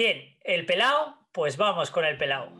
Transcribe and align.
¿Quién? 0.00 0.36
¿El 0.44 0.64
pelao? 0.64 1.16
Pues 1.32 1.56
vamos 1.56 1.90
con 1.90 2.04
el 2.04 2.16
pelao. 2.16 2.52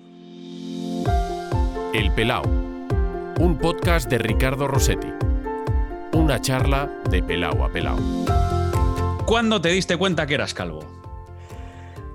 El 1.94 2.12
Pelao, 2.12 2.42
un 2.42 3.56
podcast 3.62 4.10
de 4.10 4.18
Ricardo 4.18 4.66
Rossetti. 4.66 5.06
Una 6.14 6.40
charla 6.40 6.90
de 7.08 7.22
pelao 7.22 7.62
a 7.62 7.70
pelao. 7.70 7.96
¿Cuándo 9.24 9.60
te 9.60 9.68
diste 9.68 9.96
cuenta 9.96 10.26
que 10.26 10.34
eras 10.34 10.52
calvo? 10.52 10.80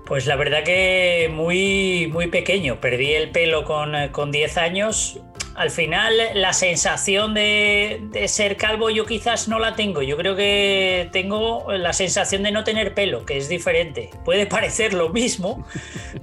Pues 0.05 0.25
la 0.25 0.35
verdad 0.35 0.65
que 0.65 1.31
muy, 1.31 2.09
muy 2.11 2.27
pequeño. 2.27 2.81
Perdí 2.81 3.13
el 3.13 3.31
pelo 3.31 3.63
con, 3.63 3.95
eh, 3.95 4.11
con 4.11 4.29
10 4.29 4.57
años. 4.57 5.21
Al 5.55 5.69
final 5.69 6.13
la 6.33 6.51
sensación 6.53 7.35
de, 7.35 8.09
ser 8.27 8.57
calvo 8.57 8.89
yo 8.89 9.05
quizás 9.05 9.47
no 9.47 9.59
la 9.59 9.75
tengo. 9.75 10.01
Yo 10.01 10.17
creo 10.17 10.35
que 10.35 11.09
tengo 11.11 11.71
la 11.71 11.93
sensación 11.93 12.43
de 12.43 12.51
no 12.51 12.63
tener 12.63 12.93
pelo, 12.95 13.25
que 13.25 13.37
es 13.37 13.49
diferente. 13.49 14.09
Puede 14.25 14.45
parecer 14.47 14.93
lo 14.93 15.09
mismo, 15.09 15.65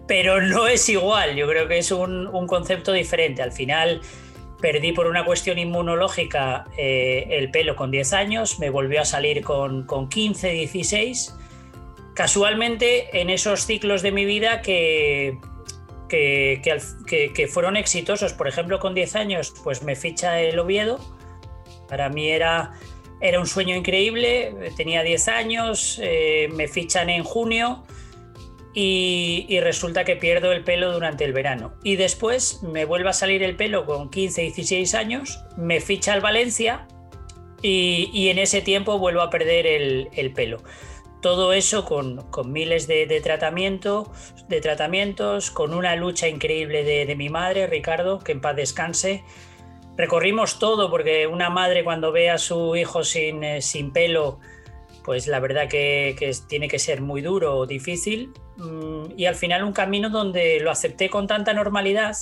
pero 0.08 0.40
no 0.40 0.66
es 0.66 0.88
igual. 0.88 1.36
Yo 1.36 1.46
creo 1.46 1.68
que 1.68 1.78
es 1.78 1.92
un, 1.92 2.26
un 2.26 2.46
concepto 2.46 2.92
diferente. 2.92 3.42
Al 3.42 3.52
final 3.52 4.00
perdí 4.60 4.92
por 4.92 5.06
una 5.06 5.24
cuestión 5.24 5.58
inmunológica 5.58 6.66
eh, 6.76 7.26
el 7.30 7.50
pelo 7.50 7.76
con 7.76 7.90
10 7.90 8.12
años, 8.12 8.58
me 8.58 8.70
volvió 8.70 9.00
a 9.00 9.04
salir 9.04 9.42
con, 9.42 9.84
con 9.84 10.08
15, 10.08 10.50
16. 10.50 11.36
Casualmente 12.14 13.20
en 13.20 13.30
esos 13.30 13.64
ciclos 13.64 14.02
de 14.02 14.12
mi 14.12 14.24
vida 14.24 14.60
que, 14.60 15.38
que, 16.10 16.70
al- 16.70 17.48
fueron 17.48 17.76
exitosos, 17.76 18.34
por 18.34 18.48
ejemplo 18.48 18.78
con 18.80 18.94
10 18.94 19.16
años, 19.16 19.54
pues 19.64 19.82
me 19.82 19.96
ficha 19.96 20.40
el 20.40 20.58
Oviedo. 20.58 20.98
Para 21.88 22.08
mí 22.08 22.28
era, 22.28 22.72
era 23.20 23.40
un 23.40 23.46
sueño 23.46 23.74
increíble, 23.74 24.54
tenía 24.76 25.02
10 25.02 25.28
años, 25.28 25.98
eh, 26.02 26.48
me 26.52 26.68
fichan 26.68 27.08
en 27.08 27.24
junio 27.24 27.84
y, 28.74 29.58
resulta 29.60 30.04
que 30.04 30.16
pierdo 30.16 30.52
el 30.52 30.62
pelo 30.62 30.92
durante 30.92 31.24
el 31.24 31.32
verano. 31.32 31.74
Y 31.82 31.96
después 31.96 32.62
me 32.62 32.84
vuelve 32.84 33.08
a 33.08 33.12
salir 33.12 33.42
el 33.42 33.56
pelo 33.56 33.86
con 33.86 34.10
15, 34.10 34.42
16 34.42 34.94
años, 34.94 35.40
me 35.56 35.80
ficha 35.80 36.14
el 36.14 36.20
Valencia 36.20 36.86
y, 37.62 38.28
en 38.28 38.38
ese 38.38 38.60
tiempo 38.60 38.98
vuelvo 38.98 39.22
a 39.22 39.30
perder 39.30 39.66
el 39.66 40.32
pelo. 40.34 40.62
Todo 41.20 41.52
eso 41.52 41.84
con, 41.84 42.22
con 42.30 42.50
miles 42.52 42.86
de, 42.86 43.06
de 43.06 43.20
tratamiento, 43.20 44.10
de 44.48 44.60
tratamientos, 44.60 45.50
con 45.50 45.74
una 45.74 45.94
lucha 45.96 46.28
increíble 46.28 46.82
de, 46.82 47.04
de 47.04 47.14
mi 47.16 47.28
madre, 47.28 47.66
Ricardo, 47.66 48.20
que 48.20 48.32
en 48.32 48.40
paz 48.40 48.56
descanse. 48.56 49.22
Recorrimos 49.96 50.58
todo 50.58 50.90
porque 50.90 51.26
una 51.26 51.50
madre 51.50 51.84
cuando 51.84 52.10
ve 52.10 52.30
a 52.30 52.38
su 52.38 52.74
hijo 52.74 53.04
sin, 53.04 53.44
eh, 53.44 53.60
sin 53.60 53.92
pelo, 53.92 54.40
pues 55.04 55.26
la 55.26 55.40
verdad 55.40 55.68
que, 55.68 56.16
que 56.18 56.32
tiene 56.48 56.68
que 56.68 56.78
ser 56.78 57.02
muy 57.02 57.20
duro 57.20 57.56
o 57.58 57.66
difícil. 57.66 58.32
Mm, 58.56 59.12
Y 59.16 59.26
al 59.26 59.34
final 59.34 59.62
un 59.64 59.72
camino 59.74 60.08
donde 60.08 60.58
lo 60.60 60.70
acepté 60.70 61.10
con 61.10 61.26
tanta 61.26 61.52
normalidad 61.52 62.16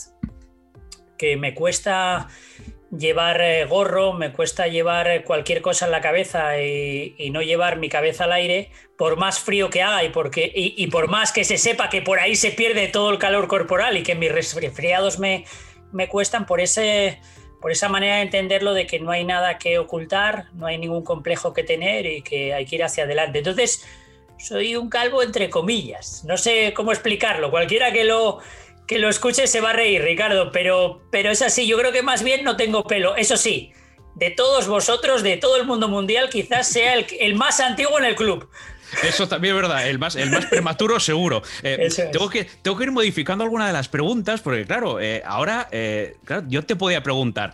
que 1.17 1.37
me 1.37 1.55
cuesta 1.55 2.29
llevar 2.97 3.41
eh, 3.41 3.65
gorro, 3.67 4.13
me 4.13 4.33
cuesta 4.33 4.67
llevar 4.67 5.09
eh, 5.09 5.25
cualquier 5.25 5.61
cosa 5.61 5.87
en 5.87 5.93
la 5.93 6.01
cabeza 6.01 6.61
y, 6.61 7.31
no 7.31 7.43
llevar 7.43 7.79
mi 7.79 7.89
cabeza 7.89 8.25
al 8.25 8.33
aire, 8.33 8.71
por 8.97 9.17
más 9.17 9.41
frío 9.41 9.71
que 9.71 9.83
haga 9.83 10.05
y, 10.05 10.09
porque, 10.09 10.51
y 10.55 10.87
por 10.89 11.09
más 11.09 11.33
que 11.33 11.45
se 11.45 11.59
sepa 11.59 11.91
que 11.91 12.03
por 12.03 12.19
ahí 12.19 12.37
se 12.37 12.51
pierde 12.51 12.89
todo 12.89 13.11
el 13.11 13.19
calor 13.19 13.49
corporal 13.49 13.97
y 13.97 14.03
que 14.03 14.15
mis 14.15 14.33
resfriados 14.33 15.19
me, 15.19 15.45
me 15.93 16.09
cuestan, 16.09 16.47
por, 16.47 16.61
ese, 16.61 17.21
por 17.61 17.71
esa 17.71 17.89
manera 17.89 18.17
de 18.17 18.23
entenderlo 18.23 18.75
de 18.75 18.87
que 18.87 19.01
no 19.01 19.11
hay 19.11 19.25
nada 19.25 19.59
que 19.59 19.79
ocultar, 19.79 20.47
no 20.55 20.67
hay 20.67 20.79
ningún 20.79 21.05
complejo 21.05 21.53
que 21.53 21.65
tener 21.65 22.07
y 22.07 22.23
que 22.23 22.55
hay 22.55 22.67
que 22.67 22.77
ir 22.77 22.85
hacia 22.85 23.05
adelante. 23.05 23.39
Entonces, 23.39 23.87
soy 24.39 24.77
un 24.77 24.89
calvo 24.89 25.23
entre 25.23 25.51
comillas. 25.51 26.25
No 26.25 26.37
sé 26.37 26.73
cómo 26.75 26.93
explicarlo. 26.93 27.51
Cualquiera 27.51 27.93
que 27.93 28.05
lo, 28.05 28.39
que 28.89 28.99
lo 28.99 29.09
escuche 29.09 29.47
se 29.47 29.61
va 29.61 29.71
a 29.71 29.73
reír, 29.75 30.03
Ricardo, 30.03 30.51
pero, 30.51 31.03
pero 31.13 31.31
es 31.31 31.43
así. 31.43 31.67
Yo 31.69 31.77
creo 31.79 31.93
que 31.93 32.03
más 32.03 32.25
bien 32.25 32.43
no 32.43 32.57
tengo 32.57 32.83
pelo. 32.85 33.15
Eso 33.15 33.37
sí, 33.37 33.73
de 34.17 34.31
todos 34.31 34.67
vosotros, 34.67 35.23
de 35.23 35.37
todo 35.37 35.57
el 35.57 35.67
mundo 35.67 35.89
mundial, 35.89 36.29
quizás 36.31 36.67
sea 36.69 36.95
el, 36.95 37.07
el 37.21 37.35
más 37.37 37.61
antiguo 37.61 37.99
en 37.99 38.07
el 38.07 38.17
club. 38.17 38.49
Eso 39.07 39.29
también 39.29 39.55
es 39.55 39.61
verdad, 39.63 39.87
el 39.87 39.99
más, 39.99 40.17
el 40.17 40.31
más 40.31 40.47
prematuro 40.47 40.99
seguro. 40.99 41.43
Eh, 41.63 41.77
es. 41.83 41.97
tengo, 42.11 42.31
que, 42.31 42.45
tengo 42.63 42.77
que 42.79 42.85
ir 42.85 42.91
modificando 42.91 43.45
alguna 43.45 43.67
de 43.67 43.75
las 43.75 43.89
preguntas, 43.89 44.41
porque 44.41 44.65
claro, 44.65 44.99
eh, 44.99 45.23
ahora 45.27 45.69
eh, 45.71 46.17
claro, 46.25 46.45
yo 46.49 46.65
te 46.65 46.75
podía 46.75 47.03
preguntar. 47.03 47.53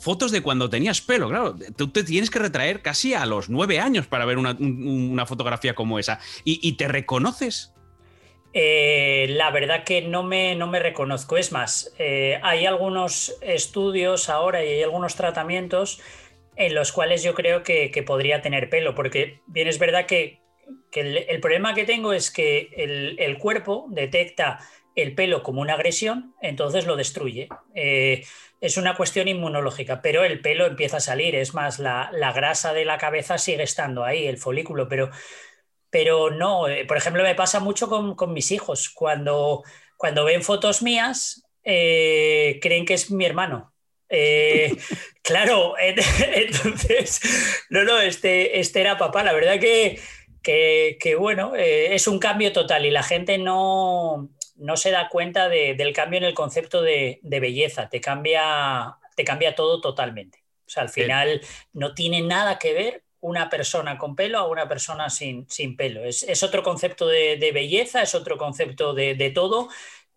Fotos 0.00 0.32
de 0.32 0.40
cuando 0.40 0.70
tenías 0.70 1.02
pelo, 1.02 1.28
claro. 1.28 1.54
Tú 1.76 1.88
te 1.88 2.02
tienes 2.02 2.30
que 2.30 2.38
retraer 2.38 2.80
casi 2.80 3.12
a 3.12 3.26
los 3.26 3.50
nueve 3.50 3.78
años 3.80 4.06
para 4.06 4.24
ver 4.24 4.38
una, 4.38 4.52
un- 4.52 5.10
una 5.12 5.26
fotografía 5.26 5.74
como 5.74 5.98
esa. 5.98 6.18
¿Y, 6.42 6.58
y 6.66 6.72
te 6.72 6.88
reconoces? 6.88 7.72
Eh, 8.52 9.26
la 9.30 9.50
verdad 9.50 9.84
que 9.84 10.02
no 10.02 10.22
me, 10.22 10.54
no 10.56 10.66
me 10.66 10.80
reconozco. 10.80 11.36
Es 11.36 11.52
más, 11.52 11.94
eh, 11.98 12.40
hay 12.42 12.66
algunos 12.66 13.36
estudios 13.42 14.28
ahora 14.28 14.64
y 14.64 14.68
hay 14.68 14.82
algunos 14.82 15.14
tratamientos 15.14 16.00
en 16.56 16.74
los 16.74 16.92
cuales 16.92 17.22
yo 17.22 17.34
creo 17.34 17.62
que, 17.62 18.04
podría 18.06 18.42
tener 18.42 18.68
pelo, 18.68 18.94
porque 18.94 19.40
bien 19.46 19.68
es 19.68 19.78
verdad 19.78 20.06
que, 20.06 20.40
el, 20.92 21.40
problema 21.40 21.74
que 21.74 21.84
tengo 21.84 22.12
es 22.12 22.30
que 22.30 22.68
el, 22.76 23.38
cuerpo 23.38 23.86
detecta 23.88 24.58
el 24.94 25.14
pelo 25.14 25.42
como 25.42 25.62
una 25.62 25.74
agresión, 25.74 26.34
entonces 26.42 26.86
lo 26.86 26.96
destruye. 26.96 27.48
Eh, 27.74 28.24
es 28.60 28.76
una 28.76 28.94
cuestión 28.94 29.26
inmunológica, 29.28 30.02
pero 30.02 30.22
el 30.22 30.42
pelo 30.42 30.66
empieza 30.66 30.98
a 30.98 31.00
salir, 31.00 31.34
es 31.34 31.54
más, 31.54 31.78
la 31.78 32.32
grasa 32.34 32.74
de 32.74 32.84
la 32.84 32.98
cabeza 32.98 33.38
sigue 33.38 33.62
estando 33.62 34.04
ahí, 34.04 34.26
el 34.26 34.36
folículo, 34.36 34.86
pero 34.86 35.10
pero 35.90 36.30
no, 36.30 36.68
eh, 36.68 36.84
por 36.86 36.96
ejemplo, 36.96 37.22
me 37.22 37.34
pasa 37.34 37.60
mucho 37.60 37.88
con, 37.88 38.14
con 38.14 38.32
mis 38.32 38.50
hijos. 38.52 38.88
Cuando, 38.90 39.62
cuando 39.96 40.24
ven 40.24 40.42
fotos 40.42 40.82
mías, 40.82 41.42
eh, 41.64 42.58
creen 42.62 42.84
que 42.86 42.94
es 42.94 43.10
mi 43.10 43.24
hermano. 43.26 43.72
Eh, 44.08 44.76
claro, 45.22 45.74
en- 45.78 45.96
entonces, 46.34 47.20
no, 47.70 47.84
no, 47.84 47.98
este, 48.00 48.60
este 48.60 48.80
era 48.80 48.98
papá. 48.98 49.22
La 49.24 49.32
verdad 49.32 49.58
que, 49.60 50.00
que, 50.42 50.96
que, 51.00 51.14
bueno, 51.16 51.54
eh, 51.56 51.94
es 51.94 52.06
un 52.08 52.18
cambio 52.18 52.52
total 52.52 52.86
y 52.86 52.90
la 52.90 53.02
gente 53.02 53.38
no, 53.38 54.30
no 54.56 54.76
se 54.76 54.90
da 54.90 55.08
cuenta 55.08 55.48
de- 55.48 55.74
del 55.74 55.92
cambio 55.92 56.18
en 56.18 56.24
el 56.24 56.34
concepto 56.34 56.82
de, 56.82 57.18
de 57.22 57.40
belleza. 57.40 57.88
Te 57.88 58.00
cambia, 58.00 58.96
te 59.16 59.24
cambia 59.24 59.54
todo 59.54 59.80
totalmente. 59.80 60.44
O 60.66 60.70
sea, 60.72 60.84
al 60.84 60.88
final 60.88 61.40
no 61.72 61.94
tiene 61.94 62.22
nada 62.22 62.58
que 62.58 62.72
ver 62.74 63.02
una 63.20 63.50
persona 63.50 63.98
con 63.98 64.16
pelo 64.16 64.38
a 64.38 64.48
una 64.48 64.66
persona 64.68 65.10
sin, 65.10 65.48
sin 65.48 65.76
pelo. 65.76 66.04
Es, 66.04 66.22
es 66.22 66.42
otro 66.42 66.62
concepto 66.62 67.06
de, 67.06 67.36
de 67.36 67.52
belleza, 67.52 68.02
es 68.02 68.14
otro 68.14 68.38
concepto 68.38 68.94
de, 68.94 69.14
de 69.14 69.30
todo 69.30 69.68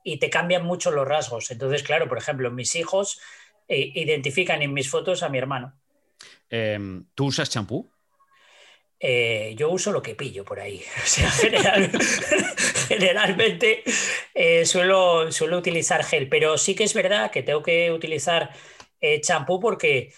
y 0.03 0.17
te 0.17 0.29
cambian 0.29 0.65
mucho 0.65 0.91
los 0.91 1.07
rasgos. 1.07 1.51
Entonces, 1.51 1.83
claro, 1.83 2.07
por 2.07 2.17
ejemplo, 2.17 2.49
mis 2.51 2.75
hijos 2.75 3.19
eh, 3.67 3.91
identifican 3.95 4.61
en 4.61 4.73
mis 4.73 4.89
fotos 4.89 5.23
a 5.23 5.29
mi 5.29 5.37
hermano. 5.37 5.73
Eh, 6.49 6.79
¿Tú 7.15 7.25
usas 7.25 7.49
champú? 7.49 7.89
Eh, 8.99 9.53
yo 9.57 9.69
uso 9.69 9.91
lo 9.91 10.01
que 10.01 10.15
pillo 10.15 10.45
por 10.45 10.59
ahí. 10.59 10.81
O 11.03 11.05
sea, 11.05 11.29
general- 11.31 11.91
generalmente 12.87 13.83
eh, 14.33 14.65
suelo, 14.65 15.31
suelo 15.31 15.57
utilizar 15.57 16.03
gel, 16.05 16.29
pero 16.29 16.57
sí 16.57 16.73
que 16.75 16.83
es 16.85 16.93
verdad 16.93 17.31
que 17.31 17.43
tengo 17.43 17.61
que 17.63 17.91
utilizar 17.91 18.49
champú 19.21 19.59
porque, 19.59 20.13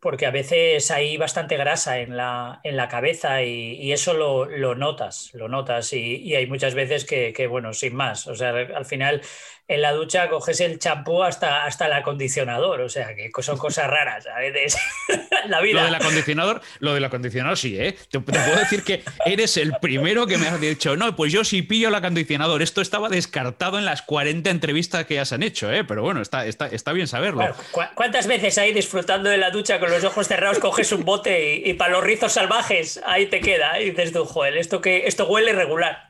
porque 0.00 0.26
a 0.26 0.30
veces 0.30 0.90
hay 0.90 1.16
bastante 1.16 1.56
grasa 1.56 1.98
en 2.00 2.16
la, 2.16 2.60
en 2.64 2.76
la 2.76 2.88
cabeza 2.88 3.42
y, 3.42 3.92
eso 3.92 4.14
lo, 4.14 4.46
lo 4.46 4.74
notas, 4.74 5.30
lo 5.34 5.48
notas 5.48 5.92
y, 5.92 6.16
y 6.16 6.34
hay 6.36 6.46
muchas 6.46 6.74
veces 6.74 7.04
que, 7.04 7.32
que, 7.32 7.46
bueno, 7.46 7.72
sin 7.74 7.94
más. 7.94 8.26
O 8.26 8.34
sea, 8.34 8.50
al 8.50 8.84
final 8.86 9.20
en 9.70 9.82
la 9.82 9.92
ducha 9.92 10.28
coges 10.28 10.60
el 10.60 10.78
champú 10.80 11.22
hasta, 11.22 11.64
hasta 11.64 11.86
el 11.86 11.92
acondicionador, 11.92 12.80
o 12.80 12.88
sea, 12.88 13.14
que 13.14 13.30
son 13.40 13.56
cosas 13.56 13.86
raras 13.86 14.26
a 14.26 14.38
veces. 14.40 14.76
la 15.48 15.60
vida. 15.60 15.78
Lo 15.80 15.84
del 15.86 15.94
acondicionador, 15.94 16.60
lo 16.80 16.92
del 16.94 17.04
acondicionador 17.04 17.56
sí, 17.56 17.78
¿eh? 17.78 17.92
Te, 18.10 18.18
te 18.18 18.20
puedo 18.20 18.56
decir 18.56 18.82
que 18.82 19.02
eres 19.24 19.56
el 19.56 19.72
primero 19.80 20.26
que 20.26 20.38
me 20.38 20.48
has 20.48 20.60
dicho, 20.60 20.96
no, 20.96 21.14
pues 21.14 21.32
yo 21.32 21.44
sí 21.44 21.62
pillo 21.62 21.88
el 21.88 21.94
acondicionador. 21.94 22.62
Esto 22.62 22.80
estaba 22.80 23.08
descartado 23.08 23.78
en 23.78 23.84
las 23.84 24.02
40 24.02 24.50
entrevistas 24.50 25.06
que 25.06 25.14
ya 25.14 25.24
se 25.24 25.36
han 25.36 25.42
hecho, 25.44 25.72
¿eh? 25.72 25.84
Pero 25.84 26.02
bueno, 26.02 26.20
está, 26.20 26.46
está, 26.46 26.66
está 26.66 26.92
bien 26.92 27.06
saberlo. 27.06 27.38
Claro, 27.40 27.54
¿cu- 27.70 27.80
¿Cuántas 27.94 28.26
veces 28.26 28.58
ahí 28.58 28.72
disfrutando 28.74 29.30
de 29.30 29.38
la 29.38 29.50
ducha 29.50 29.78
con 29.78 29.90
los 29.90 30.02
ojos 30.02 30.26
cerrados 30.26 30.58
coges 30.58 30.90
un 30.92 31.04
bote 31.04 31.54
y, 31.64 31.70
y 31.70 31.74
para 31.74 31.92
los 31.92 32.02
rizos 32.02 32.32
salvajes 32.32 33.00
ahí 33.06 33.26
te 33.26 33.40
queda? 33.40 33.80
Y 33.80 33.90
dices 33.90 34.12
tú, 34.12 34.24
joder, 34.24 34.56
esto, 34.56 34.80
que, 34.80 35.06
esto 35.06 35.26
huele 35.28 35.52
regular. 35.52 36.04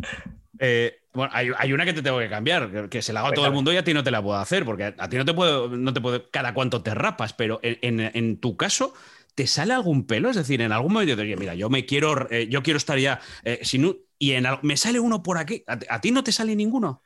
Eh, 0.59 1.00
bueno, 1.13 1.33
hay, 1.35 1.51
hay 1.59 1.73
una 1.73 1.85
que 1.85 1.93
te 1.93 2.03
tengo 2.03 2.19
que 2.19 2.29
cambiar, 2.29 2.71
que, 2.71 2.89
que 2.89 3.03
se 3.03 3.13
la 3.13 3.21
haga 3.21 3.31
a 3.31 3.35
todo 3.35 3.47
el 3.47 3.53
mundo 3.53 3.73
y 3.73 3.77
a 3.77 3.85
ti 3.85 3.93
no 3.95 4.05
te 4.05 4.11
la 4.11 4.23
puedo 4.23 4.39
hacer, 4.39 4.65
porque 4.65 4.95
a, 4.97 5.09
ti 5.09 5.17
no 5.17 5.25
te 5.25 5.35
puedo, 5.35 5.69
no 5.69 5.93
te 5.93 6.01
puedo, 6.01 6.31
cada 6.31 6.55
cuánto 6.55 6.83
te 6.83 6.95
rapas, 6.95 7.33
pero 7.33 7.61
en, 7.63 8.01
en- 8.01 8.11
en 8.15 8.41
tu 8.41 8.57
caso, 8.57 8.95
¿te 9.35 9.47
sale 9.47 9.73
algún 9.75 10.07
pelo? 10.07 10.31
Es 10.31 10.37
decir, 10.37 10.61
en 10.61 10.73
algún 10.73 10.93
momento, 10.93 11.21
oye, 11.23 11.37
mira, 11.37 11.55
yo 11.55 11.69
me 11.71 11.85
quiero, 11.87 12.31
eh, 12.31 12.49
yo 12.49 12.63
quiero 12.63 12.77
estar 12.79 12.99
ya 12.99 13.21
eh, 13.45 13.61
sin 13.63 13.97
y 14.19 14.33
en, 14.33 14.47
me 14.63 14.77
sale 14.77 15.01
uno 15.01 15.23
por 15.23 15.39
aquí. 15.39 15.65
¿A, 15.67 15.79
a 15.89 16.01
ti 16.01 16.11
no 16.13 16.23
te 16.25 16.33
sale 16.33 16.55
ninguno? 16.57 17.03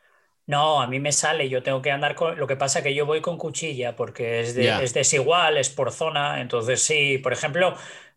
No, 0.47 0.83
a 0.83 0.87
mí 0.87 1.01
me 1.01 1.11
sale, 1.11 1.49
yo 1.49 1.63
tengo 1.63 1.81
que 1.81 1.91
andar 1.91 2.15
con... 2.15 2.37
Lo 2.39 2.47
que 2.47 2.57
pasa 2.57 2.83
que 2.83 2.95
yo 2.95 3.07
voy 3.07 3.23
con 3.23 3.39
cuchilla 3.39 3.97
porque 3.97 4.41
es, 4.41 4.55
de- 4.55 4.83
es 4.85 4.93
desigual, 4.93 5.57
es 5.57 5.71
por 5.71 5.91
zona, 5.91 6.43
entonces 6.43 6.83
sí, 6.83 7.17
por 7.19 7.33
ejemplo, 7.33 7.75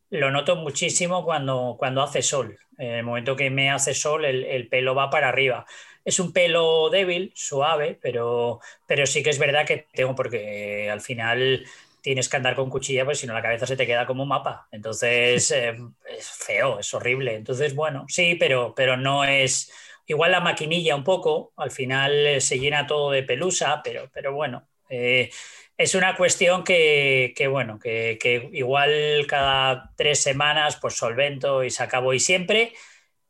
lo 0.10 0.32
noto 0.32 0.56
muchísimo 0.56 1.24
cuando, 1.24 1.76
cuando 1.78 2.02
hace 2.02 2.22
sol. 2.22 2.58
En 2.78 2.92
el 2.94 3.04
momento 3.04 3.36
que 3.36 3.50
me 3.50 3.70
hace 3.72 3.94
sol, 3.94 4.26
el, 4.26 4.44
el 4.46 4.70
pelo 4.70 4.96
va 4.96 5.10
para 5.10 5.30
arriba. 5.30 5.66
es 6.06 6.20
un 6.20 6.32
pelo 6.34 6.90
débil, 6.90 7.32
suave, 7.36 7.98
pero, 8.02 8.60
pero 8.86 9.06
sí 9.06 9.24
que 9.24 9.30
es 9.32 9.40
verdad 9.40 9.66
que 9.66 9.88
tengo, 9.94 10.16
porque 10.16 10.90
al 10.90 11.02
final 11.02 11.66
tienes 12.02 12.30
que 12.30 12.38
andar 12.38 12.56
con 12.56 12.70
cuchilla, 12.70 13.04
pues 13.06 13.20
si 13.20 13.28
no 13.28 13.34
la 13.34 13.42
cabeza 13.42 13.66
se 13.68 13.76
te 13.76 13.86
queda 13.86 14.06
como 14.06 14.24
un 14.24 14.30
mapa. 14.30 14.68
Entonces, 14.72 15.52
eh, 15.52 15.76
es 16.10 16.30
feo, 16.30 16.80
es 16.80 16.94
horrible. 16.94 17.36
Entonces, 17.36 17.76
bueno, 17.76 18.06
sí, 18.08 18.36
pero, 18.36 18.74
pero 18.76 18.98
no 18.98 19.24
es... 19.26 19.72
Igual 20.10 20.32
la 20.32 20.40
maquinilla 20.40 20.96
un 20.96 21.04
poco, 21.04 21.52
al 21.58 21.70
final 21.72 22.14
eh, 22.28 22.40
se 22.42 22.60
llena 22.60 22.88
todo 22.88 23.12
de 23.12 23.24
pelusa, 23.24 23.82
pero, 23.84 24.10
pero 24.14 24.34
bueno, 24.34 24.70
eh, 24.90 25.30
es 25.78 25.94
una 25.96 26.16
cuestión 26.18 26.64
que, 26.64 27.34
bueno, 27.50 27.80
que, 27.80 28.50
igual 28.54 29.26
cada 29.28 29.94
tres 29.96 30.22
semanas 30.22 30.78
pues 30.82 30.96
solvento 30.96 31.64
y 31.64 31.70
se 31.70 31.84
acabó. 31.84 32.14
Y 32.14 32.20
siempre 32.20 32.74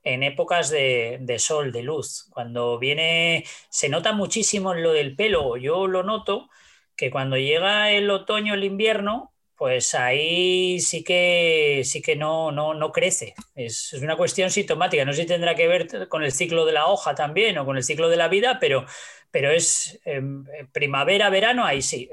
en 0.04 0.24
épocas 0.24 0.70
de, 0.70 1.36
sol, 1.40 1.72
de 1.74 1.84
luz. 1.84 2.28
Cuando 2.32 2.80
viene, 2.80 3.46
se 3.70 3.90
nota 3.90 4.14
muchísimo 4.14 4.74
lo 4.74 4.94
del 4.94 5.16
pelo, 5.16 5.58
yo 5.58 5.88
lo 5.88 6.04
noto, 6.04 6.50
que 6.96 7.12
cuando 7.12 7.38
llega 7.38 7.92
el 7.92 8.10
otoño, 8.10 8.54
el 8.54 8.64
invierno, 8.64 9.34
pues 9.56 9.96
ahí 9.96 10.80
sí 10.80 11.04
que 11.04 11.82
sí 11.84 12.02
que 12.02 12.16
no, 12.16 12.52
no, 12.52 12.74
no 12.74 12.92
crece. 12.92 13.36
Es, 13.56 13.92
una 13.94 14.16
cuestión 14.16 14.52
sintomática. 14.52 15.04
No 15.04 15.14
sé 15.14 15.24
si 15.24 15.28
tendrá 15.28 15.56
que 15.56 15.68
ver 15.68 16.08
con 16.08 16.24
el 16.24 16.32
ciclo 16.32 16.66
de 16.66 16.74
la 16.74 16.88
hoja 16.88 17.16
también 17.16 17.58
o 17.58 17.66
con 17.66 17.76
el 17.76 17.84
ciclo 17.84 18.08
de 18.08 18.18
la 18.18 18.30
vida, 18.30 18.60
pero, 18.62 18.86
pero 19.31 19.51
es 19.51 20.00
em, 20.06 20.45
primavera, 20.71 21.29
verano, 21.29 21.65
ahí 21.65 21.81
sí. 21.81 22.09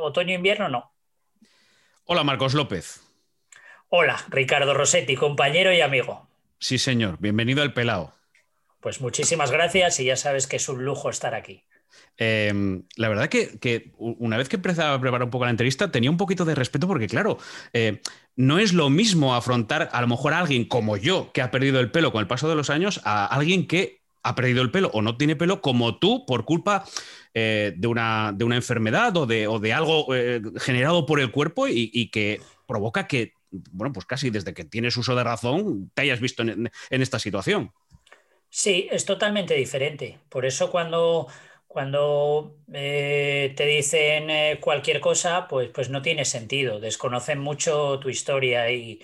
Otoño, 0.00 0.34
invierno, 0.34 0.68
no. 0.68 0.92
Hola, 2.04 2.24
Marcos 2.24 2.54
López. 2.54 3.00
Hola, 3.88 4.24
Ricardo 4.28 4.74
Rossetti, 4.74 5.16
compañero 5.16 5.72
y 5.72 5.80
amigo. 5.80 6.28
Sí, 6.58 6.78
señor. 6.78 7.18
Bienvenido 7.20 7.62
al 7.62 7.74
Pelao. 7.74 8.14
Pues 8.80 9.00
muchísimas 9.00 9.50
gracias 9.50 10.00
y 10.00 10.04
ya 10.04 10.16
sabes 10.16 10.46
que 10.46 10.56
es 10.56 10.68
un 10.68 10.84
lujo 10.84 11.10
estar 11.10 11.34
aquí. 11.34 11.64
Em, 12.16 12.84
la 12.96 13.08
verdad 13.08 13.28
que, 13.28 13.92
una 13.98 14.36
vez 14.36 14.48
que 14.48 14.56
empezaba 14.56 14.94
a 14.94 15.00
preparar 15.00 15.24
un 15.24 15.30
poco 15.30 15.44
la 15.44 15.50
entrevista, 15.50 15.90
tenía 15.90 16.10
un 16.10 16.16
poquito 16.16 16.44
de 16.44 16.54
respeto 16.54 16.86
porque, 16.86 17.06
claro, 17.06 17.38
eh, 17.72 18.00
no 18.36 18.58
es 18.58 18.72
lo 18.72 18.90
mismo 18.90 19.34
afrontar 19.34 19.88
a 19.92 20.00
lo 20.00 20.08
mejor 20.08 20.34
a 20.34 20.40
alguien 20.40 20.64
como 20.64 20.96
yo, 20.96 21.32
que 21.32 21.42
ha 21.42 21.50
perdido 21.50 21.80
el 21.80 21.90
pelo 21.90 22.12
con 22.12 22.20
el 22.20 22.26
paso 22.26 22.48
de 22.48 22.54
los 22.54 22.70
años, 22.70 23.00
a 23.04 23.26
alguien 23.26 23.66
que 23.66 24.01
ha 24.22 24.34
perdido 24.34 24.62
el 24.62 24.70
pelo 24.70 24.90
o 24.92 25.02
no 25.02 25.16
tiene 25.16 25.36
pelo 25.36 25.60
como 25.60 25.98
tú 25.98 26.24
por 26.26 26.44
culpa 26.44 26.84
eh, 27.34 27.72
de, 27.76 27.88
una, 27.88 28.32
de, 28.34 28.44
una, 28.44 28.56
enfermedad 28.56 29.16
o 29.16 29.26
de, 29.26 29.46
o 29.46 29.58
de 29.58 29.72
algo 29.72 30.14
eh, 30.14 30.40
generado 30.58 31.06
por 31.06 31.20
el 31.20 31.30
cuerpo 31.30 31.66
y, 31.68 32.08
que 32.10 32.40
provoca 32.66 33.06
que, 33.06 33.32
bueno, 33.50 33.92
pues 33.92 34.06
casi 34.06 34.30
desde 34.30 34.54
que 34.54 34.64
tienes 34.64 34.96
uso 34.96 35.14
de 35.14 35.24
razón, 35.24 35.90
te 35.94 36.02
hayas 36.02 36.20
visto 36.20 36.42
en 36.42 36.70
esta 36.90 37.18
situación. 37.18 37.72
Sí, 38.48 38.88
es 38.90 39.04
totalmente 39.04 39.54
diferente. 39.54 40.18
Por 40.28 40.44
eso 40.44 40.70
cuando 40.70 41.26
cuando 41.66 42.58
eh, 42.74 43.54
te 43.56 43.64
dicen 43.64 44.28
cualquier 44.60 45.00
cosa, 45.00 45.48
pues, 45.48 45.70
pues 45.70 45.88
no 45.88 46.02
tiene 46.02 46.26
sentido, 46.26 46.80
desconocen 46.80 47.38
mucho 47.38 47.98
tu 47.98 48.10
historia 48.10 48.70
y, 48.70 49.00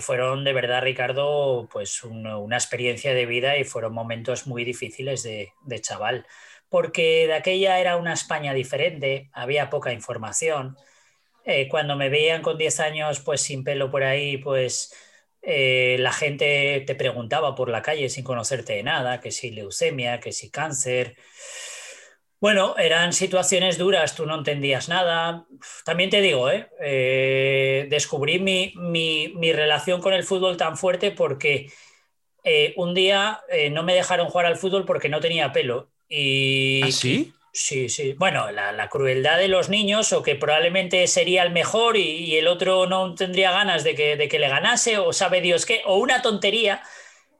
fueron 0.00 0.44
de 0.44 0.52
verdad, 0.52 0.82
Ricardo, 0.82 1.68
pues 1.72 2.02
una 2.04 2.56
experiencia 2.56 3.14
de 3.14 3.26
vida 3.26 3.56
y 3.58 3.64
fueron 3.64 3.92
momentos 3.94 4.46
muy 4.46 4.64
difíciles 4.64 5.22
de, 5.22 5.52
chaval, 5.80 6.26
porque 6.68 7.26
de 7.26 7.34
aquella 7.34 7.78
era 7.78 7.96
una 7.96 8.12
España 8.12 8.52
diferente, 8.54 9.30
había 9.32 9.70
poca 9.70 9.92
información. 9.92 10.76
Eh, 11.44 11.68
cuando 11.68 11.96
me 11.96 12.08
veían 12.08 12.42
con 12.42 12.58
10 12.58 12.80
años, 12.80 13.20
pues 13.20 13.40
sin 13.42 13.64
pelo 13.64 13.90
por 13.90 14.02
ahí, 14.02 14.38
pues 14.38 14.94
la 15.42 16.12
gente 16.12 16.82
te 16.84 16.96
preguntaba 16.96 17.54
por 17.54 17.68
la 17.68 17.80
calle 17.80 18.08
sin 18.08 18.24
conocerte 18.24 18.72
de 18.72 18.82
nada, 18.82 19.20
que 19.20 19.30
si 19.30 19.50
leucemia, 19.52 20.18
que 20.18 20.32
si 20.32 20.50
cáncer. 20.50 21.16
Bueno, 22.40 22.76
eran 22.76 23.12
situaciones 23.12 23.78
duras, 23.78 24.14
tú 24.14 24.26
no 24.26 24.36
entendías 24.36 24.88
nada. 24.88 25.46
También 25.84 26.10
te 26.10 26.20
digo, 26.20 26.50
¿eh? 26.50 26.68
Eh, 26.80 27.86
descubrí 27.88 28.38
mi, 28.38 29.52
relación 29.52 30.00
con 30.00 30.12
el 30.12 30.24
fútbol 30.24 30.56
tan 30.56 30.76
fuerte 30.76 31.12
porque 31.12 31.70
eh, 32.44 32.74
un 32.76 32.94
día 32.94 33.40
no 33.72 33.82
me 33.82 33.94
dejaron 33.94 34.28
jugar 34.28 34.46
al 34.46 34.56
fútbol 34.56 34.84
porque 34.84 35.08
no 35.08 35.20
tenía 35.20 35.52
pelo. 35.52 35.90
Y, 36.08 36.82
¿Ah, 36.84 36.90
sí? 36.92 37.32
Sí, 37.58 37.88
sí. 37.88 38.12
Bueno, 38.12 38.50
la, 38.50 38.88
crueldad 38.90 39.38
de 39.38 39.48
los 39.48 39.70
niños, 39.70 40.12
o 40.12 40.22
que 40.22 40.34
probablemente 40.34 41.06
sería 41.06 41.42
el 41.42 41.52
mejor 41.52 41.96
y, 41.96 42.36
el 42.36 42.48
otro 42.48 42.86
no 42.86 43.14
tendría 43.14 43.50
ganas 43.50 43.82
de 43.82 43.94
que, 43.94 44.16
de 44.16 44.28
que 44.28 44.38
le 44.38 44.48
ganase, 44.48 44.98
o 44.98 45.14
sabe 45.14 45.40
Dios 45.40 45.64
qué, 45.64 45.80
o 45.86 45.96
una 45.96 46.20
tontería 46.20 46.82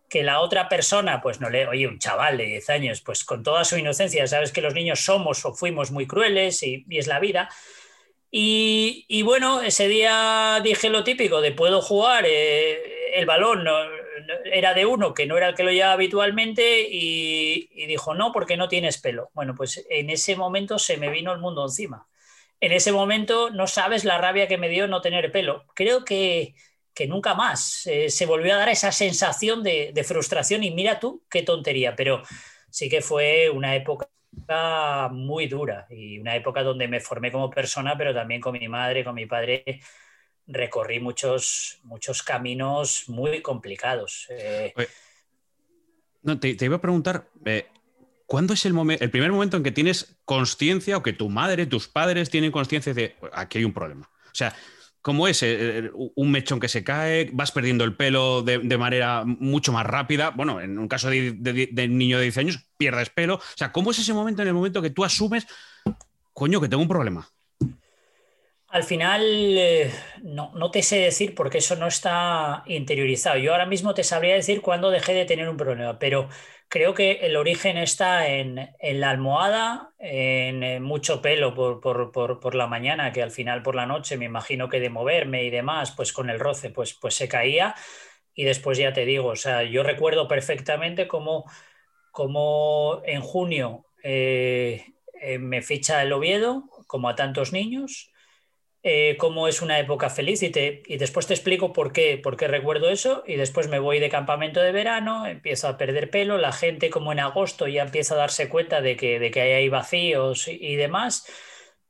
que 0.08 0.23
la 0.23 0.41
otra 0.41 0.69
persona, 0.69 1.20
pues 1.20 1.41
no 1.41 1.50
le, 1.50 1.67
oye, 1.67 1.87
un 1.87 1.99
chaval 1.99 2.38
de 2.38 2.44
10 2.44 2.70
años, 2.70 3.00
pues 3.00 3.25
con 3.25 3.43
toda 3.43 3.64
su 3.64 3.76
inocencia, 3.76 4.26
sabes 4.26 4.53
que 4.53 4.61
los 4.61 4.75
niños 4.75 5.05
somos 5.05 5.44
o 5.44 5.55
fuimos 5.55 5.91
muy 5.91 6.06
crueles 6.06 6.62
y, 6.62 6.87
es 6.91 7.06
la 7.06 7.20
vida. 7.20 7.49
Y, 8.31 9.23
bueno, 9.23 9.62
ese 9.62 9.88
día 9.88 10.61
dije 10.62 10.91
lo 10.91 11.05
típico 11.05 11.41
de 11.41 11.53
puedo 11.53 11.81
jugar, 11.81 12.25
eh, 12.26 13.19
el 13.19 13.25
balón 13.25 13.67
era 14.44 14.75
de 14.75 14.85
uno 14.85 15.14
que 15.14 15.26
no 15.26 15.37
era 15.37 15.49
el 15.49 15.55
que 15.55 15.64
lo 15.64 15.70
llevaba 15.70 15.94
habitualmente 15.94 16.82
y, 16.82 17.70
y 17.73 17.87
dijo, 17.87 18.14
no, 18.14 18.32
porque 18.32 18.56
no 18.56 18.69
tienes 18.69 18.99
pelo. 18.99 19.31
Bueno, 19.32 19.55
pues 19.55 19.87
en 19.88 20.11
ese 20.11 20.37
momento 20.37 20.79
se 20.79 20.99
me 20.99 21.11
vino 21.11 21.32
el 21.32 21.41
mundo 21.41 21.62
encima. 21.64 22.06
En 22.61 22.73
ese 22.73 22.93
momento 22.93 23.50
no 23.50 23.67
sabes 23.67 24.05
la 24.05 24.19
rabia 24.19 24.49
que 24.49 24.58
me 24.58 24.69
dio 24.69 24.87
no 24.88 25.00
tener 25.00 25.31
pelo. 25.32 25.64
Creo 25.75 26.05
que 26.05 26.55
que 26.96 27.06
nunca 27.06 27.34
más 27.34 27.87
eh, 27.87 28.08
se 28.08 28.25
volvió 28.25 28.54
a 28.54 28.56
dar 28.56 28.70
esa 28.70 28.90
sensación 28.90 29.62
de, 29.62 29.93
frustración 30.02 30.64
y 30.64 30.70
mira 30.70 30.98
tú 30.98 31.22
qué 31.28 31.43
tontería, 31.43 31.94
pero 31.94 32.22
sí 32.70 32.88
que 32.88 33.02
fue 33.02 33.50
una 33.50 33.76
época 33.76 34.08
muy 35.12 35.46
dura 35.46 35.87
y 35.90 36.19
una 36.19 36.34
época 36.34 36.62
donde 36.62 36.88
me 36.88 37.00
formé 37.00 37.31
como 37.31 37.50
persona, 37.50 37.98
pero 37.98 38.14
también 38.14 38.40
con 38.40 38.54
mi 38.54 38.66
madre, 38.66 39.04
con 39.04 39.14
mi 39.14 39.26
padre, 39.26 39.62
recorrí 40.46 40.98
muchos, 40.98 41.81
muchos 41.82 42.22
caminos 42.22 43.04
muy 43.08 43.43
complicados. 43.43 44.26
Eh. 44.31 44.72
no, 46.22 46.40
te, 46.40 46.56
iba 46.58 46.76
a 46.76 46.81
preguntar, 46.81 47.28
eh, 47.44 47.66
¿cuándo 48.25 48.54
es 48.54 48.64
el, 48.64 48.72
momento, 48.72 49.04
el 49.04 49.10
primer 49.10 49.32
momento 49.32 49.58
en 49.58 49.62
que 49.62 49.70
tienes 49.70 50.16
conciencia 50.25 50.96
o 50.96 51.02
que 51.02 51.12
tu 51.12 51.28
madre, 51.28 51.66
tus 51.66 51.88
padres 51.88 52.31
tienen 52.31 52.52
conciencia 52.52 52.94
de 52.94 53.16
aquí 53.34 53.58
hay 53.58 53.64
un 53.64 53.75
problema? 53.75 54.08
O 54.25 54.34
sea, 54.34 54.54
¿Cómo 55.06 55.29
es? 55.29 55.41
Eh, 55.44 55.79
eh, 55.79 55.91
un 55.94 56.32
mechón 56.32 56.58
que 56.58 56.67
se 56.67 56.82
cae, 56.82 57.31
vas 57.32 57.53
perdiendo 57.53 57.85
el 57.85 57.94
pelo 57.94 58.43
de, 58.43 58.58
manera 58.76 59.23
mucho 59.25 59.70
más 59.70 59.87
rápida. 59.87 60.31
Bueno, 60.31 60.61
en 60.61 60.76
un 60.81 60.88
caso 60.88 61.08
de, 61.08 61.88
niño 61.88 62.17
de 62.17 62.25
10 62.25 62.38
años, 62.38 62.67
pierdes 62.76 63.11
pelo. 63.11 63.37
O 63.37 63.41
sea, 63.55 63.70
¿cómo 63.70 63.93
es 63.93 64.00
ese 64.00 64.12
momento 64.12 64.43
en 64.43 64.48
el 64.48 64.55
momento 64.55 64.82
que 64.82 64.91
tú 64.91 65.05
asumes, 65.05 65.46
coño, 66.32 66.60
que 66.60 66.69
tengo 66.69 66.82
un 66.82 66.89
problema? 66.89 67.31
Al 68.67 68.82
final, 68.82 69.22
eh, 69.22 69.93
no, 70.25 70.72
te 70.72 70.82
sé 70.82 70.96
decir 70.96 71.36
porque 71.36 71.58
eso 71.58 71.77
no 71.77 71.86
está 71.86 72.65
interiorizado. 72.67 73.39
Yo 73.39 73.53
ahora 73.53 73.67
mismo 73.67 73.94
te 73.94 74.03
sabría 74.03 74.34
decir 74.34 74.60
cuándo 74.60 74.91
dejé 74.91 75.15
de 75.15 75.25
tener 75.25 75.48
un 75.48 75.56
problema, 75.56 76.01
pero 76.01 76.29
creo 76.69 76.94
que 76.94 77.13
el 77.23 77.37
origen 77.37 77.77
está 77.77 78.29
en, 78.29 78.70
la 78.81 79.11
almohada, 79.11 79.93
en, 79.99 80.82
mucho 80.82 81.23
pelo 81.23 81.55
por, 81.55 82.55
la 82.55 82.67
mañana, 82.67 83.13
que 83.13 83.23
al 83.23 83.31
final 83.31 83.63
por 83.63 83.75
la 83.75 83.87
noche 83.87 84.17
me 84.17 84.25
imagino 84.25 84.69
que 84.69 84.81
de 84.81 84.91
moverme 84.91 85.44
y 85.44 85.51
demás, 85.51 85.93
pues 85.93 86.13
con 86.13 86.31
el 86.31 86.41
roce, 86.41 86.70
pues, 86.70 86.94
pues 86.94 87.15
se 87.15 87.29
caía. 87.29 87.75
Y 88.35 88.44
después 88.44 88.79
ya 88.79 88.93
te 88.93 89.05
digo, 89.05 89.29
o 89.29 89.37
sea, 89.37 89.63
yo 89.63 89.82
recuerdo 89.82 90.29
perfectamente 90.29 91.08
cómo, 91.08 91.44
en 93.05 93.20
junio 93.23 93.87
eh, 94.03 94.94
eh, 95.20 95.39
me 95.39 95.63
ficha 95.63 96.03
el 96.03 96.13
Oviedo, 96.13 96.65
como 96.87 97.08
a 97.08 97.17
tantos 97.17 97.53
niños 97.53 98.13
eh, 98.88 99.16
cómo 99.16 99.48
es 99.48 99.62
una 99.62 99.81
época 99.81 100.10
feliz 100.10 100.44
y, 100.44 100.50
te, 100.50 100.84
y 100.86 100.96
después 100.96 101.26
te 101.26 101.34
explico 101.34 101.72
por 101.72 101.93
qué, 101.93 102.19
por 102.19 102.36
qué 102.36 102.46
recuerdo 102.46 102.88
eso 102.88 103.24
y 103.26 103.34
después 103.34 103.66
me 103.66 103.81
voy 103.81 103.98
de 103.98 104.08
campamento 104.08 104.60
de 104.60 104.70
verano, 104.70 105.26
empiezo 105.26 105.66
a 105.66 105.76
perder 105.76 106.08
pelo, 106.08 106.38
la 106.38 106.52
gente 106.52 106.88
como 106.88 107.10
en 107.10 107.19
agosto 107.19 107.66
ya 107.66 107.82
empieza 107.82 108.14
a 108.14 108.19
darse 108.19 108.48
cuenta 108.48 108.81
de 108.82 108.94
que, 108.94 109.19
de 109.19 109.32
que 109.32 109.40
hay 109.40 109.69
vacíos 109.69 110.46
y, 110.46 110.76
demás 110.76 111.26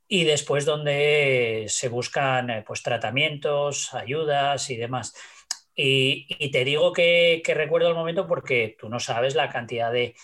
y 0.09 0.25
después 0.25 0.65
donde 0.65 1.67
se 1.69 1.91
buscan 1.91 2.49
eh, 2.49 2.65
pues, 2.67 2.83
tratamientos, 2.83 3.93
ayudas 3.93 4.71
y 4.71 4.79
demás. 4.79 5.15
Y, 5.75 6.51
te 6.51 6.65
digo 6.65 6.95
que, 6.95 7.43
recuerdo 7.47 7.89
el 7.89 7.95
momento 7.95 8.27
porque 8.27 8.75
tú 8.79 8.89
no 8.89 9.01
sabes 9.01 9.35
la 9.35 9.51
cantidad 9.51 9.93
de, 9.93 10.15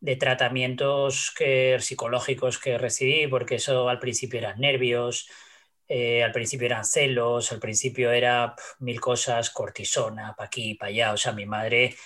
de 0.00 0.16
tratamientos 0.16 1.32
que, 1.34 1.78
psicológicos 1.80 2.58
que 2.58 2.76
recibí, 2.76 3.26
porque 3.28 3.54
eso 3.54 3.88
al 3.88 3.98
principio 3.98 4.40
eran 4.40 4.60
nervios, 4.60 5.30
eh, 5.88 6.22
al 6.22 6.32
principio 6.32 6.66
eran 6.66 6.84
celos, 6.84 7.50
al 7.52 7.58
principio 7.60 8.12
era 8.12 8.54
mil 8.80 9.00
cosas, 9.00 9.50
cortisona, 9.50 10.34
para 10.36 10.46
aquí, 10.46 10.74
para 10.74 10.90
allá. 10.90 11.12
O 11.12 11.16
sea, 11.16 11.32
mi 11.32 11.46
madre 11.46 11.96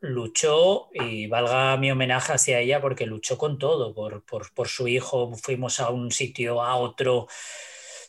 luchó 0.00 0.90
y 0.92 1.28
valga 1.28 1.76
mi 1.76 1.90
homenaje 1.90 2.32
hacia 2.32 2.58
ella 2.60 2.80
porque 2.80 3.06
luchó 3.06 3.38
con 3.38 3.58
todo, 3.58 3.94
por, 3.94 4.24
por, 4.24 4.68
su 4.68 4.88
hijo, 4.88 5.34
fuimos 5.36 5.80
a 5.80 5.90
un 5.90 6.10
sitio, 6.10 6.62
a 6.62 6.76
otro, 6.76 7.28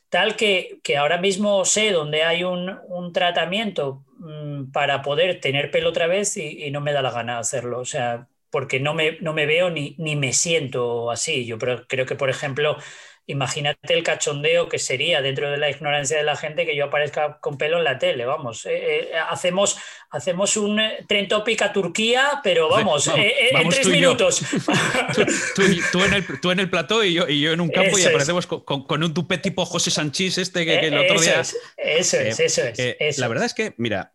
tal 0.09 0.35
que, 0.35 0.79
que 0.83 0.97
ahora 0.97 1.19
mismo 1.19 1.65
sé 1.65 1.91
dónde 1.91 2.23
hay 2.23 2.43
un, 2.43 2.79
un 2.87 3.13
tratamiento 3.13 4.05
mm, 4.19 4.71
para 4.71 5.01
poder 5.01 5.39
tener 5.39 5.71
pelo 5.71 5.89
otra 5.89 6.07
vez 6.07 6.35
y, 6.37 6.65
y, 6.65 6.71
no 6.71 6.81
me 6.81 6.93
da 6.93 7.01
la 7.01 7.11
gana 7.11 7.39
hacerlo. 7.39 7.79
O 7.79 7.85
sea, 7.85 8.27
porque 8.53 8.79
no 8.79 8.93
me, 8.93 9.17
no 9.21 9.33
me 9.33 9.47
veo 9.47 9.71
ni, 9.71 9.95
ni 9.97 10.15
me 10.15 10.31
siento 10.31 11.09
así. 11.09 11.45
Yo 11.45 11.57
creo 11.57 11.87
que, 11.87 12.15
por 12.15 12.29
ejemplo, 12.29 12.77
imagínate 13.25 13.93
el 13.93 14.03
cachondeo 14.03 14.67
que 14.67 14.79
sería 14.79 15.21
dentro 15.21 15.49
de 15.49 15.57
la 15.57 15.69
ignorancia 15.69 16.17
de 16.17 16.23
la 16.23 16.35
gente 16.35 16.65
que 16.65 16.75
yo 16.75 16.85
aparezca 16.85 17.39
con 17.39 17.57
pelo 17.57 17.77
en 17.77 17.85
la 17.85 17.97
tele, 17.97 18.25
vamos. 18.25 18.65
Eh, 18.65 18.71
eh, 18.73 19.11
hacemos, 19.29 19.77
hacemos 20.09 20.57
un 20.57 20.79
eh, 20.79 21.05
tren 21.07 21.27
topic 21.27 21.61
a 21.61 21.71
Turquía, 21.71 22.41
pero 22.43 22.69
vamos, 22.69 23.09
en 23.15 23.69
tres 23.69 23.87
minutos. 23.87 24.41
tú, 25.55 25.61
en 26.03 26.13
el, 26.13 26.39
tú, 26.41 26.51
en 26.51 26.59
el, 26.59 26.69
plató 26.69 27.03
y 27.03 27.13
yo, 27.13 27.27
y 27.27 27.39
yo 27.39 27.53
en 27.53 27.61
un 27.61 27.69
campo 27.69 27.97
y 27.97 28.03
aparecemos 28.03 28.45
con, 28.47 29.03
un 29.03 29.13
tupé 29.13 29.37
tipo 29.37 29.65
José 29.65 29.91
Sanchís 29.91 30.37
este 30.37 30.65
que, 30.65 30.79
el 30.79 30.97
otro 30.97 31.21
día... 31.21 31.41
eso 31.41 32.19
es, 32.19 32.39
eso 32.39 32.61
es. 32.63 33.17
La 33.17 33.27
verdad 33.27 33.45
es 33.45 33.53
que, 33.53 33.73
mira, 33.77 34.11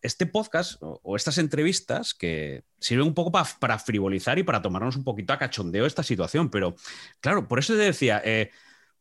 este 0.00 0.26
podcast 0.26 0.76
o, 0.80 1.16
estas 1.16 1.38
entrevistas 1.38 2.14
que 2.14 2.64
sirven 2.78 3.08
un 3.08 3.14
poco 3.14 3.32
para 3.32 3.78
frivolizar 3.78 4.38
y 4.38 4.42
para 4.42 4.62
tomarnos 4.62 4.96
un 4.96 5.04
poquito 5.04 5.32
a 5.32 5.38
cachondeo 5.38 5.86
esta 5.86 6.02
situación, 6.02 6.50
pero 6.50 6.74
claro, 7.20 7.46
por 7.48 7.58
eso 7.58 7.74
te 7.74 7.80
decía, 7.80 8.20
eh, 8.24 8.50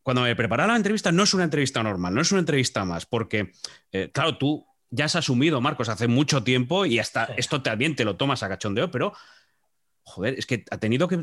cuando 0.04 0.24
me 0.24 0.36
preparaba 0.36 0.74
la 0.74 0.78
entrevista 0.78 1.12
no 1.12 1.24
es 1.24 1.34
una 1.34 1.44
entrevista 1.44 1.84
normal, 1.84 2.14
no 2.14 2.22
es 2.22 2.32
una 2.32 2.40
entrevista 2.40 2.86
más, 2.86 3.06
porque 3.06 3.52
eh, 3.92 4.10
claro, 4.14 4.38
tú 4.38 4.66
ya 4.90 5.06
has 5.06 5.16
asumido, 5.16 5.62
Marcos, 5.62 5.90
hace 5.90 6.08
mucho 6.08 6.44
tiempo 6.44 6.86
y 6.86 7.00
hasta 7.00 7.26
esto 7.38 7.62
también 7.62 7.96
te 7.96 8.04
lo 8.04 8.18
tomas 8.18 8.44
a 8.44 8.50
cachondeo, 8.50 8.92
pero 8.92 9.14
joder, 10.04 10.36
es 10.38 10.46
que 10.46 10.66
ha 10.72 10.78
tenido 10.78 11.08
que, 11.08 11.18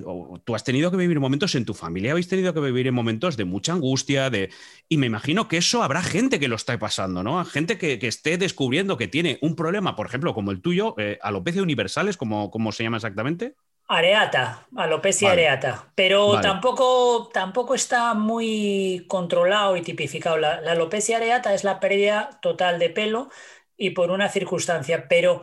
tú 0.44 0.54
has 0.54 0.64
tenido 0.64 0.90
que 0.90 0.96
vivir 0.96 1.20
momentos 1.20 1.54
en 1.54 1.64
tu 1.64 1.74
familia, 1.74 2.12
habéis 2.12 2.28
tenido 2.28 2.54
que 2.54 2.60
vivir 2.60 2.86
en 2.86 2.94
momentos 2.94 3.36
de 3.36 3.44
mucha 3.44 3.72
angustia, 3.72 4.30
de, 4.30 4.50
y 4.88 4.96
me 4.96 5.06
imagino 5.06 5.48
que 5.48 5.58
eso 5.58 5.82
habrá 5.82 6.02
gente 6.02 6.38
que 6.38 6.48
lo 6.48 6.56
está 6.56 6.78
pasando, 6.78 7.22
¿no? 7.22 7.44
Gente 7.44 7.78
que, 7.78 7.98
esté 8.08 8.38
descubriendo 8.38 8.96
que 8.96 9.08
tiene 9.08 9.38
un 9.42 9.54
problema, 9.54 9.96
por 9.96 10.06
ejemplo, 10.06 10.32
como 10.32 10.50
el 10.50 10.62
tuyo, 10.62 10.94
eh, 10.98 11.18
alopecia 11.22 11.62
universales, 11.62 12.16
como, 12.16 12.50
¿cómo 12.50 12.72
se 12.72 12.84
llama 12.84 12.96
exactamente? 12.96 13.54
Areata, 13.90 14.66
alopecia 14.76 15.32
areata, 15.32 15.90
pero 15.94 16.40
tampoco, 16.42 17.30
tampoco 17.32 17.74
está 17.74 18.12
muy 18.12 19.06
controlado 19.08 19.76
y 19.78 19.82
tipificado. 19.82 20.36
La, 20.36 20.60
la 20.60 20.72
alopecia 20.72 21.16
areata 21.16 21.54
es 21.54 21.64
la 21.64 21.80
pérdida 21.80 22.38
total 22.42 22.78
de 22.78 22.90
pelo 22.90 23.30
y 23.78 23.90
por 23.90 24.10
una 24.10 24.28
circunstancia, 24.28 25.08
pero 25.08 25.40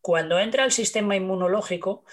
cuando 0.00 0.40
entra 0.40 0.64
el 0.64 0.72
sistema 0.72 1.14
inmunológico, 1.14 2.04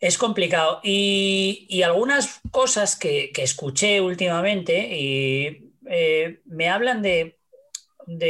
es 0.00 0.16
complicado. 0.16 0.80
Y, 0.82 1.82
algunas 1.82 2.40
cosas 2.50 2.96
que, 2.96 3.30
escuché 3.36 4.00
últimamente 4.00 4.88
y, 4.96 5.72
eh, 5.86 6.40
me 6.46 6.68
hablan 6.68 7.02
de, 7.02 7.36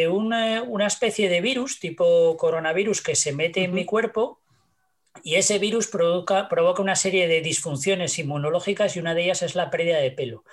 una, 0.08 0.86
especie 0.86 1.28
de 1.28 1.40
virus 1.40 1.78
tipo 1.78 2.36
coronavirus 2.36 3.00
que 3.00 3.14
se 3.14 3.32
mete 3.32 3.64
en 3.64 3.72
mi 3.72 3.84
cuerpo 3.84 4.40
y 5.22 5.36
ese 5.36 5.58
virus 5.58 5.86
provoca, 5.86 6.48
provoca, 6.48 6.82
una 6.82 6.96
serie 6.96 7.28
de 7.28 7.40
disfunciones 7.40 8.18
inmunológicas 8.18 8.96
y 8.96 9.00
una 9.00 9.14
de 9.14 9.24
ellas 9.24 9.42
es 9.42 9.54
la 9.54 9.70
pérdida 9.70 9.98
de 9.98 10.10
pelo. 10.10 10.44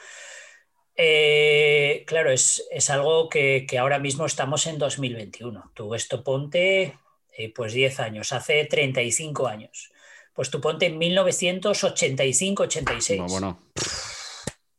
Eh, 0.96 2.04
claro, 2.08 2.32
es, 2.32 2.64
algo 2.90 3.30
que, 3.30 3.68
ahora 3.80 4.00
mismo 4.00 4.26
estamos 4.26 4.66
en 4.68 4.78
2021. 4.78 5.72
Tú 5.74 5.94
esto 5.94 6.24
ponte 6.24 6.98
eh, 7.34 7.54
pues 7.54 7.74
10 7.74 8.00
años, 8.00 8.34
hace 8.34 8.66
35 8.66 9.48
años 9.48 9.92
pues 10.38 10.50
tú 10.52 10.62
ponte 10.62 10.86
en 10.86 11.00
1985-86. 11.00 13.28
bueno. 13.28 13.60
O 13.76 13.82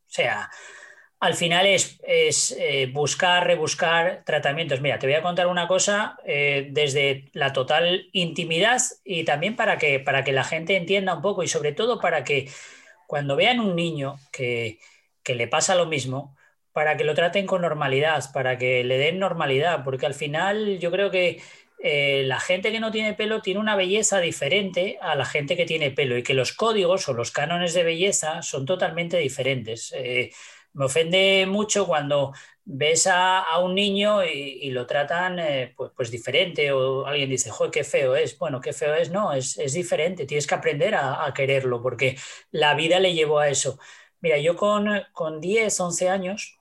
sea, 0.06 0.48
al 1.18 1.34
final 1.34 1.66
es, 1.66 1.98
eh, 2.06 2.88
buscar, 2.92 3.44
rebuscar 3.44 4.22
tratamientos. 4.24 4.80
Mira, 4.80 5.00
te 5.00 5.08
voy 5.08 5.16
a 5.16 5.22
contar 5.22 5.48
una 5.48 5.66
cosa 5.66 6.16
eh, 6.24 6.68
desde 6.70 7.28
la 7.32 7.52
total 7.52 8.08
intimidad 8.12 8.80
y 9.04 9.24
también 9.24 9.56
para 9.56 9.78
que, 9.78 9.98
para 9.98 10.22
que 10.22 10.30
la 10.30 10.44
gente 10.44 10.76
entienda 10.76 11.16
un 11.16 11.22
poco 11.22 11.42
y 11.42 11.48
sobre 11.48 11.72
todo 11.72 12.00
para 12.00 12.22
que 12.22 12.48
cuando 13.08 13.34
vean 13.34 13.58
un 13.58 13.74
niño 13.74 14.20
que, 14.30 14.78
que 15.24 15.34
le 15.34 15.48
pasa 15.48 15.74
lo 15.74 15.86
mismo, 15.86 16.36
para 16.70 16.96
que 16.96 17.02
lo 17.02 17.16
traten 17.16 17.48
con 17.48 17.62
normalidad, 17.62 18.32
para 18.32 18.58
que 18.58 18.84
le 18.84 18.96
den 18.96 19.18
normalidad, 19.18 19.82
porque 19.82 20.06
al 20.06 20.14
final 20.14 20.78
yo 20.78 20.92
creo 20.92 21.10
que 21.10 21.42
eh, 21.80 22.24
la 22.26 22.40
gente 22.40 22.72
que 22.72 22.80
no 22.80 22.90
tiene 22.90 23.14
pelo 23.14 23.40
tiene 23.40 23.60
una 23.60 23.76
belleza 23.76 24.20
diferente 24.20 24.98
a 25.00 25.14
la 25.14 25.24
gente 25.24 25.56
que 25.56 25.64
tiene 25.64 25.92
pelo 25.92 26.16
y 26.18 26.24
que 26.24 26.34
los 26.34 26.52
códigos 26.52 27.08
o 27.08 27.12
los 27.12 27.30
cánones 27.30 27.72
de 27.72 27.84
belleza 27.84 28.42
son 28.42 28.66
totalmente 28.66 29.16
diferentes. 29.18 29.92
Eh, 29.96 30.32
me 30.72 30.86
ofende 30.86 31.46
mucho 31.46 31.86
cuando 31.86 32.32
ves 32.64 33.06
a, 33.06 33.58
un 33.60 33.74
niño 33.74 34.24
y, 34.24 34.70
lo 34.70 34.86
tratan 34.86 35.38
eh, 35.38 35.72
pues, 35.76 35.92
pues, 35.96 36.10
diferente 36.10 36.72
o 36.72 37.06
alguien 37.06 37.30
dice, 37.30 37.50
joder, 37.50 37.70
qué 37.72 37.84
feo 37.84 38.16
es. 38.16 38.36
Bueno, 38.38 38.60
qué 38.60 38.72
feo 38.72 38.94
es, 38.94 39.10
no, 39.10 39.32
es, 39.32 39.56
diferente, 39.72 40.26
tienes 40.26 40.46
que 40.46 40.54
aprender 40.54 40.94
a, 40.94 41.32
quererlo 41.34 41.82
porque 41.82 42.16
la 42.50 42.74
vida 42.74 42.98
le 43.00 43.14
llevó 43.14 43.38
a 43.38 43.48
eso. 43.48 43.78
Mira, 44.20 44.38
yo 44.38 44.56
con, 44.56 44.88
con 45.12 45.40
10, 45.40 45.80
11 45.80 46.08
años 46.10 46.58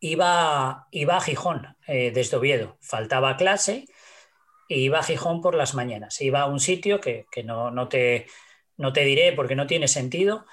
iba, 0.00 0.88
iba 0.90 1.16
a 1.16 1.20
Gijón 1.20 1.76
desde 1.86 2.36
Oviedo, 2.36 2.76
faltaba 2.80 3.36
clase 3.36 3.86
y 4.68 4.84
iba 4.84 5.00
a 5.00 5.02
Gijón 5.02 5.40
por 5.40 5.54
las 5.54 5.74
mañanas. 5.74 6.20
Iba 6.20 6.42
a 6.42 6.46
un 6.46 6.60
sitio 6.60 7.00
que, 7.00 7.26
no, 7.44 7.88
te, 7.88 8.26
no 8.76 8.92
te 8.92 9.04
diré 9.04 9.32
porque 9.32 9.56
no 9.56 9.66
tiene 9.66 9.88
sentido, 9.88 10.44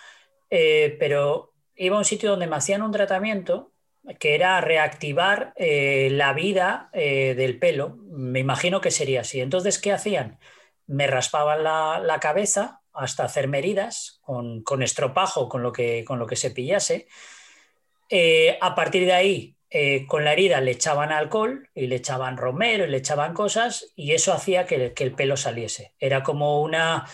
eh, 0.50 0.96
pero 1.00 1.54
iba 1.76 1.98
a 1.98 2.00
un 2.00 2.06
sitio 2.06 2.32
donde 2.32 2.48
me 2.48 2.56
hacían 2.56 2.82
un 2.82 2.92
tratamiento 2.92 3.74
que 4.20 4.36
era 4.36 4.62
reactivar 4.62 5.54
eh, 5.58 6.10
la 6.12 6.34
vida 6.34 6.90
eh, 6.94 7.36
del 7.36 7.60
pelo. 7.60 7.98
Me 7.98 8.40
imagino 8.40 8.80
que 8.80 8.92
sería 8.92 9.22
así. 9.22 9.42
Entonces, 9.42 9.80
¿qué 9.80 9.92
hacían? 9.92 10.40
Me 10.88 11.08
raspaban 11.08 11.64
la, 11.64 12.18
cabeza 12.22 12.82
hasta 12.94 13.26
hacer 13.26 13.54
heridas 13.54 14.20
con, 14.22 14.64
con, 14.64 14.82
estropajo, 14.82 15.50
con 15.50 15.62
lo 15.62 15.74
que, 15.74 16.06
con 16.06 16.20
lo 16.20 16.28
que 16.28 16.38
se 16.38 16.52
pillase. 16.52 17.08
a 18.62 18.76
partir 18.76 19.06
de 19.06 19.14
ahí 19.14 19.55
eh, 19.70 20.06
con 20.08 20.24
la 20.24 20.34
herida 20.34 20.62
le 20.62 20.72
echaban 20.72 21.12
alcohol 21.12 21.70
y 21.74 21.88
le 21.88 21.96
echaban 21.96 22.38
romero 22.38 22.86
y 22.86 22.90
le 22.90 22.98
echaban 22.98 23.34
cosas 23.34 23.92
y 23.96 24.12
eso 24.12 24.32
hacía 24.32 24.66
que, 24.66 24.94
el 24.96 25.16
pelo 25.16 25.38
saliese. 25.38 25.94
Era 26.00 26.24
como 26.24 26.62
una 26.62 27.06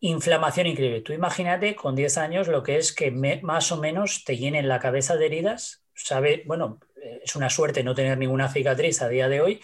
inflamación 0.00 0.66
increíble. 0.66 1.02
Tú 1.02 1.12
imagínate 1.12 1.76
con 1.76 1.94
10 1.94 2.18
años 2.18 2.48
lo 2.48 2.62
que 2.62 2.76
es 2.78 2.92
que 2.92 3.10
más 3.42 3.70
o 3.72 3.76
menos 3.76 4.24
te 4.24 4.36
llenen 4.36 4.68
la 4.68 4.80
cabeza 4.80 5.16
de 5.16 5.26
heridas. 5.26 5.84
Sabe, 5.94 6.42
bueno, 6.46 6.80
eh, 7.02 7.20
es 7.24 7.36
una 7.36 7.50
suerte 7.50 7.84
no 7.84 7.94
tener 7.94 8.16
ninguna 8.18 8.48
cicatriz 8.48 9.02
a 9.02 9.08
día 9.08 9.28
de 9.28 9.40
hoy 9.40 9.60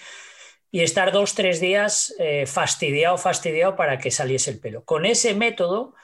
y 0.70 0.82
estar 0.82 1.12
dos, 1.12 1.34
tres 1.34 1.60
días 1.60 2.14
eh, 2.18 2.44
fastidiado, 2.46 3.16
fastidiado 3.16 3.74
para 3.74 3.98
que 3.98 4.10
saliese 4.10 4.50
el 4.50 4.60
pelo. 4.60 4.84
Con 4.84 5.06
ese 5.06 5.34
método 5.34 5.94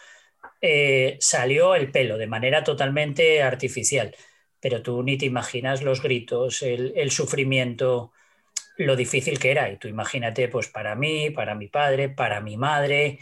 salió 1.20 1.74
el 1.74 1.90
pelo 1.90 2.16
de 2.16 2.26
manera 2.26 2.64
totalmente 2.64 3.42
artificial 3.42 4.16
pero 4.64 4.80
tú 4.80 5.02
ni 5.02 5.18
te 5.18 5.26
imaginas 5.26 5.82
los 5.82 6.00
gritos, 6.02 6.62
el, 6.62 7.10
sufrimiento, 7.10 8.12
lo 8.78 8.96
difícil 8.96 9.38
que 9.38 9.50
era. 9.50 9.70
Y 9.70 9.76
tú 9.76 9.88
imagínate, 9.88 10.48
pues 10.48 10.68
para 10.68 10.94
mí, 10.94 11.28
para 11.28 11.54
mi 11.54 11.68
padre, 11.68 12.08
para 12.08 12.40
mi 12.40 12.56
madre, 12.56 13.18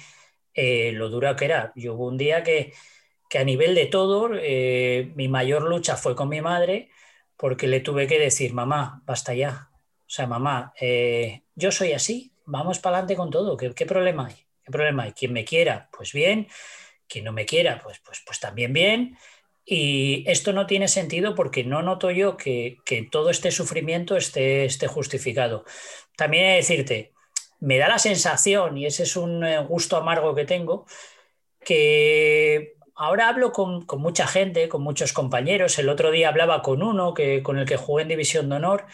eh, 0.55 0.93
lo 0.93 1.09
duro 1.09 1.35
que 1.35 1.47
era. 1.47 1.73
Yo 1.75 1.95
hubo 1.95 2.07
un 2.07 2.17
día 2.17 2.45
que, 2.45 2.73
a 3.37 3.43
nivel 3.43 3.75
de 3.75 3.87
todo, 3.87 4.31
eh, 4.37 5.11
mi 5.17 5.27
mayor 5.27 5.65
lucha 5.65 5.97
fue 5.97 6.15
con 6.15 6.29
mi 6.29 6.41
madre 6.41 6.91
porque 7.37 7.67
le 7.67 7.81
tuve 7.81 8.07
que 8.07 8.21
decir, 8.21 8.55
mamá, 8.55 9.03
basta 9.05 9.35
ya. 9.35 9.69
O 10.07 10.11
sea, 10.11 10.29
mamá, 10.29 10.73
eh, 10.81 11.43
yo 11.57 11.73
soy 11.73 11.93
así, 11.93 12.33
vamos 12.45 12.79
para 12.79 12.99
adelante 12.99 13.17
con 13.17 13.31
todo. 13.31 13.57
¿Qué, 13.57 13.75
¿Qué, 13.75 13.85
problema 13.85 14.29
hay? 14.29 14.37
¿Qué 14.63 14.71
problema 14.71 15.03
hay? 15.03 15.13
Quien 15.13 15.33
me 15.33 15.45
quiera, 15.45 15.89
pues 15.91 16.13
bien. 16.13 16.47
Quien 17.09 17.25
no 17.25 17.33
me 17.33 17.47
quiera, 17.47 17.81
pues, 17.83 17.99
pues, 17.99 18.23
pues 18.25 18.39
también 18.39 18.73
bien. 18.73 19.19
Y 19.65 20.25
esto 20.29 20.53
no 20.53 20.67
tiene 20.67 20.89
sentido 20.89 21.35
porque 21.35 21.65
no 21.65 21.83
noto 21.83 22.11
yo 22.11 22.37
que, 22.37 22.81
todo 23.11 23.31
este 23.31 23.51
sufrimiento 23.51 24.17
esté, 24.17 24.65
esté 24.65 24.89
justificado. 24.89 25.65
También 26.17 26.45
he 26.45 26.49
de 26.51 26.57
decirte, 26.57 27.13
me 27.61 27.79
da 27.79 27.89
la 27.89 27.99
sensación, 27.99 28.77
y 28.77 28.87
ese 28.87 29.05
es 29.05 29.17
un 29.17 29.45
eh, 29.45 29.59
gusto 29.65 29.97
amargo 29.97 30.35
que 30.35 30.45
tengo, 30.45 30.87
que 31.61 32.75
ahora 32.97 33.29
hablo 33.29 33.53
con, 33.53 33.87
mucha 33.99 34.27
gente, 34.27 34.69
con 34.69 34.83
muchos 34.83 35.13
compañeros. 35.13 35.79
El 35.79 35.89
otro 35.89 36.11
día 36.11 36.29
hablaba 36.29 36.63
con 36.63 36.83
uno 36.83 37.15
que, 37.15 37.43
con 37.43 37.59
el 37.59 37.67
que 37.67 37.77
jugué 37.77 38.03
en 38.03 38.09
División 38.09 38.49
de 38.49 38.57
Honor 38.57 38.87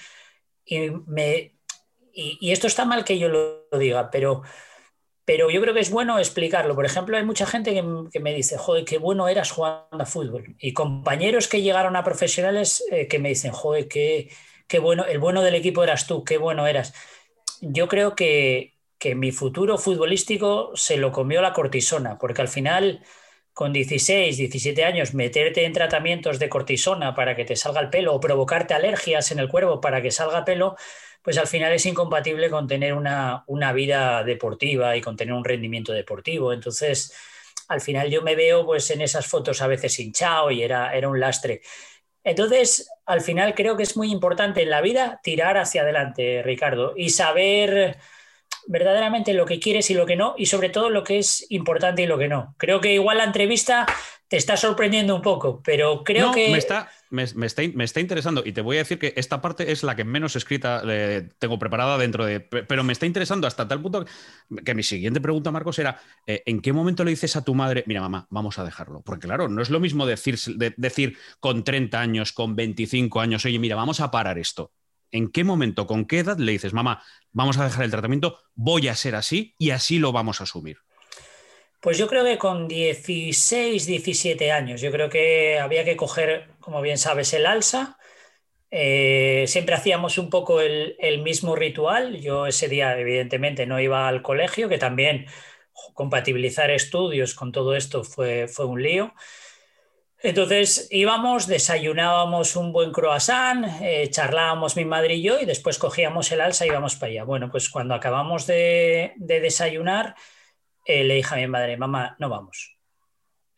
y, 0.65 0.91
me, 1.07 1.57
y 2.13 2.53
esto 2.53 2.67
está 2.67 2.85
mal 2.85 3.05
que 3.05 3.19
yo 3.19 3.29
lo 3.29 3.67
diga, 3.79 4.11
pero 4.11 4.43
pero 5.29 5.51
yo 5.51 5.61
creo 5.61 5.75
que 5.75 5.81
es 5.81 5.91
bueno 5.91 6.19
explicarlo. 6.19 6.75
Por 6.75 6.87
ejemplo, 6.87 7.15
hay 7.15 7.23
mucha 7.23 7.45
gente 7.45 7.75
que, 7.75 8.19
me 8.19 8.33
dice, 8.33 8.57
joder, 8.57 8.87
qué 8.87 8.97
bueno 8.97 9.29
eras 9.29 9.51
jugando 9.51 10.03
a 10.03 10.07
fútbol. 10.07 10.57
Y 10.59 10.73
compañeros 10.73 11.49
que 11.49 11.61
llegaron 11.61 11.97
a 11.97 12.03
profesionales 12.03 12.83
eh, 12.91 13.09
que 13.09 13.19
me 13.19 13.29
dicen, 13.29 13.53
joder, 13.53 13.89
qué, 13.89 14.31
qué, 14.67 14.79
bueno, 14.79 15.05
el 15.05 15.19
bueno 15.19 15.43
del 15.43 15.55
equipo 15.55 15.85
eras 15.85 16.07
tú, 16.07 16.25
qué 16.25 16.39
bueno 16.39 16.67
eras. 16.67 16.95
Yo 17.61 17.89
creo 17.89 18.15
que, 18.15 18.79
que 18.99 19.15
mi 19.15 19.31
futuro 19.31 19.77
futbolístico 19.77 20.73
se 20.75 20.97
lo 20.97 21.13
comió 21.13 21.43
la 21.43 21.53
cortisona, 21.53 22.17
porque 22.17 22.41
al 22.41 22.49
final, 22.49 23.05
con 23.53 23.75
16, 23.75 24.35
17 24.35 24.83
años, 24.83 25.13
meterte 25.13 25.67
en 25.67 25.75
tratamientos 25.75 26.39
de 26.39 26.49
cortisona 26.49 27.15
para 27.15 27.37
que 27.37 27.45
te 27.45 27.55
salga 27.55 27.83
el 27.83 27.91
pelo 27.91 28.15
o 28.15 28.21
provocarte 28.21 28.73
alergias 28.73 29.31
en 29.31 29.41
el 29.41 29.51
cuerpo 29.51 29.83
para 29.83 30.01
que 30.01 30.11
salga 30.11 30.47
pelo, 30.47 30.77
pues 31.23 31.39
al 31.39 31.47
final 31.47 31.73
es 31.73 31.85
incompatible 31.87 32.51
con 32.51 32.67
tener 32.67 32.95
una, 32.95 33.45
una 33.47 33.73
vida 33.73 34.23
deportiva 34.25 34.97
y 34.97 35.01
con 35.01 35.17
tener 35.17 35.35
un 35.35 35.45
rendimiento 35.45 35.93
deportivo. 35.93 36.53
Entonces, 36.53 37.13
al 37.69 37.81
final 37.81 38.11
yo 38.11 38.23
me 38.23 38.35
veo 38.35 38.65
pues 38.65 38.91
en 38.91 39.03
esas 39.03 39.27
fotos 39.27 39.61
a 39.61 39.67
veces 39.67 39.99
hinchado 39.99 40.51
y 40.51 40.63
era, 40.63 40.95
era 40.97 41.09
un 41.09 41.21
lastre. 41.21 41.61
Entonces, 42.25 42.91
al 43.07 43.21
final 43.21 43.55
creo 43.55 43.77
que 43.77 43.83
es 43.83 43.97
muy 43.97 44.11
importante 44.11 44.63
en 44.63 44.71
la 44.71 44.81
vida 44.81 45.21
tirar 45.23 45.57
hacia 45.57 45.83
adelante, 45.83 46.43
Ricardo, 46.43 46.93
y 46.97 47.11
saber 47.11 47.97
verdaderamente 48.67 49.33
lo 49.33 49.47
que 49.47 49.61
quieres 49.61 49.91
y 49.91 49.95
lo 49.95 50.05
que 50.05 50.17
no, 50.17 50.35
y 50.37 50.47
sobre 50.47 50.69
todo 50.69 50.91
lo 50.91 51.05
que 51.05 51.19
es 51.19 51.47
importante 51.51 52.03
y 52.03 52.07
lo 52.07 52.19
que 52.19 52.29
no. 52.29 52.55
Creo 52.59 52.81
que 52.81 52.93
igual 52.93 53.19
la 53.19 53.25
entrevista 53.25 53.87
te 54.29 54.37
está 54.37 54.59
sorprendiendo 54.59 55.17
un 55.17 55.23
poco, 55.23 55.63
pero 55.63 56.05
creo 56.05 56.33
que... 56.33 56.51
Me 56.51 56.59
está, 56.59 56.91
me, 57.09 57.23
está, 57.23 57.63
me, 57.75 57.85
está, 57.85 58.01
interesando 58.01 58.43
y 58.45 58.53
te 58.53 58.61
voy 58.61 58.77
a 58.77 58.81
decir 58.81 58.99
que 58.99 59.15
esta 59.17 59.41
parte 59.41 59.73
es 59.73 59.83
la 59.83 59.97
que 59.97 60.05
menos 60.05 60.37
escrita 60.37 60.83
eh, 60.87 61.31
tengo 61.39 61.59
preparada 61.59 61.97
dentro 61.97 62.27
de... 62.27 62.41
Pero 62.41 62.85
me 62.85 62.93
está 62.93 63.07
interesando 63.07 63.47
hasta 63.47 63.67
tal 63.67 63.81
punto 63.81 64.05
que 64.65 64.75
mi 64.75 64.83
siguiente 64.83 65.23
pregunta, 65.23 65.51
Marcos, 65.51 65.79
era, 65.79 65.99
eh, 66.27 66.43
¿en 66.45 66.61
qué 66.61 66.75
momento 66.75 67.05
le 67.05 67.11
dices 67.11 67.37
a 67.37 67.43
tu 67.43 67.55
madre, 67.55 67.85
mira 67.87 68.03
mamá, 68.03 68.27
vamos 68.29 68.59
a 68.59 68.65
dejarlo? 68.65 69.01
Porque 69.01 69.27
claro, 69.27 69.49
no 69.49 69.63
es 69.63 69.71
lo 69.71 69.81
mismo 69.81 70.05
decir, 70.05 70.39
decir 70.77 71.17
con 71.41 71.65
30 71.65 71.99
años, 71.99 72.33
con 72.33 72.55
25 72.55 73.21
años, 73.21 73.47
oye, 73.47 73.59
mira, 73.59 73.77
vamos 73.77 74.01
a 74.01 74.11
parar 74.11 74.39
esto. 74.39 74.73
¿En 75.11 75.29
qué 75.29 75.43
momento, 75.43 75.87
con 75.87 76.05
qué 76.05 76.19
edad 76.19 76.37
le 76.37 76.53
dices, 76.53 76.75
mamá, 76.75 77.03
vamos 77.33 77.57
a 77.57 77.65
dejar 77.65 77.85
el 77.87 77.91
tratamiento, 77.91 78.41
voy 78.55 78.89
a 78.89 78.95
ser 78.95 79.15
así 79.15 79.55
y 79.57 79.71
así 79.71 79.99
lo 79.99 80.13
vamos 80.13 80.43
a 80.43 80.45
asumir? 80.45 80.77
Pues 81.81 81.99
yo 81.99 82.09
creo 82.09 82.25
que 82.25 82.39
con 82.39 82.69
16, 82.69 83.87
17 83.87 84.53
años, 84.53 84.81
yo 84.81 84.91
creo 84.91 85.09
que 85.09 85.59
había 85.61 85.85
que 85.85 85.97
coger, 85.97 86.49
como 86.61 86.81
bien 86.81 86.99
sabes, 86.99 87.33
el 87.35 87.47
alza. 87.47 87.99
Eh, 88.71 89.45
siempre 89.49 89.75
hacíamos 89.75 90.19
un 90.19 90.31
poco 90.31 90.61
el, 90.61 90.97
mismo 91.23 91.57
ritual. 91.57 92.21
Yo 92.21 92.47
ese 92.47 92.69
día, 92.69 92.99
evidentemente, 92.99 93.67
no 93.67 93.81
iba 93.81 94.09
al 94.09 94.23
colegio, 94.23 94.69
que 94.69 94.79
también 94.79 95.27
compatibilizar 95.95 96.71
estudios 96.71 97.35
con 97.35 97.53
todo 97.53 97.77
esto 97.77 98.05
fue, 98.05 98.49
fue 98.49 98.67
un 98.67 98.83
lío. 98.83 99.15
Entonces 100.21 100.89
íbamos, 100.91 101.47
desayunábamos 101.47 102.57
un 102.57 102.73
buen 102.73 102.91
croissant, 102.91 103.65
eh, 103.81 104.09
charlábamos 104.11 104.77
mi 104.77 104.85
madre 104.85 105.15
y 105.15 105.23
yo 105.23 105.39
y 105.39 105.45
después 105.45 105.79
cogíamos 105.79 106.33
el 106.33 106.41
alza 106.41 106.67
y 106.67 106.71
íbamos 106.71 106.97
para 106.97 107.13
allá. 107.13 107.25
Bueno, 107.25 107.51
pues 107.51 107.69
cuando 107.69 107.95
acabamos 107.95 108.47
de, 108.47 109.13
desayunar, 109.17 110.17
eh, 110.89 111.05
le 111.05 111.15
dije 111.15 111.35
a 111.35 111.39
mi 111.39 111.47
madre, 111.47 111.77
mamá, 111.77 112.17
no 112.19 112.29
vamos. 112.29 112.77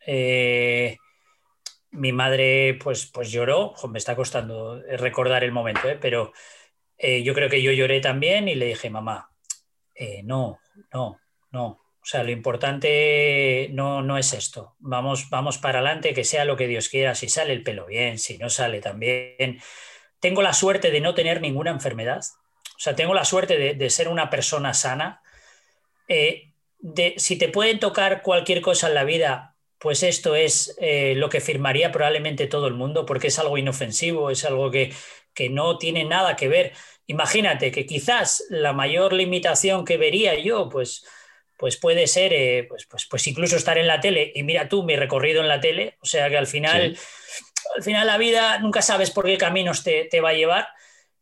Eh, 0.05 0.97
mi 1.91 2.11
madre 2.11 2.77
pues, 2.81 3.07
pues 3.07 3.31
lloró, 3.31 3.73
me 3.89 3.97
está 3.97 4.15
costando 4.15 4.81
recordar 4.97 5.43
el 5.43 5.51
momento, 5.51 5.89
pero 5.99 6.31
yo 6.99 7.33
creo 7.33 7.49
que 7.49 7.63
yo 7.63 7.71
lloré 7.71 7.99
también 7.99 8.47
y 8.47 8.53
le 8.53 8.67
dije, 8.67 8.91
mamá, 8.91 9.31
no, 10.23 10.59
no, 10.93 11.19
no, 11.49 11.81
o 12.01 12.05
sea, 12.05 12.23
lo 12.23 12.31
importante 12.31 13.69
no, 13.73 14.01
no 14.01 14.17
es 14.17 14.33
esto. 14.33 14.75
Vamos, 14.79 15.29
vamos 15.29 15.59
para 15.59 15.79
adelante, 15.79 16.15
que 16.15 16.23
sea 16.23 16.45
lo 16.45 16.57
que 16.57 16.67
Dios 16.67 16.89
quiera. 16.89 17.13
Si 17.13 17.29
sale 17.29 17.53
el 17.53 17.61
pelo 17.61 17.85
bien, 17.85 18.17
si 18.17 18.39
no 18.39 18.49
sale 18.49 18.81
también. 18.81 19.61
Tengo 20.19 20.41
la 20.41 20.53
suerte 20.53 20.89
de 20.89 20.99
no 20.99 21.13
tener 21.13 21.41
ninguna 21.41 21.69
enfermedad. 21.69 22.21
O 22.75 22.79
sea, 22.79 22.95
tengo 22.95 23.13
la 23.13 23.23
suerte 23.23 23.75
de, 23.75 23.89
ser 23.91 24.07
una 24.07 24.31
persona 24.31 24.73
sana. 24.73 25.21
Eh, 26.07 26.50
de, 26.81 27.15
si 27.17 27.37
te 27.37 27.49
pueden 27.49 27.79
tocar 27.79 28.21
cualquier 28.21 28.61
cosa 28.61 28.87
en 28.87 28.95
la 28.95 29.03
vida, 29.03 29.55
pues 29.77 30.03
esto 30.03 30.35
es 30.35 30.75
eh, 30.79 31.15
lo 31.15 31.29
que 31.29 31.41
firmaría 31.41 31.91
probablemente 31.91 32.47
todo 32.47 32.67
el 32.67 32.73
mundo, 32.73 33.05
porque 33.05 33.27
es 33.27 33.39
algo 33.39 33.57
inofensivo, 33.57 34.29
es 34.29 34.45
algo 34.45 34.69
que, 34.69 34.93
que 35.33 35.49
no 35.49 35.77
tiene 35.77 36.03
nada 36.03 36.35
que 36.35 36.47
ver. 36.47 36.73
Imagínate 37.07 37.71
que 37.71 37.85
quizás 37.85 38.43
la 38.49 38.73
mayor 38.73 39.13
limitación 39.13 39.85
que 39.85 39.97
vería 39.97 40.35
yo, 40.35 40.69
pues 40.69 41.05
pues 41.61 41.77
puede 41.77 42.07
ser, 42.07 42.33
eh, 42.33 42.65
pues, 42.67 42.87
pues, 42.87 43.05
pues, 43.05 43.27
incluso 43.27 43.55
estar 43.55 43.77
en 43.77 43.85
la 43.85 43.99
tele. 43.99 44.31
Y 44.33 44.41
mira 44.41 44.67
tú 44.67 44.81
mi 44.81 44.95
recorrido 44.95 45.41
en 45.41 45.47
la 45.47 45.61
tele, 45.61 45.95
o 46.01 46.07
sea 46.07 46.27
que 46.27 46.35
al 46.35 46.47
final, 46.47 46.97
al 47.75 47.83
final 47.83 48.07
la 48.07 48.17
vida 48.17 48.57
nunca 48.57 48.81
sabes 48.81 49.11
por 49.11 49.25
qué 49.25 49.37
caminos 49.37 49.83
te, 49.83 50.21
va 50.21 50.29
a 50.29 50.33
llevar. 50.33 50.69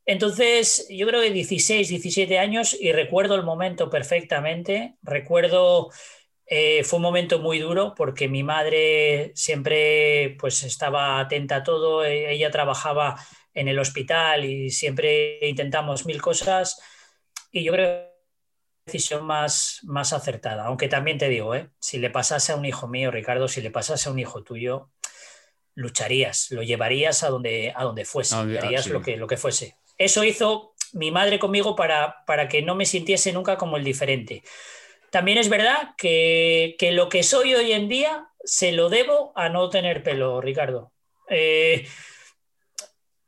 Entonces, 0.09 0.87
yo 0.89 1.05
creo 1.05 1.21
que 1.21 1.29
16, 1.29 1.87
17 1.87 2.39
años 2.39 2.75
y 2.79 2.91
recuerdo 2.93 3.35
el 3.35 3.43
momento 3.43 3.91
perfectamente. 3.91 4.95
Recuerdo, 5.03 5.91
eh, 6.47 6.83
fue 6.83 6.97
un 6.97 7.03
momento 7.03 7.37
muy 7.37 7.59
duro 7.59 7.93
porque 7.95 8.27
mi 8.27 8.41
madre 8.41 9.31
siempre 9.35 10.35
pues 10.39 10.63
estaba 10.63 11.19
atenta 11.19 11.57
a 11.57 11.63
todo. 11.63 12.03
E, 12.03 12.33
ella 12.33 12.49
trabajaba 12.49 13.23
en 13.53 13.67
el 13.67 13.77
hospital 13.77 14.45
y 14.45 14.71
siempre 14.71 15.47
intentamos 15.47 16.07
mil 16.07 16.19
cosas. 16.19 16.81
Y 17.51 17.63
yo 17.63 17.73
creo 17.73 18.09
decisión 18.87 19.23
más, 19.27 19.81
más 19.83 20.11
acertada. 20.11 20.65
Aunque 20.65 20.87
también 20.87 21.19
te 21.19 21.29
digo, 21.29 21.53
¿eh? 21.53 21.69
si 21.79 21.99
le 21.99 22.09
pasase 22.09 22.51
a 22.51 22.55
un 22.55 22.65
hijo 22.65 22.87
mío, 22.87 23.11
Ricardo, 23.11 23.47
si 23.47 23.61
le 23.61 23.69
pasase 23.69 24.09
a 24.09 24.11
un 24.11 24.17
hijo 24.17 24.41
tuyo, 24.41 24.89
lucharías, 25.75 26.49
lo 26.49 26.63
llevarías 26.63 27.21
a 27.21 27.29
donde, 27.29 27.73
a 27.75 27.83
donde 27.83 28.05
fuese, 28.05 28.33
ah, 28.33 28.39
harías 28.39 28.87
lo, 28.87 29.03
que, 29.03 29.15
lo 29.15 29.27
que 29.27 29.37
fuese. 29.37 29.78
Eso 29.99 30.23
hizo 30.23 30.73
mi 30.93 31.11
madre 31.11 31.37
conmigo 31.37 31.75
para, 31.75 32.25
para 32.25 32.47
que 32.47 32.63
no 32.63 32.73
me 32.73 32.87
sintiese 32.87 33.31
nunca 33.31 33.57
como 33.57 33.77
el 33.77 33.83
diferente. 33.83 34.41
También 35.11 35.37
es 35.37 35.49
verdad 35.49 35.91
que, 35.97 36.75
que, 36.79 36.91
lo 36.91 37.09
que 37.09 37.21
soy 37.21 37.53
hoy 37.53 37.73
en 37.73 37.87
día 37.87 38.29
se 38.43 38.71
lo 38.71 38.89
debo 38.89 39.31
a 39.35 39.49
no 39.49 39.69
tener 39.69 40.01
pelo, 40.01 40.41
Ricardo. 40.41 40.91
Eh, 41.29 41.87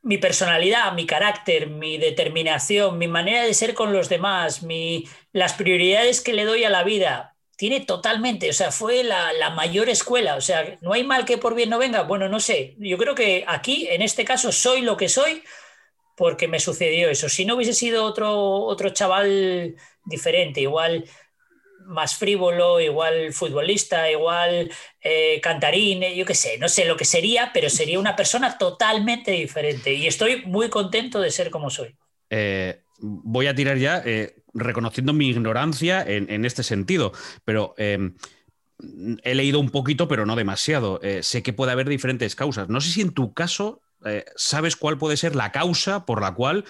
mi 0.04 0.18
personalidad, 0.18 0.94
mi 0.94 1.06
carácter, 1.06 1.70
mi 1.70 1.98
determinación, 1.98 2.98
mi 2.98 3.08
manera 3.08 3.44
de 3.44 3.54
ser 3.54 3.74
con 3.74 3.94
los 3.94 4.10
demás, 4.10 4.64
mi, 4.64 5.08
las 5.32 5.54
prioridades 5.54 6.22
que 6.22 6.34
le 6.34 6.46
doy 6.46 6.64
a 6.64 6.70
la 6.70 6.84
vida, 6.84 7.36
tiene 7.56 7.82
totalmente, 7.82 8.50
o 8.50 8.54
sea, 8.54 8.72
fue 8.72 9.04
la, 9.04 9.52
mayor 9.52 9.88
escuela, 9.90 10.36
o 10.36 10.42
sea, 10.42 10.80
no 10.82 10.94
hay 10.94 11.04
mal 11.04 11.26
que 11.26 11.38
por 11.38 11.54
bien 11.54 11.70
no 11.70 11.78
venga, 11.78 12.02
bueno, 12.02 12.28
no 12.28 12.40
sé, 12.40 12.76
yo 12.80 12.98
creo 12.98 13.14
que 13.14 13.46
aquí, 13.48 13.88
en 13.92 14.02
este 14.02 14.26
caso, 14.26 14.52
soy 14.52 14.82
lo 14.82 14.98
que 14.98 15.08
soy 15.08 15.44
porque 16.16 16.48
me 16.48 16.60
sucedió 16.60 17.10
eso. 17.10 17.30
Si 17.30 17.46
no 17.46 17.56
hubiese 17.56 17.74
sido 17.74 18.06
otro, 18.06 18.32
otro 18.34 18.90
chaval 18.90 19.76
diferente, 20.06 20.62
igual 20.62 21.06
más 21.92 22.16
frívolo, 22.16 22.80
igual 22.80 23.34
futbolista, 23.34 24.10
igual 24.10 24.72
eh, 25.02 25.40
cantarín, 25.42 26.04
eh, 26.04 26.16
yo 26.16 26.26
qué 26.26 26.36
sé, 26.36 26.58
no 26.58 26.70
sé 26.70 26.86
lo 26.86 26.98
que 26.98 27.06
sería, 27.06 27.52
pero 27.54 27.70
sería 27.70 28.00
una 28.00 28.16
persona 28.16 28.58
totalmente 28.58 29.32
diferente 29.32 29.94
y 29.94 30.08
estoy 30.08 30.44
muy 30.46 30.70
contento 30.70 31.20
de 31.20 31.32
ser 31.32 31.50
como 31.50 31.70
soy. 31.70 31.96
Eh, 32.30 32.82
voy 33.00 33.48
a 33.48 33.56
tirar 33.56 33.78
ya 33.78 34.04
reconociendo 34.54 35.14
mi 35.14 35.30
ignorancia 35.30 36.04
en, 36.06 36.46
este 36.46 36.64
sentido, 36.64 37.14
pero 37.46 37.74
em, 37.78 38.16
he 39.24 39.36
leído 39.36 39.60
un 39.60 39.70
poquito, 39.70 40.08
pero 40.08 40.26
no 40.26 40.36
demasiado. 40.36 41.00
sé 41.22 41.44
que 41.44 41.54
puede 41.54 41.72
haber 41.72 41.90
diferentes 41.90 42.36
causas. 42.36 42.70
No 42.70 42.80
sé 42.80 42.92
si 42.92 43.02
en 43.02 43.12
tu 43.12 43.34
caso 43.34 43.82
sabes 44.36 44.76
cuál 44.76 44.98
puede 44.98 45.18
ser 45.18 45.36
la 45.36 45.52
causa 45.52 46.06
por 46.06 46.22
la 46.22 46.34
cual 46.34 46.66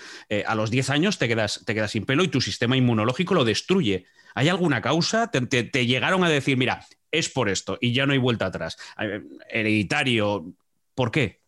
a 0.45 0.55
los 0.55 0.69
10 0.69 0.89
años 0.89 1.17
te 1.17 1.27
quedas, 1.27 1.63
te 1.65 1.73
quedas 1.73 1.91
sin 1.91 2.05
pelo 2.05 2.23
y 2.23 2.27
tu 2.27 2.41
sistema 2.41 2.75
inmunológico 2.75 3.33
lo 3.33 3.45
destruye. 3.45 4.05
¿Hay 4.35 4.49
alguna 4.49 4.81
causa? 4.81 5.29
¿Te, 5.29 5.85
llegaron 5.85 6.23
a 6.23 6.29
decir, 6.29 6.57
mira, 6.57 6.85
es 7.11 7.29
por 7.29 7.49
esto 7.49 7.77
y 7.81 7.93
ya 7.93 8.05
no 8.05 8.13
hay 8.13 8.19
vuelta 8.19 8.45
atrás? 8.45 8.77
Eh, 8.99 9.21
hereditario, 9.49 10.53
¿por 10.95 11.11
qué? 11.11 11.41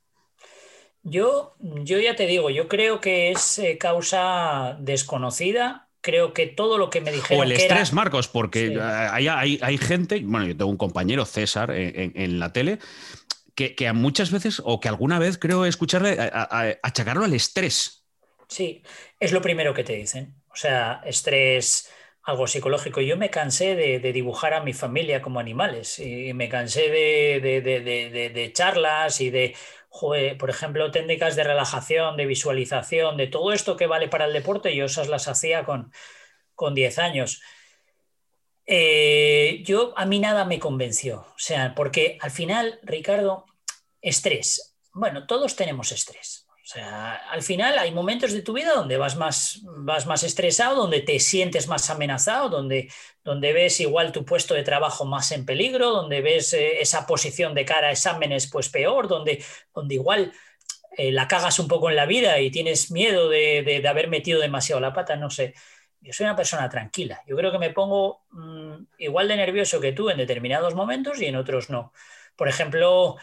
Yo, 1.03 1.55
yo 1.59 1.99
ya 1.99 2.15
te 2.15 2.25
digo, 2.25 2.49
yo 2.49 2.67
creo 2.67 3.01
que 3.01 3.31
es 3.31 3.59
eh, 3.59 3.77
causa 3.77 4.77
desconocida. 4.79 5.89
Creo 5.99 6.33
que 6.33 6.47
todo 6.47 6.77
lo 6.77 6.89
que 6.89 6.99
me 6.99 7.13
dijeron. 7.13 7.39
O 7.39 7.43
el 7.43 7.53
estrés, 7.53 7.93
Marcos, 7.93 8.27
porque 8.27 8.77
hay, 8.81 9.77
gente, 9.77 10.19
bueno, 10.21 10.45
yo 10.47 10.57
tengo 10.57 10.69
un 10.69 10.75
compañero, 10.75 11.23
César, 11.23 11.71
en, 11.71 12.39
la 12.39 12.51
tele, 12.51 12.79
que, 13.55 13.93
muchas 13.93 14.31
veces, 14.31 14.61
o 14.63 14.79
que 14.79 14.89
alguna 14.89 15.19
vez 15.19 15.37
creo 15.37 15.65
escucharle 15.65 16.17
achacarlo 16.81 17.25
al 17.25 17.33
estrés. 17.33 18.05
Sí, 18.47 18.83
es 19.19 19.31
lo 19.31 19.41
primero 19.41 19.73
que 19.73 19.83
te 19.83 19.93
dicen. 19.93 20.35
O 20.49 20.55
sea, 20.55 21.01
estrés 21.05 21.89
algo 22.23 22.47
psicológico. 22.47 23.01
Yo 23.01 23.17
me 23.17 23.29
cansé 23.29 23.75
de, 23.75 24.13
dibujar 24.13 24.53
a 24.53 24.63
mi 24.63 24.73
familia 24.73 25.21
como 25.21 25.39
animales 25.39 25.99
y 25.99 26.33
me 26.33 26.49
cansé 26.49 26.89
de, 26.89 28.51
charlas 28.53 29.21
y 29.21 29.29
de, 29.29 29.55
por 30.39 30.49
ejemplo, 30.49 30.91
técnicas 30.91 31.35
de 31.35 31.43
relajación, 31.43 32.17
de 32.17 32.25
visualización, 32.25 33.17
de 33.17 33.27
todo 33.27 33.53
esto 33.53 33.75
que 33.75 33.87
vale 33.87 34.07
para 34.07 34.25
el 34.25 34.33
deporte. 34.33 34.75
Yo 34.75 34.85
esas 34.85 35.09
las 35.09 35.27
hacía 35.27 35.65
con, 35.65 35.91
con 36.55 36.73
10 36.75 36.99
años. 36.99 37.41
Eh, 38.65 39.61
yo 39.65 39.93
a 39.97 40.05
mí 40.05 40.19
nada 40.19 40.45
me 40.45 40.59
convenció, 40.59 41.19
o 41.19 41.39
sea, 41.39 41.75
porque 41.75 42.17
al 42.21 42.31
final, 42.31 42.79
Ricardo, 42.83 43.45
estrés. 44.01 44.75
Bueno, 44.93 45.25
todos 45.27 45.55
tenemos 45.55 45.91
estrés 45.91 46.43
o 46.63 46.65
sea, 46.65 47.15
al 47.29 47.43
final 47.43 47.77
hay 47.77 47.91
momentos 47.91 48.31
de 48.31 48.41
tu 48.41 48.53
vida 48.53 48.73
donde 48.73 48.95
vas 48.95 49.17
más, 49.17 49.59
vas 49.63 50.05
más 50.05 50.23
estresado, 50.23 50.77
donde 50.77 51.01
te 51.01 51.19
sientes 51.19 51.67
más 51.67 51.89
amenazado, 51.89 52.47
donde, 52.47 52.89
donde 53.21 53.51
ves 53.51 53.81
igual 53.81 54.13
tu 54.13 54.23
puesto 54.23 54.53
de 54.53 54.63
trabajo 54.63 55.03
más 55.03 55.33
en 55.33 55.45
peligro, 55.45 55.89
donde 55.89 56.21
ves 56.21 56.53
eh, 56.53 56.79
esa 56.79 57.05
posición 57.05 57.53
de 57.53 57.65
cara 57.65 57.89
a 57.89 57.91
exámenes 57.91 58.49
pues 58.49 58.69
peor, 58.69 59.09
donde, 59.09 59.43
donde 59.75 59.95
igual 59.95 60.31
eh, 60.97 61.11
la 61.11 61.27
cagas 61.27 61.59
un 61.59 61.67
poco 61.67 61.89
en 61.89 61.97
la 61.97 62.05
vida 62.05 62.39
y 62.39 62.49
tienes 62.49 62.91
miedo 62.91 63.27
de, 63.27 63.83
haber 63.85 64.07
metido 64.07 64.39
demasiado 64.39 64.79
la 64.79 64.93
pata, 64.93 65.17
no 65.17 65.29
sé. 65.29 65.53
Yo 66.03 66.13
soy 66.13 66.25
una 66.25 66.35
persona 66.35 66.69
tranquila. 66.69 67.21
Yo 67.25 67.35
creo 67.35 67.51
que 67.51 67.59
me 67.59 67.71
pongo 67.71 68.25
mm, 68.31 68.73
igual 68.99 69.27
de 69.27 69.37
nervioso 69.37 69.79
que 69.79 69.93
tú 69.93 70.09
en 70.09 70.17
determinados 70.17 70.75
momentos 70.75 71.21
y 71.21 71.25
en 71.25 71.35
otros 71.35 71.69
no. 71.69 71.93
Por 72.35 72.49
ejemplo, 72.49 73.17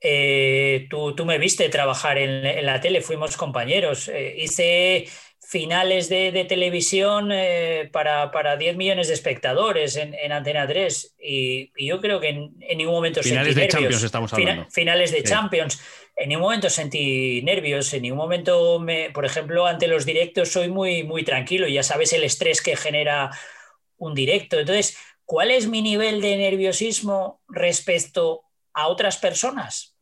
eh, 0.00 0.86
tú, 0.90 1.14
me 1.24 1.38
viste 1.38 1.68
trabajar 1.68 2.18
en, 2.18 2.64
la 2.64 2.80
tele, 2.80 3.00
fuimos 3.02 3.36
compañeros. 3.36 4.08
Eh, 4.08 4.34
hice 4.38 5.06
finales 5.50 6.08
de, 6.08 6.46
televisión 6.48 7.30
eh, 7.32 7.90
para, 7.92 8.30
para, 8.30 8.56
10 8.56 8.76
millones 8.76 9.08
de 9.08 9.14
espectadores 9.14 9.96
en, 9.96 10.30
Antena 10.30 10.64
3 10.64 11.16
y, 11.20 11.72
yo 11.76 12.00
creo 12.00 12.20
que 12.20 12.28
en, 12.28 12.78
ningún 12.78 12.94
momento 12.94 13.20
finales 13.20 13.56
de 13.56 13.66
Champions 13.66 14.04
estamos 14.04 14.32
hablando. 14.32 14.66
finales 14.70 15.10
de 15.10 15.24
Champions. 15.24 15.82
En 16.14 16.28
ningún 16.28 16.44
momento 16.44 16.70
sentí 16.70 17.42
nervios, 17.42 17.92
en 17.92 18.02
ningún 18.02 18.18
momento, 18.18 18.78
me, 18.78 19.10
por 19.10 19.24
ejemplo, 19.24 19.66
ante 19.66 19.88
los 19.88 20.06
directos 20.06 20.50
soy 20.50 20.68
muy, 20.68 21.02
muy 21.02 21.24
tranquilo, 21.24 21.66
ya 21.66 21.82
sabes 21.82 22.12
el 22.12 22.22
estrés 22.22 22.62
que 22.62 22.76
genera 22.76 23.32
un 23.96 24.14
directo. 24.14 24.56
Entonces, 24.56 24.98
¿cuál 25.24 25.50
es 25.50 25.66
mi 25.66 25.82
nivel 25.82 26.20
de 26.20 26.36
nerviosismo 26.36 27.40
respecto 27.48 28.42
a 28.72 28.86
otras 28.86 29.16
personas? 29.16 29.96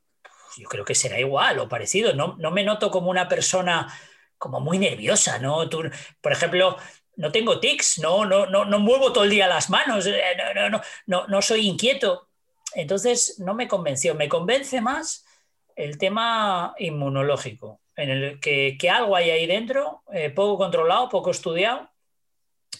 Yo 0.59 0.69
creo 0.69 0.85
que 0.85 0.95
será 0.95 1.19
igual 1.19 1.59
o 1.59 1.71
parecido. 1.71 2.13
No, 2.13 2.37
no 2.39 2.51
me 2.51 2.65
noto 2.65 2.91
como 2.91 3.09
una 3.09 3.29
persona 3.29 3.89
como 4.39 4.61
muy 4.61 4.79
nerviosa, 4.79 5.39
¿no? 5.39 5.69
Tú, 5.69 5.83
por 6.21 6.33
ejemplo, 6.33 6.77
no 7.19 7.33
tengo 7.33 7.59
tics, 7.59 7.99
no, 7.99 8.25
no, 8.25 8.47
no, 8.47 8.65
no 8.65 8.79
muevo 8.79 9.13
todo 9.13 9.25
el 9.25 9.31
día 9.31 9.49
las 9.49 9.69
manos, 9.71 10.07
eh, 10.07 10.23
no, 10.55 10.71
no, 10.71 10.81
no, 11.07 11.27
no 11.27 11.43
soy 11.43 11.67
inquieto. 11.67 12.29
Entonces 12.75 13.41
no 13.41 13.55
me 13.55 13.67
convenció, 13.67 14.15
me 14.15 14.29
convence 14.29 14.81
más 14.81 15.27
el 15.75 15.99
tema 15.99 16.75
inmunológico, 16.79 17.81
en 17.97 18.11
el 18.11 18.41
que, 18.41 18.77
algo 18.91 19.17
hay 19.17 19.31
ahí 19.31 19.47
dentro, 19.47 20.03
eh, 20.13 20.31
poco 20.31 20.59
controlado, 20.59 21.09
poco 21.09 21.31
estudiado, 21.31 21.91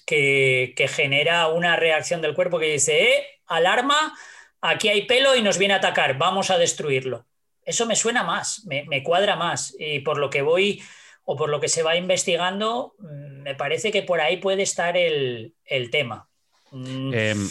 que, 0.07 0.73
genera 0.89 1.49
una 1.49 1.77
reacción 1.77 2.23
del 2.23 2.35
cuerpo 2.35 2.59
que 2.59 2.73
dice, 2.73 3.13
eh, 3.13 3.27
alarma, 3.47 4.17
aquí 4.61 4.89
hay 4.89 5.07
pelo 5.07 5.35
y 5.35 5.43
nos 5.43 5.59
viene 5.59 5.75
a 5.75 5.79
atacar, 5.79 6.17
vamos 6.17 6.51
a 6.51 6.59
destruirlo. 6.59 7.27
Eso 7.65 7.87
me 7.87 7.97
suena 7.97 8.23
más, 8.23 8.65
me 8.67 9.03
cuadra 9.03 9.37
más 9.37 9.77
y 9.79 9.99
por 9.99 10.17
lo 10.17 10.31
que 10.31 10.41
voy 10.41 10.83
o 11.31 11.37
por 11.37 11.51
lo 11.51 11.61
que 11.61 11.69
se 11.69 11.83
va 11.83 11.95
investigando, 11.95 12.95
mm, 12.99 13.43
me 13.43 13.55
parece 13.55 13.93
que 13.93 14.03
por 14.03 14.19
ahí 14.19 14.39
puede 14.39 14.63
estar 14.63 14.97
el, 14.97 15.53
tema. 15.93 16.27
Mm, 16.71 17.13
em, 17.13 17.49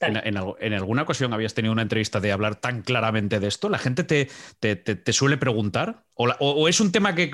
en, 0.00 0.74
alguna 0.74 1.02
ocasión 1.02 1.32
habías 1.32 1.54
tenido 1.54 1.70
una 1.70 1.82
entrevista 1.82 2.18
de 2.18 2.32
hablar 2.32 2.56
tan 2.56 2.82
claramente 2.82 3.38
de 3.38 3.46
esto? 3.46 3.68
¿La 3.68 3.78
gente 3.78 4.02
te, 4.02 5.12
suele 5.12 5.36
preguntar? 5.36 6.02
¿O, 6.14 6.66
es 6.66 6.80
un 6.80 6.90
tema 6.90 7.14
que... 7.14 7.30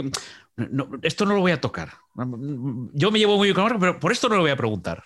esto 1.01 1.25
no 1.25 1.35
lo 1.35 1.41
voy 1.41 1.53
a 1.53 1.63
tocar. 1.63 1.93
Yo 2.93 3.11
me 3.11 3.19
llevo 3.19 3.39
muy 3.39 3.51
bien 3.51 3.79
pero 3.81 3.99
por 3.99 4.13
esto 4.13 4.29
no 4.29 4.35
lo 4.35 4.43
voy 4.43 4.51
a 4.51 4.57
preguntar. 4.57 5.05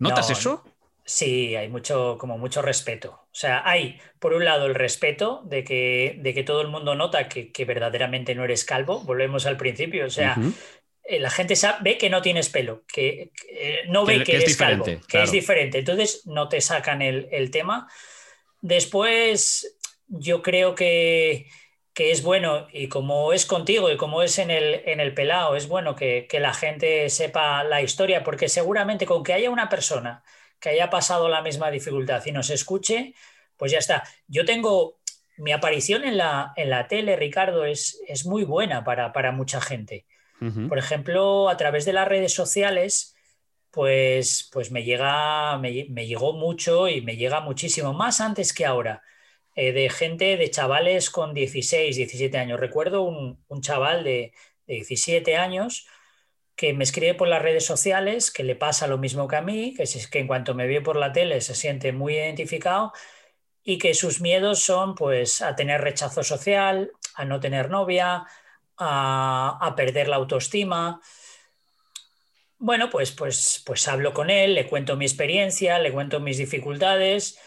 ¿Notas 0.00 0.28
eso? 0.28 0.64
Sí, 1.06 1.54
hay 1.54 1.68
mucho, 1.68 2.16
como 2.18 2.38
mucho 2.38 2.62
respeto. 2.62 3.10
O 3.10 3.34
sea, 3.34 3.62
hay, 3.68 4.00
por 4.18 4.32
un 4.32 4.44
lado, 4.44 4.66
el 4.66 4.74
respeto 4.74 5.42
de 5.44 5.62
que, 5.62 6.16
de 6.18 6.32
que 6.32 6.44
todo 6.44 6.62
el 6.62 6.68
mundo 6.68 6.94
nota 6.94 7.28
que, 7.28 7.64
verdaderamente 7.66 8.34
no 8.34 8.44
eres 8.44 8.64
calvo. 8.64 9.00
Volvemos 9.00 9.44
al 9.44 9.58
principio. 9.58 10.06
O 10.06 10.10
sea, 10.10 10.36
eh, 11.04 11.20
la 11.20 11.28
gente 11.28 11.56
sabe, 11.56 11.78
ve 11.82 11.98
que 11.98 12.08
no 12.08 12.22
tienes 12.22 12.48
pelo, 12.48 12.84
que, 12.86 13.32
eh, 13.50 13.82
no 13.88 14.06
ve 14.06 14.24
que, 14.24 14.36
eres 14.36 14.56
calvo, 14.56 14.86
que 15.06 15.22
es 15.22 15.30
diferente. 15.30 15.80
Entonces, 15.80 16.26
no 16.26 16.48
te 16.48 16.62
sacan 16.62 17.02
el, 17.02 17.50
tema. 17.50 17.86
Después, 18.62 19.76
yo 20.08 20.40
creo 20.40 20.74
que, 20.74 21.48
es 21.96 22.22
bueno, 22.22 22.66
y 22.72 22.88
como 22.88 23.34
es 23.34 23.44
contigo 23.44 23.90
y 23.90 23.98
como 23.98 24.22
es 24.22 24.38
en 24.38 24.50
el, 24.50 24.80
en 24.86 25.00
el 25.00 25.12
pelao, 25.12 25.54
es 25.54 25.68
bueno 25.68 25.94
que, 25.94 26.26
que 26.30 26.40
la 26.40 26.54
gente 26.54 27.10
sepa 27.10 27.62
la 27.62 27.82
historia, 27.82 28.24
porque 28.24 28.48
seguramente 28.48 29.04
con 29.04 29.22
que 29.22 29.34
haya 29.34 29.50
una 29.50 29.68
persona 29.68 30.24
que 30.64 30.70
haya 30.70 30.88
pasado 30.88 31.28
la 31.28 31.42
misma 31.42 31.70
dificultad 31.70 32.24
y 32.24 32.32
nos 32.32 32.48
escuche, 32.48 33.12
pues 33.58 33.70
ya 33.70 33.76
está. 33.76 34.02
Yo 34.28 34.46
tengo, 34.46 34.98
mi 35.36 35.52
aparición 35.52 36.04
en 36.04 36.16
la, 36.16 36.54
en 36.56 36.70
la 36.70 36.88
tele, 36.88 37.16
Ricardo, 37.16 37.66
es, 37.66 38.00
es 38.08 38.24
muy 38.24 38.44
buena 38.44 38.82
para, 38.82 39.30
mucha 39.32 39.60
gente. 39.60 40.06
Por 40.68 40.78
ejemplo, 40.78 41.48
a 41.48 41.56
través 41.56 41.84
de 41.84 41.92
las 41.92 42.08
redes 42.08 42.32
sociales, 42.34 43.14
pues, 43.70 44.48
pues 44.52 44.70
me, 44.70 44.84
llega, 44.84 45.58
me, 45.58 46.06
llegó 46.06 46.32
mucho 46.32 46.88
y 46.88 47.02
me 47.02 47.16
llega 47.16 47.40
muchísimo, 47.40 47.92
más 47.92 48.20
antes 48.22 48.52
que 48.54 48.64
ahora, 48.66 49.02
eh, 49.54 49.72
de 49.72 49.88
gente, 49.90 50.36
de 50.38 50.50
chavales 50.50 51.10
con 51.10 51.34
16, 51.34 51.96
17 51.96 52.38
años. 52.38 52.58
Recuerdo 52.58 53.02
un, 53.02 53.60
chaval 53.60 54.02
de, 54.02 54.32
de 54.66 54.74
17 54.76 55.36
años 55.36 55.86
que 56.64 56.72
me 56.72 56.84
escribe 56.84 57.12
por 57.12 57.28
las 57.28 57.42
redes 57.42 57.66
sociales, 57.66 58.30
que 58.30 58.42
le 58.42 58.56
pasa 58.56 58.86
lo 58.86 58.96
mismo 58.96 59.28
que 59.28 59.36
a 59.36 59.42
mí, 59.42 59.74
que 59.74 59.82
es 59.82 60.08
que 60.08 60.20
en 60.20 60.26
cuanto 60.26 60.54
me 60.54 60.66
ve 60.66 60.80
por 60.80 60.96
la 60.96 61.12
tele 61.12 61.42
se 61.42 61.54
siente 61.54 61.92
muy 61.92 62.14
identificado 62.14 62.94
y 63.62 63.76
que 63.76 63.92
sus 63.92 64.22
miedos 64.22 64.60
son 64.60 64.94
pues 64.94 65.42
a 65.42 65.54
tener 65.56 65.82
rechazo 65.82 66.22
social, 66.22 66.90
a 67.16 67.26
no 67.26 67.38
tener 67.38 67.68
novia, 67.68 68.24
a, 68.78 69.74
perder 69.76 70.08
la 70.08 70.16
autoestima. 70.16 71.02
Bueno, 72.56 72.88
pues, 72.88 73.12
pues, 73.12 73.62
pues 73.66 73.86
hablo 73.86 74.14
con 74.14 74.30
él, 74.30 74.54
le 74.54 74.66
cuento 74.66 74.96
mi 74.96 75.04
experiencia, 75.04 75.78
le 75.78 75.92
cuento 75.92 76.18
mis 76.18 76.38
dificultades 76.38 77.38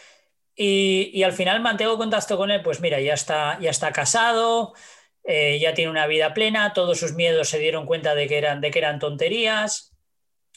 y, 0.54 1.10
y 1.12 1.24
al 1.24 1.32
final 1.32 1.60
mantengo 1.60 1.98
contacto 1.98 2.36
con 2.36 2.52
él, 2.52 2.62
pues 2.62 2.80
mira, 2.80 3.00
ya 3.00 3.14
está, 3.14 3.58
ya 3.58 3.70
está 3.70 3.90
casado, 3.90 4.74
eh, 5.30 5.58
ya 5.58 5.74
tiene 5.74 5.90
una 5.90 6.06
vida 6.06 6.32
plena, 6.32 6.72
todos 6.72 6.98
sus 6.98 7.12
miedos 7.12 7.50
se 7.50 7.58
dieron 7.58 7.84
cuenta 7.84 8.14
de 8.14 8.26
que 8.26 8.38
eran, 8.38 8.62
de 8.62 8.70
que 8.70 8.78
eran 8.78 8.98
tonterías. 8.98 9.94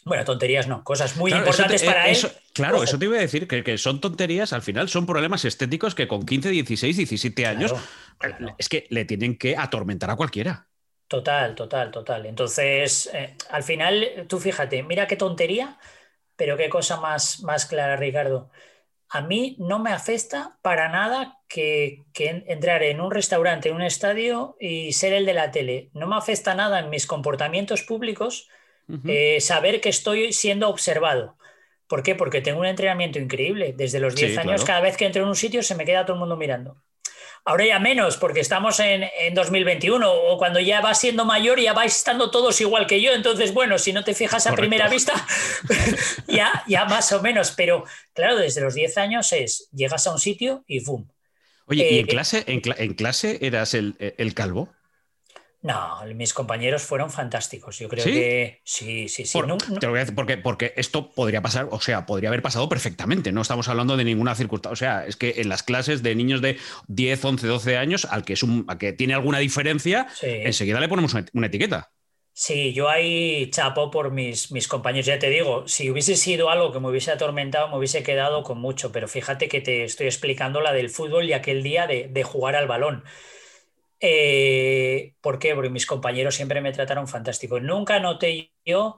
Bueno, 0.05 0.23
tonterías 0.23 0.69
no, 0.69 0.81
cosas 0.85 1.17
muy 1.17 1.33
importantes 1.33 1.83
para 1.83 2.07
él. 2.07 2.17
claro, 2.53 2.81
eso 2.81 2.97
te 2.97 3.03
iba 3.03 3.17
a 3.17 3.19
decir, 3.19 3.49
que, 3.49 3.77
son 3.77 3.99
tonterías, 3.99 4.53
al 4.53 4.61
final 4.61 4.87
son 4.87 5.05
problemas 5.05 5.43
estéticos 5.43 5.93
que 5.93 6.07
con 6.07 6.25
15, 6.25 6.51
16, 6.51 6.95
17 6.95 7.45
años 7.45 7.73
es 8.57 8.69
que 8.69 8.87
le 8.89 9.03
tienen 9.03 9.37
que 9.37 9.57
atormentar 9.57 10.09
a 10.09 10.15
cualquiera. 10.15 10.69
Total, 11.09 11.53
total, 11.53 11.91
total. 11.91 12.25
Entonces, 12.25 13.09
eh, 13.13 13.35
al 13.49 13.63
final, 13.63 14.25
tú 14.29 14.39
fíjate, 14.39 14.83
mira 14.83 15.05
qué 15.05 15.17
tontería, 15.17 15.77
pero 16.37 16.55
qué 16.55 16.69
cosa 16.69 16.95
más, 16.95 17.43
más 17.43 17.65
clara, 17.65 17.97
Ricardo 17.97 18.49
a 19.13 19.19
mí 19.19 19.57
no 19.59 19.77
me 19.77 19.91
afecta 19.91 20.57
para 20.61 20.87
nada 20.87 21.37
que, 21.49 22.03
entrar 22.15 22.81
en 22.81 23.01
un 23.01 23.11
restaurante, 23.11 23.67
en 23.67 23.75
un 23.75 23.81
estadio 23.81 24.55
y 24.57 24.93
ser 24.93 25.11
el 25.11 25.25
de 25.25 25.33
la 25.33 25.51
tele. 25.51 25.89
No 25.93 26.07
me 26.07 26.15
afecta 26.15 26.55
nada 26.55 26.79
en 26.79 26.89
mis 26.89 27.05
comportamientos 27.05 27.83
públicos 27.83 28.47
eh, 29.05 29.39
saber 29.41 29.81
que 29.81 29.89
estoy 29.89 30.31
siendo 30.31 30.69
observado. 30.69 31.35
¿Por 31.87 32.03
qué? 32.03 32.15
Porque 32.15 32.39
tengo 32.39 32.61
un 32.61 32.65
entrenamiento 32.65 33.19
increíble. 33.19 33.73
Desde 33.75 33.99
los 33.99 34.15
10 34.15 34.37
años, 34.37 34.63
cada 34.63 34.79
vez 34.79 34.95
que 34.95 35.05
entro 35.05 35.23
en 35.23 35.27
un 35.27 35.35
sitio, 35.35 35.61
se 35.61 35.75
me 35.75 35.83
queda 35.83 36.05
todo 36.05 36.13
el 36.13 36.21
mundo 36.21 36.37
mirando. 36.37 36.81
Ahora 37.43 37.65
ya 37.65 37.79
menos, 37.79 38.17
porque 38.17 38.39
estamos 38.39 38.79
en, 38.79 39.09
2021 39.33 40.11
o 40.11 40.37
cuando 40.37 40.59
ya 40.59 40.79
vas 40.79 40.99
siendo 40.99 41.25
mayor 41.25 41.59
ya 41.59 41.73
vais 41.73 41.95
estando 41.95 42.29
todos 42.29 42.61
igual 42.61 42.85
que 42.85 43.01
yo. 43.01 43.13
Entonces, 43.13 43.53
bueno, 43.53 43.79
si 43.79 43.93
no 43.93 44.03
te 44.03 44.13
fijas 44.13 44.45
a 44.45 44.55
primera 44.55 44.87
vista, 44.87 45.13
ya, 46.27 46.63
ya 46.67 46.85
más 46.85 47.11
o 47.11 47.21
menos. 47.21 47.51
Pero 47.51 47.83
claro, 48.13 48.37
desde 48.37 48.61
los 48.61 48.75
10 48.75 48.97
años 48.97 49.33
es, 49.33 49.69
llegas 49.71 50.05
a 50.05 50.11
un 50.11 50.19
sitio 50.19 50.63
y 50.67 50.83
¡boom! 50.83 51.09
Oye, 51.65 51.87
¿y 51.89 51.99
en, 51.99 52.05
eh, 52.05 52.07
clase, 52.07 52.43
en, 52.47 52.93
clase 52.93 53.39
eras 53.41 53.73
el, 53.73 53.95
el 53.99 54.33
calvo? 54.33 54.69
No, 55.63 55.99
mis 56.15 56.33
compañeros 56.33 56.81
fueron 56.81 57.11
fantásticos. 57.11 57.77
Yo 57.77 57.87
creo 57.87 58.03
que 58.03 58.61
sí, 58.63 59.07
sí, 59.07 59.25
sí. 59.25 59.39
Te 59.39 59.85
lo 59.85 59.91
voy 59.91 59.97
a 59.97 60.01
decir 60.01 60.15
porque, 60.15 60.37
porque 60.37 60.73
esto 60.75 61.11
podría 61.11 61.41
pasar, 61.41 61.67
o 61.69 61.79
sea, 61.79 62.07
podría 62.07 62.29
haber 62.29 62.41
pasado 62.41 62.67
perfectamente. 62.67 63.31
No 63.31 63.41
estamos 63.41 63.67
hablando 63.67 63.95
de 63.95 64.03
ninguna 64.03 64.33
circunstancia. 64.33 64.73
O 64.73 64.75
sea, 64.75 65.05
es 65.05 65.17
que 65.17 65.35
en 65.37 65.49
las 65.49 65.61
clases 65.61 66.01
de 66.01 66.15
niños 66.15 66.41
de 66.41 66.57
10, 66.87 67.25
11, 67.25 67.47
12 67.47 67.77
años, 67.77 68.05
al 68.05 68.25
que, 68.25 68.33
es 68.33 68.41
un, 68.41 68.65
que 68.79 68.91
tiene 68.93 69.13
alguna 69.13 69.37
diferencia, 69.37 70.07
enseguida 70.23 70.79
le 70.79 70.89
ponemos 70.89 71.13
una, 71.33 71.45
etiqueta. 71.45 71.91
Sí, 72.33 72.73
yo 72.73 72.89
ahí 72.89 73.51
chapo 73.51 73.91
por 73.91 74.09
mis, 74.09 74.51
mis 74.51 74.67
compañeros. 74.67 75.05
Ya 75.05 75.19
te 75.19 75.29
digo, 75.29 75.67
si 75.67 75.91
hubiese 75.91 76.15
sido 76.15 76.49
algo 76.49 76.71
que 76.71 76.79
me 76.79 76.89
hubiese 76.89 77.11
atormentado, 77.11 77.67
me 77.67 77.77
hubiese 77.77 78.01
quedado 78.01 78.41
con 78.41 78.57
mucho. 78.59 78.91
Pero 78.91 79.07
fíjate 79.07 79.47
que 79.47 79.61
te 79.61 79.83
estoy 79.83 80.07
explicando 80.07 80.59
la 80.59 80.73
del 80.73 80.89
fútbol 80.89 81.25
y 81.25 81.33
aquel 81.33 81.61
día 81.61 81.85
de, 81.85 82.07
de 82.07 82.23
jugar 82.23 82.55
al 82.55 82.67
balón. 82.67 83.03
Eh, 84.01 85.13
¿Por 85.21 85.37
qué? 85.37 85.53
Porque 85.53 85.69
mis 85.69 85.85
compañeros 85.85 86.35
siempre 86.35 86.59
me 86.59 86.71
trataron 86.71 87.07
fantástico. 87.07 87.59
Nunca 87.59 87.99
noté 87.99 88.51
yo 88.65 88.97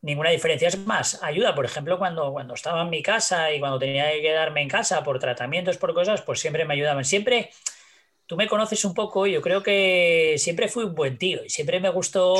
ninguna 0.00 0.30
diferencia. 0.30 0.68
Es 0.68 0.78
más, 0.78 1.20
ayuda, 1.22 1.54
por 1.54 1.64
ejemplo, 1.64 1.98
cuando, 1.98 2.32
cuando 2.32 2.54
estaba 2.54 2.82
en 2.82 2.90
mi 2.90 3.02
casa 3.02 3.52
y 3.52 3.58
cuando 3.58 3.78
tenía 3.78 4.12
que 4.12 4.22
quedarme 4.22 4.62
en 4.62 4.68
casa 4.68 5.02
por 5.02 5.18
tratamientos, 5.18 5.76
por 5.76 5.92
cosas, 5.92 6.22
pues 6.22 6.40
siempre 6.40 6.64
me 6.64 6.74
ayudaban. 6.74 7.04
Siempre, 7.04 7.50
tú 8.26 8.36
me 8.36 8.46
conoces 8.46 8.84
un 8.84 8.94
poco, 8.94 9.26
yo 9.26 9.42
creo 9.42 9.62
que 9.62 10.36
siempre 10.38 10.68
fui 10.68 10.84
un 10.84 10.94
buen 10.94 11.18
tío 11.18 11.44
y 11.44 11.50
siempre 11.50 11.80
me 11.80 11.90
gustó 11.90 12.36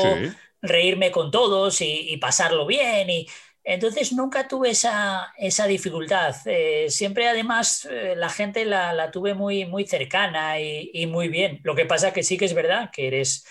reírme 0.62 1.10
con 1.10 1.30
todos 1.30 1.80
y, 1.80 2.16
pasarlo 2.18 2.66
bien. 2.66 3.10
Y 3.10 3.26
Entonces 3.64 4.12
nunca 4.12 4.46
tuve 4.46 4.70
esa, 4.70 5.32
esa 5.38 5.66
dificultad. 5.66 6.36
Eh, 6.44 6.86
siempre 6.90 7.28
además 7.28 7.88
eh, 7.90 8.14
la 8.14 8.28
gente 8.28 8.66
la, 8.66 8.92
la, 8.92 9.10
tuve 9.10 9.32
muy, 9.34 9.64
muy 9.64 9.86
cercana 9.86 10.60
y, 10.60 11.06
muy 11.06 11.28
bien. 11.28 11.60
Lo 11.64 11.74
que 11.74 11.86
pasa 11.86 12.12
que 12.12 12.22
sí 12.22 12.36
que 12.36 12.44
es 12.44 12.54
verdad 12.54 12.90
que 12.92 13.06
eres, 13.06 13.46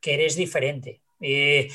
que 0.00 0.14
eres 0.14 0.36
diferente. 0.36 1.02
Eh, 1.20 1.68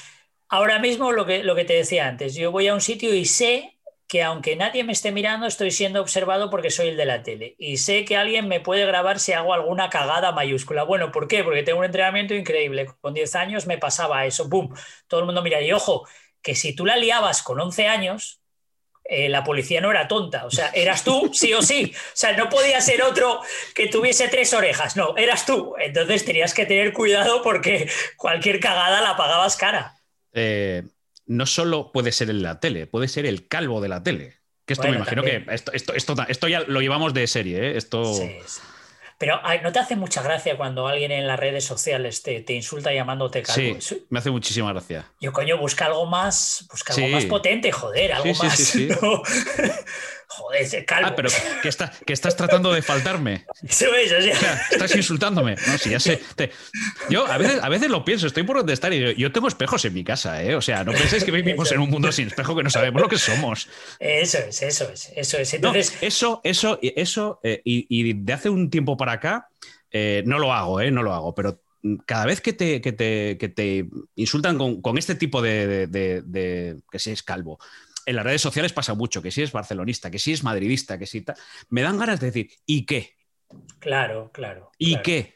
ahora 0.50 0.80
mismo 0.80 1.12
lo 1.12 1.26
que, 1.26 1.44
lo 1.44 1.54
que 1.56 1.66
te 1.66 1.74
decía 1.74 2.08
antes, 2.08 2.36
yo 2.36 2.52
voy 2.52 2.68
a 2.70 2.74
un 2.74 2.82
sitio 2.82 3.14
y 3.14 3.26
sé 3.26 3.78
que 4.08 4.24
aunque 4.24 4.56
nadie 4.58 4.84
me 4.84 4.92
esté 4.94 5.12
mirando, 5.12 5.48
estoy 5.48 5.72
siendo 5.72 6.02
observado 6.02 6.50
porque 6.50 6.70
soy 6.70 6.90
el 6.90 6.98
de 6.98 7.06
la 7.06 7.24
tele. 7.24 7.56
Y 7.58 7.78
sé 7.78 8.04
que 8.04 8.18
alguien 8.18 8.48
me 8.50 8.60
puede 8.60 8.86
grabar 8.86 9.20
si 9.20 9.32
hago 9.32 9.54
alguna 9.54 9.90
cagada 9.90 10.34
mayúscula. 10.34 10.84
Bueno, 10.84 11.12
¿por 11.14 11.30
qué? 11.30 11.46
Porque 11.46 11.64
tengo 11.64 11.80
un 11.80 11.86
entrenamiento 11.86 12.34
increíble. 12.34 12.88
Con 13.00 13.14
10 13.14 13.36
años 13.36 13.68
me 13.68 13.78
pasaba 13.78 14.26
eso. 14.26 14.50
¡Bum! 14.50 14.74
Todo 15.08 15.22
el 15.22 15.26
mundo 15.28 15.42
mira. 15.42 15.62
Y 15.62 15.72
ojo, 15.72 16.06
que 16.42 16.56
si 16.56 16.74
tú 16.74 16.86
la 16.86 16.98
liabas 16.98 17.44
con 17.44 17.60
11 17.60 17.88
años, 17.88 18.42
eh, 19.04 19.30
la 19.30 19.44
policía 19.44 19.82
no 19.82 19.92
era 19.92 20.08
tonta. 20.08 20.46
O 20.46 20.52
sea, 20.52 20.70
eras 20.70 21.04
tú, 21.04 21.32
sí 21.34 21.54
o 21.54 21.62
sí. 21.62 21.92
O 21.96 22.12
sea, 22.16 22.36
no 22.38 22.50
podía 22.50 22.80
ser 22.82 23.04
otro 23.04 23.42
que 23.76 23.88
tuviese 23.88 24.28
tres 24.30 24.54
orejas. 24.54 24.96
No, 24.96 25.18
eras 25.18 25.46
tú. 25.46 25.76
Entonces 25.80 26.24
tenías 26.24 26.54
que 26.54 26.66
tener 26.66 26.94
cuidado 26.94 27.42
porque 27.42 27.90
cualquier 28.16 28.60
cagada 28.60 29.02
la 29.02 29.18
pagabas 29.18 29.58
cara. 29.58 29.98
Eh, 30.34 30.84
no 31.26 31.46
solo 31.46 31.92
puede 31.92 32.12
ser 32.12 32.30
en 32.30 32.42
la 32.42 32.60
tele, 32.60 32.88
puede 32.88 33.08
ser 33.08 33.26
el 33.26 33.48
calvo 33.48 33.82
de 33.82 33.90
la 33.90 34.02
tele. 34.04 34.38
Que 34.66 34.74
esto 34.74 34.84
Bueno, 34.84 35.00
me 35.00 35.02
imagino 35.02 35.24
también. 35.24 35.46
que 35.46 35.56
esto, 35.56 35.72
esto, 35.74 35.94
esto, 35.94 36.16
esto 36.28 36.48
ya 36.48 36.62
lo 36.62 36.80
llevamos 36.82 37.14
de 37.14 37.28
serie, 37.28 37.72
¿eh? 37.72 37.78
Esto. 37.78 38.14
Sí, 38.14 38.32
sí. 38.46 38.62
Pero 39.22 39.40
ay, 39.44 39.60
¿no 39.62 39.72
te 39.72 39.78
hace 39.78 39.96
mucha 39.96 40.24
gracia 40.24 40.58
cuando 40.58 40.88
alguien 40.88 41.12
en 41.12 41.28
las 41.28 41.40
redes 41.40 41.64
sociales 41.64 42.24
te, 42.24 42.42
te 42.42 42.54
insulta 42.54 42.92
llamándote 42.92 43.44
calvo? 43.44 43.80
Sí, 43.80 44.04
me 44.10 44.18
hace 44.18 44.32
muchísima 44.32 44.74
gracia. 44.74 45.12
Yo, 45.22 45.32
coño, 45.32 45.60
busca 45.60 45.86
algo 45.86 46.08
más, 46.08 46.66
busca 46.72 46.92
algo 46.96 47.06
Sí. 47.06 47.14
más 47.14 47.26
potente, 47.26 47.72
joder, 47.72 48.14
algo 48.14 48.26
Sí, 48.26 48.34
sí, 48.34 48.44
más. 48.48 48.56
sí, 48.58 48.66
sí. 48.66 48.88
¿no? 49.02 49.22
Joder, 50.32 50.62
ese 50.62 50.86
calvo. 50.86 51.10
Ah, 51.10 51.16
pero 51.16 51.30
que, 51.62 51.70
está- 51.70 51.92
que 52.06 52.14
estás 52.14 52.36
tratando 52.36 52.72
de 52.74 52.82
faltarme. 52.82 53.46
Eso 53.68 53.94
es, 53.96 54.12
o 54.12 54.22
sea, 54.22 54.34
O 54.36 54.40
sea, 54.40 54.62
estás 54.72 54.96
insultándome. 54.96 55.56
No, 55.68 55.78
si 55.78 55.90
ya 55.92 56.00
sé. 56.00 56.22
te- 56.36 56.52
Yo 57.10 57.26
a 57.28 57.38
veces, 57.38 57.60
a 57.62 57.70
veces 57.70 57.90
lo 57.90 58.04
pienso, 58.06 58.28
estoy 58.28 58.44
por 58.44 58.58
donde 58.58 58.74
estar 58.74 58.92
y 58.94 59.00
yo, 59.00 59.12
yo 59.12 59.32
tengo 59.32 59.48
espejos 59.48 59.84
en 59.86 59.94
mi 59.94 60.04
casa, 60.04 60.42
¿eh? 60.44 60.56
O 60.56 60.62
sea, 60.62 60.84
no 60.84 60.92
penséis 60.94 61.24
que 61.24 61.32
vivimos 61.32 61.72
en 61.72 61.80
un 61.80 61.90
mundo 61.90 62.12
sin 62.12 62.28
espejo 62.28 62.56
que 62.56 62.64
no 62.64 62.70
sabemos 62.70 63.02
lo 63.02 63.08
que 63.10 63.18
somos. 63.18 63.68
Eso 64.00 64.38
es, 64.40 64.62
eso 64.62 64.90
es, 64.92 65.12
eso 65.16 65.38
es. 65.38 65.52
No, 65.62 65.68
Entonces, 65.70 65.98
eso, 66.02 66.42
eso, 66.44 66.80
eso, 66.82 67.40
eh, 67.44 67.62
y, 67.64 67.86
y 67.90 68.14
de 68.14 68.34
hace 68.34 68.50
un 68.50 68.70
tiempo 68.70 68.98
para 68.98 69.14
acá, 69.14 69.48
eh, 69.92 70.24
no 70.26 70.40
lo 70.40 70.54
hago, 70.54 70.80
¿eh? 70.82 70.92
No 70.92 71.04
lo 71.04 71.14
hago, 71.14 71.36
pero 71.36 71.60
cada 72.06 72.26
vez 72.28 72.42
que 72.42 72.54
te, 72.54 72.80
que 72.80 72.92
te, 72.92 73.38
que 73.40 73.50
te 73.50 73.86
insultan 74.16 74.58
con, 74.58 74.82
con 74.82 74.98
este 75.00 75.16
tipo 75.16 75.42
de, 75.42 75.66
de- 75.68 75.88
de- 75.88 76.22
de- 76.22 76.78
que 76.92 77.00
si 77.00 77.10
es 77.12 77.24
calvo, 77.24 77.60
en 78.12 78.18
las 78.18 78.26
redes 78.26 78.42
sociales 78.42 78.74
pasa 78.74 78.94
mucho, 78.94 79.22
que 79.22 79.32
si 79.32 79.42
es 79.42 79.52
barcelonista, 79.52 80.12
que 80.12 80.20
si 80.20 80.34
es 80.34 80.44
madridista, 80.44 80.98
que 80.98 81.06
si 81.08 81.22
tal, 81.22 81.36
me 81.70 81.82
dan 81.82 81.98
ganas 81.98 82.20
de 82.20 82.28
decir, 82.28 82.52
¿y 82.66 82.86
qué? 82.86 83.16
claro, 83.80 84.32
claro. 84.32 84.72
¿Y 84.78 84.92
claro. 84.92 85.04
qué? 85.04 85.36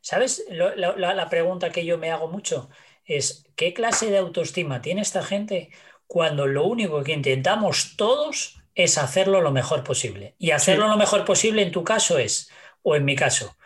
¿Sabes? 0.00 0.44
Lo- 0.50 0.74
la, 0.74 1.28
pregunta 1.28 1.70
que 1.70 1.84
yo 1.84 1.98
me 1.98 2.10
hago 2.10 2.28
mucho 2.28 2.70
es, 3.04 3.46
¿qué 3.56 3.72
clase 3.72 4.10
de 4.10 4.18
autoestima 4.18 4.80
tiene 4.80 5.02
esta 5.02 5.22
gente 5.22 5.70
cuando 6.06 6.46
lo 6.46 6.64
único 6.64 7.02
que 7.02 7.12
intentamos 7.12 7.96
todos 7.96 8.60
es 8.74 8.98
hacerlo 8.98 9.40
lo 9.40 9.50
mejor 9.50 9.84
posible? 9.84 10.34
Y 10.38 10.52
hacerlo 10.52 10.84
Sí. 10.84 10.90
lo 10.90 10.96
mejor 10.96 11.24
posible 11.24 11.62
en 11.62 11.72
tu 11.72 11.84
caso 11.84 12.18
es, 12.18 12.50
o 12.82 12.96
en 12.96 13.04
mi 13.04 13.16
caso, 13.16 13.56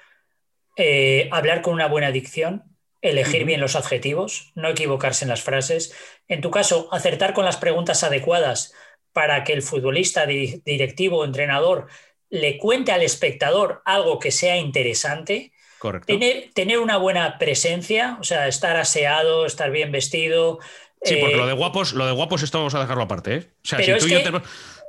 eh, 0.77 1.29
hablar 1.33 1.63
con 1.63 1.75
una 1.75 1.87
buena 1.87 2.11
dicción, 2.11 2.72
elegir 3.03 3.45
bien 3.45 3.61
los 3.61 3.77
adjetivos, 3.77 4.53
no 4.55 4.69
equivocarse 4.69 5.25
en 5.25 5.29
las 5.29 5.43
frases. 5.43 5.95
En 6.29 6.41
tu 6.41 6.51
caso, 6.51 6.89
acertar 6.93 7.35
con 7.35 7.45
las 7.45 7.57
preguntas 7.59 8.03
adecuadas 8.05 8.73
para 9.13 9.45
que 9.45 9.53
el 9.53 9.61
futbolista, 9.63 10.25
di- 10.25 10.63
directivo 10.65 11.19
o 11.19 11.25
entrenador 11.25 11.89
le 12.31 12.57
cuente 12.57 12.93
al 12.93 13.03
espectador 13.03 13.83
algo 13.85 14.19
que 14.19 14.31
sea 14.31 14.57
interesante. 14.57 15.53
Correcto. 15.79 16.07
Tener, 16.07 16.51
tener 16.55 16.79
una 16.79 16.97
buena 16.97 17.39
presencia, 17.39 18.17
o 18.21 18.25
sea, 18.25 18.49
estar 18.49 18.77
aseado, 18.77 19.45
estar 19.45 19.71
bien 19.71 19.93
vestido. 19.93 20.61
Sí, 21.03 21.17
porque 21.17 21.35
eh, 21.35 21.39
lo 21.39 21.47
de 21.47 21.53
guapos, 21.53 21.93
lo 21.93 22.07
de 22.07 22.13
guapos 22.13 22.43
esto 22.43 22.59
vamos 22.59 22.75
a 22.77 22.81
dejarlo 22.81 23.03
aparte, 23.03 23.35
¿eh? 23.35 23.51
O 23.65 23.69
sea, 23.69 23.81
si 23.81 23.93
tú 23.99 24.07
y 24.07 24.11
yo 24.11 24.23
que- 24.23 24.43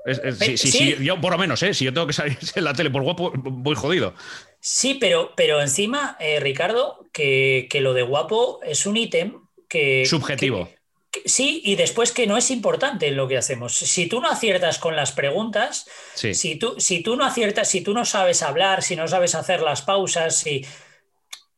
es- 0.05 0.19
es- 0.41 0.61
sí. 0.61 0.95
yo, 1.01 1.19
por 1.19 1.31
lo 1.31 1.37
menos, 1.39 1.63
¿eh? 1.63 1.73
Si 1.73 1.83
yo 1.83 1.93
tengo 1.93 2.05
que 2.05 2.13
salir 2.13 2.37
en 2.55 2.63
la 2.63 2.73
tele 2.73 2.91
por 2.91 3.01
guapo, 3.01 3.33
voy 3.35 3.75
jodido. 3.75 4.13
Sí, 4.65 4.93
pero, 4.93 5.33
pero 5.35 5.59
encima, 5.59 6.15
eh, 6.21 6.39
Ricardo, 6.39 7.05
que, 7.11 7.67
que 7.69 7.81
lo 7.81 7.93
de 7.93 8.03
guapo 8.03 8.61
es 8.63 8.85
un 8.85 8.95
ítem 8.95 9.41
que... 9.67 10.05
Subjetivo. 10.05 10.69
que- 11.11 11.21
que- 11.23 11.27
sí, 11.29 11.61
y 11.65 11.75
después 11.75 12.13
que 12.13 12.27
no 12.27 12.37
es 12.37 12.49
importante 12.49 13.07
en 13.09 13.17
lo 13.17 13.27
que 13.27 13.37
hacemos. 13.37 13.75
Si 13.75 14.07
tú 14.07 14.21
no 14.21 14.29
aciertas 14.29 14.79
con 14.79 14.95
las 14.95 15.11
preguntas, 15.11 15.85
Sí. 16.15 16.33
si, 16.33 16.55
tú, 16.55 16.75
si 16.79 17.03
tú 17.03 17.17
no 17.17 17.25
aciertas, 17.25 17.69
si 17.69 17.81
tú 17.81 17.93
no 17.93 18.05
sabes 18.05 18.41
hablar, 18.41 18.83
si 18.83 18.95
no 18.95 19.05
sabes 19.09 19.35
hacer 19.35 19.59
las 19.61 19.81
pausas, 19.81 20.37
si... 20.37 20.65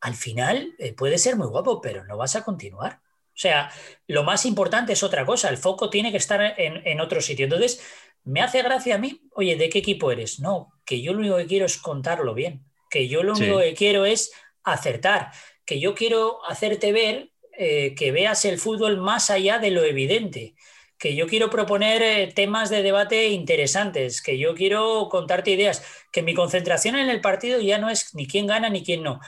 al 0.00 0.14
final 0.16 0.74
eh, 0.80 0.92
puede 0.92 1.18
ser 1.18 1.36
muy 1.36 1.46
guapo, 1.46 1.80
pero 1.80 2.04
no 2.06 2.16
vas 2.16 2.34
a 2.34 2.42
continuar. 2.42 3.00
O 3.28 3.38
sea, 3.38 3.70
lo 4.08 4.24
más 4.24 4.46
importante 4.46 4.94
es 4.94 5.04
otra 5.04 5.24
cosa, 5.24 5.48
el 5.48 5.58
foco 5.58 5.90
tiene 5.90 6.10
que 6.10 6.16
estar 6.18 6.42
en, 6.58 6.84
en 6.84 7.00
otro 7.00 7.20
sitio. 7.20 7.44
Entonces, 7.44 7.80
me 8.24 8.40
hace 8.42 8.62
gracia 8.62 8.96
a 8.96 8.98
mí, 8.98 9.22
oye, 9.36 9.54
¿de 9.54 9.68
qué 9.68 9.78
equipo 9.78 10.10
eres? 10.10 10.40
No, 10.40 10.72
que 10.84 11.00
yo 11.00 11.12
lo 11.12 11.20
único 11.20 11.36
que 11.36 11.46
quiero 11.46 11.66
es 11.66 11.76
contarlo 11.76 12.34
bien, 12.34 12.65
que 12.90 13.08
yo 13.08 13.22
lo 13.22 13.34
Sí. 13.34 13.44
único 13.44 13.58
que 13.60 13.74
quiero 13.74 14.04
es 14.06 14.32
acertar, 14.64 15.30
que 15.64 15.80
yo 15.80 15.94
quiero 15.94 16.44
hacerte 16.46 16.92
ver 16.92 17.30
eh, 17.58 17.94
que 17.94 18.12
veas 18.12 18.44
el 18.44 18.58
fútbol 18.58 18.98
más 18.98 19.30
allá 19.30 19.58
de 19.58 19.70
lo 19.70 19.82
evidente, 19.82 20.54
que 20.98 21.14
yo 21.14 21.26
quiero 21.26 21.48
proponer 21.48 22.02
eh, 22.02 22.32
temas 22.34 22.68
de 22.68 22.82
debate 22.82 23.28
interesantes, 23.28 24.20
que 24.20 24.36
yo 24.38 24.54
quiero 24.54 25.08
contarte 25.10 25.52
ideas, 25.52 25.82
que 26.12 26.22
mi 26.22 26.34
concentración 26.34 26.96
en 26.96 27.08
el 27.08 27.20
partido 27.22 27.58
ya 27.60 27.78
no 27.78 27.88
es 27.88 28.14
ni 28.14 28.26
quién 28.26 28.46
gana 28.46 28.68
ni 28.68 28.84
quién 28.84 29.02
no. 29.02 29.20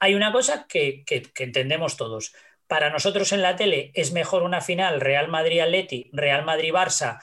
Hay 0.00 0.14
una 0.16 0.32
cosa 0.32 0.66
que, 0.68 1.04
que- 1.04 1.22
que 1.22 1.44
entendemos 1.44 1.96
todos. 1.96 2.34
Para 2.66 2.90
nosotros 2.90 3.32
en 3.32 3.42
la 3.42 3.54
tele 3.56 3.92
es 3.94 4.12
mejor 4.12 4.42
una 4.42 4.60
final 4.60 5.00
Real 5.00 5.28
Madrid-Atleti, 5.28 6.10
Real 6.12 6.44
Madrid-Barça 6.44 7.20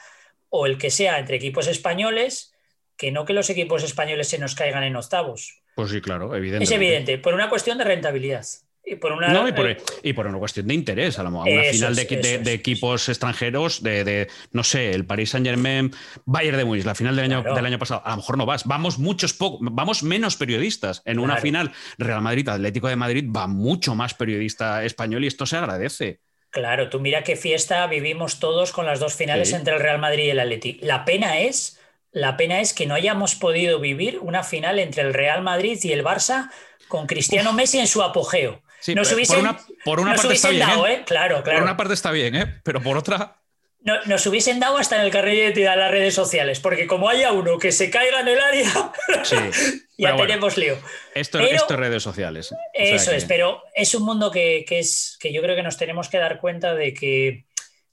o 0.48 0.64
el 0.66 0.78
que 0.78 0.90
sea 0.90 1.18
entre 1.18 1.36
equipos 1.36 1.66
españoles 1.68 2.52
que 2.96 3.10
no 3.12 3.24
que 3.26 3.34
los 3.34 3.50
equipos 3.50 3.82
españoles 3.82 4.28
se 4.28 4.38
nos 4.38 4.54
caigan 4.54 4.84
en 4.84 4.96
octavos. 4.96 5.62
Pues 5.76 5.90
sí, 5.90 6.00
claro, 6.00 6.34
evidente. 6.34 6.64
Es 6.64 6.70
evidente, 6.70 7.18
por 7.18 7.34
una 7.34 7.50
cuestión 7.50 7.76
de 7.76 7.84
rentabilidad. 7.84 8.46
Y 8.82 8.94
por 8.94 9.12
una, 9.12 9.28
No, 9.28 9.46
y 9.46 9.52
por, 9.52 9.68
eh, 9.68 9.76
y 10.02 10.14
por 10.14 10.26
una 10.26 10.38
cuestión 10.38 10.66
de 10.68 10.72
interés, 10.72 11.18
a 11.18 11.22
lo 11.22 11.30
mejor. 11.30 11.50
Una 11.50 11.64
final 11.64 11.94
de, 11.94 12.02
es, 12.02 12.48
equipos 12.48 13.10
extranjeros, 13.10 13.82
de, 13.82 14.02
de, 14.04 14.28
no 14.52 14.64
sé, 14.64 14.92
el 14.92 15.04
Paris 15.04 15.30
Saint 15.30 15.46
Germain, 15.46 15.90
Bayern 16.24 16.56
de 16.56 16.64
Múnich, 16.64 16.86
la 16.86 16.94
final 16.94 17.14
del 17.14 17.26
año, 17.26 17.42
del 17.54 17.66
año 17.66 17.78
pasado. 17.78 18.00
A 18.06 18.12
lo 18.12 18.16
mejor 18.16 18.38
no 18.38 18.46
vas. 18.46 18.64
Vamos 18.64 18.98
muchos 18.98 19.34
poco, 19.34 19.58
vamos 19.60 20.02
menos 20.02 20.36
periodistas. 20.36 21.02
En 21.04 21.18
una 21.18 21.36
final 21.36 21.72
Real 21.98 22.22
Madrid, 22.22 22.48
Atlético 22.48 22.88
de 22.88 22.96
Madrid, 22.96 23.28
va 23.30 23.46
mucho 23.46 23.94
más 23.94 24.14
periodista 24.14 24.82
español 24.82 25.24
y 25.24 25.26
esto 25.26 25.44
se 25.44 25.58
agradece. 25.58 26.20
Claro, 26.48 26.88
tú 26.88 27.00
mira 27.00 27.22
qué 27.22 27.36
fiesta 27.36 27.86
vivimos 27.86 28.38
todos 28.40 28.72
con 28.72 28.86
las 28.86 28.98
dos 28.98 29.14
finales 29.14 29.50
Sí. 29.50 29.56
entre 29.56 29.74
el 29.74 29.80
Real 29.80 29.98
Madrid 29.98 30.24
y 30.24 30.30
el 30.30 30.40
Atleti. 30.40 30.78
La 30.80 31.04
pena 31.04 31.40
es, 31.40 31.75
la 32.16 32.36
pena 32.38 32.60
es 32.62 32.72
que 32.72 32.86
no 32.86 32.94
hayamos 32.94 33.34
podido 33.34 33.78
vivir 33.78 34.18
una 34.20 34.42
final 34.42 34.78
entre 34.78 35.02
el 35.02 35.12
Real 35.12 35.42
Madrid 35.42 35.78
y 35.82 35.92
el 35.92 36.02
Barça 36.02 36.50
con 36.88 37.06
Cristiano 37.06 37.52
Messi 37.52 37.78
en 37.78 37.86
su 37.86 38.02
apogeo. 38.02 38.62
Sí, 38.80 38.94
nos 38.94 39.08
por- 39.08 39.16
hubiesen, 39.16 39.36
por 39.36 39.44
una, 39.44 39.60
por 39.84 40.00
una 40.00 40.12
nos 40.12 40.20
parte 40.22 40.34
está 40.34 40.48
bien. 40.48 40.66
dado, 40.66 40.86
¿eh? 40.86 40.94
¿eh? 40.94 41.02
Claro, 41.04 41.36
Por 41.36 41.44
claro. 41.44 41.62
una 41.62 41.76
parte 41.76 41.92
está 41.94 42.10
bien, 42.12 42.34
¿eh? 42.36 42.60
Pero 42.64 42.82
por 42.82 42.96
otra. 42.96 43.36
No- 43.80 44.02
nos 44.06 44.26
hubiesen 44.26 44.58
dado 44.60 44.78
hasta 44.78 44.96
en 44.96 45.02
el 45.02 45.10
carril 45.10 45.52
de 45.52 45.64
las 45.64 45.90
redes 45.90 46.14
sociales, 46.14 46.58
porque 46.58 46.86
como 46.86 47.08
haya 47.08 47.32
uno 47.32 47.58
que 47.58 47.70
se 47.70 47.90
caiga 47.90 48.20
en 48.20 48.28
el 48.28 48.40
área, 48.40 48.92
Sí. 49.22 49.36
ya 49.98 50.12
bueno, 50.12 50.26
tenemos 50.26 50.56
lío. 50.56 50.78
esto, 51.14 51.38
Pero- 51.38 51.54
esto 51.54 51.74
es 51.74 51.80
redes 51.80 52.02
sociales. 52.02 52.46
O 52.52 52.56
sea 52.56 52.94
Eso 52.96 53.10
que- 53.10 53.16
es, 53.18 53.24
pero 53.26 53.62
es 53.74 53.94
un 53.94 54.04
mundo 54.04 54.30
que, 54.30 54.64
que 54.66 54.78
es, 54.78 55.18
que 55.20 55.32
yo 55.34 55.42
creo 55.42 55.54
que 55.54 55.62
nos 55.62 55.76
tenemos 55.76 56.08
que 56.08 56.18
dar 56.18 56.40
cuenta 56.40 56.74
de 56.74 56.94
que, 56.94 57.44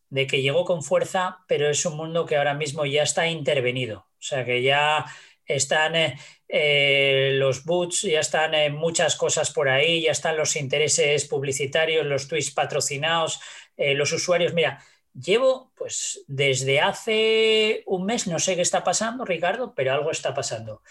de 0.10 0.28
que 0.28 0.42
llegó 0.42 0.64
con 0.66 0.82
fuerza, 0.84 1.40
pero 1.48 1.70
es 1.70 1.86
un 1.86 1.98
mundo 1.98 2.26
que 2.26 2.38
ahora 2.38 2.54
mismo 2.54 2.86
ya 2.86 3.04
está 3.04 3.28
intervenido. 3.28 4.08
O 4.24 4.26
sea, 4.26 4.46
que 4.46 4.64
ya 4.64 5.06
están 5.46 5.98
eh, 5.98 6.18
eh, 6.48 7.32
los 7.34 7.66
boots, 7.66 8.04
ya 8.04 8.22
están 8.22 8.54
eh, 8.54 8.70
muchas 8.70 9.18
cosas 9.18 9.52
por 9.52 9.68
ahí, 9.68 10.04
ya 10.04 10.12
están 10.12 10.38
los 10.38 10.56
intereses 10.56 11.26
publicitarios, 11.26 12.06
los 12.06 12.30
tweets 12.30 12.52
patrocinados, 12.52 13.42
los 13.76 14.14
usuarios. 14.14 14.54
Mira, 14.54 14.80
llevo 15.14 15.74
pues 15.76 16.24
desde 16.28 16.80
hace 16.80 17.84
un 17.86 18.06
mes, 18.06 18.28
no 18.28 18.40
sé 18.40 18.56
qué 18.56 18.62
está 18.62 18.82
pasando, 18.84 19.26
Ricardo, 19.26 19.74
pero 19.76 19.92
algo 19.92 20.12
está 20.12 20.34
pasando. 20.34 20.84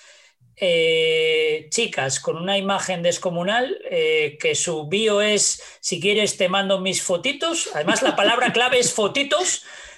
Chicas 1.70 2.20
con 2.20 2.36
una 2.36 2.58
imagen 2.58 3.02
descomunal 3.02 3.78
que 3.88 4.54
su 4.54 4.88
bio 4.88 5.22
es 5.22 5.62
si 5.80 6.00
quieres 6.00 6.36
te 6.36 6.48
mando 6.48 6.80
mis 6.80 7.02
fotitos. 7.02 7.70
Además 7.72 8.02
la 8.02 8.16
palabra 8.16 8.52
clave 8.52 8.80
es 8.80 8.92
fotitos 8.92 9.64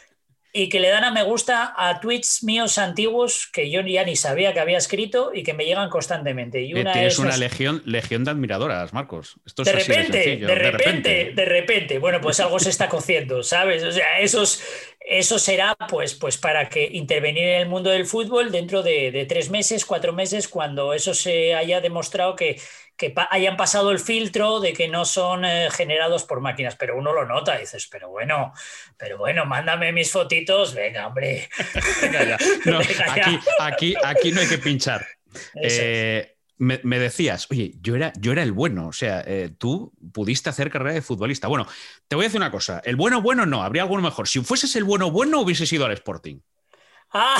y 0.57 0.69
que 0.69 0.79
le 0.79 0.89
dan 0.89 1.03
a 1.03 1.11
me 1.11 1.25
gusta 1.25 1.75
a 1.77 1.99
tweets 1.99 2.45
míos 2.45 2.79
antiguos 2.79 3.51
que 3.53 3.73
yo 3.73 3.81
ya 3.81 4.05
ni 4.05 4.15
sabía 4.15 4.55
que 4.55 4.61
había 4.61 4.79
escrito 4.79 5.33
y 5.35 5.43
que 5.43 5.53
me 5.53 5.65
llegan 5.65 5.91
constantemente 5.91 6.63
y 6.63 6.71
Eh, 6.71 6.81
una 6.81 6.93
Tienes 6.93 7.15
es 7.15 7.19
una 7.19 7.37
legión, 7.37 7.83
legión 7.85 8.23
de 8.23 8.31
admiradoras, 8.31 8.93
Marcos. 8.93 9.35
Esto 9.45 9.65
de 9.65 9.73
repente, 9.73 10.23
sencillo, 10.23 10.47
de 10.47 10.55
repente, 10.55 11.33
de 11.35 11.45
repente. 11.45 11.99
Bueno, 11.99 12.21
pues 12.21 12.39
algo 12.39 12.61
se 12.61 12.71
está 12.71 12.89
cociendo, 12.89 13.43
¿sabes? 13.43 13.83
O 13.83 13.91
sea, 13.91 14.21
esos, 14.21 14.63
eso 15.01 15.41
será 15.41 15.77
pues, 15.89 16.15
pues 16.15 16.39
para 16.39 16.69
que 16.69 16.89
intervenir 16.93 17.43
en 17.43 17.63
el 17.63 17.69
mundo 17.69 17.91
del 17.91 18.07
fútbol 18.07 18.53
dentro 18.53 18.85
de, 18.85 19.27
tres 19.29 19.51
meses, 19.51 19.85
cuatro 19.85 20.13
meses, 20.13 20.47
cuando 20.47 20.95
eso 20.95 21.15
se 21.15 21.55
haya 21.57 21.81
demostrado 21.81 22.37
que, 22.37 22.61
hayan 23.31 23.57
pasado 23.57 23.91
el 23.91 23.99
filtro 23.99 24.61
de 24.61 24.73
que 24.73 24.89
no 24.89 25.05
son 25.05 25.45
eh, 25.45 25.69
generados 25.71 26.25
por 26.25 26.41
máquinas. 26.41 26.77
Pero 26.77 26.97
uno 26.97 27.13
lo 27.13 27.27
nota, 27.27 27.59
dices, 27.59 27.89
pero 27.91 28.09
bueno, 28.09 28.53
pero 28.97 29.19
bueno, 29.19 29.45
mándame 29.47 29.93
mis 29.93 30.11
fotitos, 30.11 30.75
venga, 30.75 31.07
hombre. 31.07 31.49
aquí, 33.61 33.95
aquí, 34.03 34.33
no 34.33 34.41
hay 34.41 34.49
que 34.49 34.59
pinchar. 34.59 35.07
Eh, 35.61 36.35
me, 36.59 36.99
decías, 36.99 37.49
oye, 37.51 37.75
yo 37.81 37.97
era, 37.97 38.13
yo 38.19 38.33
era 38.33 38.43
el 38.43 38.53
bueno, 38.53 38.87
o 38.87 38.93
sea, 38.93 39.23
eh, 39.27 39.51
tú 39.59 39.93
pudiste 40.13 40.49
hacer 40.49 40.71
carrera 40.71 40.95
de 40.95 41.03
futbolista. 41.03 41.49
Bueno, 41.49 41.67
te 42.07 42.15
voy 42.15 42.25
a 42.25 42.29
decir 42.29 42.41
una 42.41 42.51
cosa, 42.51 42.81
el 42.85 42.97
bueno 42.97 43.21
bueno 43.21 43.45
no, 43.45 43.63
habría 43.63 43.83
alguno 43.83 44.03
mejor. 44.03 44.29
Si 44.29 44.41
fueses 44.41 44.75
el 44.77 44.85
bueno 44.85 45.11
bueno, 45.11 45.41
hubiese 45.41 45.67
sido 45.67 45.87
al 45.87 45.93
Sporting. 45.93 46.41
Ah, 47.13 47.37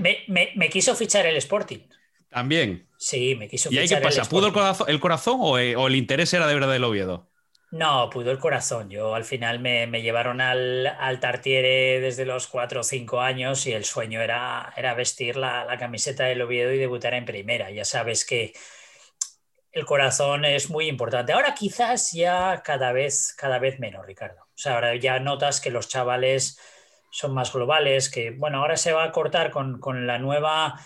me, 0.00 0.70
quiso 0.70 0.94
fichar 0.94 1.26
el 1.26 1.36
Sporting. 1.36 1.80
También. 2.28 2.85
Sí, 2.98 3.34
me 3.34 3.48
quiso. 3.48 3.70
¿Y 3.72 3.78
ahí 3.78 3.88
qué 3.88 3.96
pasa? 3.98 4.24
¿Pudo 4.24 4.46
el 4.46 5.00
corazón, 5.00 5.60
eh, 5.60 5.76
o, 5.76 5.86
el 5.86 5.96
interés 5.96 6.32
era 6.32 6.46
de 6.46 6.54
verdad 6.54 6.72
del 6.72 6.84
Oviedo? 6.84 7.28
No, 7.70 8.08
pudo 8.10 8.30
el 8.30 8.38
corazón. 8.38 8.88
Yo 8.90 9.14
al 9.14 9.24
final 9.24 9.58
me, 9.58 9.86
llevaron 10.00 10.40
al, 10.40 10.86
al, 10.86 11.20
Tartiere 11.20 12.00
desde 12.00 12.24
los 12.24 12.46
cuatro 12.46 12.80
o 12.80 12.84
cinco 12.84 13.20
años 13.20 13.66
y 13.66 13.72
el 13.72 13.84
sueño 13.84 14.22
era, 14.22 14.72
era 14.76 14.94
vestir 14.94 15.36
la, 15.36 15.76
camiseta 15.78 16.24
del 16.24 16.42
Oviedo 16.42 16.72
y 16.72 16.78
debutar 16.78 17.14
en 17.14 17.24
primera. 17.24 17.70
Ya 17.70 17.84
sabes 17.84 18.24
que 18.24 18.54
el 19.72 19.84
corazón 19.84 20.44
es 20.44 20.70
muy 20.70 20.86
importante. 20.88 21.32
Ahora 21.32 21.54
quizás 21.54 22.12
ya 22.12 22.62
cada 22.64 22.92
vez, 22.92 23.34
cada 23.36 23.58
vez 23.58 23.78
menos, 23.78 24.06
Ricardo. 24.06 24.42
O 24.42 24.58
sea, 24.58 24.74
ahora 24.74 24.94
ya 24.96 25.18
notas 25.18 25.60
que 25.60 25.70
los 25.70 25.88
chavales 25.88 26.58
son 27.10 27.34
más 27.34 27.52
globales, 27.52 28.08
que 28.10 28.30
bueno, 28.30 28.58
ahora 28.58 28.76
se 28.76 28.92
va 28.92 29.04
a 29.04 29.12
cortar 29.12 29.50
con, 29.50 29.80
con 29.80 30.06
la 30.06 30.18
nueva 30.18 30.80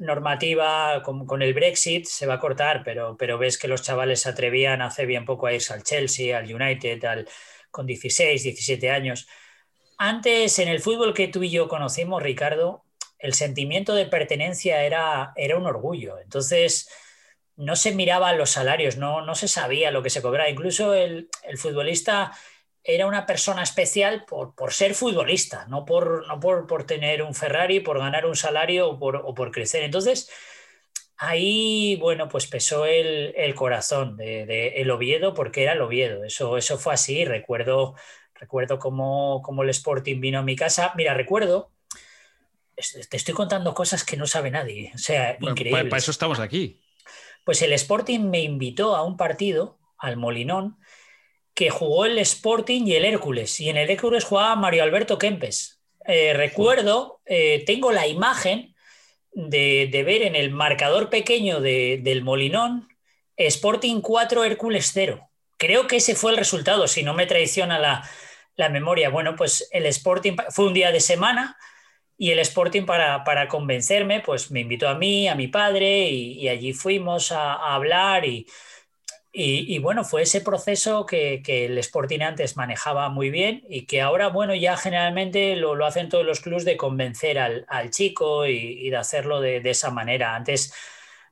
normativa 0.00 1.02
con, 1.02 1.42
el 1.42 1.54
Brexit 1.54 2.06
se 2.06 2.26
va 2.26 2.34
a 2.34 2.40
cortar, 2.40 2.82
pero, 2.84 3.16
pero 3.16 3.38
ves 3.38 3.58
que 3.58 3.68
los 3.68 3.82
chavales 3.82 4.22
se 4.22 4.30
atrevían 4.30 4.82
hace 4.82 5.06
bien 5.06 5.24
poco 5.24 5.46
a 5.46 5.52
irse 5.52 5.72
al 5.72 5.82
Chelsea, 5.82 6.36
al 6.36 6.52
United, 6.52 7.04
al, 7.04 7.28
con 7.70 7.86
16, 7.86 8.42
17 8.42 8.90
años. 8.90 9.28
Antes, 9.98 10.58
en 10.58 10.68
el 10.68 10.80
fútbol 10.80 11.14
que 11.14 11.28
tú 11.28 11.42
y 11.42 11.50
yo 11.50 11.68
conocimos, 11.68 12.22
Ricardo, 12.22 12.84
el 13.18 13.34
sentimiento 13.34 13.94
de 13.94 14.06
pertenencia 14.06 14.82
era, 14.82 15.32
era 15.36 15.58
un 15.58 15.66
orgullo. 15.66 16.18
Entonces, 16.18 16.88
no 17.56 17.76
se 17.76 17.94
miraban 17.94 18.38
los 18.38 18.50
salarios, 18.50 18.96
no, 18.96 19.20
no 19.24 19.34
se 19.34 19.48
sabía 19.48 19.90
lo 19.90 20.02
que 20.02 20.10
se 20.10 20.22
cobraba. 20.22 20.48
Incluso 20.48 20.94
el, 20.94 21.28
el 21.42 21.58
futbolista 21.58 22.32
era 22.82 23.06
una 23.06 23.26
persona 23.26 23.62
especial 23.62 24.24
por, 24.24 24.54
por 24.54 24.72
ser 24.72 24.94
futbolista, 24.94 25.66
no, 25.66 25.84
por, 25.84 26.26
no 26.26 26.40
por, 26.40 26.66
por, 26.66 26.84
tener 26.84 27.22
un 27.22 27.34
Ferrari, 27.34 27.80
por 27.80 27.98
ganar 27.98 28.26
un 28.26 28.36
salario 28.36 28.88
o 28.90 28.98
por, 28.98 29.16
o 29.16 29.34
por 29.34 29.50
crecer. 29.50 29.82
Entonces, 29.82 30.30
ahí, 31.16 31.96
bueno, 31.96 32.28
pues 32.28 32.46
pesó 32.46 32.86
el, 32.86 33.34
el 33.36 33.54
corazón 33.54 34.16
de, 34.16 34.46
de, 34.46 34.68
el 34.80 34.90
Oviedo 34.90 35.34
porque 35.34 35.62
era 35.62 35.72
el 35.72 35.82
Oviedo. 35.82 36.24
Eso, 36.24 36.56
eso 36.56 36.78
fue 36.78 36.94
así. 36.94 37.24
Recuerdo, 37.24 37.94
recuerdo 38.34 38.78
cómo, 38.78 39.42
cómo, 39.42 39.62
el 39.62 39.70
Sporting 39.70 40.20
vino 40.20 40.38
a 40.38 40.42
mi 40.42 40.56
casa. 40.56 40.92
Mira, 40.96 41.12
recuerdo, 41.12 41.72
te 42.74 43.16
estoy 43.16 43.34
contando 43.34 43.74
cosas 43.74 44.04
que 44.04 44.16
no 44.16 44.26
sabe 44.26 44.50
nadie. 44.50 44.92
O 44.94 44.98
sea, 44.98 45.36
increíble. 45.38 45.84
Para 45.84 45.98
eso 45.98 46.10
estamos 46.10 46.40
aquí. 46.40 46.80
Pues 47.44 47.60
el 47.60 47.74
Sporting 47.74 48.20
me 48.20 48.40
invitó 48.40 48.96
a 48.96 49.02
un 49.02 49.18
partido 49.18 49.78
al 49.98 50.16
Molinón 50.16 50.78
que 51.60 51.68
jugó 51.68 52.06
el 52.06 52.18
Sporting 52.20 52.86
y 52.86 52.94
el 52.94 53.04
Hércules. 53.04 53.60
Y 53.60 53.68
en 53.68 53.76
el 53.76 53.90
Hércules 53.90 54.24
jugaba 54.24 54.56
Mario 54.56 54.82
Alberto 54.82 55.18
Kempes. 55.18 55.82
Eh, 56.06 56.32
recuerdo, 56.32 57.20
eh, 57.26 57.64
tengo 57.66 57.92
la 57.92 58.06
imagen 58.06 58.74
de, 59.30 59.90
ver 59.92 60.22
en 60.22 60.36
el 60.36 60.52
marcador 60.52 61.10
pequeño 61.10 61.60
del 61.60 62.22
Molinón 62.22 62.88
Sporting 63.36 64.00
4, 64.00 64.44
Hércules 64.44 64.90
0. 64.94 65.28
Creo 65.58 65.86
que 65.86 65.96
ese 65.96 66.14
fue 66.14 66.30
el 66.30 66.38
resultado, 66.38 66.88
si 66.88 67.02
no 67.02 67.12
me 67.12 67.26
traiciona 67.26 67.78
la, 67.78 68.68
memoria. 68.70 69.10
Bueno, 69.10 69.36
pues 69.36 69.68
el 69.70 69.84
Sporting 69.84 70.36
fue 70.48 70.64
un 70.64 70.72
día 70.72 70.92
de 70.92 71.00
semana 71.00 71.58
y 72.16 72.30
el 72.30 72.38
Sporting 72.38 72.86
para, 72.86 73.22
para 73.22 73.48
convencerme, 73.48 74.20
pues 74.20 74.50
me 74.50 74.60
invitó 74.60 74.88
a 74.88 74.94
mí, 74.94 75.28
a 75.28 75.34
mi 75.34 75.48
padre 75.48 76.08
y, 76.08 76.48
allí 76.48 76.72
fuimos 76.72 77.32
a, 77.32 77.52
a 77.52 77.74
hablar 77.74 78.24
y 78.24 78.46
y, 79.32 79.78
bueno, 79.78 80.02
fue 80.04 80.22
ese 80.22 80.40
proceso 80.40 81.06
que, 81.06 81.42
el 81.46 81.78
Sporting 81.78 82.20
antes 82.20 82.56
manejaba 82.56 83.08
muy 83.10 83.30
bien 83.30 83.62
y 83.68 83.86
que 83.86 84.00
ahora, 84.00 84.28
bueno, 84.28 84.54
ya 84.56 84.76
generalmente 84.76 85.54
lo, 85.54 85.84
hacen 85.86 86.08
todos 86.08 86.26
los 86.26 86.40
clubes 86.40 86.64
de 86.64 86.76
convencer 86.76 87.38
al, 87.38 87.90
chico 87.90 88.46
y, 88.46 88.90
de 88.90 88.96
hacerlo 88.96 89.40
de, 89.40 89.62
esa 89.64 89.90
manera. 89.90 90.34
Antes 90.34 90.74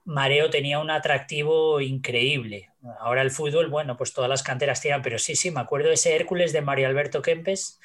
Mareo 0.05 0.49
tenía 0.49 0.79
un 0.79 0.91
atractivo 0.91 1.81
increíble. 1.81 2.71
Ahora 3.01 3.23
el 3.23 3.33
fútbol, 3.33 3.69
bueno, 3.69 3.97
pues 3.97 4.13
todas 4.13 4.31
las 4.31 4.45
canteras 4.45 4.81
tiran, 4.81 5.03
pero 5.03 5.19
sí, 5.19 5.35
sí, 5.35 5.51
me 5.51 5.61
acuerdo 5.61 5.89
de 5.89 5.95
ese 5.95 6.15
Hércules 6.15 6.53
de 6.53 6.63
Mario 6.63 6.87
Alberto 6.87 7.21
Kempes 7.21 7.81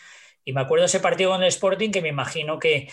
y 0.45 0.53
me 0.53 0.61
acuerdo 0.61 0.85
ese 0.85 0.99
partido 0.99 1.31
con 1.31 1.41
el 1.41 1.49
Sporting 1.49 1.91
que 1.91 2.01
me 2.01 2.09
imagino 2.09 2.59
que 2.59 2.89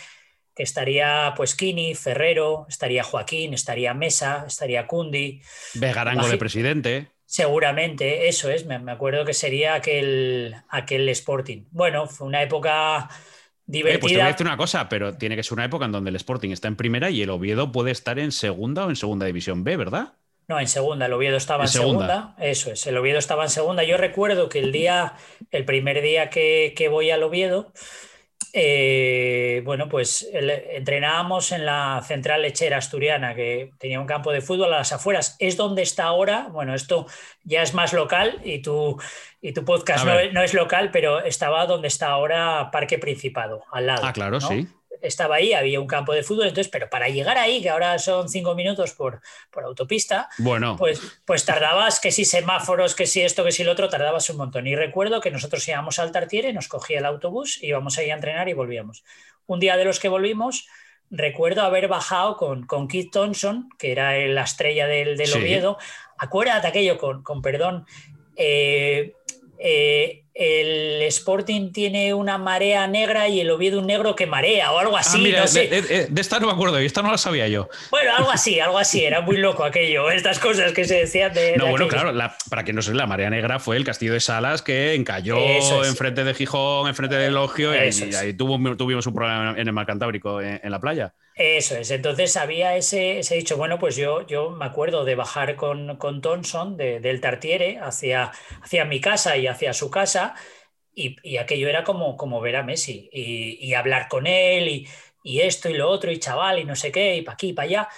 estaría 0.63 1.33
pues 1.37 1.55
Kini, 1.55 1.95
Ferrero, 1.95 2.67
estaría 2.69 3.03
Joaquín, 3.03 3.55
estaría 3.55 3.95
Mesa, 3.95 4.45
estaría 4.47 4.87
Cundi. 4.87 5.41
Vegarango 5.75 6.29
de 6.29 6.37
presidente. 6.37 7.09
Seguramente, 7.27 8.29
eso 8.29 8.51
es, 8.51 8.67
me, 8.67 8.75
acuerdo 8.91 9.25
que 9.25 9.35
sería 9.35 9.75
aquel, 9.75 10.57
aquel 10.69 11.09
Sporting. 11.11 11.65
Bueno, 11.71 12.09
fue 12.09 12.27
una 12.27 12.43
época 12.43 13.09
divertida. 13.67 14.01
pues 14.01 14.13
te 14.13 14.19
voy 14.19 14.27
a 14.27 14.33
decir 14.33 14.47
una 14.47 14.57
cosa, 14.57 14.89
pero 14.89 15.17
tiene 15.17 15.37
que 15.37 15.45
ser 15.45 15.53
una 15.53 15.65
época 15.65 15.85
en 15.85 15.93
donde 15.93 16.11
el 16.11 16.17
Sporting 16.17 16.51
está 16.51 16.67
en 16.67 16.75
primera 16.75 17.09
y 17.09 17.23
el 17.23 17.31
Oviedo 17.31 17.71
puede 17.71 17.93
estar 17.93 18.19
en 18.19 18.33
segunda 18.33 18.85
o 18.85 18.91
en 18.91 18.97
segunda 18.97 19.27
división 19.27 19.63
B, 19.63 19.77
¿verdad? 19.77 20.15
No, 20.49 20.59
en 20.59 20.67
segunda, 20.67 21.07
el 21.07 21.13
Oviedo 21.13 21.37
estaba 21.37 21.63
en, 21.63 21.69
segunda? 21.69 22.35
Eso 22.41 22.73
es, 22.73 22.85
el 22.89 22.97
Oviedo 22.97 23.21
estaba 23.21 23.45
en 23.45 23.51
segunda. 23.51 23.85
Yo 23.85 23.97
recuerdo 23.97 24.49
que 24.49 24.59
el 24.59 24.73
día, 24.73 25.15
el 25.53 25.65
primer 25.65 26.03
día 26.03 26.31
que, 26.31 26.75
que 26.77 26.89
voy 26.89 27.13
al 27.13 27.23
Oviedo, 27.23 27.73
eh, 28.53 29.63
bueno, 29.65 29.89
pues 29.89 30.29
entrenábamos 30.33 31.53
en 31.53 31.67
la 31.67 32.03
central 32.07 32.43
lechera 32.43 32.79
asturiana, 32.79 33.35
que 33.35 33.73
tenía 33.79 34.01
un 34.01 34.07
campo 34.07 34.33
de 34.33 34.41
fútbol 34.41 34.73
a 34.75 34.79
las 34.79 34.93
afueras. 34.93 35.37
Es 35.39 35.57
donde 35.57 35.83
está 35.83 36.05
ahora, 36.05 36.49
bueno, 36.51 36.75
esto 36.75 37.07
ya 37.45 37.63
es 37.63 37.75
más 37.75 37.93
local 37.93 38.41
y 38.45 38.61
tu, 38.63 39.01
y 39.41 39.53
tu 39.53 39.65
podcast 39.65 40.05
no, 40.05 40.43
es 40.43 40.55
local, 40.55 40.91
pero 40.91 41.21
estaba 41.21 41.67
donde 41.67 41.89
está 41.89 42.09
ahora 42.09 42.71
Parque 42.71 42.99
Principado, 42.99 43.63
al 43.71 43.87
lado. 43.87 44.03
Ah, 44.05 44.13
claro, 44.13 44.41
sí 44.41 44.69
estaba 45.03 45.37
ahí, 45.37 45.53
había 45.53 45.81
un 45.81 45.87
campo 45.87 46.13
de 46.13 46.23
fútbol, 46.23 46.49
entonces, 46.49 46.71
pero 46.71 46.89
para 46.89 47.09
llegar 47.09 47.39
ahí, 47.39 47.63
que 47.63 47.71
ahora 47.71 47.99
son 47.99 48.29
cinco 48.29 48.55
minutos 48.55 48.93
por, 48.93 49.21
por 49.51 49.65
autopista, 49.65 50.29
bueno. 50.39 50.77
pues, 50.77 51.01
pues 51.25 51.45
tardabas, 51.45 52.01
que 52.01 52.13
si 52.13 52.25
semáforos, 52.25 52.95
que 52.95 53.07
si 53.07 53.23
esto, 53.23 53.45
que 53.45 53.53
si 53.53 53.65
lo 53.65 53.73
otro, 53.73 53.89
tardabas 53.89 54.29
un 54.31 54.37
montón. 54.37 54.67
Y 54.67 54.77
recuerdo 54.77 55.21
que 55.21 55.31
nosotros 55.31 55.67
íbamos 55.69 55.99
al 55.99 56.13
Tartiere, 56.13 56.53
nos 56.53 56.69
cogía 56.69 56.99
el 56.99 57.07
autobús, 57.07 57.63
íbamos 57.63 57.99
ahí 57.99 58.11
a 58.11 58.15
entrenar 58.15 58.49
y 58.49 58.53
volvíamos. 58.53 59.05
Un 59.47 59.61
día 59.61 59.77
de 59.77 59.85
los 59.85 59.99
que 60.01 60.09
volvimos, 60.09 60.67
recuerdo 61.11 61.63
haber 61.63 61.89
bajado 61.89 62.37
con, 62.37 62.67
con 62.67 62.87
Keith 62.87 63.11
Thompson, 63.13 63.69
que 63.79 63.93
era 63.93 64.17
la 64.17 64.43
estrella 64.43 64.87
del, 64.87 65.17
del 65.17 65.33
Oviedo. 65.33 65.79
Acuérdate 66.19 66.69
aquello, 66.69 66.99
con, 66.99 67.23
con 67.23 67.43
perdón, 67.43 67.87
eh, 68.37 69.15
eh, 69.59 70.20
el 70.35 71.03
Sporting 71.03 71.73
tiene 71.73 72.15
una 72.15 72.39
marea 72.39 72.87
negra 72.87 73.29
y 73.29 73.41
el 73.41 73.51
Oviedo 73.51 73.81
un 73.81 73.87
negro 73.87 74.15
que 74.15 74.27
marea 74.27 74.73
o 74.73 74.79
algo 74.79 74.97
ah, 74.97 75.01
así. 75.01 75.23
de, 75.23 76.09
esta 76.17 76.39
no 76.39 76.47
me 76.47 76.53
acuerdo, 76.53 76.81
y 76.81 76.87
esta 76.87 77.03
no 77.03 77.11
la 77.11 77.19
sabía 77.19 77.49
yo. 77.49 77.69
Bueno, 77.91 78.15
algo 78.17 78.31
así, 78.31 78.61
algo 78.61 78.79
así, 78.79 79.05
era 79.05 79.21
muy 79.21 79.37
loco 79.37 79.65
aquello, 79.65 80.11
estas 80.11 80.39
cosas 80.39 80.73
que 80.73 80.85
se 80.85 80.97
decían 80.97 81.33
de. 81.35 81.57
No, 81.57 81.67
bueno, 81.67 81.89
claro, 81.89 82.13
para 82.49 82.65
quien 82.65 82.77
no 82.77 82.83
sé, 82.83 82.95
la 82.95 83.07
marea 83.07 83.31
negra 83.31 83.59
fue 83.59 83.77
el 83.77 83.85
castillo 83.85 84.13
de 84.13 84.21
Salas 84.21 84.63
que 84.63 84.95
encalló 84.95 85.85
enfrente 85.85 86.25
de 86.25 86.35
Gijón, 86.35 86.89
enfrente 86.89 87.17
de 87.17 87.27
Elogio, 87.27 87.75
y, 87.75 88.15
ahí 88.15 88.33
tuvimos 88.35 89.07
un 89.07 89.15
problema 89.15 89.55
en 89.57 89.67
el 89.67 89.73
Mar 89.73 89.87
Cantábrico, 89.87 90.41
en 90.41 90.71
la 90.71 90.81
playa. 90.81 91.15
Eso 91.43 91.75
es, 91.77 91.91
entonces 91.91 92.37
había 92.37 92.77
ese, 92.77 93.21
ese, 93.21 93.35
dicho, 93.37 93.57
bueno, 93.57 93.79
pues 93.79 93.97
yo, 93.97 94.27
yo 94.27 94.51
me 94.51 94.67
acuerdo 94.67 95.07
de 95.07 95.15
bajar 95.15 95.57
con, 95.57 95.97
con 95.97 96.21
Thompson 96.21 96.77
del 96.77 97.21
Tartiere 97.23 97.79
hacia, 97.79 98.31
hacia 98.61 98.85
mi 98.85 99.01
casa 99.01 99.39
y 99.39 99.47
hacia 99.47 99.73
su 99.73 99.91
casa 99.91 100.35
y, 100.95 101.39
aquello 101.39 101.71
era 101.71 101.83
como, 101.83 102.19
como 102.19 102.43
ver 102.43 102.57
a 102.57 102.63
Messi 102.63 103.09
y, 103.11 103.73
hablar 103.73 104.09
con 104.09 104.27
él 104.27 104.69
y, 104.69 104.89
y, 105.25 105.41
esto 105.41 105.71
y 105.71 105.75
lo 105.75 105.89
otro 105.89 106.13
y 106.13 106.19
chaval 106.19 106.59
y 106.59 106.65
no 106.65 106.77
sé 106.77 106.93
qué 106.93 107.17
y 107.17 107.23
para 107.23 107.35
aquí 107.35 107.49
y 107.49 107.53
para 107.55 107.65
allá 107.69 107.89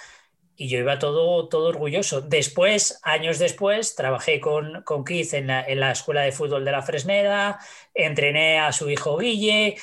y 0.55 0.69
yo 0.69 0.79
iba 0.79 0.97
todo, 0.97 1.49
todo 1.49 1.67
orgulloso. 1.67 2.21
Después, 2.21 3.01
años 3.03 3.39
después, 3.39 3.95
trabajé 3.95 4.39
con, 4.39 4.83
con 4.83 5.03
Keith 5.03 5.33
en 5.33 5.47
la, 5.47 5.65
en 5.65 5.81
la 5.81 5.91
Escuela 5.91 6.21
de 6.21 6.31
Fútbol 6.31 6.63
de 6.63 6.71
la 6.71 6.81
Fresneda, 6.81 7.59
entrené 7.93 8.59
a 8.59 8.71
su 8.71 8.89
hijo 8.89 9.17
Guille. 9.17 9.75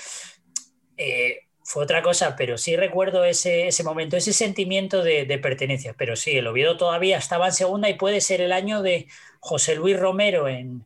Eh, 0.97 1.50
fue 1.71 1.85
otra 1.85 2.03
cosa, 2.03 2.35
pero 2.35 2.59
sí 2.59 2.75
recuerdo 2.75 3.25
ese, 3.25 3.71
momento, 3.85 4.17
ese 4.17 4.33
sentimiento 4.33 5.05
de, 5.05 5.39
pertenencia. 5.41 5.95
Pero 5.97 6.17
sí, 6.17 6.33
el 6.33 6.49
Oviedo 6.49 6.77
todavía 6.77 7.17
estaba 7.17 7.47
en 7.47 7.53
segunda 7.53 7.89
y 7.89 7.95
puede 7.95 8.21
ser 8.21 8.41
el 8.41 8.51
año 8.51 8.83
de 8.83 9.07
José 9.39 9.77
Luis 9.77 9.97
Romero 9.97 10.49
en, 10.49 10.85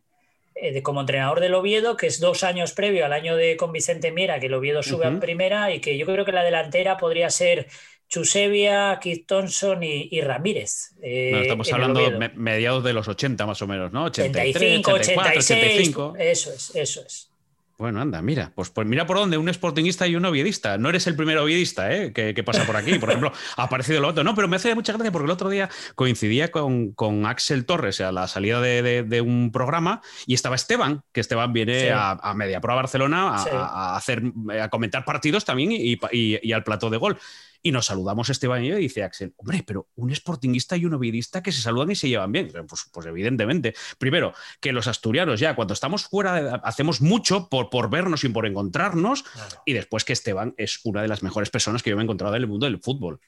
de, 0.54 0.82
como 0.82 1.00
entrenador 1.00 1.40
del 1.40 1.54
Oviedo, 1.54 1.96
que 1.96 2.06
es 2.06 2.20
dos 2.20 2.44
años 2.44 2.72
previo 2.72 3.06
al 3.06 3.14
año 3.14 3.34
de 3.34 3.56
con 3.56 3.72
Vicente 3.72 4.12
Miera, 4.12 4.38
que 4.40 4.46
el 4.46 4.52
Oviedo 4.52 4.82
sube 4.82 5.06
a 5.06 5.18
primera 5.20 5.74
y 5.74 5.80
que 5.80 5.96
yo 5.96 6.04
creo 6.04 6.26
que 6.26 6.32
la 6.32 6.44
delantera 6.44 6.98
podría 6.98 7.30
ser 7.30 7.66
Chusevia, 8.10 8.98
Keith 9.00 9.26
Thompson 9.26 9.82
y, 9.82 10.20
Ramírez. 10.20 10.92
estamos 11.00 11.72
hablando 11.72 12.10
de 12.10 12.28
mediados 12.34 12.84
de 12.84 12.92
los 12.92 13.08
80 13.08 13.46
más 13.46 13.62
o 13.62 13.66
menos, 13.66 13.90
¿no? 13.90 14.04
85, 14.04 14.92
86, 14.92 15.96
Eso 16.18 16.52
es, 16.52 16.76
eso 16.76 17.00
es. 17.06 17.33
Bueno, 17.76 18.00
anda, 18.00 18.22
mira, 18.22 18.52
pues, 18.54 18.70
pues 18.70 18.86
mira 18.86 19.04
por 19.04 19.16
dónde, 19.16 19.36
un 19.36 19.52
sportingista 19.52 20.06
y 20.06 20.14
un 20.14 20.24
oviedista. 20.24 20.78
No 20.78 20.90
eres 20.90 21.08
el 21.08 21.16
primer 21.16 21.38
oviedista 21.38 21.92
¿eh? 21.92 22.12
que, 22.12 22.44
pasa 22.44 22.64
por 22.64 22.76
aquí. 22.76 22.98
Por 23.00 23.08
ejemplo, 23.08 23.32
ha 23.56 23.62
aparecido 23.64 24.00
lo 24.00 24.08
otro. 24.08 24.22
No, 24.22 24.34
pero 24.36 24.46
me 24.46 24.56
hace 24.56 24.74
mucha 24.76 24.92
gracia 24.92 25.10
porque 25.10 25.24
el 25.24 25.32
otro 25.32 25.50
día 25.50 25.68
coincidía 25.96 26.52
con, 26.52 26.94
Axel 27.26 27.66
Torres 27.66 28.00
a 28.00 28.12
la 28.12 28.28
salida 28.28 28.60
de, 28.60 29.20
un 29.20 29.50
programa 29.50 30.02
y 30.26 30.34
estaba 30.34 30.54
Esteban, 30.54 31.02
que 31.12 31.20
Esteban 31.20 31.52
viene 31.52 31.90
a, 31.92 32.34
Media 32.34 32.60
Pro 32.60 32.72
a 32.72 32.76
Barcelona 32.76 33.30
a, 33.30 33.96
hacer, 33.96 34.22
a 34.60 34.68
comentar 34.68 35.04
partidos 35.04 35.44
también 35.44 35.72
y, 35.72 35.98
y 36.12 36.52
al 36.52 36.62
plató 36.62 36.90
de 36.90 36.98
gol. 36.98 37.18
Y 37.66 37.72
nos 37.72 37.86
saludamos 37.86 38.28
Esteban 38.28 38.62
y 38.62 38.68
yo 38.68 38.76
y 38.76 38.82
dice 38.82 39.02
Axel, 39.02 39.32
hombre, 39.38 39.64
pero 39.66 39.88
un 39.94 40.14
sportingista 40.14 40.76
y 40.76 40.84
un 40.84 40.92
ovidista 40.92 41.42
que 41.42 41.50
se 41.50 41.62
saludan 41.62 41.92
y 41.92 41.94
se 41.94 42.10
llevan 42.10 42.30
bien. 42.30 42.52
Pues, 42.68 42.90
pues 42.92 43.06
evidentemente. 43.06 43.74
Primero, 43.96 44.34
que 44.60 44.70
los 44.70 44.86
asturianos 44.86 45.40
ya 45.40 45.56
cuando 45.56 45.72
estamos 45.72 46.04
fuera 46.04 46.56
hacemos 46.56 47.00
mucho 47.00 47.48
por, 47.48 47.70
por 47.70 47.88
vernos 47.88 48.22
y 48.24 48.28
por 48.28 48.44
encontrarnos. 48.44 49.24
Y 49.64 49.72
después 49.72 50.04
que 50.04 50.12
Esteban 50.12 50.54
es 50.58 50.80
una 50.84 51.00
de 51.00 51.08
las 51.08 51.22
mejores 51.22 51.48
personas 51.48 51.82
que 51.82 51.88
yo 51.88 51.96
me 51.96 52.02
he 52.02 52.04
encontrado 52.04 52.36
en 52.36 52.42
el 52.42 52.48
mundo 52.48 52.66
del 52.66 52.82
fútbol. 52.82 53.18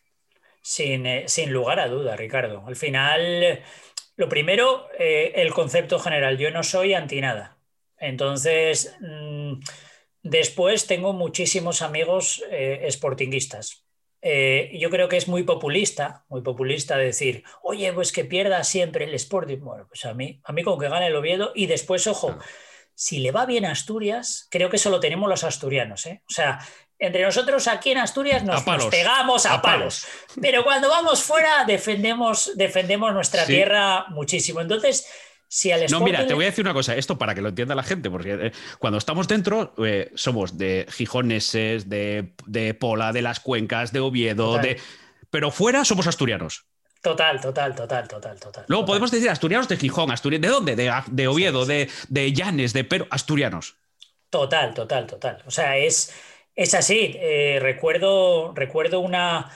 Sin, 0.61 1.07
eh, 1.07 1.25
sin 1.29 1.51
lugar 1.51 1.81
a 1.81 1.89
duda, 1.89 2.15
Ricardo. 2.15 2.63
Al 2.67 2.77
final, 2.77 3.63
lo 4.17 4.29
primero, 4.29 4.87
eh, 4.99 5.33
el 5.37 5.55
concepto 5.55 5.99
general. 5.99 6.37
Yo 6.37 6.51
no 6.51 6.63
soy 6.63 6.93
anti 6.93 7.23
nada. 7.23 7.57
Entonces, 7.97 8.95
mm, 9.01 9.61
después 10.23 10.87
tengo 10.87 11.15
muchísimos 11.15 11.81
amigos 11.81 12.45
eh, 12.51 12.87
sportinguistas 12.91 13.86
eh, 14.29 14.77
yo 14.77 14.91
creo 14.91 15.09
que 15.09 15.17
es 15.17 15.29
muy 15.29 15.45
populista, 15.45 16.25
muy 16.29 16.43
populista 16.43 16.97
decir, 16.97 17.45
oye, 17.63 17.93
pues 17.93 18.11
que 18.11 18.25
pierda 18.25 18.65
siempre 18.65 19.05
el 19.05 19.15
Sporting. 19.15 19.59
Bueno, 19.59 19.87
pues 19.87 20.05
a 20.05 20.15
mí, 20.15 20.41
a 20.43 20.53
mí 20.53 20.65
con 20.65 20.81
que 20.81 20.89
gane 20.89 21.07
el 21.07 21.15
Oviedo 21.15 21.53
y 21.55 21.67
después, 21.67 22.09
ojo, 22.09 22.37
si 22.93 23.21
le 23.21 23.31
va 23.31 23.47
bien 23.47 23.65
a 23.65 23.71
Asturias, 23.71 24.49
creo 24.51 24.69
que 24.69 24.79
eso 24.79 24.91
lo 24.91 24.99
tenemos 24.99 25.29
los 25.29 25.45
asturianos. 25.45 26.07
¿eh? 26.07 26.23
O 26.29 26.33
sea, 26.33 26.59
entre 26.99 27.23
nosotros 27.23 27.69
aquí 27.69 27.93
en 27.93 27.99
Asturias 27.99 28.43
nos, 28.43 28.65
pegamos 28.91 29.47
a, 29.47 29.63
palos. 29.63 30.05
Pero 30.43 30.65
cuando 30.65 30.89
vamos 30.89 31.23
fuera 31.23 31.65
defendemos, 31.65 32.51
defendemos 32.57 33.15
nuestra 33.15 33.47
tierra 33.47 34.07
muchísimo. 34.09 34.61
Entonces, 34.61 35.07
no, 35.91 36.01
mira, 36.01 36.27
te 36.27 36.35
voy 36.35 36.45
a 36.45 36.49
decir 36.49 36.65
una 36.65 36.75
cosa, 36.75 36.97
esto 36.97 37.19
para 37.19 37.35
que 37.35 37.41
lo 37.41 37.51
entienda 37.51 37.75
la 37.75 37.83
gente, 37.83 38.11
porque 38.11 38.33
eh, 38.35 38.53
cuando 38.79 38.99
estamos 38.99 39.29
dentro 39.29 39.75
eh, 39.85 40.11
somos 40.15 40.59
de 40.59 40.87
gijoneses, 40.91 41.89
de, 41.89 42.33
de, 42.47 42.75
Pola, 42.75 43.13
de 43.13 43.23
las 43.23 43.41
cuencas, 43.41 43.93
de 43.93 44.01
Oviedo, 44.01 44.59
de... 44.59 44.79
pero 45.31 45.51
fuera 45.51 45.85
somos 45.85 46.07
asturianos. 46.07 46.67
Total, 47.01 47.41
total, 47.41 47.75
total, 47.75 48.09
total, 48.09 48.41
total. 48.41 48.65
Luego 48.67 48.85
podemos 48.85 49.13
decir 49.13 49.31
asturianos 49.31 49.69
de 49.69 49.77
Gijón, 49.77 50.11
asturianos, 50.11 50.49
¿de 50.49 50.53
dónde? 50.53 50.77
De, 50.77 51.29
Oviedo, 51.29 51.65
De, 51.65 51.89
de 52.09 52.33
Llanes, 52.33 52.73
de 52.73 52.83
Pero, 52.83 53.07
asturianos. 53.11 53.77
Total, 54.29 54.75
total, 54.75 55.07
total. 55.07 55.43
O 55.47 55.51
sea, 55.53 55.77
es, 55.77 56.13
es 56.57 56.75
así. 56.75 57.15
Eh, 57.15 57.59
recuerdo, 57.61 58.53
recuerdo 58.55 58.99
una 58.99 59.53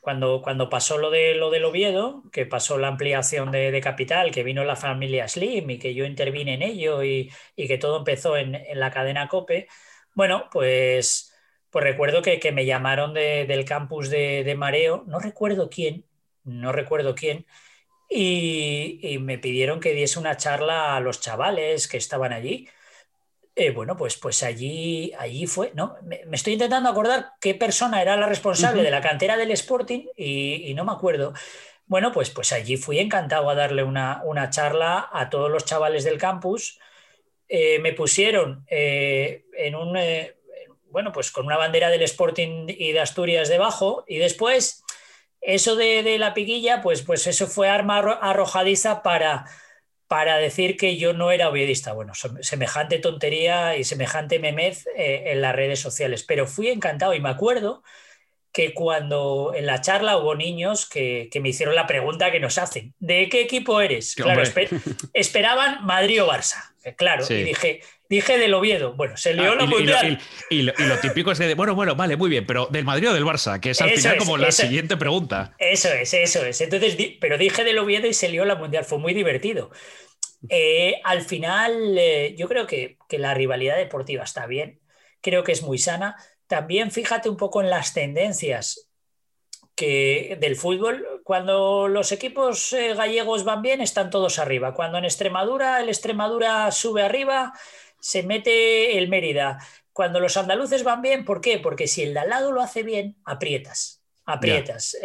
cuando, 0.00 0.40
cuando 0.42 0.68
pasó 0.70 0.98
lo, 0.98 1.10
de, 1.10 1.34
lo 1.34 1.50
del 1.50 1.64
Oviedo, 1.64 2.24
que 2.32 2.46
pasó 2.46 2.78
la 2.78 2.88
ampliación 2.88 3.50
de, 3.50 3.80
capital, 3.82 4.30
que 4.32 4.42
vino 4.42 4.64
la 4.64 4.76
familia 4.76 5.28
Slim 5.28 5.70
y 5.70 5.78
que 5.78 5.94
yo 5.94 6.04
intervine 6.06 6.54
en 6.54 6.62
ello 6.62 7.04
y, 7.04 7.30
que 7.56 7.78
todo 7.78 7.98
empezó 7.98 8.36
en, 8.36 8.58
la 8.74 8.90
cadena 8.90 9.28
COPE, 9.28 9.68
bueno, 10.14 10.48
pues, 10.52 11.32
pues 11.70 11.84
recuerdo 11.84 12.22
que, 12.22 12.40
me 12.52 12.66
llamaron 12.66 13.14
del 13.14 13.64
campus 13.64 14.10
de, 14.10 14.54
Mareo, 14.56 15.04
no 15.06 15.18
recuerdo 15.20 15.68
quién, 15.70 16.06
no 16.44 16.72
recuerdo 16.72 17.14
quién, 17.14 17.46
y, 18.08 19.00
y 19.02 19.18
me 19.18 19.38
pidieron 19.38 19.80
que 19.80 19.94
diese 19.94 20.18
una 20.18 20.36
charla 20.36 20.96
a 20.96 21.00
los 21.00 21.20
chavales 21.20 21.88
que 21.88 21.98
estaban 21.98 22.32
allí 22.32 22.68
eh, 23.56 23.70
bueno, 23.70 23.96
pues, 23.96 24.16
pues 24.16 24.42
allí, 24.42 25.12
allí 25.18 25.46
fue, 25.46 25.72
¿no? 25.74 25.96
Me, 26.02 26.22
estoy 26.32 26.54
intentando 26.54 26.88
acordar 26.88 27.32
qué 27.40 27.54
persona 27.54 28.00
era 28.00 28.16
la 28.16 28.26
responsable 28.26 28.82
de 28.82 28.90
la 28.90 29.00
cantera 29.00 29.36
del 29.36 29.50
Sporting 29.50 30.06
y, 30.16 30.72
no 30.74 30.84
me 30.84 30.92
acuerdo. 30.92 31.34
Bueno, 31.86 32.12
pues, 32.12 32.30
pues 32.30 32.52
allí 32.52 32.76
fui 32.76 32.98
encantado 32.98 33.50
a 33.50 33.54
darle 33.54 33.82
una, 33.82 34.22
charla 34.50 35.08
a 35.12 35.28
todos 35.28 35.50
los 35.50 35.64
chavales 35.64 36.04
del 36.04 36.18
campus. 36.18 36.78
Eh, 37.48 37.80
me 37.80 37.92
pusieron 37.92 38.64
eh, 38.68 39.44
en 39.56 39.74
un, 39.74 39.98
bueno, 40.90 41.12
pues 41.12 41.32
con 41.32 41.46
una 41.46 41.56
bandera 41.56 41.90
del 41.90 42.02
Sporting 42.02 42.66
y 42.68 42.92
de 42.92 43.00
Asturias 43.00 43.48
debajo 43.48 44.04
y 44.06 44.18
después 44.18 44.84
eso 45.40 45.74
de, 45.74 46.02
de 46.02 46.18
la 46.18 46.34
piquilla, 46.34 46.82
pues, 46.82 47.02
pues 47.02 47.26
eso 47.26 47.46
fue 47.46 47.68
arma 47.68 47.98
arrojadiza 47.98 49.02
para 49.02 49.46
para 50.10 50.38
decir 50.38 50.76
que 50.76 50.96
yo 50.96 51.12
no 51.12 51.30
era 51.30 51.48
oviedista. 51.48 51.92
Bueno, 51.92 52.14
semejante 52.40 52.98
tontería 52.98 53.76
y 53.76 53.84
semejante 53.84 54.40
memez 54.40 54.88
eh, 54.96 55.22
en 55.26 55.40
las 55.40 55.54
redes 55.54 55.78
sociales, 55.78 56.24
pero 56.26 56.48
fui 56.48 56.66
encantado 56.66 57.14
y 57.14 57.20
me 57.20 57.28
acuerdo 57.28 57.84
que 58.50 58.74
cuando 58.74 59.52
en 59.54 59.66
la 59.66 59.80
charla 59.80 60.16
hubo 60.16 60.34
niños 60.34 60.88
que, 60.88 61.30
me 61.40 61.50
hicieron 61.50 61.76
la 61.76 61.86
pregunta 61.86 62.32
que 62.32 62.40
nos 62.40 62.58
hacen, 62.58 62.92
¿de 62.98 63.28
qué 63.28 63.42
equipo 63.42 63.80
eres? 63.80 64.16
Claro, 64.16 64.42
esperaban 65.14 65.86
Madrid 65.86 66.24
o 66.24 66.26
Barça, 66.26 66.74
eh, 66.82 66.96
claro, 66.96 67.24
y 67.28 67.44
dije, 67.44 67.80
dije 68.10 68.38
del 68.38 68.52
Oviedo, 68.52 68.92
bueno, 68.94 69.16
se 69.16 69.32
lió 69.32 69.54
la 69.54 69.64
mundial. 69.64 70.20
Y, 70.50 70.62
lo, 70.62 70.74
típico 71.00 71.30
es 71.30 71.38
de, 71.38 71.54
bueno, 71.54 71.76
bueno, 71.76 71.94
vale, 71.94 72.16
muy 72.16 72.28
bien, 72.28 72.44
pero 72.44 72.66
¿del 72.66 72.84
Madrid 72.84 73.10
o 73.10 73.14
del 73.14 73.24
Barça? 73.24 73.60
Que 73.60 73.70
es 73.70 73.80
al 73.80 73.90
final 73.90 74.18
como 74.18 74.36
la 74.36 74.50
siguiente 74.50 74.96
pregunta. 74.96 75.54
Eso 75.58 75.88
es, 75.88 76.12
eso 76.12 76.44
es. 76.44 76.60
Entonces, 76.60 76.96
pero 77.20 77.38
dije 77.38 77.62
del 77.62 77.78
Oviedo 77.78 78.08
y 78.08 78.12
se 78.12 78.28
lió 78.28 78.44
la 78.44 78.56
mundial, 78.56 78.84
fue 78.84 78.98
muy 78.98 79.14
divertido. 79.14 79.70
Eh, 80.48 81.00
al 81.04 81.22
final, 81.22 81.96
eh, 81.96 82.34
yo 82.36 82.48
creo 82.48 82.66
que, 82.66 82.98
la 83.10 83.32
rivalidad 83.32 83.76
deportiva 83.76 84.24
está 84.24 84.46
bien, 84.46 84.80
creo 85.20 85.44
que 85.44 85.52
es 85.52 85.62
muy 85.62 85.78
sana. 85.78 86.16
También 86.48 86.90
fíjate 86.90 87.28
un 87.28 87.36
poco 87.36 87.60
en 87.60 87.70
las 87.70 87.94
tendencias 87.94 88.90
que, 89.76 90.36
del 90.40 90.56
fútbol. 90.56 91.06
Cuando 91.22 91.86
los 91.86 92.10
equipos 92.10 92.72
eh, 92.72 92.94
gallegos 92.94 93.44
van 93.44 93.62
bien, 93.62 93.80
están 93.80 94.10
todos 94.10 94.40
arriba. 94.40 94.74
Cuando 94.74 94.98
en 94.98 95.04
Extremadura, 95.04 95.80
el 95.80 95.88
Extremadura 95.88 96.72
sube 96.72 97.02
arriba, 97.02 97.52
se 98.00 98.22
mete 98.22 98.98
el 98.98 99.08
Mérida. 99.08 99.58
Cuando 99.92 100.20
los 100.20 100.36
andaluces 100.36 100.84
van 100.84 101.02
bien, 101.02 101.24
¿por 101.24 101.40
qué? 101.40 101.58
Porque 101.58 101.86
si 101.86 102.02
el 102.02 102.14
de 102.14 102.20
al 102.20 102.30
lado 102.30 102.52
lo 102.52 102.62
hace 102.62 102.82
bien, 102.82 103.16
aprietas, 103.24 104.02
aprietas, 104.24 104.96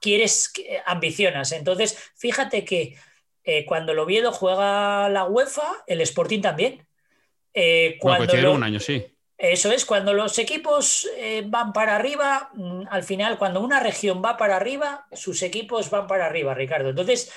quieres, 0.00 0.52
ambicionas. 0.86 1.52
Entonces, 1.52 1.96
fíjate 2.16 2.64
que 2.64 2.96
eh, 3.50 3.64
cuando 3.64 3.92
el 3.92 3.98
Oviedo 3.98 4.30
juega 4.30 5.08
la 5.08 5.24
UEFA, 5.24 5.82
el 5.86 6.02
Sporting 6.02 6.42
también. 6.42 6.86
Eh, 7.54 7.96
cuando 7.98 8.52
un 8.52 8.62
año, 8.62 8.78
sí. 8.78 9.06
Eso 9.38 9.72
es, 9.72 9.86
cuando 9.86 10.12
los 10.12 10.38
equipos 10.38 11.08
eh, 11.16 11.44
van 11.46 11.72
para 11.72 11.96
arriba, 11.96 12.50
mm, 12.52 12.82
al 12.90 13.04
final, 13.04 13.38
cuando 13.38 13.62
una 13.62 13.80
región 13.80 14.20
va 14.22 14.36
para 14.36 14.56
arriba, 14.56 15.06
sus 15.12 15.42
equipos 15.42 15.88
van 15.88 16.06
para 16.06 16.26
arriba, 16.26 16.52
Ricardo. 16.52 16.90
Entonces, 16.90 17.32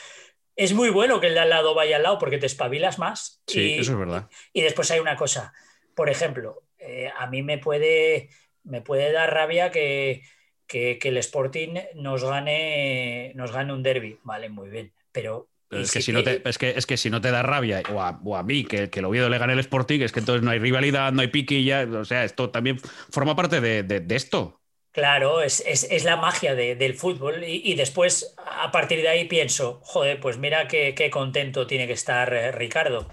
es 0.55 0.73
muy 0.73 0.89
bueno 0.89 1.19
que 1.19 1.27
el 1.27 1.33
de 1.33 1.39
al 1.39 1.49
lado 1.49 1.73
vaya 1.73 1.97
al 1.97 2.03
lado 2.03 2.19
porque 2.19 2.37
te 2.37 2.45
espabilas 2.45 2.99
más. 2.99 3.41
Sí, 3.47 3.73
eso 3.79 3.93
es 3.93 3.97
verdad. 3.97 4.29
Y, 4.53 4.61
después 4.61 4.89
hay 4.91 4.99
una 4.99 5.15
cosa, 5.15 5.53
por 5.95 6.09
ejemplo, 6.09 6.63
a 7.17 7.27
mí 7.27 7.43
me 7.43 7.57
puede, 7.57 8.29
me 8.63 8.81
puede 8.81 9.11
dar 9.11 9.33
rabia 9.33 9.71
que, 9.71 10.23
que, 10.67 10.99
el 11.03 11.17
Sporting 11.17 11.75
nos 11.95 12.23
gane, 12.23 13.33
nos 13.35 13.51
gane 13.51 13.73
un 13.73 13.83
derby. 13.83 14.19
Vale, 14.23 14.49
muy 14.49 14.69
bien. 14.69 14.93
Pero 15.11 15.49
es, 15.69 15.91
que 15.91 16.01
si 16.01 16.11
no 16.11 16.23
te, 16.23 16.41
es, 16.47 16.57
que, 16.57 16.71
es 16.71 16.85
que 16.85 16.97
si 16.97 17.09
no 17.09 17.21
te 17.21 17.31
da 17.31 17.43
rabia, 17.43 17.81
o 17.89 18.35
a, 18.35 18.43
mí, 18.43 18.65
que, 18.65 18.89
que 18.89 18.99
el 18.99 19.05
Oviedo 19.05 19.29
le 19.29 19.37
gane 19.37 19.53
el 19.53 19.59
Sporting, 19.59 20.01
es 20.01 20.11
que 20.11 20.19
entonces 20.19 20.43
no 20.43 20.51
hay 20.51 20.59
rivalidad, 20.59 21.11
no 21.11 21.21
hay 21.21 21.27
piquilla, 21.27 21.83
o 21.83 22.05
sea, 22.05 22.23
esto 22.23 22.49
también 22.49 22.79
forma 23.09 23.35
parte 23.35 23.61
de, 23.61 24.05
esto. 24.09 24.60
Claro, 24.91 25.41
es, 25.41 26.03
la 26.03 26.17
magia 26.17 26.53
del 26.55 26.95
fútbol 26.95 27.43
y, 27.45 27.73
después 27.75 28.35
a 28.37 28.71
partir 28.71 29.01
de 29.01 29.07
ahí 29.07 29.25
pienso, 29.25 29.79
joder, 29.83 30.19
pues 30.19 30.37
mira 30.37 30.67
qué, 30.67 31.09
contento 31.11 31.65
tiene 31.65 31.87
que 31.87 31.93
estar 31.93 32.33
eh, 32.33 32.51
Ricardo, 32.51 33.07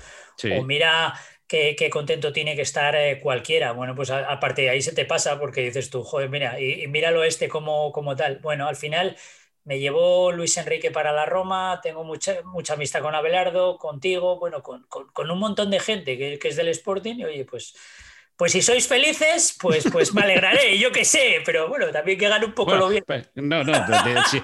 o 0.57 0.63
mira 0.65 1.15
qué, 1.47 1.89
contento 1.91 2.33
tiene 2.33 2.57
que 2.57 2.63
estar 2.63 2.97
eh, 2.97 3.21
cualquiera. 3.21 3.73
Bueno, 3.73 3.95
pues 3.95 4.11
a, 4.11 4.41
partir 4.41 4.65
de 4.65 4.71
ahí 4.71 4.83
se 4.83 4.93
te 4.93 5.05
pasa 5.05 5.39
porque 5.39 5.63
dices 5.63 5.89
tú, 5.91 6.03
joder, 6.03 6.29
mira, 6.31 6.61
y, 6.61 6.83
y 6.83 6.89
míralo 6.89 7.23
este 7.23 7.49
como, 7.49 7.93
como 7.93 8.17
tal. 8.17 8.39
Bueno, 8.39 8.67
al 8.69 8.77
final 8.77 9.17
me 9.69 9.79
llevó 9.79 10.33
Luis 10.33 10.57
Enrique 10.57 10.91
para 10.91 11.13
la 11.13 11.27
Roma, 11.27 11.81
tengo 11.83 12.03
mucha, 12.03 12.41
mucha 12.43 12.73
amistad 12.73 13.03
con 13.03 13.15
Abelardo, 13.15 13.77
contigo, 13.77 14.39
bueno, 14.39 14.63
con, 14.63 14.87
un 15.31 15.39
montón 15.39 15.71
de 15.71 15.79
gente 15.79 16.17
que, 16.17 16.39
es 16.43 16.57
del 16.57 16.69
Sporting 16.69 17.17
y 17.17 17.25
oye, 17.27 17.45
pues, 17.45 17.75
Pues 18.39 18.53
si 18.53 18.63
sois 18.63 18.87
felices, 18.87 19.57
pues, 19.61 19.85
pues 19.91 20.15
me 20.15 20.23
alegraré, 20.23 20.79
yo 20.79 20.93
qué 20.93 21.05
sé, 21.05 21.43
pero 21.45 21.69
bueno, 21.69 21.89
también 21.89 22.17
que 22.17 22.29
gane 22.29 22.47
un 22.47 22.53
poco 22.53 22.77
lo 22.77 22.89
bien. 22.89 23.03
Pues, 23.05 23.29
no, 23.35 23.65
no, 23.65 23.75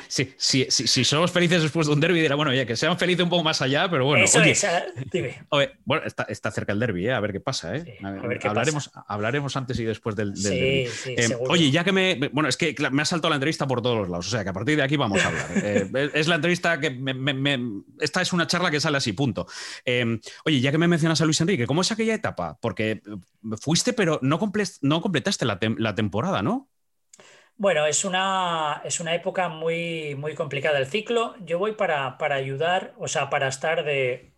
si, 0.09 1.05
somos 1.05 1.31
felices 1.31 1.63
después 1.63 1.87
de 1.87 1.93
un 1.93 2.01
derby, 2.01 2.21
dirá, 2.21 2.35
bueno, 2.35 2.53
ya 2.53 2.67
que 2.67 2.75
seamos 2.75 2.99
felices 2.99 3.23
un 3.23 3.31
poco 3.31 3.45
más 3.45 3.63
allá, 3.63 3.89
pero 3.89 4.05
bueno. 4.05 4.25
Eso 4.25 4.43
es, 4.43 4.65
ah, 4.65 4.83
dime. 5.13 5.45
bueno, 5.85 6.03
está, 6.05 6.51
cerca 6.51 6.73
el 6.73 6.81
derby, 6.81 7.07
¿eh? 7.07 7.13
a 7.13 7.21
ver 7.21 7.31
qué 7.31 7.39
pasa. 7.39 7.77
¿eh? 7.77 7.99
hablaremos, 8.43 8.91
hablaremos 9.07 9.57
antes 9.57 9.79
y 9.79 9.85
después 9.85 10.17
del, 10.17 10.35
derby. 10.35 10.89
Eh, 11.07 11.37
oye, 11.49 11.71
ya 11.71 11.85
que 11.85 11.93
me. 11.93 12.17
Bueno, 12.33 12.49
es 12.49 12.57
que 12.57 12.75
me 12.91 13.03
ha 13.03 13.05
saltado 13.05 13.31
la 13.31 13.37
entrevista 13.37 13.69
por 13.69 13.81
todos 13.81 13.97
los 13.97 14.09
lados, 14.09 14.27
o 14.27 14.31
sea 14.31 14.43
que 14.43 14.51
a 14.51 14.53
partir 14.53 14.77
de 14.77 14.83
aquí 14.83 14.97
vamos 14.97 15.23
a 15.25 15.29
hablar. 15.29 15.45
Eh, 15.65 16.11
es 16.15 16.27
la 16.27 16.35
entrevista 16.35 16.81
que. 16.81 17.01
esta 18.01 18.21
es 18.21 18.33
una 18.33 18.47
charla 18.47 18.71
que 18.71 18.81
sale 18.81 18.97
así, 18.97 19.13
punto. 19.13 19.47
oye, 20.45 20.61
ya 20.61 20.73
que 20.73 20.79
me 20.79 20.89
mencionas 20.89 21.21
a 21.21 21.25
Luis 21.25 21.41
Enrique, 21.41 21.67
¿cómo 21.67 21.83
es 21.83 21.93
aquella 21.93 22.15
etapa? 22.15 22.59
Porque 22.61 23.01
fuiste 23.61 23.84
pero 23.93 24.19
no, 24.23 24.39
no 24.83 25.01
completaste 25.01 25.45
la, 25.45 25.95
temporada, 25.95 26.43
¿no? 26.43 26.69
Bueno, 27.57 27.87
es 27.87 28.05
una, 28.05 28.83
es 28.85 28.99
una 28.99 29.15
época 29.15 29.49
muy, 29.49 30.15
muy 30.17 30.35
complicada 30.35 30.79
el 30.79 30.87
ciclo. 30.87 31.37
Yo 31.45 31.59
voy 31.59 31.73
para, 31.73 32.17
ayudar, 32.19 32.95
o 32.99 33.07
sea, 33.07 33.31
para 33.31 33.49
estar 33.49 33.85
de, 33.85 34.35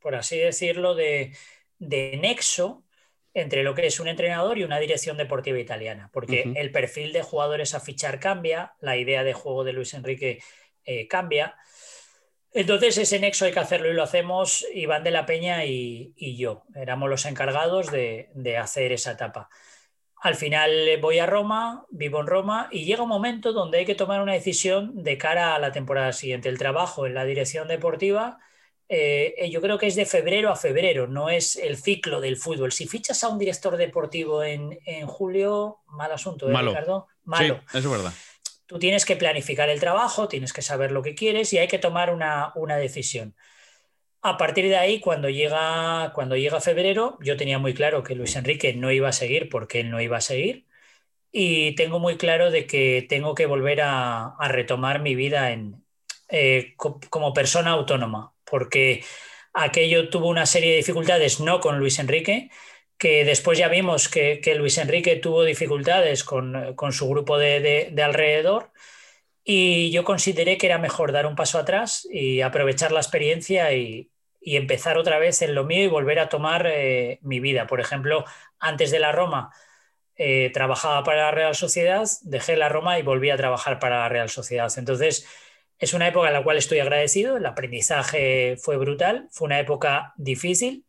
por 0.00 0.14
así 0.14 0.38
decirlo, 0.38 0.94
de, 0.94 1.34
nexo 1.78 2.84
entre 3.32 3.62
lo 3.62 3.74
que 3.74 3.86
es 3.86 4.00
un 4.00 4.08
entrenador 4.08 4.58
y 4.58 4.64
una 4.64 4.80
dirección 4.80 5.16
deportiva 5.16 5.58
italiana, 5.58 6.10
porque 6.12 6.52
el 6.56 6.72
perfil 6.72 7.12
de 7.12 7.22
jugadores 7.22 7.74
a 7.74 7.80
fichar 7.80 8.18
cambia, 8.18 8.74
la 8.80 8.96
idea 8.96 9.22
de 9.22 9.32
juego 9.32 9.64
de 9.64 9.72
Luis 9.72 9.94
Enrique 9.94 10.40
eh, 10.84 11.06
cambia. 11.06 11.54
Entonces 12.58 12.98
ese 12.98 13.20
nexo 13.20 13.44
hay 13.44 13.52
que 13.52 13.60
hacerlo 13.60 13.88
y 13.88 13.94
lo 13.94 14.02
hacemos 14.02 14.66
Iván 14.74 15.04
de 15.04 15.12
la 15.12 15.26
Peña 15.26 15.64
y, 15.64 16.12
yo. 16.36 16.64
Éramos 16.74 17.08
los 17.08 17.24
encargados 17.24 17.92
de, 17.92 18.56
hacer 18.60 18.90
esa 18.90 19.12
etapa. 19.12 19.48
Al 20.20 20.34
final 20.34 20.98
voy 21.00 21.20
a 21.20 21.26
Roma, 21.26 21.86
vivo 21.90 22.20
en 22.20 22.26
Roma 22.26 22.68
y 22.72 22.84
llega 22.84 23.04
un 23.04 23.10
momento 23.10 23.52
donde 23.52 23.78
hay 23.78 23.86
que 23.86 23.94
tomar 23.94 24.20
una 24.20 24.32
decisión 24.32 25.04
de 25.04 25.16
cara 25.16 25.54
a 25.54 25.60
la 25.60 25.70
temporada 25.70 26.12
siguiente. 26.12 26.48
El 26.48 26.58
trabajo 26.58 27.06
en 27.06 27.14
la 27.14 27.24
dirección 27.24 27.68
deportiva, 27.68 28.40
eh, 28.88 29.48
yo 29.52 29.60
creo 29.60 29.78
que 29.78 29.86
es 29.86 29.94
de 29.94 30.04
febrero 30.04 30.50
a 30.50 30.56
febrero, 30.56 31.06
no 31.06 31.30
es 31.30 31.54
el 31.54 31.76
ciclo 31.76 32.20
del 32.20 32.36
fútbol. 32.36 32.72
Si 32.72 32.88
fichas 32.88 33.22
a 33.22 33.28
un 33.28 33.38
director 33.38 33.76
deportivo 33.76 34.42
en, 34.42 34.80
julio, 35.06 35.78
mal 35.86 36.10
asunto, 36.10 36.50
¿eh, 36.50 36.60
Ricardo? 36.60 37.06
Malo. 37.22 37.60
Sí, 37.70 37.78
eso 37.78 37.78
es 37.78 37.88
verdad. 37.88 38.12
Tú 38.68 38.78
tienes 38.78 39.06
que 39.06 39.16
planificar 39.16 39.70
el 39.70 39.80
trabajo, 39.80 40.28
tienes 40.28 40.52
que 40.52 40.60
saber 40.60 40.92
lo 40.92 41.02
que 41.02 41.14
quieres 41.14 41.50
y 41.54 41.58
hay 41.58 41.68
que 41.68 41.78
tomar 41.78 42.12
una, 42.12 42.52
decisión. 42.76 43.34
A 44.20 44.36
partir 44.36 44.68
de 44.68 44.76
ahí, 44.76 45.00
cuando 45.00 45.30
llega, 45.30 46.12
cuando 46.14 46.36
llega 46.36 46.60
febrero, 46.60 47.18
yo 47.22 47.38
tenía 47.38 47.58
muy 47.58 47.72
claro 47.72 48.02
que 48.02 48.14
Luis 48.14 48.36
Enrique 48.36 48.74
no 48.74 48.92
iba 48.92 49.08
a 49.08 49.12
seguir 49.12 49.48
porque 49.48 49.80
él 49.80 49.90
no 49.90 50.02
iba 50.02 50.18
a 50.18 50.20
seguir. 50.20 50.66
Y 51.32 51.74
tengo 51.76 51.98
muy 51.98 52.18
claro 52.18 52.50
de 52.50 52.66
que 52.66 53.06
tengo 53.08 53.34
que 53.34 53.46
volver 53.46 53.80
a, 53.82 54.36
retomar 54.48 55.00
mi 55.00 55.14
vida 55.14 55.52
en, 55.52 55.82
eh, 56.28 56.74
como 56.76 57.32
persona 57.32 57.70
autónoma, 57.70 58.34
porque 58.44 59.02
aquello 59.54 60.10
tuvo 60.10 60.28
una 60.28 60.46
serie 60.46 60.72
de 60.72 60.76
dificultades, 60.78 61.40
no 61.40 61.60
con 61.60 61.78
Luis 61.78 61.98
Enrique, 61.98 62.50
que 62.98 63.24
después 63.24 63.58
ya 63.58 63.68
vimos 63.68 64.08
que, 64.08 64.42
Luis 64.56 64.76
Enrique 64.78 65.16
tuvo 65.16 65.44
dificultades 65.44 66.24
con, 66.24 66.74
su 66.92 67.08
grupo 67.08 67.38
de, 67.38 67.94
alrededor 68.02 68.72
y 69.44 69.90
yo 69.92 70.04
consideré 70.04 70.58
que 70.58 70.66
era 70.66 70.78
mejor 70.78 71.12
dar 71.12 71.26
un 71.26 71.36
paso 71.36 71.58
atrás 71.58 72.06
y 72.10 72.42
aprovechar 72.42 72.92
la 72.92 73.00
experiencia 73.00 73.72
y, 73.72 74.10
empezar 74.40 74.96
otra 74.96 75.18
vez 75.18 75.42
en 75.42 75.54
lo 75.54 75.64
mío 75.64 75.84
y 75.84 75.88
volver 75.88 76.18
a 76.20 76.30
tomar 76.30 76.66
eh, 76.66 77.18
mi 77.20 77.38
vida. 77.38 77.66
Por 77.66 77.80
ejemplo, 77.80 78.24
antes 78.58 78.90
de 78.90 78.98
la 78.98 79.12
Roma 79.12 79.52
eh, 80.16 80.50
trabajaba 80.54 81.04
para 81.04 81.24
la 81.24 81.30
Real 81.32 81.54
Sociedad, 81.54 82.08
dejé 82.22 82.56
la 82.56 82.70
Roma 82.70 82.98
y 82.98 83.02
volví 83.02 83.28
a 83.28 83.36
trabajar 83.36 83.78
para 83.78 83.98
la 83.98 84.08
Real 84.08 84.30
Sociedad. 84.30 84.72
Entonces, 84.78 85.26
es 85.78 85.92
una 85.92 86.08
época 86.08 86.28
en 86.28 86.34
la 86.34 86.42
cual 86.42 86.56
estoy 86.56 86.78
agradecido, 86.78 87.36
el 87.36 87.44
aprendizaje 87.44 88.56
fue 88.58 88.78
brutal, 88.78 89.28
fue 89.30 89.46
una 89.46 89.60
época 89.60 90.14
difícil, 90.16 90.84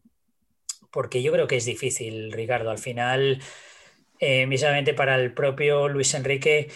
porque 0.91 1.21
yo 1.21 1.31
creo 1.31 1.47
que 1.47 1.57
es 1.57 1.65
difícil, 1.65 2.31
Ricardo. 2.31 2.71
Al 2.71 2.77
final, 2.79 3.41
eh, 4.19 4.47
para 4.95 5.15
el 5.15 5.33
propio 5.33 5.87
Luis 5.87 6.13
Enrique, 6.13 6.69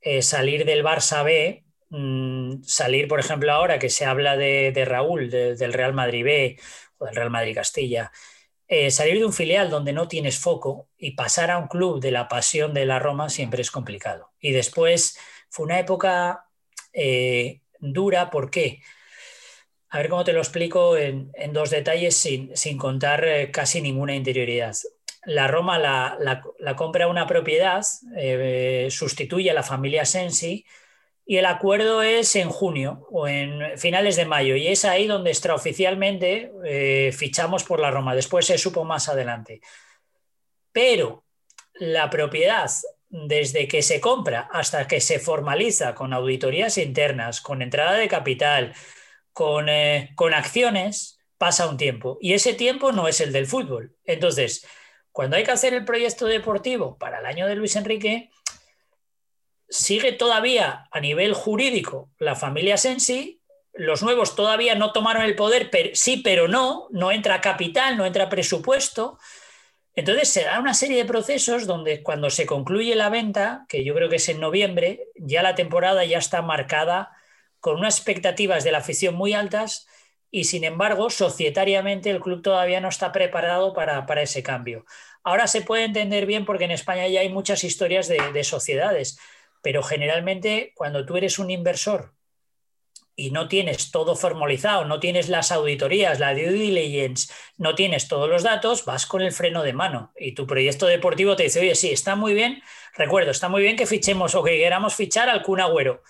eh, 0.00 0.22
salir 0.22 0.64
del 0.64 0.84
Barça 0.84 1.24
B, 1.24 1.64
mm, 1.90 2.62
salir, 2.64 3.08
por 3.08 3.20
ejemplo, 3.20 3.52
ahora 3.52 3.78
que 3.78 3.90
se 3.90 4.04
habla 4.04 4.36
de, 4.36 4.72
Raúl, 4.86 5.30
del 5.30 5.72
Real 5.72 5.92
Madrid 5.94 6.24
B 6.24 6.58
o 6.98 7.06
del 7.06 7.16
Real 7.16 7.30
Madrid 7.30 7.54
Castilla, 7.54 8.12
eh, 8.68 8.90
salir 8.90 9.18
de 9.18 9.24
un 9.26 9.32
filial 9.32 9.70
donde 9.70 9.92
no 9.92 10.08
tienes 10.08 10.38
foco 10.38 10.88
y 10.98 11.12
pasar 11.12 11.50
a 11.50 11.58
un 11.58 11.68
club 11.68 12.00
de 12.00 12.12
la 12.12 12.28
pasión 12.28 12.74
de 12.74 12.86
la 12.86 12.98
Roma 13.00 13.28
siempre 13.30 13.62
es 13.62 13.70
complicado. 13.70 14.32
Y 14.40 14.52
después 14.52 15.18
fue 15.48 15.66
una 15.66 15.80
época 15.80 16.46
dura, 17.80 18.30
¿por 18.30 18.50
qué? 18.50 18.80
A 19.90 19.98
ver 19.98 20.08
cómo 20.08 20.22
te 20.22 20.32
lo 20.32 20.38
explico 20.38 20.96
en, 20.96 21.32
dos 21.52 21.70
detalles 21.70 22.16
sin, 22.16 22.78
contar 22.78 23.24
eh, 23.24 23.50
casi 23.50 23.82
ninguna 23.82 24.14
interioridad. 24.14 24.76
La 25.24 25.48
Roma 25.48 25.78
la, 25.78 26.76
compra 26.76 27.08
una 27.08 27.26
propiedad, 27.26 27.84
eh, 28.16 28.86
sustituye 28.90 29.50
a 29.50 29.54
la 29.54 29.64
familia 29.64 30.04
Sensi 30.04 30.64
y 31.26 31.36
el 31.38 31.46
acuerdo 31.46 32.02
es 32.02 32.36
en 32.36 32.50
junio 32.50 33.06
o 33.10 33.26
en 33.26 33.76
finales 33.78 34.14
de 34.14 34.26
mayo 34.26 34.54
y 34.54 34.68
es 34.68 34.84
ahí 34.84 35.08
donde 35.08 35.30
extraoficialmente 35.30 36.52
eh, 36.64 37.12
fichamos 37.12 37.64
por 37.64 37.80
la 37.80 37.90
Roma. 37.90 38.14
Después 38.14 38.46
se 38.46 38.58
supo 38.58 38.84
más 38.84 39.08
adelante. 39.08 39.60
Pero 40.72 41.24
la 41.74 42.08
propiedad 42.10 42.70
desde 43.08 43.66
que 43.66 43.82
se 43.82 44.00
compra 44.00 44.48
hasta 44.52 44.86
que 44.86 45.00
se 45.00 45.18
formaliza 45.18 45.96
con 45.96 46.12
auditorías 46.12 46.78
internas, 46.78 47.40
con 47.40 47.60
entrada 47.60 47.94
de 47.94 48.06
capital, 48.06 48.72
eh, 49.68 50.10
con, 50.14 50.34
acciones 50.34 51.18
pasa 51.38 51.68
un 51.68 51.76
tiempo 51.76 52.18
y 52.20 52.34
ese 52.34 52.54
tiempo 52.54 52.92
no 52.92 53.08
es 53.08 53.20
el 53.20 53.32
del 53.32 53.46
fútbol. 53.46 53.96
Entonces, 54.04 54.66
cuando 55.12 55.36
hay 55.36 55.44
que 55.44 55.52
hacer 55.52 55.74
el 55.74 55.84
proyecto 55.84 56.26
deportivo 56.26 56.98
para 56.98 57.20
el 57.20 57.26
año 57.26 57.46
de 57.46 57.56
Luis 57.56 57.76
Enrique, 57.76 58.30
sigue 59.68 60.12
todavía 60.12 60.88
a 60.90 61.00
nivel 61.00 61.32
jurídico 61.32 62.10
la 62.18 62.34
familia 62.34 62.76
Sensi, 62.76 63.40
los 63.72 64.02
nuevos 64.02 64.34
todavía 64.34 64.74
no 64.74 64.92
tomaron 64.92 65.22
el 65.22 65.36
poder, 65.36 65.70
sí, 65.94 66.18
pero 66.18 66.48
no, 66.48 66.88
no 66.90 67.12
entra 67.12 67.40
capital, 67.40 67.96
no 67.96 68.04
entra 68.04 68.28
presupuesto. 68.28 69.18
Entonces 69.94 70.28
se 70.28 70.44
da 70.44 70.58
una 70.58 70.74
serie 70.74 70.98
de 70.98 71.04
procesos 71.04 71.66
donde 71.66 72.02
cuando 72.02 72.30
se 72.30 72.46
concluye 72.46 72.94
la 72.94 73.08
venta, 73.08 73.64
que 73.68 73.84
yo 73.84 73.94
creo 73.94 74.08
que 74.08 74.16
es 74.16 74.28
en 74.28 74.40
noviembre, 74.40 75.08
ya 75.16 75.42
la 75.42 75.54
temporada 75.54 76.04
ya 76.04 76.18
está 76.18 76.42
marcada 76.42 77.10
con 77.60 77.76
unas 77.76 77.96
expectativas 77.96 78.64
de 78.64 78.72
la 78.72 78.78
afición 78.78 79.14
muy 79.14 79.34
altas 79.34 79.86
y 80.30 80.44
sin 80.44 80.64
embargo, 80.64 81.10
societariamente 81.10 82.10
el 82.10 82.20
club 82.20 82.42
todavía 82.42 82.80
no 82.80 82.88
está 82.88 83.10
preparado 83.12 83.72
para, 83.72 84.22
ese 84.22 84.42
cambio. 84.42 84.84
Ahora 85.24 85.46
se 85.46 85.62
puede 85.62 85.84
entender 85.84 86.24
bien 86.26 86.44
porque 86.44 86.64
en 86.64 86.70
España 86.70 87.06
ya 87.08 87.20
hay 87.20 87.28
muchas 87.28 87.64
historias 87.64 88.08
de, 88.08 88.44
sociedades, 88.44 89.18
pero 89.62 89.82
generalmente 89.82 90.72
cuando 90.76 91.04
tú 91.04 91.16
eres 91.16 91.38
un 91.38 91.50
inversor 91.50 92.14
y 93.16 93.32
no 93.32 93.48
tienes 93.48 93.90
todo 93.90 94.14
formalizado, 94.16 94.84
no 94.84 95.00
tienes 95.00 95.28
las 95.28 95.52
auditorías, 95.52 96.20
la 96.20 96.32
due 96.32 96.52
diligence, 96.52 97.30
no 97.58 97.74
tienes 97.74 98.08
todos 98.08 98.28
los 98.28 98.44
datos, 98.44 98.84
vas 98.84 99.04
con 99.04 99.20
el 99.20 99.32
freno 99.32 99.62
de 99.62 99.74
mano 99.74 100.12
y 100.16 100.32
tu 100.32 100.46
proyecto 100.46 100.86
deportivo 100.86 101.36
te 101.36 101.42
dice, 101.42 101.60
oye, 101.60 101.74
sí, 101.74 101.90
está 101.90 102.14
muy 102.14 102.32
bien, 102.32 102.62
recuerdo, 102.94 103.32
está 103.32 103.48
muy 103.48 103.62
bien 103.62 103.76
que 103.76 103.84
fichemos 103.84 104.34
o 104.34 104.44
que 104.44 104.56
queramos 104.56 104.94
fichar 104.94 105.28
al 105.28 105.42
Kun 105.42 105.60
Agüero, 105.60 106.02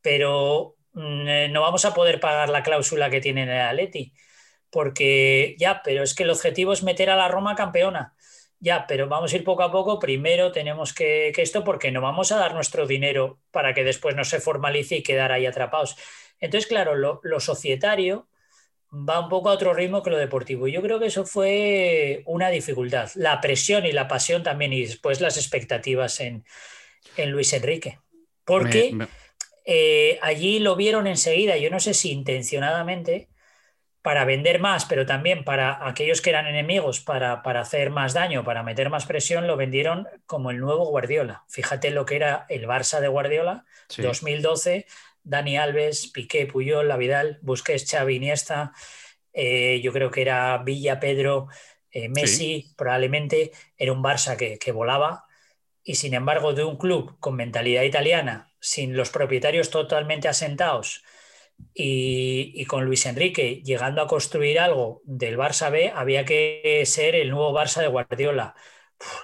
pero 0.00 0.73
no 0.94 1.60
vamos 1.60 1.84
a 1.84 1.94
poder 1.94 2.20
pagar 2.20 2.48
la 2.48 2.62
cláusula 2.62 3.10
que 3.10 3.20
tiene 3.20 3.42
en 3.42 3.50
el 3.50 3.60
Atleti. 3.60 4.12
Porque 4.70 5.54
ya, 5.58 5.82
pero 5.84 6.02
es 6.02 6.14
que 6.14 6.24
el 6.24 6.30
objetivo 6.30 6.72
es 6.72 6.82
meter 6.82 7.10
a 7.10 7.16
la 7.16 7.28
Roma 7.28 7.54
campeona. 7.54 8.14
Ya, 8.60 8.86
pero 8.86 9.08
vamos 9.08 9.32
a 9.32 9.36
ir 9.36 9.44
poco 9.44 9.62
a 9.62 9.70
poco. 9.70 9.98
Primero 9.98 10.50
tenemos 10.50 10.94
que, 10.94 11.32
esto 11.36 11.64
porque 11.64 11.90
no 11.90 12.00
vamos 12.00 12.32
a 12.32 12.38
dar 12.38 12.54
nuestro 12.54 12.86
dinero 12.86 13.38
para 13.50 13.74
que 13.74 13.84
después 13.84 14.16
no 14.16 14.24
se 14.24 14.40
formalice 14.40 14.96
y 14.96 15.02
quedar 15.02 15.32
ahí 15.32 15.46
atrapados. 15.46 15.96
Entonces, 16.40 16.66
claro, 16.66 16.94
lo, 16.94 17.40
societario 17.40 18.28
va 18.90 19.20
un 19.20 19.28
poco 19.28 19.50
a 19.50 19.52
otro 19.52 19.74
ritmo 19.74 20.02
que 20.02 20.10
lo 20.10 20.16
deportivo. 20.16 20.66
Yo 20.66 20.80
creo 20.80 20.98
que 20.98 21.06
eso 21.06 21.26
fue 21.26 22.22
una 22.26 22.48
dificultad. 22.48 23.10
La 23.16 23.40
presión 23.40 23.84
y 23.84 23.92
la 23.92 24.08
pasión 24.08 24.42
también 24.42 24.72
y 24.72 24.80
después 24.86 25.20
las 25.20 25.36
expectativas 25.36 26.20
en, 26.20 26.44
Luis 27.16 27.52
Enrique. 27.52 27.98
Porque... 28.44 28.96
Eh, 29.64 30.18
allí 30.22 30.58
lo 30.58 30.76
vieron 30.76 31.06
enseguida, 31.06 31.56
yo 31.56 31.70
no 31.70 31.80
sé 31.80 31.94
si 31.94 32.12
intencionadamente, 32.12 33.28
para 34.02 34.26
vender 34.26 34.60
más, 34.60 34.84
pero 34.84 35.06
también 35.06 35.44
para 35.44 35.88
aquellos 35.88 36.20
que 36.20 36.30
eran 36.30 36.46
enemigos, 36.46 37.00
para, 37.00 37.40
hacer 37.42 37.88
más 37.88 38.12
daño, 38.12 38.44
para 38.44 38.62
meter 38.62 38.90
más 38.90 39.06
presión, 39.06 39.46
lo 39.46 39.56
vendieron 39.56 40.06
como 40.26 40.50
el 40.50 40.58
nuevo 40.58 40.84
Guardiola. 40.86 41.44
Fíjate 41.48 41.90
lo 41.90 42.04
que 42.04 42.16
era 42.16 42.44
el 42.50 42.66
Barça 42.66 43.00
de 43.00 43.08
Guardiola, 43.08 43.64
2012, 43.96 44.86
Dani 45.22 45.56
Alves, 45.56 46.08
Piqué, 46.08 46.46
Puyol, 46.46 46.94
Vidal, 46.98 47.38
Busquets, 47.40 47.90
Xavi, 47.90 48.16
Iniesta, 48.16 48.72
eh, 49.32 49.80
yo 49.82 49.92
creo 49.92 50.10
que 50.10 50.20
era 50.22 50.58
Villa, 50.58 51.00
Pedro, 51.00 51.48
Eh, 51.94 52.08
Messi 52.08 52.74
probablemente 52.76 53.52
era 53.76 53.92
un 53.92 54.02
Barça 54.02 54.36
que, 54.36 54.72
volaba 54.72 55.26
y 55.84 55.94
sin 55.94 56.14
embargo 56.14 56.52
de 56.52 56.64
un 56.64 56.76
club 56.76 57.16
con 57.20 57.36
mentalidad 57.36 57.84
italiana, 57.84 58.52
sin 58.64 58.96
los 58.96 59.10
propietarios 59.10 59.70
totalmente 59.70 60.28
asentados 60.28 61.04
y, 61.74 62.64
con 62.66 62.84
Luis 62.86 63.06
Enrique 63.06 63.62
llegando 63.64 64.02
a 64.02 64.06
construir 64.08 64.58
algo 64.60 65.02
del 65.04 65.36
Barça 65.38 65.70
B, 65.70 65.92
había 65.94 66.24
que 66.24 66.82
ser 66.86 67.14
el 67.14 67.30
nuevo 67.30 67.52
Barça 67.52 67.80
de 67.82 67.88
Guardiola. 67.88 68.54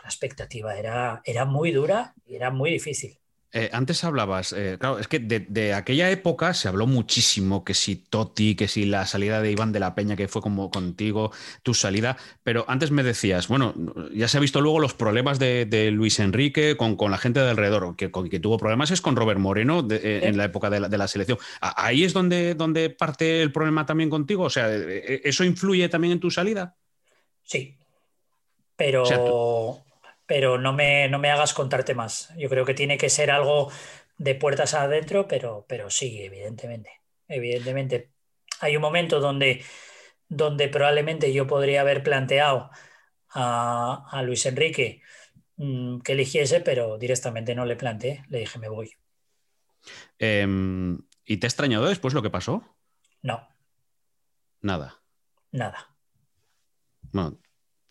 la 0.03 0.09
expectativa 0.09 0.78
era, 0.78 1.22
era 1.24 1.45
muy 1.47 1.72
dura 1.72 2.14
y 2.26 2.36
era 2.36 2.51
muy 2.51 2.70
difícil. 2.70 3.20
Eh, 3.53 3.68
antes 3.72 4.05
hablabas, 4.05 4.53
eh, 4.53 4.76
claro, 4.78 5.01
es 5.01 5.09
que 5.09 5.18
de, 5.18 5.74
aquella 5.74 6.09
época 6.09 6.55
se 6.55 6.68
habló 6.68 6.86
muchísimo, 6.86 7.64
que 7.64 7.74
si 7.74 7.96
Totti, 7.96 8.55
que 8.55 8.68
si 8.68 8.84
la 8.84 9.07
salida 9.07 9.42
de 9.42 9.51
Iván 9.51 9.72
de 9.72 9.80
la 9.80 9.96
Peña, 9.96 10.14
que 10.14 10.28
fue 10.28 10.40
como 10.40 10.70
contigo, 10.70 11.32
tu 11.64 11.74
salida, 11.74 12.16
pero 12.44 12.64
antes 12.68 12.92
me 12.92 13.03
decías, 13.03 13.48
bueno, 13.48 13.74
ya 14.14 14.28
se 14.28 14.36
ha 14.36 14.40
visto 14.40 14.61
luego 14.61 14.78
los 14.78 14.94
problemas 14.94 15.40
de, 15.40 15.90
Luis 15.92 16.20
Enrique 16.20 16.76
con, 16.76 16.94
con, 16.94 17.11
la 17.11 17.18
gente 17.18 17.40
de 17.40 17.51
alrededor, 17.51 17.96
que, 17.96 18.12
que 18.12 18.38
tuvo 18.38 18.57
problemas 18.57 18.92
es 18.92 19.01
con 19.01 19.16
Robert 19.16 19.40
Moreno 19.40 19.84
eh, 19.90 20.20
en 20.22 20.36
la 20.36 20.44
época 20.44 20.70
de 20.70 20.80
la, 20.80 21.09
selección. 21.09 21.38
¿Ahí 21.61 22.05
es 22.05 22.12
donde, 22.12 22.55
donde 22.55 22.90
parte 22.90 23.42
el 23.42 23.51
problema 23.51 23.84
también 23.84 24.11
contigo? 24.11 24.44
O 24.44 24.51
sea, 24.51 24.72
¿eso 24.72 25.42
influye 25.42 25.88
también 25.88 26.12
en 26.12 26.20
tu 26.20 26.30
salida? 26.30 26.76
Sí, 27.42 27.76
pero 28.76 29.82
pero 30.31 30.59
no 30.59 30.72
me, 30.72 31.09
no 31.09 31.18
me 31.18 31.28
hagas 31.28 31.53
contarte 31.53 31.93
más. 31.93 32.33
Yo 32.39 32.49
creo 32.49 32.64
que 32.64 32.72
tiene 32.72 32.97
que 32.97 33.11
ser 33.11 33.33
algo 33.33 33.68
de 34.16 34.37
puertas 34.37 34.74
adentro, 34.74 35.26
pero, 35.26 35.66
pero 35.68 35.91
sí, 35.91 36.22
evidentemente. 36.22 37.01
Evidentemente. 37.26 38.12
Hay 38.61 38.76
un 38.76 38.83
momento 38.83 39.18
donde, 39.18 39.64
donde 40.28 40.68
probablemente 40.68 41.33
yo 41.33 41.49
podría 41.49 41.81
haber 41.81 42.05
planteado 42.05 42.70
a, 43.31 44.22
Luis 44.24 44.47
Enrique 44.47 45.03
mm, 45.57 45.99
que 46.03 46.12
eligiese, 46.12 46.61
pero 46.61 46.97
directamente 46.97 47.57
no 47.57 47.66
le 47.66 47.74
planteé. 47.74 48.22
Le 48.28 48.39
dije, 48.39 48.61
me 48.61 48.68
voy. 48.68 48.93
Em, 50.16 50.97
¿Y 51.24 51.39
te 51.39 51.47
ha 51.47 51.49
extrañado 51.49 51.87
después 51.87 52.14
lo 52.14 52.22
que 52.22 52.31
pasó? 52.31 52.62
No. 53.20 53.49
Nada. 54.61 55.03
Nada. 55.51 55.97
Bueno, 57.11 57.37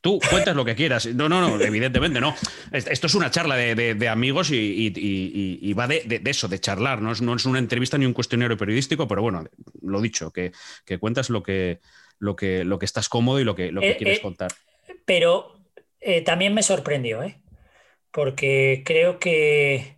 Tú 0.02 0.20
cuentas 0.30 0.56
lo 0.56 0.64
que 0.64 0.76
quieras. 0.76 1.08
No, 1.08 1.28
no, 1.28 1.42
no, 1.42 1.62
evidentemente 1.62 2.22
no. 2.22 2.34
Esto 2.72 3.08
es 3.08 3.16
una 3.16 3.32
charla 3.32 3.56
de, 3.58 4.08
amigos 4.08 4.50
y, 4.52 5.74
va 5.74 5.88
de, 5.88 6.22
eso, 6.26 6.48
de 6.48 6.60
charlar. 6.60 7.02
¿no? 7.02 7.12
Es, 7.12 7.46
una 7.46 7.60
entrevista 7.60 7.98
ni 7.98 8.06
un 8.06 8.14
cuestionario 8.14 8.56
periodístico, 8.56 9.08
pero 9.08 9.22
bueno, 9.22 9.44
lo 9.82 10.02
dicho, 10.02 10.32
que, 10.32 10.52
cuentas 11.00 11.30
lo 11.30 11.44
que, 11.44 11.80
lo, 12.18 12.36
que, 12.36 12.64
lo 12.64 12.80
que 12.80 12.86
estás 12.86 13.10
cómodo 13.10 13.42
y 13.42 13.44
lo 13.44 13.56
que, 13.56 13.72
lo 13.72 13.82
que 13.82 13.92
eh, 13.92 13.98
quieres 13.98 14.20
eh, 14.20 14.22
contar. 14.22 14.52
Pero 15.06 15.60
eh, 16.00 16.22
también 16.22 16.54
me 16.54 16.64
sorprendió, 16.64 17.22
¿eh? 17.22 17.42
porque 18.12 18.84
creo 18.86 19.20
que, 19.20 19.98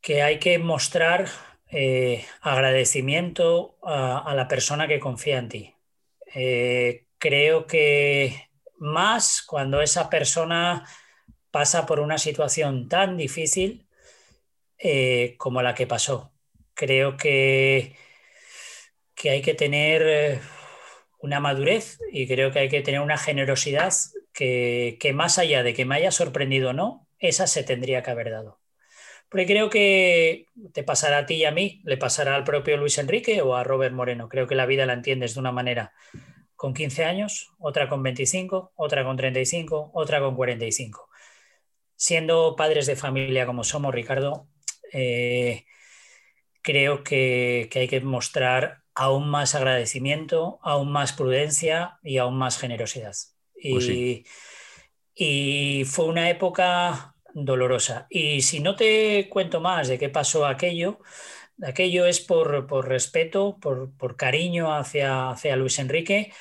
que 0.00 0.22
hay 0.22 0.38
que 0.40 0.58
mostrar 0.58 1.28
agradecimiento 2.40 3.78
a, 3.82 4.18
a, 4.18 4.34
la 4.34 4.48
persona 4.48 4.88
que 4.88 4.98
confía 4.98 5.38
en 5.38 5.48
ti 5.50 5.74
creo 7.18 7.66
que 7.66 8.48
más 8.78 9.42
cuando 9.42 9.82
esa 9.82 10.08
persona 10.10 10.86
pasa 11.50 11.86
por 11.86 12.00
una 12.00 12.18
situación 12.18 12.88
tan 12.88 13.16
difícil 13.16 13.86
eh, 14.78 15.34
como 15.38 15.62
la 15.62 15.74
que 15.74 15.86
pasó. 15.86 16.32
Creo 16.74 17.16
que, 17.16 17.96
que 19.14 19.30
hay 19.30 19.42
que 19.42 19.54
tener 19.54 20.02
eh, 20.06 20.40
una 21.18 21.40
madurez 21.40 21.98
y 22.12 22.28
creo 22.28 22.52
que 22.52 22.60
hay 22.60 22.68
que 22.68 22.82
tener 22.82 23.00
una 23.00 23.18
generosidad 23.18 23.92
que, 24.32 24.96
que 25.00 25.12
más 25.12 25.38
allá 25.38 25.62
de 25.62 25.74
que 25.74 25.84
me 25.84 25.96
haya 25.96 26.12
sorprendido 26.12 26.70
o 26.70 26.72
no, 26.72 27.08
esa 27.18 27.46
se 27.46 27.64
tendría 27.64 28.02
que 28.02 28.10
haber 28.10 28.30
dado. 28.30 28.60
Porque 29.28 29.46
creo 29.46 29.68
que 29.68 30.46
te 30.72 30.82
pasará 30.84 31.18
a 31.18 31.26
ti 31.26 31.34
y 31.34 31.44
a 31.44 31.50
mí, 31.50 31.82
le 31.84 31.98
pasará 31.98 32.34
al 32.34 32.44
propio 32.44 32.76
Luis 32.76 32.96
Enrique 32.98 33.42
o 33.42 33.56
a 33.56 33.64
Robert 33.64 33.94
Moreno. 33.94 34.28
Creo 34.28 34.46
que 34.46 34.54
la 34.54 34.64
vida 34.64 34.86
la 34.86 34.94
entiendes 34.94 35.34
de 35.34 35.40
una 35.40 35.52
manera 35.52 35.92
con 36.58 36.74
15 36.74 37.04
años, 37.04 37.52
otra 37.60 37.88
con 37.88 38.02
25, 38.02 38.72
otra 38.74 39.04
con 39.04 39.16
35, 39.16 39.92
otra 39.94 40.18
con 40.18 40.34
45. 40.34 41.08
Siendo 41.94 42.56
padres 42.56 42.86
de 42.86 42.96
familia 42.96 43.46
como 43.46 43.62
somos, 43.62 43.94
Ricardo, 43.94 44.48
eh, 44.92 45.66
creo 46.60 47.04
que, 47.04 47.70
hay 47.72 47.86
que 47.86 48.00
mostrar 48.00 48.82
aún 48.92 49.28
más 49.28 49.54
agradecimiento, 49.54 50.58
aún 50.64 50.90
más 50.90 51.12
prudencia 51.12 52.00
y 52.02 52.18
aún 52.18 52.36
más 52.36 52.58
generosidad. 52.58 53.14
Pues 53.62 53.88
y, 53.88 54.26
y 55.14 55.84
fue 55.84 56.06
una 56.06 56.28
época 56.28 57.14
dolorosa. 57.34 58.08
Y 58.10 58.42
si 58.42 58.58
no 58.58 58.74
te 58.74 59.28
cuento 59.28 59.60
más 59.60 59.86
de 59.86 59.96
qué 59.96 60.08
pasó 60.08 60.44
aquello, 60.44 60.98
aquello 61.62 62.06
es 62.06 62.20
por, 62.20 62.86
respeto, 62.86 63.58
por, 63.60 64.16
cariño 64.16 64.74
hacia, 64.74 65.30
hacia 65.30 65.56
Luis 65.56 65.78
Enrique 65.78 66.32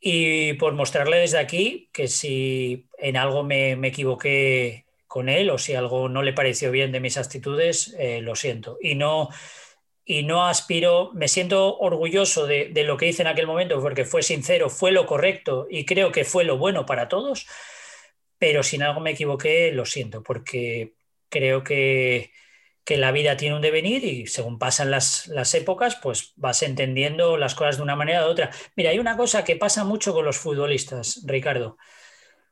y 0.00 0.54
por 0.54 0.74
mostrarle 0.74 1.18
desde 1.18 1.38
aquí 1.38 1.88
que 1.92 2.08
si 2.08 2.88
en 2.98 3.16
algo 3.16 3.42
me, 3.42 3.72
equivoqué 3.86 4.86
con 5.06 5.28
él 5.28 5.50
o 5.50 5.58
si 5.58 5.74
algo 5.74 6.08
no 6.08 6.22
le 6.22 6.32
pareció 6.32 6.70
bien 6.70 6.92
de 6.92 7.00
mis 7.00 7.16
actitudes, 7.16 7.94
eh, 7.98 8.20
lo 8.20 8.34
siento. 8.36 8.78
Y 8.80 8.96
no, 8.96 9.28
y 10.04 10.24
no 10.24 10.46
aspiro, 10.46 11.10
me 11.14 11.28
siento 11.28 11.78
orgulloso 11.78 12.46
de, 12.46 12.68
de, 12.68 12.84
lo 12.84 12.96
que 12.96 13.08
hice 13.08 13.22
en 13.22 13.28
aquel 13.28 13.46
momento 13.46 13.80
porque 13.80 14.04
fue 14.04 14.22
sincero, 14.22 14.68
fue 14.70 14.92
lo 14.92 15.06
correcto 15.06 15.66
y 15.70 15.84
creo 15.86 16.12
que 16.12 16.24
fue 16.24 16.44
lo 16.44 16.58
bueno 16.58 16.84
para 16.84 17.08
todos, 17.08 17.46
pero 18.38 18.62
si 18.62 18.76
en 18.76 18.82
algo 18.82 19.00
me 19.00 19.12
equivoqué, 19.12 19.72
lo 19.72 19.86
siento, 19.86 20.22
porque 20.22 20.94
creo 21.30 21.64
que 21.64 22.30
que 22.84 22.98
la 22.98 23.12
vida 23.12 23.36
tiene 23.36 23.56
un 23.56 23.62
devenir 23.62 24.04
y 24.04 24.26
según 24.26 24.58
pasan 24.58 24.90
las, 24.90 25.54
épocas, 25.54 25.96
pues 25.96 26.34
vas 26.36 26.62
entendiendo 26.62 27.36
las 27.38 27.54
cosas 27.54 27.78
de 27.78 27.82
una 27.82 27.96
manera 27.96 28.26
u 28.26 28.30
otra. 28.30 28.50
Mira, 28.76 28.90
hay 28.90 28.98
una 28.98 29.16
cosa 29.16 29.42
que 29.42 29.56
pasa 29.56 29.84
mucho 29.84 30.12
con 30.12 30.24
los 30.24 30.36
futbolistas, 30.36 31.22
Ricardo. 31.24 31.78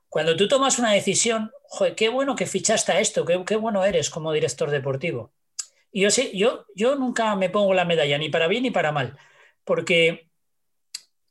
Cuando 0.09 0.37
tú 0.37 0.49
tomas 0.49 0.79
una 0.79 0.93
decisión, 0.93 1.53
joder, 1.65 1.95
qué 1.95 2.09
bueno 2.09 2.35
que 2.35 2.47
fichaste 2.47 2.93
a 2.93 3.01
esto, 3.01 3.27
qué, 3.27 3.45
qué 3.47 3.57
bueno 3.57 3.85
eres 3.85 4.09
como 4.09 4.33
director 4.33 4.71
deportivo. 4.71 5.33
Y 5.91 6.03
yo, 6.03 6.11
sé, 6.11 6.35
yo, 6.35 6.67
yo 6.75 6.97
nunca 6.97 7.37
me 7.37 7.51
pongo 7.51 7.75
la 7.75 7.85
medalla, 7.85 8.17
ni 8.17 8.31
para 8.31 8.49
bien 8.49 8.63
ni 8.63 8.71
para 8.71 8.93
mal, 8.93 9.19
porque 9.65 10.31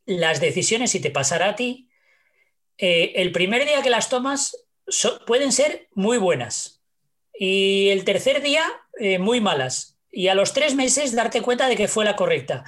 las 0.05 0.39
decisiones, 0.39 0.91
si 0.91 0.99
te 0.99 1.09
pasará 1.09 1.49
a 1.49 1.55
ti, 1.55 1.89
eh, 2.77 3.13
el 3.15 3.31
primer 3.31 3.65
día 3.65 3.81
que 3.81 3.89
las 3.89 4.09
tomas 4.09 4.67
pueden 5.25 5.51
ser 5.51 5.87
muy 5.93 6.17
buenas. 6.17 6.83
Y 7.33 7.89
el 7.89 8.03
tercer 8.03 8.41
día 8.41 8.63
eh, 8.99 9.19
muy 9.19 9.41
malas 9.41 9.91
y 10.11 10.27
a 10.27 10.35
los 10.35 10.53
tres 10.53 10.75
meses 10.75 11.15
darte 11.15 11.41
cuenta 11.41 11.67
de 11.67 11.75
que 11.75 11.87
fue 11.87 12.05
la 12.05 12.15
correcta. 12.15 12.65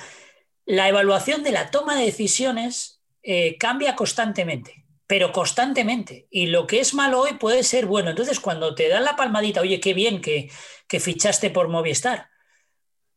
La 0.65 0.87
evaluación 0.87 1.43
de 1.43 1.51
la 1.51 1.71
toma 1.71 1.95
de 1.95 2.05
decisiones 2.05 3.01
eh, 3.21 3.57
cambia 3.57 3.95
constantemente, 3.95 4.85
pero 5.07 5.31
constantemente. 5.33 6.27
Y 6.29 6.47
lo 6.47 6.65
que 6.67 6.79
es 6.79 6.93
malo 6.93 7.19
hoy 7.19 7.33
puede 7.33 7.63
ser 7.63 7.85
bueno. 7.85 8.09
Entonces, 8.09 8.39
cuando 8.39 8.75
te 8.75 8.87
dan 8.87 9.03
la 9.03 9.17
palmadita, 9.17 9.61
oye, 9.61 9.79
qué 9.81 9.93
bien 9.93 10.21
que, 10.21 10.49
fichaste 10.87 11.49
por 11.49 11.69
Movistar. 11.69 12.29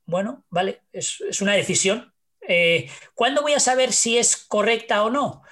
Bueno, 0.07 0.45
vale, 0.49 0.83
es, 0.93 1.21
una 1.41 1.53
decisión. 1.53 2.15
Eh, 2.41 2.91
¿Cuándo 3.15 3.43
voy 3.43 3.53
a 3.53 3.61
saber 3.61 3.93
si 3.93 4.19
es 4.19 4.37
correcta 4.37 5.05
o 5.05 5.11
no? 5.11 5.43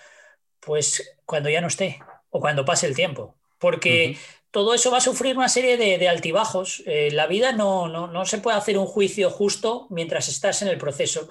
Pues 0.59 1.17
cuando 1.27 1.51
ya 1.51 1.61
no 1.61 1.67
esté 1.67 2.01
o 2.31 2.41
cuando 2.41 2.65
pase 2.65 2.87
el 2.87 2.97
tiempo. 2.97 3.37
Porque 3.59 4.17
todo 4.55 4.73
eso 4.73 4.93
va 4.93 4.99
a 4.99 5.01
sufrir 5.01 5.37
una 5.37 5.49
serie 5.49 5.77
de, 5.77 6.09
altibajos. 6.09 6.85
Eh, 6.87 7.11
la 7.11 7.27
vida 7.27 7.51
no, 7.51 7.89
no, 7.89 8.25
se 8.25 8.39
puede 8.39 8.57
hacer 8.57 8.79
un 8.79 8.87
juicio 8.87 9.29
justo 9.29 9.89
mientras 9.91 10.29
estás 10.29 10.63
en 10.63 10.69
el 10.69 10.79
proceso. 10.79 11.29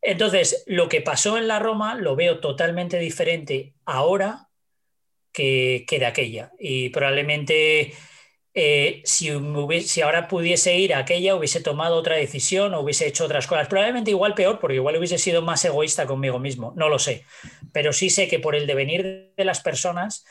Entonces, 0.00 0.62
lo 0.68 0.88
que 0.88 1.00
pasó 1.00 1.36
en 1.36 1.48
la 1.48 1.58
Roma 1.58 1.96
lo 1.96 2.14
veo 2.14 2.38
totalmente 2.38 3.00
diferente 3.00 3.74
ahora 3.84 4.50
que, 5.32 5.84
de 5.90 6.06
aquella. 6.06 6.52
Y 6.56 6.90
probablemente 6.90 7.92
eh, 8.54 9.02
si, 9.04 9.32
si, 9.80 10.02
ahora 10.02 10.28
pudiese 10.28 10.78
ir 10.78 10.94
a 10.94 10.98
aquella, 10.98 11.34
hubiese 11.34 11.60
tomado 11.60 11.96
otra 11.96 12.14
decisión 12.14 12.72
o 12.74 12.82
hubiese 12.82 13.08
hecho 13.08 13.24
otras 13.24 13.48
cosas. 13.48 13.66
Probablemente 13.66 14.12
igual 14.12 14.36
peor, 14.36 14.60
porque 14.60 14.76
igual 14.76 14.96
hubiese 14.96 15.18
sido 15.18 15.42
más 15.42 15.64
egoísta 15.64 16.06
conmigo 16.06 16.38
mismo. 16.38 16.72
No 16.76 16.88
lo 16.88 17.00
sé. 17.00 17.24
Pero 17.72 17.92
sí 17.92 18.10
sé 18.10 18.28
que 18.28 18.38
por 18.38 18.54
el 18.54 18.68
devenir 18.68 19.32
de 19.36 19.44
las 19.44 19.60
personas, 19.60 20.24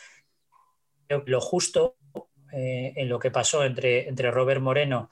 lo 1.09 1.41
justo 1.41 1.97
eh, 2.53 2.93
en 2.95 3.09
lo 3.09 3.19
que 3.19 3.31
pasó 3.31 3.63
entre, 3.63 4.07
entre 4.07 4.31
Robert 4.31 4.61
Moreno 4.61 5.09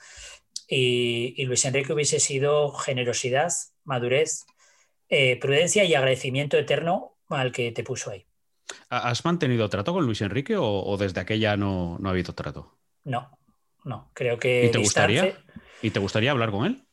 y, 0.68 1.44
Luis 1.46 1.66
Enrique 1.66 1.94
hubiese 1.94 2.20
sido 2.20 2.72
generosidad, 2.72 3.52
madurez, 3.84 4.46
eh, 5.10 5.38
prudencia 5.38 5.84
y 5.84 5.94
agradecimiento 5.94 6.58
eterno 6.58 7.18
al 7.30 7.52
que 7.52 7.72
te 7.72 7.84
puso 7.84 8.12
ahí. 8.12 8.26
¿Has 8.90 9.26
mantenido 9.26 9.68
trato 9.70 9.94
con 9.94 10.06
Luis 10.06 10.22
Enrique 10.22 10.56
o, 10.58 10.96
desde 10.98 11.20
aquella 11.20 11.58
no, 11.58 11.98
no, 12.00 12.08
ha 12.08 12.12
habido 12.12 12.34
trato? 12.34 12.78
No, 13.04 13.38
no, 13.84 14.12
creo 14.14 14.40
que... 14.40 14.66
¿Y 14.66 14.72
te, 14.72 14.78
gustaría, 14.78 15.38
¿Y 15.82 15.90
te 15.90 16.00
gustaría 16.00 16.32
hablar 16.32 16.52
con 16.52 16.66
él? 16.66 16.84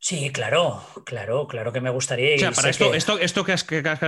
Sí, 0.00 0.30
claro, 0.30 0.82
claro, 1.04 1.46
claro 1.46 1.72
que 1.72 1.80
me 1.82 1.90
gustaría. 1.90 2.34
O 2.34 2.38
sea, 2.38 2.52
para 2.52 2.70
esto, 2.70 2.94
esto, 2.94 3.18
esto 3.18 3.44
que 3.44 3.52
has, 3.52 3.64
que 3.64 3.78
has 3.86 4.00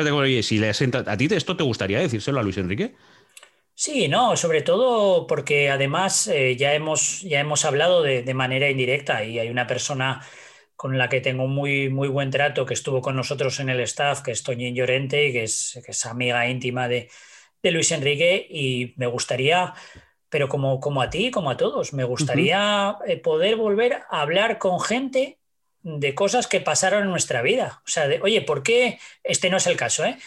si 0.47 0.59
le 0.59 0.71
¿a 0.71 1.17
ti 1.19 1.29
esto 1.31 1.57
te 1.57 1.63
gustaría 1.63 2.01
decírselo 2.01 2.41
a 2.41 2.43
Luis 2.43 2.57
Enrique? 2.57 2.97
Sí, 3.85 4.07
no, 4.07 4.37
sobre 4.37 4.63
todo 4.63 5.27
porque 5.27 5.69
además 5.69 6.29
eh, 6.29 6.55
ya, 6.55 6.73
hemos, 6.73 7.23
ya 7.23 7.41
hemos 7.41 7.65
hablado 7.65 8.01
de, 8.01 8.33
manera 8.33 8.71
indirecta 8.71 9.25
y 9.25 9.41
hay 9.41 9.49
una 9.51 9.67
persona 9.67 10.25
con 10.77 10.97
la 10.99 11.09
que 11.09 11.21
tengo 11.21 11.49
muy, 11.49 11.89
muy 11.89 12.07
buen 12.07 12.31
trato 12.31 12.65
que 12.65 12.75
estuvo 12.75 13.01
con 13.01 13.17
nosotros 13.17 13.59
en 13.59 13.71
el 13.71 13.81
staff, 13.81 14.21
que 14.23 14.31
es 14.31 14.45
Toñín 14.45 14.77
Llorente 14.77 15.27
y 15.27 15.33
que 15.33 15.43
es, 15.43 15.81
que 15.85 15.91
es 15.91 16.07
amiga 16.07 16.47
íntima 16.47 16.87
de, 16.87 17.11
de, 17.61 17.71
Luis 17.73 17.91
Enrique 17.91 18.47
y 18.49 18.95
me 18.99 19.09
gustaría, 19.09 19.75
pero 20.29 20.49
como, 20.49 20.79
como 20.79 21.03
a 21.03 21.11
ti, 21.11 21.33
como 21.33 21.51
a 21.51 21.57
todos, 21.57 21.93
me 21.93 22.05
gustaría 22.05 22.99
eh, 23.05 23.17
poder 23.17 23.57
volver 23.57 23.95
a 24.11 24.21
hablar 24.21 24.59
con 24.59 24.81
gente 24.81 25.41
de 25.83 26.15
cosas 26.15 26.47
que 26.47 26.61
pasaron 26.61 27.03
en 27.03 27.11
nuestra 27.11 27.43
vida. 27.43 27.83
O 27.85 27.89
sea, 27.89 28.07
de, 28.07 28.21
oye, 28.23 28.43
¿por 28.43 28.63
qué? 28.63 29.01
Este 29.25 29.51
no 29.51 29.57
es 29.57 29.67
el 29.67 29.77
caso, 29.77 30.05
¿eh? 30.05 30.19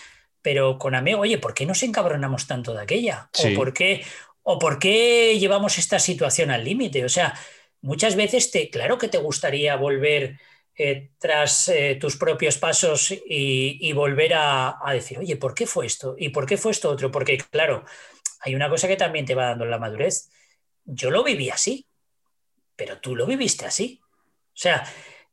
Pero 0.45 0.77
con 0.77 0.93
amigos, 0.93 1.21
oye, 1.21 1.39
¿por 1.39 1.55
qué 1.55 1.65
nos 1.65 1.81
encabronamos 1.81 2.45
tanto 2.45 2.71
de 2.71 2.83
aquella? 2.83 3.31
¿O, 3.33 3.55
por 3.55 3.73
qué, 3.73 4.05
¿O 4.43 4.59
por 4.59 4.77
qué 4.77 5.39
llevamos 5.39 5.79
esta 5.79 5.97
situación 5.97 6.51
al 6.51 6.63
límite? 6.63 7.03
O 7.03 7.09
sea, 7.09 7.33
muchas 7.81 8.15
veces, 8.15 8.51
te, 8.51 8.69
claro 8.69 8.99
que 8.99 9.07
te 9.07 9.17
gustaría 9.17 9.75
volver 9.75 10.39
eh, 10.77 11.09
tras 11.17 11.67
eh, 11.69 11.97
tus 11.99 12.17
propios 12.17 12.59
pasos 12.59 13.11
y, 13.25 13.91
volver 13.93 14.35
a, 14.35 14.77
a, 14.87 14.93
decir, 14.93 15.17
oye, 15.17 15.35
¿por 15.35 15.55
qué 15.55 15.65
fue 15.65 15.87
esto? 15.87 16.13
¿Y 16.15 16.29
por 16.29 16.45
qué 16.45 16.57
fue 16.57 16.73
esto 16.73 16.91
otro? 16.91 17.11
Porque, 17.11 17.39
claro, 17.49 17.83
hay 18.41 18.53
una 18.53 18.69
cosa 18.69 18.87
que 18.87 18.97
también 18.97 19.25
te 19.25 19.33
va 19.33 19.47
dando 19.47 19.65
la 19.65 19.79
madurez. 19.79 20.29
Yo 20.83 21.09
lo 21.09 21.23
viví 21.23 21.49
así, 21.49 21.87
pero 22.75 22.99
tú 22.99 23.15
lo 23.15 23.25
viviste 23.25 23.65
así. 23.65 23.99
O 24.03 24.57
sea, 24.57 24.83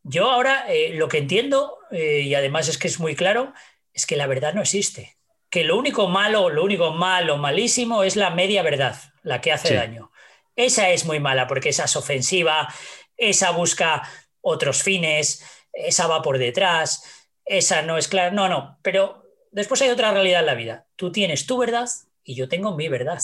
yo 0.05 0.31
ahora 0.31 0.73
eh, 0.73 0.95
lo 0.95 1.07
que 1.09 1.19
entiendo, 1.19 1.77
y 1.91 2.33
además 2.33 2.69
es 2.69 2.79
que 2.79 2.89
es 2.89 2.99
muy 2.99 3.15
claro, 3.15 3.53
es 3.93 4.07
que 4.07 4.17
la 4.17 4.27
verdad 4.27 4.55
no 4.55 4.63
existe. 4.63 5.17
Que 5.51 5.65
lo 5.65 5.77
único 5.77 6.09
malo, 6.09 6.49
lo 6.49 6.65
único 6.65 6.93
malo, 6.93 7.37
malísimo 7.37 8.05
es 8.05 8.17
la 8.17 8.31
media 8.31 8.63
verdad, 8.63 8.97
la 9.23 9.41
que 9.41 9.53
hace 9.53 9.75
daño. 9.75 10.11
Esa 10.57 10.91
es 10.91 11.05
muy 11.05 11.21
mala 11.21 11.47
porque 11.47 11.71
esa 11.71 11.85
es 11.85 11.97
ofensiva, 11.97 12.73
esa 13.17 13.51
busca 13.51 14.03
otros 14.41 14.83
fines, 14.83 15.45
esa 15.73 16.07
va 16.07 16.23
por 16.23 16.39
detrás, 16.39 17.05
esa 17.45 17.83
no 17.83 17.99
es 17.99 18.09
clara. 18.09 18.31
No, 18.31 18.49
no, 18.49 18.79
pero 18.83 19.25
después 19.51 19.81
hay 19.83 19.91
otra 19.91 20.13
realidad 20.13 20.41
en 20.41 20.47
la 20.47 20.55
vida. 20.55 20.87
Tú 20.97 21.13
tienes 21.13 21.47
tu 21.47 21.59
verdad 21.59 21.89
y 22.25 22.35
yo 22.35 22.49
tengo 22.49 22.75
mi 22.77 22.89
verdad. 22.89 23.21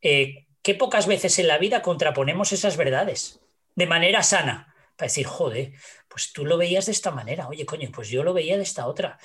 Eh, 0.00 0.46
qué 0.62 0.74
pocas 0.74 1.06
veces 1.06 1.38
en 1.38 1.48
la 1.48 1.58
vida 1.58 1.82
contraponemos 1.82 2.52
esas 2.52 2.76
verdades 2.76 3.40
de 3.74 3.86
manera 3.86 4.22
sana 4.22 4.74
para 4.96 5.08
decir, 5.08 5.26
joder, 5.26 5.72
pues 6.08 6.32
tú 6.32 6.44
lo 6.44 6.58
veías 6.58 6.86
de 6.86 6.92
esta 6.92 7.10
manera, 7.10 7.48
oye, 7.48 7.64
coño, 7.64 7.88
pues 7.92 8.08
yo 8.08 8.22
lo 8.22 8.34
veía 8.34 8.56
de 8.56 8.62
esta 8.62 8.86
otra. 8.86 9.18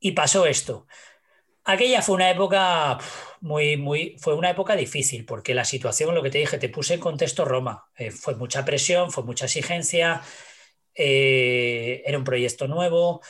Y 0.00 0.12
pasó 0.12 0.46
esto. 0.46 0.86
Aquella 1.64 2.02
fue 2.02 2.16
una 2.16 2.30
época 2.30 2.98
muy, 3.40 3.76
muy, 3.76 4.16
fue 4.18 4.34
una 4.34 4.50
época 4.50 4.74
difícil, 4.74 5.26
porque 5.26 5.54
la 5.54 5.64
situación, 5.64 6.14
lo 6.14 6.22
que 6.22 6.30
te 6.30 6.38
dije, 6.38 6.58
te 6.58 6.70
puse 6.70 6.94
en 6.94 7.00
contexto 7.00 7.44
Roma. 7.44 7.84
Eh, 7.96 8.10
fue 8.10 8.34
mucha 8.34 8.64
presión, 8.64 9.12
fue 9.12 9.24
mucha 9.24 9.44
exigencia, 9.44 10.22
eh, 10.94 12.02
era 12.06 12.18
un 12.18 12.24
proyecto 12.24 12.66
nuevo. 12.66 13.20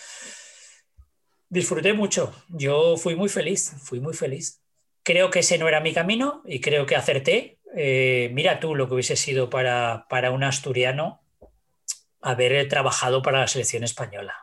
Disfruté 1.49 1.93
mucho, 1.93 2.33
yo 2.49 2.97
fui 2.97 3.17
muy 3.17 3.29
feliz, 3.29 3.75
fui 3.83 4.01
muy 4.01 4.15
feliz. 4.15 4.63
Creo 5.03 5.31
que 5.31 5.41
ese 5.41 5.59
no 5.59 5.67
era 5.69 5.81
mi 5.81 5.93
camino 5.93 6.43
y 6.47 6.61
creo 6.61 6.87
que 6.87 6.95
acerté. 6.95 7.59
Eh, 7.77 8.31
mira 8.33 8.61
tú 8.61 8.75
lo 8.77 8.87
que 8.89 8.95
hubiese 8.95 9.17
sido 9.17 9.51
para, 9.51 10.07
para 10.09 10.31
un 10.31 10.45
asturiano 10.45 11.21
haber 12.21 12.69
trabajado 12.69 13.23
para 13.23 13.41
la 13.41 13.47
selección 13.47 13.85
española. 13.85 14.35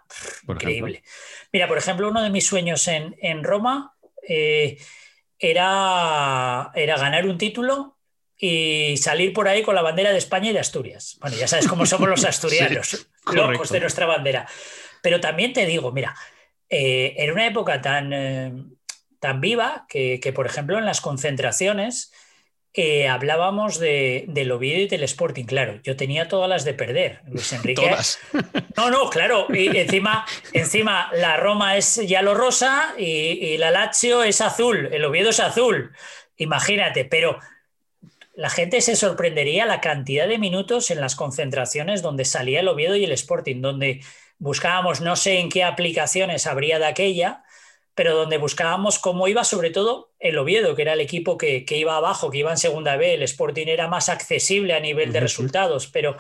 Increíble. 0.47 1.03
Mira, 1.51 1.67
por 1.67 1.78
ejemplo, 1.78 2.09
uno 2.09 2.23
de 2.23 2.30
mis 2.30 2.45
sueños 2.45 2.88
en, 2.88 3.43
Roma 3.43 3.95
eh, 4.28 4.78
era, 5.39 6.71
era 6.73 6.97
ganar 6.97 7.28
un 7.28 7.38
título 7.38 7.97
y 8.38 8.97
salir 8.97 9.34
por 9.34 9.47
ahí 9.47 9.63
con 9.63 9.75
la 9.75 9.82
bandera 9.82 10.11
de 10.11 10.17
España 10.17 10.49
y 10.49 10.53
de 10.53 10.59
Asturias. 10.59 11.17
Bueno, 11.21 11.38
ya 11.38 11.47
sabes 11.47 11.67
cómo 11.67 11.86
somos 11.86 12.09
los 12.09 12.25
asturianos, 12.25 13.09
locos 13.34 13.69
de 13.69 13.80
nuestra 13.80 14.05
bandera. 14.05 14.47
Pero 15.01 15.19
también 15.19 15.53
te 15.53 15.65
digo, 15.65 15.91
mira, 15.91 16.15
eh, 16.69 17.15
en 17.17 17.32
una 17.32 17.47
época 17.47 17.82
tan, 17.82 18.11
eh, 18.13 18.53
tan 19.19 19.41
viva 19.41 19.86
que, 19.88 20.19
que, 20.19 20.34
por 20.34 20.45
ejemplo, 20.45 20.78
en 20.78 20.86
las 20.86 21.01
concentraciones 21.01 22.11
hablábamos 23.09 23.80
de, 23.80 24.25
del 24.28 24.51
Oviedo 24.51 24.82
y 24.82 24.88
del 24.88 25.03
Sporting, 25.03 25.45
claro, 25.45 25.80
yo 25.84 25.95
tenía 25.95 26.28
todas 26.28 26.49
las 26.49 26.63
de 26.63 26.73
perder, 26.73 27.21
Luis 27.28 27.51
Enrique. 27.53 27.82
Todas. 27.82 28.19
No, 28.75 28.89
no, 28.91 29.09
claro, 29.09 29.47
y 29.49 29.75
encima, 29.78 30.25
encima 30.53 31.09
la 31.13 31.38
Roma 31.38 31.78
es 31.78 31.95
ya 32.07 32.21
lo 32.21 32.36
rosa 32.36 32.93
y, 32.97 33.03
y, 33.03 33.57
la 33.57 33.71
Lazio 33.71 34.23
es 34.23 34.41
azul, 34.41 34.89
el 34.91 35.05
Oviedo 35.05 35.32
es 35.32 35.39
azul, 35.39 35.91
imagínate, 36.38 37.05
pero 37.05 37.39
la 38.38 38.51
gente 38.51 38.82
se 38.82 38.95
sorprendería 38.95 39.65
la 39.65 39.82
cantidad 39.82 40.28
de 40.28 40.38
minutos 40.38 40.91
en 40.91 41.01
las 41.01 41.15
concentraciones 41.15 42.03
donde 42.03 42.23
salía 42.23 42.59
el 42.59 42.67
Oviedo 42.67 42.95
y 42.95 43.03
el 43.03 43.11
Sporting, 43.11 43.61
donde 43.61 44.01
buscábamos 44.38 45.01
no 45.01 45.15
sé 45.15 45.39
en 45.39 45.49
qué 45.49 45.63
aplicaciones 45.63 46.45
habría 46.45 46.78
de 46.78 46.86
aquella, 46.86 47.43
pero 47.98 48.16
donde 48.16 48.38
buscábamos 48.38 49.00
cómo 49.00 49.28
iba 49.28 49.43
sobre 49.43 49.72
todo 49.72 50.12
el 50.20 50.38
Oviedo, 50.38 50.76
que 50.76 50.84
era 50.84 50.93
el 50.93 51.02
equipo 51.02 51.36
que, 51.36 51.66
iba 51.68 51.98
abajo, 51.98 52.30
que 52.30 52.38
iba 52.38 52.52
en 52.52 52.58
segunda 52.58 52.95
B, 52.95 53.16
el 53.16 53.24
Sporting 53.24 53.66
era 53.66 53.88
más 53.88 54.08
accesible 54.08 54.76
a 54.76 54.80
nivel 54.80 55.12
de 55.12 55.20
resultados, 55.20 55.88
pero 55.88 56.16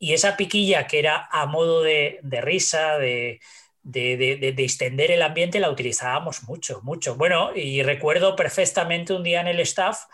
y 0.00 0.14
esa 0.14 0.36
piquilla 0.36 0.88
que 0.88 0.98
era 0.98 1.28
a 1.30 1.46
modo 1.46 1.82
de, 1.82 2.18
risa, 2.42 2.98
de, 2.98 3.38
de, 3.84 4.54
extender 4.58 5.12
el 5.12 5.22
ambiente, 5.22 5.60
la 5.60 5.70
utilizábamos 5.70 6.42
mucho, 6.42 6.80
mucho. 6.82 7.14
Bueno, 7.14 7.52
y 7.54 7.84
recuerdo 7.84 8.34
perfectamente 8.34 9.12
un 9.12 9.22
día 9.22 9.42
en 9.42 9.46
el 9.46 9.60
staff 9.60 10.06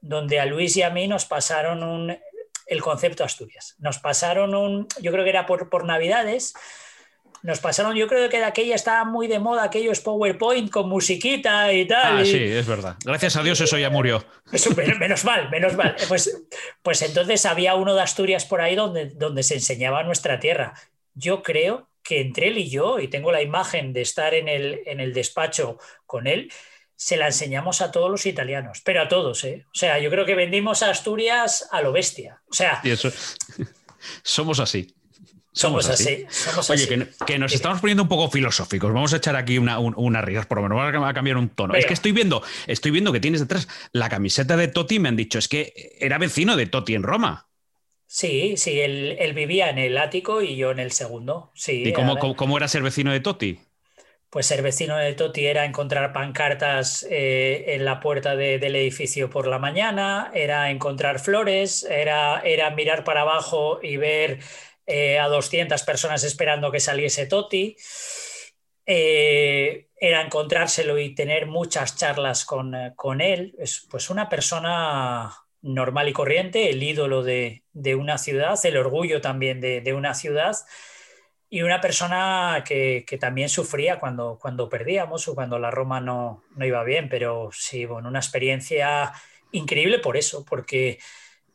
donde 0.00 0.38
a 0.38 0.46
Luis 0.46 0.76
y 0.76 0.82
a 0.82 0.90
mí 0.90 1.08
nos 1.08 1.24
pasaron 1.24 1.82
un, 1.82 2.16
el 2.66 2.80
concepto 2.80 3.24
Asturias. 3.24 3.74
Nos 3.80 3.98
pasaron 3.98 4.54
un, 4.54 4.86
yo 5.00 5.10
creo 5.10 5.24
que 5.24 5.30
era 5.30 5.46
por, 5.46 5.68
por 5.68 5.84
Navidades, 5.84 6.54
nos 7.42 7.58
pasaron, 7.58 7.96
yo 7.96 8.06
creo 8.06 8.28
que 8.28 8.38
de 8.38 8.44
aquella 8.44 8.74
estaba 8.74 9.04
muy 9.04 9.26
de 9.26 9.38
moda 9.38 9.64
aquellos 9.64 10.00
PowerPoint 10.00 10.70
con 10.70 10.88
musiquita 10.88 11.72
y 11.72 11.86
tal. 11.86 12.18
Ah, 12.18 12.24
sí, 12.24 12.36
es 12.36 12.66
verdad. 12.66 12.96
Gracias 13.04 13.36
a 13.36 13.42
Dios 13.42 13.60
eso 13.60 13.78
ya 13.78 13.90
murió. 13.90 14.24
menos 14.98 15.24
mal, 15.24 15.50
menos 15.50 15.74
mal. 15.74 15.96
Pues, 16.08 16.44
pues 16.82 17.02
entonces 17.02 17.44
había 17.46 17.74
uno 17.74 17.94
de 17.94 18.02
Asturias 18.02 18.44
por 18.44 18.60
ahí 18.60 18.76
donde, 18.76 19.06
donde 19.06 19.42
se 19.42 19.54
enseñaba 19.54 20.04
nuestra 20.04 20.38
tierra. 20.38 20.74
Yo 21.14 21.42
creo 21.42 21.88
que 22.02 22.20
entre 22.20 22.48
él 22.48 22.58
y 22.58 22.70
yo, 22.70 23.00
y 23.00 23.08
tengo 23.08 23.32
la 23.32 23.42
imagen 23.42 23.92
de 23.92 24.02
estar 24.02 24.34
en 24.34 24.48
el, 24.48 24.80
en 24.86 25.00
el 25.00 25.12
despacho 25.12 25.78
con 26.06 26.26
él, 26.26 26.52
se 26.94 27.16
la 27.16 27.26
enseñamos 27.26 27.80
a 27.80 27.90
todos 27.90 28.08
los 28.08 28.26
italianos, 28.26 28.80
pero 28.84 29.02
a 29.02 29.08
todos, 29.08 29.42
¿eh? 29.42 29.66
O 29.66 29.74
sea, 29.74 29.98
yo 29.98 30.08
creo 30.10 30.24
que 30.24 30.36
vendimos 30.36 30.84
a 30.84 30.90
Asturias 30.90 31.68
a 31.72 31.82
lo 31.82 31.90
bestia. 31.90 32.40
O 32.48 32.54
sea... 32.54 32.80
Y 32.84 32.90
eso... 32.90 33.10
Somos 34.22 34.60
así. 34.60 34.94
Somos, 35.52 35.88
así. 35.88 36.26
Oye, 36.70 37.08
Que, 37.26 37.38
nos 37.38 37.52
estamos 37.52 37.80
poniendo 37.80 38.02
un 38.02 38.08
poco 38.08 38.30
filosóficos. 38.30 38.92
Vamos 38.92 39.12
a 39.12 39.18
echar 39.18 39.36
aquí 39.36 39.58
una, 39.58 39.78
una 39.78 40.22
risas, 40.22 40.46
por 40.46 40.58
lo 40.58 40.62
menos 40.62 40.92
vamos 40.92 41.10
a 41.10 41.14
cambiar 41.14 41.36
un 41.36 41.50
tono. 41.50 41.74
Es 41.74 41.84
que 41.84 41.92
estoy 41.92 42.12
viendo, 42.12 42.42
estoy 42.66 42.90
viendo 42.90 43.12
que 43.12 43.20
tienes 43.20 43.40
detrás 43.40 43.68
la 43.92 44.08
camiseta 44.08 44.56
de 44.56 44.68
Totti. 44.68 44.98
Me 44.98 45.10
han 45.10 45.16
dicho, 45.16 45.38
es 45.38 45.48
que 45.48 45.96
era 46.00 46.16
vecino 46.16 46.56
de 46.56 46.66
Totti 46.66 46.94
en 46.94 47.02
Roma. 47.02 47.48
Sí, 48.06 48.58
sí, 48.58 48.78
él, 48.80 49.32
vivía 49.34 49.70
en 49.70 49.78
el 49.78 49.96
ático 49.96 50.42
y 50.42 50.56
yo 50.56 50.70
en 50.70 50.78
el 50.78 50.92
segundo. 50.92 51.50
Sí, 51.54 51.82
¿Y 51.86 51.92
cómo, 51.92 52.56
era 52.58 52.68
ser 52.68 52.82
vecino 52.82 53.10
de 53.10 53.20
Totti? 53.20 53.58
Pues 54.28 54.46
ser 54.46 54.62
vecino 54.62 54.96
de 54.96 55.14
Totti 55.14 55.46
era 55.46 55.64
encontrar 55.64 56.12
pancartas 56.12 57.06
eh, 57.10 57.64
en 57.68 57.86
la 57.86 58.00
puerta 58.00 58.36
del 58.36 58.76
edificio 58.76 59.30
por 59.30 59.46
la 59.46 59.58
mañana, 59.58 60.30
era 60.34 60.70
encontrar 60.70 61.20
flores, 61.20 61.84
era, 61.84 62.40
era 62.40 62.70
mirar 62.70 63.04
para 63.04 63.22
abajo 63.22 63.80
y 63.82 63.96
ver 63.96 64.40
eh, 64.86 65.18
a 65.18 65.28
200 65.28 65.82
personas 65.82 66.24
esperando 66.24 66.70
que 66.72 66.80
saliese 66.80 67.26
Toti. 67.26 67.76
Eh, 68.84 69.88
era 69.96 70.22
encontrárselo 70.22 70.98
y 70.98 71.14
tener 71.14 71.46
muchas 71.46 71.96
charlas 71.96 72.44
con, 72.44 72.74
eh, 72.74 72.92
él. 73.20 73.54
Es 73.58 73.86
pues 73.90 74.10
una 74.10 74.28
persona 74.28 75.32
normal 75.62 76.08
y 76.08 76.12
corriente, 76.12 76.70
el 76.70 76.82
ídolo 76.82 77.22
de, 77.22 77.62
una 77.96 78.18
ciudad, 78.18 78.58
el 78.64 78.76
orgullo 78.76 79.20
también 79.20 79.60
de, 79.60 79.94
una 79.94 80.14
ciudad 80.14 80.56
y 81.48 81.62
una 81.62 81.80
persona 81.80 82.64
que, 82.66 83.04
también 83.20 83.48
sufría 83.48 84.00
cuando, 84.00 84.38
cuando 84.40 84.68
perdíamos 84.68 85.28
o 85.28 85.36
cuando 85.36 85.60
la 85.60 85.70
Roma 85.70 86.00
no, 86.00 86.42
no 86.56 86.66
iba 86.66 86.82
bien, 86.82 87.08
pero 87.08 87.50
sí, 87.52 87.86
bueno, 87.86 88.08
una 88.08 88.18
experiencia 88.18 89.12
increíble 89.52 90.00
por 90.00 90.16
eso, 90.16 90.44
porque 90.44 90.98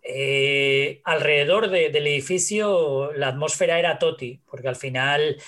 eh, 0.07 1.01
alrededor 1.03 1.69
del 1.69 2.07
edificio 2.07 3.11
la 3.13 3.29
atmósfera 3.29 3.77
era 3.77 3.99
Toti, 3.99 4.41
porque 4.45 4.67
al 4.67 4.75
final 4.75 5.41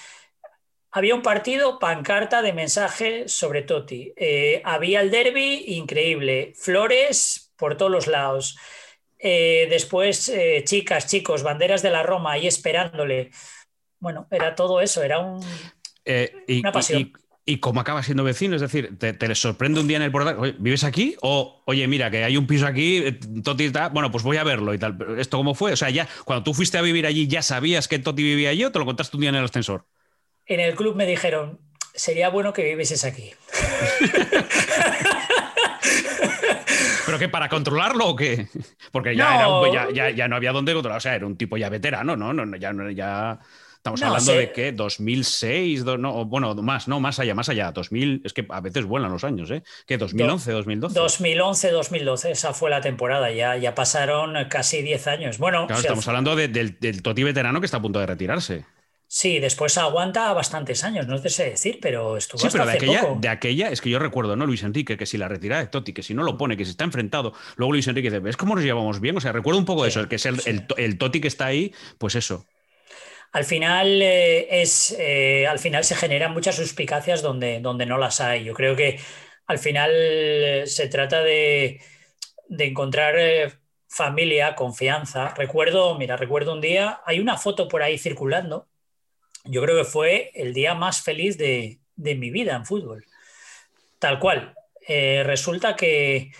había 0.91 1.15
un 1.15 1.21
partido, 1.21 1.79
pancarta 1.79 2.41
de 2.41 2.53
mensaje 2.53 3.27
sobre 3.27 3.61
Toti. 3.61 4.13
Eh, 4.17 4.61
había 4.65 5.01
el 5.01 5.11
derby, 5.11 5.63
increíble. 5.67 6.53
Flores 6.55 7.53
por 7.55 7.77
todos 7.77 7.91
los 7.91 8.07
lados. 8.07 8.57
Eh, 9.17 9.67
después, 9.69 10.31
chicas, 10.65 11.07
chicos, 11.07 11.43
banderas 11.43 11.81
de 11.81 11.91
la 11.91 12.03
Roma 12.03 12.33
ahí 12.33 12.47
esperándole. 12.47 13.31
bueno, 13.99 14.27
era 14.31 14.55
todo 14.55 14.81
eso, 14.81 15.03
era 15.03 15.19
un, 15.19 15.45
una 16.47 16.71
pasión. 16.71 17.01
Y, 17.01 17.28
cómo 17.57 17.81
acaba 17.81 18.03
siendo 18.03 18.23
vecino, 18.23 18.55
es 18.55 18.61
decir, 18.61 18.97
te, 18.97 19.27
les 19.27 19.39
sorprende 19.39 19.79
un 19.79 19.87
día 19.87 19.97
en 19.97 20.03
el 20.03 20.11
portal, 20.11 20.55
¿vives 20.59 20.83
aquí? 20.83 21.15
O, 21.21 21.63
oye, 21.65 21.87
mira, 21.87 22.11
que 22.11 22.23
hay 22.23 22.37
un 22.37 22.47
piso 22.47 22.67
aquí, 22.67 23.19
Toti 23.43 23.65
está, 23.65 23.89
bueno, 23.89 24.11
pues 24.11 24.23
voy 24.23 24.37
a 24.37 24.43
verlo 24.43 24.73
y 24.73 24.77
tal. 24.77 24.97
¿Esto 25.17 25.37
cómo 25.37 25.55
fue? 25.55 25.73
O 25.73 25.75
sea, 25.75 25.89
ya 25.89 26.07
cuando 26.25 26.43
tú 26.43 26.53
fuiste 26.53 26.77
a 26.77 26.81
vivir 26.81 27.05
allí, 27.05 27.27
¿ya 27.27 27.41
sabías 27.41 27.87
que 27.87 27.99
Toti 27.99 28.23
vivía 28.23 28.51
allí 28.51 28.63
o 28.63 28.71
te 28.71 28.79
lo 28.79 28.85
contaste 28.85 29.17
un 29.17 29.21
día 29.21 29.29
en 29.29 29.35
el 29.35 29.45
ascensor? 29.45 29.85
En 30.45 30.59
el 30.59 30.75
club 30.75 30.95
me 30.95 31.05
dijeron, 31.05 31.59
sería 31.93 32.29
bueno 32.29 32.53
que 32.53 32.63
vivieses 32.63 33.03
aquí. 33.03 33.31
¿Pero 37.05 37.17
qué? 37.17 37.27
¿Para 37.29 37.49
controlarlo 37.49 38.05
o 38.09 38.15
qué? 38.15 38.47
Porque 38.91 39.15
ya, 39.15 39.41
no. 39.41 39.91
ya, 39.91 40.27
no 40.27 40.35
había 40.35 40.51
dónde 40.51 40.73
controlar. 40.73 40.97
O 40.97 41.01
sea, 41.01 41.15
era 41.15 41.25
un 41.25 41.37
tipo 41.37 41.57
ya 41.57 41.69
veterano, 41.69 42.15
¿no? 42.15 42.33
no, 42.33 42.55
ya, 42.55 42.71
ya 42.93 43.39
estamos 43.79 44.01
hablando 44.03 44.33
de 44.33 44.51
que 44.51 44.71
2006, 44.71 45.85
no, 45.85 46.25
bueno, 46.25 46.53
más, 46.55 46.87
no, 46.87 46.99
más 46.99 47.19
allá, 47.19 47.33
más 47.33 47.49
allá. 47.49 47.71
2000, 47.71 48.21
es 48.23 48.33
que 48.33 48.45
a 48.49 48.61
veces 48.61 48.85
vuelan 48.85 49.11
los 49.11 49.23
años, 49.23 49.49
¿eh? 49.51 49.63
¿Qué? 49.87 49.97
2011, 49.97 50.51
2012. 50.51 50.99
2011, 50.99 51.71
2012, 51.71 52.31
esa 52.31 52.53
fue 52.53 52.69
la 52.69 52.81
temporada. 52.81 53.31
Ya, 53.31 53.55
ya 53.57 53.73
pasaron 53.75 54.35
casi 54.49 54.81
10 54.81 55.07
años. 55.07 55.37
Bueno, 55.37 55.65
claro, 55.67 55.81
estamos 55.81 56.07
hablando 56.07 56.35
del, 56.35 56.51
del 56.79 57.01
Toti 57.01 57.23
veterano 57.23 57.59
que 57.59 57.65
está 57.65 57.77
a 57.77 57.81
punto 57.81 57.99
de 57.99 58.05
retirarse. 58.05 58.65
Sí, 59.11 59.39
después 59.39 59.75
aguanta 59.79 60.31
bastantes 60.33 60.83
años, 60.83 61.07
no 61.07 61.19
te 61.19 61.29
sé 61.29 61.45
decir, 61.49 61.79
pero 61.81 62.15
estuvo 62.15 62.39
sí, 62.39 62.47
pero 62.51 62.67
de 62.67 62.73
aquella, 62.73 63.07
de 63.17 63.27
aquella, 63.27 63.69
es 63.69 63.81
que 63.81 63.89
yo 63.89 63.97
recuerdo, 63.97 64.35
¿no? 64.35 64.45
Luis 64.45 64.61
Enrique, 64.61 64.97
que 64.97 65.07
si 65.07 65.17
la 65.17 65.27
retirada 65.27 65.63
de 65.63 65.67
Totti, 65.67 65.93
que 65.93 66.03
si 66.03 66.13
no 66.13 66.21
lo 66.21 66.37
pone, 66.37 66.55
que 66.55 66.63
si 66.63 66.71
está 66.71 66.83
enfrentado, 66.83 67.33
luego 67.55 67.73
Luis 67.73 67.87
Enrique 67.87 68.11
dice, 68.11 68.19
¿ves 68.19 68.37
cómo 68.37 68.53
nos 68.53 68.63
llevamos 68.63 68.99
bien? 68.99 69.17
O 69.17 69.19
sea, 69.19 69.31
recuerdo 69.31 69.57
un 69.57 69.65
poco 69.65 69.87
eso, 69.87 69.99
el 69.99 70.07
que 70.07 70.17
es 70.17 70.27
el, 70.27 70.67
el, 70.77 70.97
Totti 70.99 71.21
que 71.21 71.27
está 71.27 71.47
ahí, 71.47 71.73
pues 71.97 72.13
eso. 72.13 72.45
Al 73.31 73.45
final, 73.45 74.01
eh, 74.01 74.61
es, 74.61 74.95
eh, 74.99 75.45
al 75.47 75.59
final 75.59 75.83
se 75.83 75.95
generan 75.95 76.33
muchas 76.33 76.55
suspicacias 76.55 77.21
donde, 77.21 77.59
donde 77.59 77.85
no 77.85 77.97
las 77.97 78.21
hay. 78.21 78.43
Yo 78.43 78.53
creo 78.53 78.75
que 78.75 78.99
al 79.47 79.59
final 79.59 79.91
eh, 79.93 80.63
se 80.67 80.87
trata 80.87 81.23
de, 81.23 81.81
de 82.47 82.65
encontrar 82.65 83.59
familia, 83.87 84.55
confianza. 84.55 85.33
Recuerdo, 85.35 85.97
mira, 85.97 86.17
recuerdo 86.17 86.53
un 86.53 86.61
día, 86.61 87.01
hay 87.05 87.19
una 87.19 87.37
foto 87.37 87.67
por 87.67 87.83
ahí 87.83 87.97
circulando 87.97 88.67
yo 89.45 89.61
creo 89.63 89.77
que 89.77 89.89
fue 89.89 90.31
el 90.35 90.53
día 90.53 90.75
más 90.75 91.01
feliz 91.01 91.37
de, 91.37 91.79
mi 91.95 92.29
vida 92.29 92.55
en 92.55 92.65
fútbol. 92.65 93.05
Tal 93.99 94.19
cual. 94.19 94.53
Resulta 94.87 95.75
que, 95.75 96.31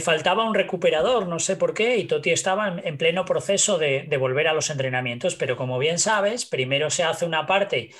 faltaba 0.00 0.44
un 0.44 0.54
recuperador, 0.54 1.26
no 1.26 1.38
sé 1.38 1.56
por 1.56 1.74
qué, 1.74 1.96
y 1.98 2.04
Toti 2.04 2.30
estaba 2.30 2.80
en, 2.82 2.96
pleno 2.96 3.24
proceso 3.24 3.78
de, 3.78 4.06
volver 4.18 4.48
a 4.48 4.54
los 4.54 4.70
entrenamientos, 4.70 5.34
pero 5.34 5.56
como 5.56 5.78
bien 5.78 5.98
sabes, 5.98 6.46
primero 6.46 6.90
se 6.90 7.02
hace 7.04 7.24
una 7.24 7.46
parte 7.46 7.90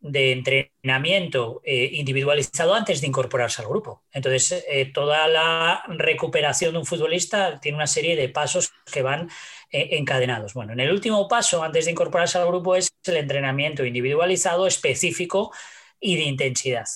de 0.00 0.32
entrenamiento 0.32 1.62
eh, 1.64 1.90
individualizado 1.92 2.74
antes 2.74 3.00
de 3.00 3.06
incorporarse 3.06 3.62
al 3.62 3.68
grupo. 3.68 4.04
Entonces, 4.10 4.64
eh, 4.68 4.86
toda 4.92 5.28
la 5.28 5.84
recuperación 5.88 6.72
de 6.72 6.80
un 6.80 6.86
futbolista 6.86 7.60
tiene 7.60 7.76
una 7.76 7.86
serie 7.86 8.16
de 8.16 8.28
pasos 8.28 8.72
que 8.92 9.02
van 9.02 9.30
eh, 9.70 9.90
encadenados. 9.92 10.54
Bueno, 10.54 10.72
en 10.72 10.80
el 10.80 10.90
último 10.90 11.28
paso, 11.28 11.62
antes 11.62 11.84
de 11.84 11.92
incorporarse 11.92 12.38
al 12.38 12.48
grupo, 12.48 12.74
es 12.74 12.90
el 13.04 13.16
entrenamiento 13.16 13.84
individualizado, 13.84 14.66
específico 14.66 15.52
y 16.00 16.16
de 16.16 16.24
intensidad. 16.24 16.86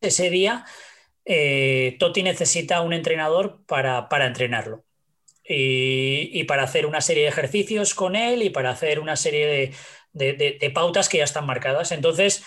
Ese 0.00 0.30
día, 0.30 0.64
eh, 1.24 1.96
Toti 1.98 2.22
necesita 2.22 2.80
un 2.80 2.92
entrenador 2.92 3.64
para, 3.66 4.08
entrenarlo. 4.26 4.84
Y, 5.44 6.44
para 6.44 6.62
hacer 6.62 6.86
una 6.86 7.00
serie 7.00 7.24
de 7.24 7.28
ejercicios 7.28 7.94
con 7.94 8.16
él 8.16 8.42
y 8.42 8.50
para 8.50 8.70
hacer 8.70 9.00
una 9.00 9.16
serie 9.16 9.72
de, 10.12 10.70
pautas 10.74 11.08
que 11.08 11.18
ya 11.18 11.24
están 11.24 11.46
marcadas. 11.46 11.92
Entonces, 11.92 12.44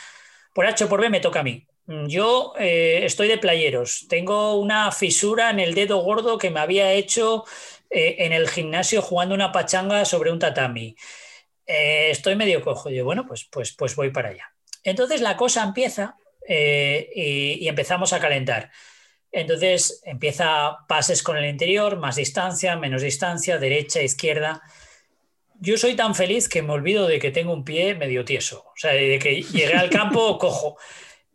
por 0.54 0.66
H 0.66 0.86
o 0.86 0.90
por 0.90 1.02
B 1.02 1.10
me 1.10 1.20
toca 1.20 1.42
a 1.42 1.44
mí. 1.44 1.68
Yo 2.08 2.54
eh, 2.58 3.02
estoy 3.04 3.28
de 3.28 3.38
playeros, 3.38 4.08
tengo 4.10 4.56
una 4.56 4.92
fisura 4.92 5.52
en 5.52 5.60
el 5.60 5.76
dedo 5.76 6.00
gordo 6.00 6.40
que 6.40 6.50
me 6.50 6.60
había 6.60 6.92
hecho 6.94 7.44
eh, 7.92 8.16
en 8.26 8.34
el 8.34 8.50
gimnasio 8.50 9.04
jugando 9.04 9.36
una 9.36 9.52
pachanga 9.52 10.04
sobre 10.06 10.32
un 10.32 10.40
tatami. 10.40 10.96
Eh, 11.68 12.10
estoy 12.10 12.36
medio 12.36 12.62
cojo. 12.62 12.90
Yo, 12.90 13.06
bueno, 13.06 13.26
pues, 13.28 13.46
pues, 13.52 13.74
pues 13.74 13.96
voy 13.96 14.10
para 14.10 14.30
allá. 14.30 14.52
Entonces 14.84 15.22
la 15.22 15.38
cosa 15.38 15.64
empieza 15.64 16.18
eh, 16.48 17.10
y, 17.16 17.68
empezamos 17.68 18.14
a 18.14 18.20
calentar. 18.20 18.72
Entonces 19.32 20.02
empieza 20.06 20.78
pases 20.88 21.22
con 21.24 21.38
el 21.38 21.46
interior, 21.46 21.98
más 21.98 22.16
distancia, 22.16 22.78
menos 22.78 23.02
distancia, 23.02 23.58
derecha, 23.58 24.02
izquierda. 24.02 24.62
Yo 25.60 25.78
soy 25.78 25.96
tan 25.96 26.16
feliz 26.16 26.48
que 26.48 26.62
me 26.62 26.74
olvido 26.74 27.08
de 27.08 27.20
que 27.20 27.32
tengo 27.32 27.54
un 27.54 27.66
pie 27.66 27.96
medio 27.96 28.26
tieso, 28.26 28.66
o 28.68 28.78
sea, 28.78 28.94
de 28.94 29.20
que 29.20 29.42
llegué 29.42 29.74
al 29.74 29.90
campo 29.90 30.38
cojo. 30.40 30.78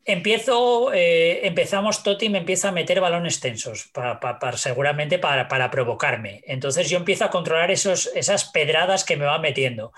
Empiezo, 0.05 0.93
eh, 0.95 1.47
empezamos, 1.47 2.03
Toti 2.03 2.31
me 2.31 2.39
empieza 2.39 2.71
a 2.71 2.73
meter 2.73 3.01
balones 3.01 3.39
tensos, 3.39 3.91
para, 3.93 4.57
seguramente 4.57 5.19
para, 5.19 5.71
provocarme. 5.71 6.43
Entonces 6.47 6.89
yo 6.89 6.97
empiezo 6.97 7.27
a 7.27 7.31
controlar 7.31 7.71
esos, 7.71 8.11
esas 8.15 8.45
pedradas 8.51 9.05
que 9.05 9.17
me 9.17 9.27
va 9.27 9.39
metiendo. 9.39 9.93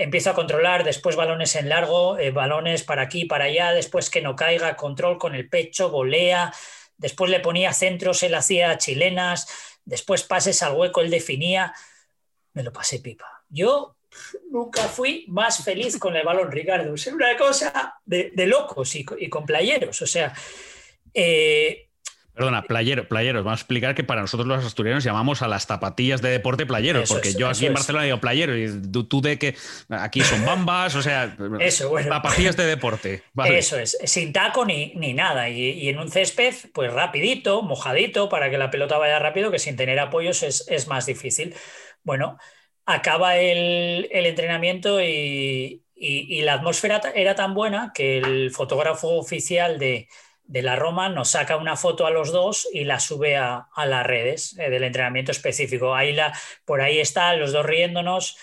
Empiezo 0.00 0.30
a 0.30 0.34
controlar 0.34 0.82
después 0.82 1.14
balones 1.14 1.54
en 1.56 1.68
largo, 1.68 2.18
eh, 2.18 2.30
balones 2.30 2.84
para 2.84 3.02
aquí, 3.02 3.26
para 3.26 3.44
allá, 3.44 3.72
después 3.72 4.08
que 4.08 4.22
no 4.22 4.34
caiga, 4.34 4.74
control 4.74 5.18
con 5.18 5.34
el 5.34 5.46
pecho, 5.46 5.90
volea, 5.90 6.54
después 6.96 7.30
le 7.30 7.40
ponía 7.40 7.74
centros, 7.74 8.22
él 8.22 8.34
hacía 8.34 8.78
chilenas, 8.78 9.46
después 9.84 10.22
pases 10.22 10.62
al 10.62 10.72
hueco, 10.72 11.02
él 11.02 11.10
definía. 11.10 11.74
Me 12.54 12.62
lo 12.62 12.72
pasé 12.72 13.00
pipa. 13.00 13.44
Yo 13.50 13.96
nunca 14.50 14.84
fui 14.84 15.26
más 15.28 15.62
feliz 15.62 15.98
con 15.98 16.16
el 16.16 16.24
balón, 16.24 16.50
Ricardo. 16.50 16.94
Es 16.94 17.06
una 17.08 17.36
cosa 17.36 18.00
de, 18.06 18.32
locos 18.46 18.94
y, 18.96 19.04
con 19.04 19.44
playeros. 19.44 20.00
O 20.00 20.06
sea, 20.06 20.32
eh, 21.12 21.89
Perdona, 22.40 22.62
playero, 22.62 23.06
playeros. 23.06 23.44
Vamos 23.44 23.60
a 23.60 23.60
explicar 23.60 23.94
que 23.94 24.02
para 24.02 24.22
nosotros 24.22 24.46
los 24.46 24.64
asturianos 24.64 25.04
llamamos 25.04 25.42
a 25.42 25.46
las 25.46 25.66
zapatillas 25.66 26.22
de 26.22 26.30
deporte 26.30 26.64
playeros, 26.64 27.10
porque 27.10 27.34
yo 27.34 27.46
aquí 27.46 27.66
en 27.66 27.74
Barcelona 27.74 28.06
digo 28.06 28.18
playero 28.18 28.56
y 28.56 28.80
tú, 28.90 29.20
de 29.20 29.38
que 29.38 29.54
aquí 29.90 30.22
son 30.22 30.46
bambas, 30.46 30.94
o 30.94 31.02
sea, 31.02 31.36
zapatillas 32.02 32.56
de 32.56 32.64
deporte. 32.64 33.24
Eso 33.44 33.78
es, 33.78 33.98
sin 34.04 34.32
taco 34.32 34.64
ni, 34.64 34.94
ni 34.94 35.12
nada. 35.12 35.50
Y, 35.50 35.90
en 35.90 35.98
un 35.98 36.10
césped, 36.10 36.54
pues 36.72 36.90
rapidito, 36.90 37.60
mojadito, 37.60 38.30
para 38.30 38.48
que 38.48 38.56
la 38.56 38.70
pelota 38.70 38.96
vaya 38.96 39.18
rápido, 39.18 39.50
que 39.50 39.58
sin 39.58 39.76
tener 39.76 39.98
apoyos 39.98 40.42
es, 40.42 40.64
es 40.70 40.88
más 40.88 41.04
difícil. 41.04 41.54
Bueno, 42.04 42.38
acaba 42.86 43.36
el, 43.36 44.08
entrenamiento 44.10 45.02
y, 45.02 45.82
la 45.94 46.54
atmósfera 46.54 47.02
era 47.14 47.34
tan 47.34 47.52
buena 47.52 47.92
que 47.94 48.16
el 48.16 48.50
fotógrafo 48.50 49.08
oficial 49.18 49.78
de, 49.78 50.08
la 50.50 50.76
Roma 50.76 51.08
nos 51.08 51.30
saca 51.30 51.56
una 51.56 51.76
foto 51.76 52.06
a 52.06 52.10
los 52.10 52.32
dos 52.32 52.68
y 52.72 52.84
la 52.84 53.00
sube 53.00 53.36
a, 53.36 53.68
las 53.76 54.06
redes 54.06 54.58
eh, 54.58 54.70
del 54.70 54.84
entrenamiento 54.84 55.32
específico. 55.32 55.94
Ahí 55.94 56.12
la, 56.12 56.36
por 56.64 56.80
ahí 56.80 56.98
están 56.98 57.38
los 57.38 57.52
dos 57.52 57.64
riéndonos. 57.64 58.36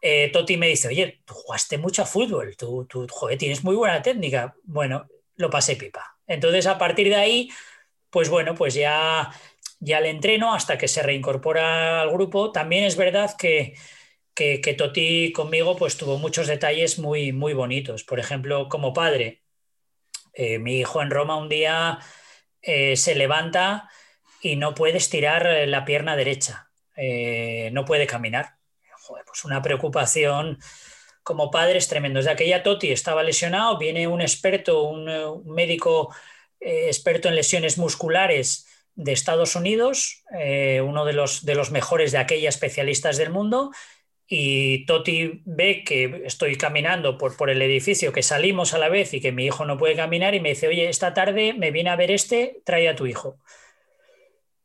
Eh, 0.00 0.30
Toti 0.32 0.56
me 0.56 0.68
dice, 0.68 0.88
oye, 0.88 1.20
tú 1.24 1.34
jugaste 1.34 1.78
mucho 1.78 2.02
a 2.02 2.06
fútbol, 2.06 2.56
tú, 2.56 2.86
tú 2.86 3.06
tienes 3.38 3.64
muy 3.64 3.76
buena 3.76 4.02
técnica. 4.02 4.54
Bueno, 4.64 5.06
lo 5.36 5.50
pasé 5.50 5.76
pipa. 5.76 6.16
Entonces, 6.26 6.66
a 6.66 6.78
partir 6.78 7.08
de 7.08 7.16
ahí, 7.16 7.50
pues 8.10 8.28
bueno, 8.28 8.54
pues 8.54 8.74
ya 8.74 9.30
ya 9.80 10.00
le 10.00 10.10
entreno 10.10 10.54
hasta 10.54 10.78
que 10.78 10.88
se 10.88 11.02
reincorpora 11.02 12.00
al 12.00 12.10
grupo. 12.10 12.52
También 12.52 12.84
es 12.84 12.96
verdad 12.96 13.36
que, 13.36 13.74
que, 14.34 14.74
Toti 14.76 15.32
conmigo 15.32 15.76
pues, 15.76 15.96
tuvo 15.96 16.18
muchos 16.18 16.46
detalles 16.46 16.98
muy, 16.98 17.32
muy 17.32 17.54
bonitos. 17.54 18.04
Por 18.04 18.18
ejemplo, 18.20 18.68
como 18.68 18.92
padre, 18.92 19.42
eh, 20.38 20.60
mi 20.60 20.78
hijo 20.78 21.02
en 21.02 21.10
Roma 21.10 21.36
un 21.36 21.48
día 21.48 21.98
eh, 22.62 22.96
se 22.96 23.16
levanta 23.16 23.90
y 24.40 24.54
no 24.54 24.72
puede 24.74 24.98
estirar 24.98 25.66
la 25.66 25.84
pierna 25.84 26.14
derecha, 26.14 26.70
eh, 26.96 27.70
no 27.72 27.84
puede 27.84 28.06
caminar. 28.06 28.54
pues 29.26 29.44
una 29.44 29.60
preocupación 29.62 30.58
como 31.24 31.50
padre 31.50 31.78
es 31.78 31.88
tremendo. 31.88 32.20
Desde 32.20 32.30
aquella 32.30 32.62
Toti 32.62 32.92
estaba 32.92 33.24
lesionado, 33.24 33.78
viene 33.78 34.06
un 34.06 34.20
experto, 34.20 34.84
un 34.84 35.44
médico 35.52 36.14
experto 36.60 37.28
en 37.28 37.34
lesiones 37.34 37.76
musculares 37.76 38.68
de 38.98 39.12
Estados 39.12 39.54
Unidos, 39.54 40.24
eh, 40.36 40.80
uno 40.80 41.04
de 41.04 41.12
los, 41.12 41.44
de 41.44 41.54
los 41.54 41.70
mejores 41.70 42.10
de 42.10 42.18
aquellas 42.18 42.56
especialistas 42.56 43.16
del 43.16 43.30
mundo, 43.30 43.70
y 44.28 44.84
Toti 44.84 45.42
ve 45.46 45.82
que 45.84 46.22
estoy 46.26 46.56
caminando 46.56 47.16
por, 47.16 47.36
por 47.36 47.48
el 47.48 47.62
edificio, 47.62 48.12
que 48.12 48.22
salimos 48.22 48.74
a 48.74 48.78
la 48.78 48.90
vez 48.90 49.14
y 49.14 49.20
que 49.20 49.32
mi 49.32 49.46
hijo 49.46 49.64
no 49.64 49.78
puede 49.78 49.96
caminar, 49.96 50.34
y 50.34 50.40
me 50.40 50.50
dice, 50.50 50.68
oye, 50.68 50.88
esta 50.88 51.14
tarde 51.14 51.54
me 51.54 51.70
viene 51.70 51.88
a 51.88 51.96
ver 51.96 52.10
este, 52.10 52.60
trae 52.64 52.88
a 52.90 52.94
tu 52.94 53.06
hijo. 53.06 53.38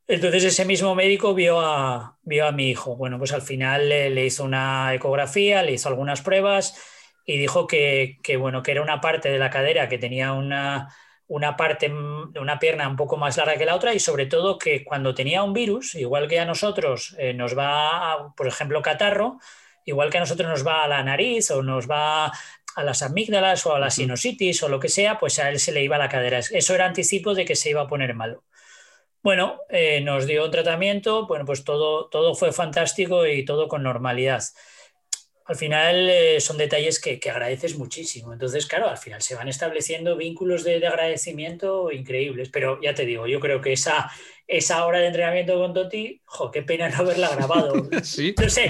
Entonces 0.06 0.44
ese 0.44 0.66
mismo 0.66 0.96
médico 0.96 1.34
vio 1.34 1.62
a, 1.62 2.18
vio 2.24 2.46
a 2.46 2.52
mi 2.52 2.70
hijo. 2.70 2.98
Bueno, 2.98 3.18
pues 3.18 3.32
al 3.32 3.42
final 3.42 3.88
le, 3.88 4.26
hizo 4.26 4.44
una 4.44 4.94
ecografía, 4.94 5.64
le 5.64 5.72
hizo 5.72 5.88
algunas 5.88 6.22
pruebas 6.22 6.78
y 7.26 7.38
dijo 7.38 7.66
que, 7.66 8.20
que, 8.22 8.36
bueno, 8.36 8.64
que 8.64 8.72
era 8.72 8.82
una 8.82 9.00
parte 9.00 9.30
de 9.30 9.40
la 9.40 9.50
cadera 9.50 9.88
que 9.88 9.98
tenía 9.98 10.34
una, 10.34 10.94
una 11.28 11.56
parte 11.56 11.90
de 11.90 12.40
una 12.40 12.60
pierna 12.60 12.88
un 12.88 12.96
poco 12.96 13.18
más 13.18 13.38
larga 13.38 13.58
que 13.58 13.66
la 13.66 13.76
otra 13.76 13.94
y 13.94 14.00
sobre 14.00 14.26
todo 14.26 14.58
que 14.58 14.84
cuando 14.84 15.14
tenía 15.14 15.44
un 15.44 15.54
virus, 15.54 15.96
igual 15.96 16.28
que 16.28 16.40
a 16.40 16.46
nosotros 16.46 17.16
eh, 17.18 17.34
nos 17.34 17.58
va, 17.58 18.34
por 18.36 18.48
ejemplo, 18.48 18.82
catarro, 18.82 19.40
igual 19.86 20.10
que 20.10 20.18
a 20.18 20.22
nosotros 20.22 20.50
nos 20.50 20.66
va 20.66 20.84
a 20.84 20.88
la 20.88 21.04
nariz 21.04 21.52
o 21.52 21.64
nos 21.64 21.90
va 21.90 22.32
a 22.76 22.84
las 22.84 23.02
amígdalas 23.04 23.66
o 23.66 23.76
a 23.76 23.80
la 23.80 23.90
sinusitis 23.90 24.64
o 24.64 24.70
lo 24.70 24.80
que 24.80 24.90
sea, 24.90 25.18
pues 25.20 25.40
a 25.40 25.50
él 25.50 25.60
se 25.60 25.72
le 25.72 25.84
iba 25.84 25.98
la 25.98 26.10
cadera. 26.10 26.40
Eso 26.40 26.76
era 26.76 26.86
anticipo 26.86 27.34
de 27.34 27.46
que 27.46 27.56
se 27.56 27.70
iba 27.70 27.82
a 27.82 27.88
poner 27.88 28.14
malo. 28.14 28.44
Bueno, 29.22 29.62
eh, 29.70 30.02
nos 30.02 30.28
dio 30.28 30.46
un 30.46 30.52
tratamiento, 30.52 31.28
bueno, 31.28 31.46
pues 31.46 31.64
todo, 31.64 32.10
todo 32.10 32.36
fue 32.36 32.52
fantástico 32.52 33.26
y 33.26 33.46
todo 33.46 33.70
con 33.70 33.84
normalidad. 33.84 34.44
Al 35.46 35.56
final 35.56 36.10
eh, 36.10 36.40
son 36.40 36.58
detalles 36.58 37.00
que, 37.00 37.20
agradeces 37.30 37.78
muchísimo. 37.78 38.34
Entonces, 38.34 38.66
claro, 38.66 38.90
al 38.90 38.98
final 38.98 39.22
se 39.22 39.36
van 39.36 39.48
estableciendo 39.48 40.16
vínculos 40.16 40.64
de, 40.64 40.86
agradecimiento 40.86 41.92
increíbles. 41.92 42.50
Pero 42.50 42.80
ya 42.82 42.94
te 42.94 43.06
digo, 43.06 43.28
yo 43.28 43.40
creo 43.40 43.62
que 43.62 43.74
esa, 43.74 44.10
esa 44.48 44.86
hora 44.86 45.00
de 45.00 45.08
entrenamiento 45.08 45.58
con 45.58 45.74
Toti, 45.74 46.22
jo, 46.26 46.52
qué 46.52 46.62
pena 46.62 46.90
no 46.90 46.98
haberla 46.98 47.36
grabado. 47.36 47.90
sí. 48.04 48.34
No 48.42 48.50
sé, 48.50 48.70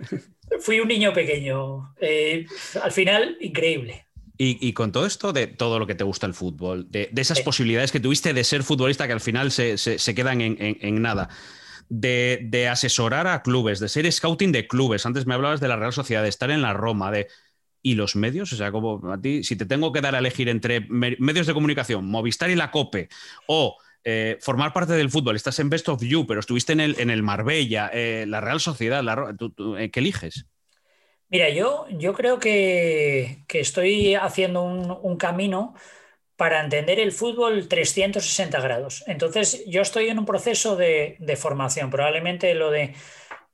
fui 0.60 0.80
un 0.80 0.88
niño 0.88 1.12
pequeño. 1.12 1.94
Eh, 2.00 2.46
al 2.82 2.92
final, 2.92 3.36
increíble. 3.40 4.06
Y, 4.38 4.74
con 4.74 4.92
todo 4.92 5.06
esto 5.06 5.32
de 5.32 5.46
todo 5.46 5.78
lo 5.78 5.86
que 5.86 5.94
te 5.94 6.04
gusta 6.04 6.26
el 6.26 6.34
fútbol, 6.34 6.90
de, 6.90 7.10
esas 7.16 7.40
posibilidades 7.40 7.90
que 7.90 8.00
tuviste 8.00 8.34
de 8.34 8.44
ser 8.44 8.64
futbolista 8.64 9.06
que 9.06 9.14
al 9.14 9.20
final 9.20 9.50
se, 9.50 10.14
quedan 10.14 10.42
en, 10.42 11.00
nada, 11.02 11.30
de, 11.88 12.68
asesorar 12.70 13.26
a 13.26 13.42
clubes, 13.42 13.80
de 13.80 13.88
ser 13.88 14.10
scouting 14.10 14.52
de 14.52 14.66
clubes, 14.66 15.06
antes 15.06 15.26
me 15.26 15.34
hablabas 15.34 15.60
de 15.60 15.68
la 15.68 15.76
Real 15.76 15.92
Sociedad, 15.92 16.22
de 16.22 16.28
estar 16.28 16.50
en 16.50 16.62
la 16.62 16.72
Roma, 16.72 17.10
de... 17.10 17.28
¿Y 17.82 17.94
los 17.94 18.16
medios? 18.16 18.52
O 18.52 18.56
sea, 18.56 18.72
como 18.72 19.12
a 19.12 19.20
ti, 19.20 19.44
si 19.44 19.54
te 19.54 19.64
tengo 19.64 19.92
que 19.92 20.00
dar 20.00 20.16
a 20.16 20.18
elegir 20.18 20.48
entre 20.48 20.80
medios 20.80 21.46
de 21.46 21.54
comunicación, 21.54 22.04
Movistar 22.06 22.50
y 22.50 22.56
la 22.56 22.72
COPE, 22.72 23.08
o 23.46 23.76
eh, 24.02 24.38
formar 24.40 24.72
parte 24.72 24.94
del 24.94 25.10
fútbol, 25.10 25.36
estás 25.36 25.60
en 25.60 25.70
Best 25.70 25.88
of 25.88 26.02
You, 26.02 26.26
pero 26.26 26.40
estuviste 26.40 26.72
en 26.72 26.80
el, 26.80 26.98
en 26.98 27.10
el 27.10 27.22
Marbella, 27.22 27.88
eh, 27.92 28.24
la 28.26 28.40
Real 28.40 28.58
Sociedad, 28.58 29.04
la, 29.04 29.36
eh, 29.78 29.90
¿qué 29.90 30.00
eliges? 30.00 30.46
Mira, 31.28 31.50
yo, 31.50 31.86
yo 31.90 32.14
creo 32.14 32.38
que, 32.38 33.44
estoy 33.48 34.14
haciendo 34.14 34.62
un, 34.62 35.16
camino 35.16 35.74
para 36.36 36.62
entender 36.62 37.00
el 37.00 37.12
fútbol 37.12 37.68
360 37.68 38.60
grados. 38.60 39.04
Entonces, 39.06 39.64
yo 39.66 39.82
estoy 39.82 40.08
en 40.08 40.18
un 40.18 40.26
proceso 40.26 40.76
de, 40.76 41.16
formación. 41.38 41.90
Probablemente 41.90 42.54
lo 42.54 42.70
de, 42.70 42.94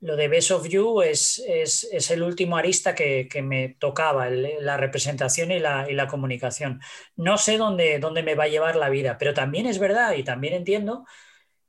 lo 0.01 0.17
de 0.17 0.29
Best 0.29 0.51
of 0.51 0.69
You 0.69 1.03
es, 1.03 1.43
es, 1.47 2.11
el 2.11 2.23
último 2.23 2.57
arista 2.57 2.95
que, 2.95 3.29
me 3.43 3.77
tocaba, 3.79 4.29
la 4.31 4.77
representación 4.77 5.53
y 5.53 5.61
la, 5.61 5.87
y 5.89 5.95
la, 5.95 6.09
comunicación. 6.09 6.81
No 7.17 7.39
sé 7.39 7.57
dónde, 7.57 7.99
dónde 8.01 8.23
me 8.23 8.35
va 8.35 8.45
a 8.45 8.49
llevar 8.49 8.77
la 8.77 8.89
vida, 8.89 9.17
pero 9.19 9.33
también 9.33 9.67
es 9.67 9.79
verdad 9.79 10.15
y 10.15 10.25
también 10.25 10.55
entiendo 10.55 11.05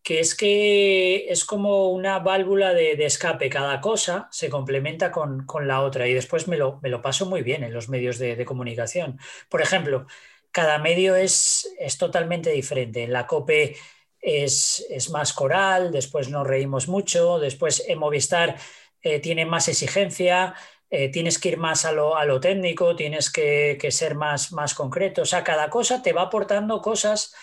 que 0.04 0.20
es 0.20 0.36
que 0.36 1.28
es 1.30 1.46
como 1.46 1.90
una 1.90 2.20
válvula 2.20 2.74
de, 2.74 2.94
escape, 3.06 3.50
cada 3.50 3.80
cosa 3.80 4.28
se 4.32 4.50
complementa 4.50 5.12
con, 5.12 5.48
la 5.62 5.82
otra 5.82 6.08
y 6.08 6.14
después 6.14 6.48
me 6.48 6.58
lo, 6.58 6.80
me 6.82 6.90
lo, 6.90 7.02
paso 7.02 7.26
muy 7.26 7.42
bien 7.42 7.64
en 7.64 7.74
los 7.74 7.88
medios 7.88 8.20
de, 8.20 8.44
comunicación. 8.46 9.18
Por 9.50 9.62
ejemplo, 9.62 10.06
cada 10.54 10.78
medio 10.78 11.16
es, 11.16 11.68
es 11.80 11.98
totalmente 11.98 12.52
diferente. 12.52 13.04
En 13.04 13.12
la 13.12 13.26
COPE 13.26 13.76
es, 14.22 15.10
más 15.12 15.34
coral, 15.34 15.92
después 15.92 16.30
nos 16.30 16.48
reímos 16.48 16.88
mucho, 16.88 17.40
después 17.40 17.84
en 17.88 18.00
Movistar 18.00 18.56
eh, 19.02 19.20
tiene 19.20 19.46
más 19.46 19.68
exigencia, 19.68 20.54
eh, 20.92 21.10
tienes 21.10 21.40
que 21.40 21.50
ir 21.50 21.58
más 21.58 21.86
a 21.86 21.92
lo, 21.92 22.16
a 22.16 22.24
lo 22.26 22.40
técnico, 22.40 22.96
tienes 22.96 23.32
que, 23.32 23.78
que, 23.82 23.92
ser 23.92 24.14
más, 24.14 24.54
más 24.54 24.76
concreto. 24.76 25.24
O 25.24 25.26
sea, 25.26 25.44
cada 25.44 25.70
cosa 25.72 26.04
te 26.04 26.14
va 26.14 26.22
aportando 26.22 26.82
cosas 26.82 27.34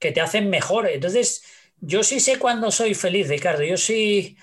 que 0.00 0.10
te 0.10 0.20
hacen 0.20 0.50
mejor. 0.50 0.88
Entonces, 0.88 1.44
yo 1.78 2.02
sí 2.02 2.18
sé 2.18 2.38
cuándo 2.40 2.72
soy 2.72 2.94
feliz, 2.94 3.28
Ricardo. 3.28 3.62
Yo 3.62 3.76
sí, 3.76 4.36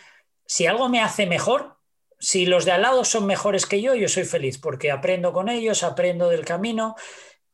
si 0.46 0.66
algo 0.66 0.88
me 0.88 1.02
hace 1.02 1.26
mejor, 1.26 1.78
si 2.20 2.46
los 2.46 2.64
de 2.64 2.72
al 2.72 2.84
lado 2.84 3.04
son 3.04 3.26
mejores 3.26 3.66
que 3.66 3.82
yo, 3.82 3.96
yo 3.96 4.08
soy 4.08 4.24
feliz 4.24 4.58
porque 4.58 4.92
aprendo 4.92 5.34
con 5.34 5.50
ellos, 5.50 5.84
aprendo 5.84 6.30
del 6.30 6.46
camino 6.46 6.96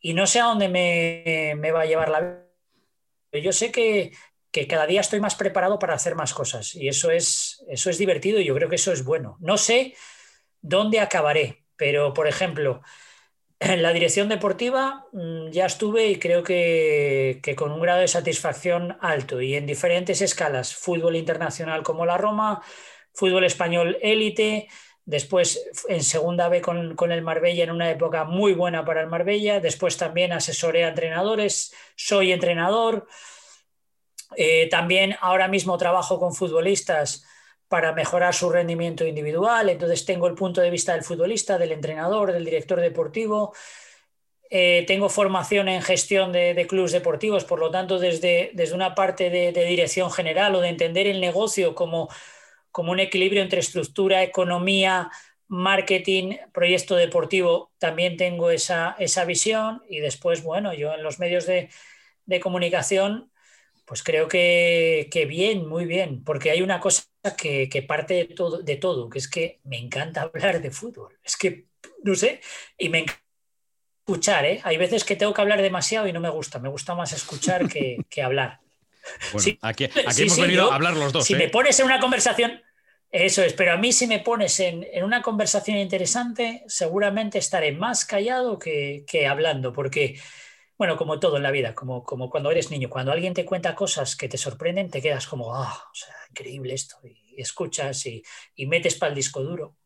y 0.03 0.13
no 0.13 0.27
sé 0.27 0.41
a 0.41 0.45
dónde 0.45 0.67
me, 0.67 1.71
va 1.71 1.81
a 1.81 1.85
llevar 1.85 2.09
la 2.09 2.19
vida. 2.19 3.41
Yo 3.41 3.53
sé 3.53 3.71
que, 3.71 4.11
cada 4.67 4.85
día 4.85 5.01
estoy 5.01 5.19
más 5.19 5.33
preparado 5.33 5.79
para 5.79 5.95
hacer 5.95 6.13
más 6.13 6.33
cosas 6.33 6.75
y 6.75 6.87
eso 6.87 7.09
es, 7.09 7.65
eso 7.69 7.89
es 7.89 7.97
divertido 7.97 8.39
y 8.39 8.45
yo 8.45 8.53
creo 8.53 8.69
que 8.69 8.75
eso 8.75 8.91
es 8.91 9.03
bueno. 9.03 9.37
No 9.39 9.57
sé 9.57 9.95
dónde 10.61 10.99
acabaré, 10.99 11.63
pero 11.77 12.13
por 12.13 12.27
ejemplo, 12.27 12.81
en 13.59 13.81
la 13.81 13.93
dirección 13.93 14.27
deportiva 14.27 15.07
mm, 15.13 15.49
ya 15.51 15.65
estuve 15.65 16.07
y 16.07 16.19
creo 16.19 16.43
que, 16.43 17.41
con 17.55 17.71
un 17.71 17.79
grado 17.79 18.01
de 18.01 18.09
satisfacción 18.09 18.97
alto 18.99 19.41
y 19.41 19.55
en 19.55 19.65
diferentes 19.65 20.21
escalas, 20.21 20.75
fútbol 20.75 21.15
internacional 21.15 21.81
como 21.81 22.05
la 22.05 22.17
Roma, 22.17 22.61
fútbol 23.13 23.45
español 23.45 23.97
élite, 24.01 24.67
después 25.05 25.69
en 25.89 26.03
segunda 26.03 26.47
B 26.49 26.61
con, 26.61 27.11
el 27.11 27.21
Marbella 27.21 27.63
en 27.63 27.71
una 27.71 27.89
época 27.89 28.23
muy 28.23 28.53
buena 28.53 28.85
para 28.85 29.01
el 29.01 29.07
Marbella, 29.07 29.59
después 29.59 29.97
también 29.97 30.31
asesoré 30.31 30.85
a 30.85 30.89
entrenadores, 30.89 31.73
soy 31.95 32.31
entrenador, 32.31 33.07
eh, 34.35 34.67
también 34.69 35.15
ahora 35.21 35.47
mismo 35.47 35.77
trabajo 35.77 36.19
con 36.19 36.33
futbolistas 36.33 37.25
para 37.67 37.91
mejorar 37.93 38.33
su 38.33 38.49
rendimiento 38.49 39.05
individual. 39.05 39.69
Entonces 39.69 40.05
tengo 40.05 40.27
el 40.27 40.35
punto 40.35 40.61
de 40.61 40.69
vista 40.69 40.93
del 40.93 41.03
futbolista, 41.03 41.57
del 41.57 41.71
entrenador, 41.71 42.31
del 42.31 42.45
director 42.45 42.79
deportivo. 42.79 43.53
Eh, 44.55 44.83
tengo 44.85 45.09
formación 45.09 45.67
en 45.67 45.81
gestión 45.81 46.31
de, 46.31 46.67
clubes 46.69 46.91
deportivos, 46.91 47.43
por 47.43 47.57
lo 47.57 47.71
tanto, 47.71 47.97
desde, 47.97 48.51
desde 48.53 48.75
una 48.75 48.93
parte 48.93 49.31
de, 49.31 49.51
dirección 49.51 50.11
general 50.11 50.53
o 50.53 50.61
de 50.61 50.69
entender 50.69 51.07
el 51.07 51.19
negocio 51.19 51.73
como, 51.73 52.09
como 52.73 52.91
un 52.91 52.99
equilibrio 52.99 53.41
entre 53.41 53.61
estructura, 53.61 54.23
economía, 54.23 55.09
marketing, 55.47 56.35
proyecto 56.53 56.97
deportivo, 56.97 57.71
también 57.77 58.17
tengo 58.17 58.49
esa, 58.51 58.97
esa 58.99 59.23
visión. 59.23 59.81
Y 59.89 59.99
después, 59.99 60.43
bueno, 60.43 60.73
yo 60.73 60.93
en 60.93 61.03
los 61.03 61.19
medios 61.19 61.45
de, 61.45 61.69
de 62.25 62.39
comunicación 62.41 63.31
pues 63.85 64.03
creo 64.03 64.27
que, 64.27 65.25
bien, 65.27 65.67
muy 65.67 65.85
bien, 65.85 66.23
porque 66.23 66.51
hay 66.51 66.61
una 66.61 66.79
cosa 66.79 67.03
que, 67.37 67.85
parte 67.87 68.13
de 68.13 68.25
todo, 68.25 68.61
de 68.61 68.77
todo, 68.77 69.09
que 69.09 69.19
es 69.19 69.27
que 69.27 69.59
me 69.65 69.77
encanta 69.77 70.21
hablar 70.33 70.61
de 70.61 70.71
fútbol. 70.71 71.17
Es 71.23 71.37
que, 71.37 71.67
no 72.03 72.15
sé, 72.15 72.41
y 72.77 72.89
me 72.89 72.99
encanta 72.99 73.21
escuchar, 73.99 74.45
¿eh? 74.45 74.61
Hay 74.63 74.77
veces 74.77 75.03
que 75.03 75.15
tengo 75.15 75.33
que 75.33 75.41
hablar 75.41 75.61
demasiado 75.61 76.07
y 76.07 76.13
no 76.13 76.19
me 76.19 76.29
gusta, 76.29 76.59
me 76.59 76.69
gusta 76.69 76.95
más 76.95 77.13
escuchar 77.13 77.67
que, 77.67 78.21
hablar. 78.21 78.62
Bueno, 79.31 79.57
aquí, 79.61 79.89
hemos 80.17 80.39
venido 80.39 80.71
a 80.71 80.75
hablar 80.75 80.95
los 80.95 81.13
dos. 81.13 81.25
Si 81.25 81.35
me 81.35 81.45
¿eh? 81.45 81.49
pones 81.49 81.79
en 81.79 81.85
una 81.85 81.99
conversación, 81.99 82.61
eso 83.09 83.43
es, 83.43 83.53
pero 83.53 83.73
a 83.73 83.77
mí 83.77 83.93
si 83.93 84.07
me 84.07 84.19
pones 84.19 84.59
en, 84.59 84.85
una 85.03 85.21
conversación 85.21 85.77
interesante, 85.77 86.63
seguramente 86.67 87.37
estaré 87.37 87.71
más 87.71 88.05
callado 88.05 88.57
que, 88.57 89.03
que 89.07 89.27
hablando, 89.27 89.73
porque 89.73 90.19
bueno, 90.77 90.97
como 90.97 91.19
todo 91.19 91.37
en 91.37 91.43
la 91.43 91.51
vida, 91.51 91.75
como, 91.75 92.03
como 92.03 92.29
cuando 92.29 92.51
eres 92.51 92.71
niño, 92.71 92.89
cuando 92.89 93.11
alguien 93.11 93.33
te 93.33 93.45
cuenta 93.45 93.75
cosas 93.75 94.15
que 94.15 94.27
te 94.27 94.37
sorprenden, 94.37 94.89
te 94.89 95.01
quedas 95.01 95.27
como, 95.27 95.55
ah, 95.55 95.81
o 95.91 95.95
sea, 95.95 96.13
increíble 96.29 96.73
esto, 96.73 96.97
y, 97.03 97.35
escuchas 97.37 98.05
y, 98.05 98.21
metes 98.67 98.95
para 98.95 99.09
el 99.09 99.15
disco 99.15 99.41
duro. 99.41 99.77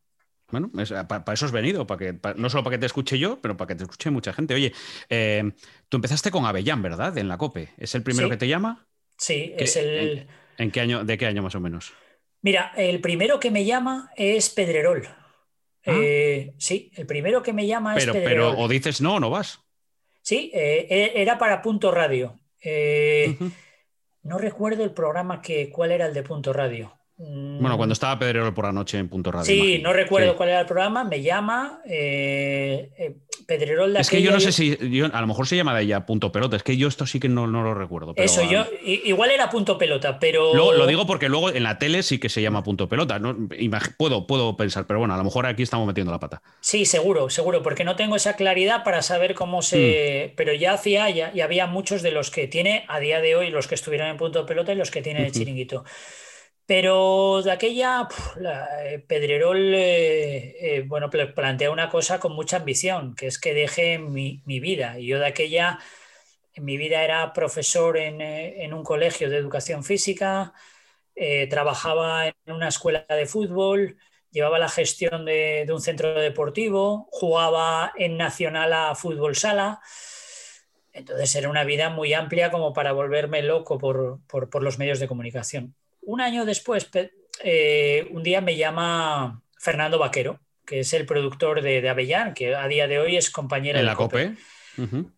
Bueno, 0.50 0.72
para, 1.08 1.34
eso 1.34 1.46
has 1.46 1.52
venido, 1.52 1.86
para 1.86 2.00
que, 2.00 2.20
no 2.38 2.50
solo 2.50 2.64
para 2.64 2.76
que 2.76 2.80
te 2.80 2.86
escuche 2.86 3.20
yo, 3.20 3.40
pero 3.42 3.56
para 3.56 3.68
que 3.68 3.76
te 3.76 3.84
escuche 3.84 4.10
mucha 4.10 4.34
gente. 4.34 4.54
Oye, 4.54 4.74
eh, 5.10 5.52
tú 5.88 5.98
empezaste 5.98 6.32
con 6.32 6.46
Avellán, 6.46 6.82
¿verdad? 6.82 7.18
En 7.18 7.28
la 7.28 7.38
COPE. 7.38 7.70
¿Es 7.78 7.96
el 7.96 8.04
primero 8.04 8.30
que 8.30 8.38
te 8.38 8.48
llama? 8.48 8.88
Sí, 9.18 9.54
es 9.58 9.76
el... 9.76 10.28
En, 10.58 10.72
qué 10.72 10.82
año, 10.82 11.04
¿De 11.04 11.18
qué 11.18 11.26
año 11.26 11.42
más 11.42 11.56
o 11.56 11.60
menos? 11.60 11.94
Mira, 12.42 12.72
el 12.78 13.02
primero 13.02 13.40
que 13.40 13.52
me 13.52 13.66
llama 13.66 14.12
es 14.16 14.50
Pedrerol. 14.50 15.08
¿Ah? 15.08 15.16
Eh, 15.86 16.54
sí, 16.58 16.92
el 16.96 17.06
primero 17.06 17.42
que 17.42 17.54
me 17.54 17.66
llama 17.68 17.96
es 17.96 18.06
Pedrerol. 18.06 18.24
Pero 18.24 18.60
o 18.60 18.68
dices 18.68 19.02
no 19.02 19.16
o 19.16 19.20
no 19.20 19.30
vas. 19.30 19.60
Sí, 20.22 20.52
eh, 20.54 20.88
e, 20.90 21.22
era 21.22 21.38
para 21.38 21.62
Punto 21.62 21.92
Radio. 21.92 22.40
Eh, 22.62 23.38
no 24.24 24.38
recuerdo 24.38 24.84
el 24.84 24.92
programa 24.92 25.42
que, 25.42 25.70
cuál 25.70 25.92
era 25.92 26.06
el 26.06 26.14
de 26.14 26.24
Punto 26.24 26.52
Radio. 26.54 26.97
Bueno, 27.20 27.78
cuando 27.78 27.94
estaba 27.94 28.20
Pedrero 28.20 28.54
por 28.54 28.66
la 28.66 28.72
noche 28.72 29.00
en 29.00 29.10
Punto 29.10 29.32
Radio. 29.32 29.46
Sí, 29.46 29.80
no 29.82 29.92
recuerdo 29.92 30.36
cuál 30.36 30.50
era 30.50 30.60
el 30.60 30.68
programa, 30.68 31.04
me 31.04 31.24
llama 31.24 31.82
eh, 31.84 32.92
eh 32.96 33.16
Pedrerol 33.48 33.94
de 33.94 34.02
Es 34.02 34.10
que 34.10 34.22
yo 34.22 34.32
no 34.32 34.40
sé 34.40 34.52
si, 34.52 34.78
a 35.12 35.22
lo 35.22 35.28
mejor 35.28 35.48
se 35.48 35.56
llama 35.56 35.76
de 35.76 35.84
ella 35.84 36.06
Punto 36.06 36.32
Pelota, 36.32 36.58
es 36.58 36.64
que 36.64 36.78
yo 36.78 36.88
esto 36.88 37.08
sí 37.08 37.20
que 37.20 37.28
no, 37.28 37.48
lo 37.48 37.74
recuerdo. 37.74 38.14
Eso, 38.18 38.44
yo, 38.44 38.66
igual 38.84 39.32
era 39.32 39.50
Punto 39.50 39.80
Pelota, 39.80 40.20
pero... 40.20 40.54
Lo, 40.54 40.86
digo 40.86 41.08
porque 41.08 41.28
luego 41.28 41.50
en 41.50 41.64
la 41.64 41.80
tele 41.80 42.04
sí 42.04 42.20
que 42.20 42.30
se 42.30 42.42
llama 42.42 42.62
Punto 42.62 42.88
Pelota, 42.88 43.18
¿no? 43.18 43.36
puedo, 43.98 44.28
puedo 44.28 44.56
pensar, 44.56 44.86
pero 44.86 45.00
bueno, 45.00 45.16
a 45.16 45.18
lo 45.18 45.24
mejor 45.24 45.48
aquí 45.48 45.64
estamos 45.64 45.88
metiendo 45.88 46.12
la 46.12 46.20
pata. 46.20 46.44
Sí, 46.60 46.86
seguro, 46.86 47.32
seguro, 47.32 47.64
porque 47.64 47.84
no 47.84 47.96
tengo 47.96 48.16
esa 48.16 48.36
claridad 48.36 48.84
para 48.84 49.02
saber 49.02 49.34
cómo 49.34 49.64
se... 49.64 50.30
Mm. 50.32 50.36
Pero 50.36 50.54
ya 50.54 50.74
hacía, 50.74 51.10
ya, 51.10 51.32
y 51.34 51.42
había 51.42 51.66
muchos 51.66 52.04
de 52.04 52.12
los 52.12 52.30
que 52.30 52.48
tiene 52.48 52.86
a 52.90 53.00
día 53.00 53.22
de 53.22 53.36
hoy, 53.36 53.50
los 53.50 53.68
que 53.68 53.76
estuvieron 53.76 54.08
en 54.08 54.18
Punto 54.18 54.46
Pelota 54.46 54.74
y 54.74 54.76
los 54.76 54.92
que 54.92 55.02
tienen 55.02 55.26
el 55.26 55.32
chiringuito. 55.32 55.84
Pero 56.68 57.42
de 57.44 57.52
aquella, 57.52 58.10
eh, 58.84 59.00
Pedrerol 59.08 59.74
eh, 59.74 60.78
eh, 60.78 60.84
bueno, 60.86 61.10
plantea 61.10 61.72
una 61.72 61.90
cosa 61.90 62.20
con 62.20 62.34
mucha 62.34 62.58
ambición, 62.58 63.16
que 63.16 63.28
es 63.28 63.40
que 63.40 63.54
deje 63.54 63.98
mi, 64.00 64.42
vida. 64.46 65.00
Y 65.00 65.08
yo 65.08 65.20
de 65.20 65.28
aquella, 65.28 65.80
en 66.54 66.66
mi 66.66 66.78
vida 66.78 67.04
era 67.04 67.34
profesor 67.34 67.98
en, 67.98 68.74
un 68.74 68.84
colegio 68.84 69.30
de 69.30 69.38
educación 69.38 69.84
física, 69.84 70.54
trabajaba 71.50 72.28
en 72.28 72.36
una 72.48 72.68
escuela 72.70 73.06
de 73.10 73.26
fútbol, 73.26 73.98
llevaba 74.32 74.60
la 74.60 74.70
gestión 74.70 75.26
de, 75.26 75.66
un 75.72 75.82
centro 75.82 76.20
deportivo, 76.20 77.08
jugaba 77.12 77.94
en 77.98 78.18
Nacional 78.18 78.74
a 78.74 78.96
fútbol 78.96 79.36
sala. 79.36 79.82
Entonces 80.92 81.36
era 81.36 81.50
una 81.50 81.64
vida 81.64 81.90
muy 81.90 82.14
amplia 82.14 82.52
como 82.52 82.74
para 82.74 82.92
volverme 82.92 83.42
loco 83.44 83.78
por, 83.78 84.64
los 84.64 84.80
medios 84.80 85.00
de 85.00 85.08
comunicación. 85.08 85.76
Un 86.08 86.22
año 86.22 86.46
después, 86.46 86.90
eh, 87.44 88.08
un 88.12 88.24
día 88.24 88.40
me 88.40 88.56
llama 88.56 89.42
Fernando 89.60 90.00
Vaquero, 90.00 90.40
que 90.66 90.80
es 90.80 90.94
el 90.94 91.06
productor 91.06 91.62
de, 91.62 91.88
Avellán, 91.90 92.34
que 92.34 92.56
a 92.56 92.66
día 92.70 92.88
de 92.88 92.98
hoy 92.98 93.18
es 93.18 93.30
compañero 93.30 93.78
de 93.78 93.84
la 93.84 93.96
COPE. 93.96 94.36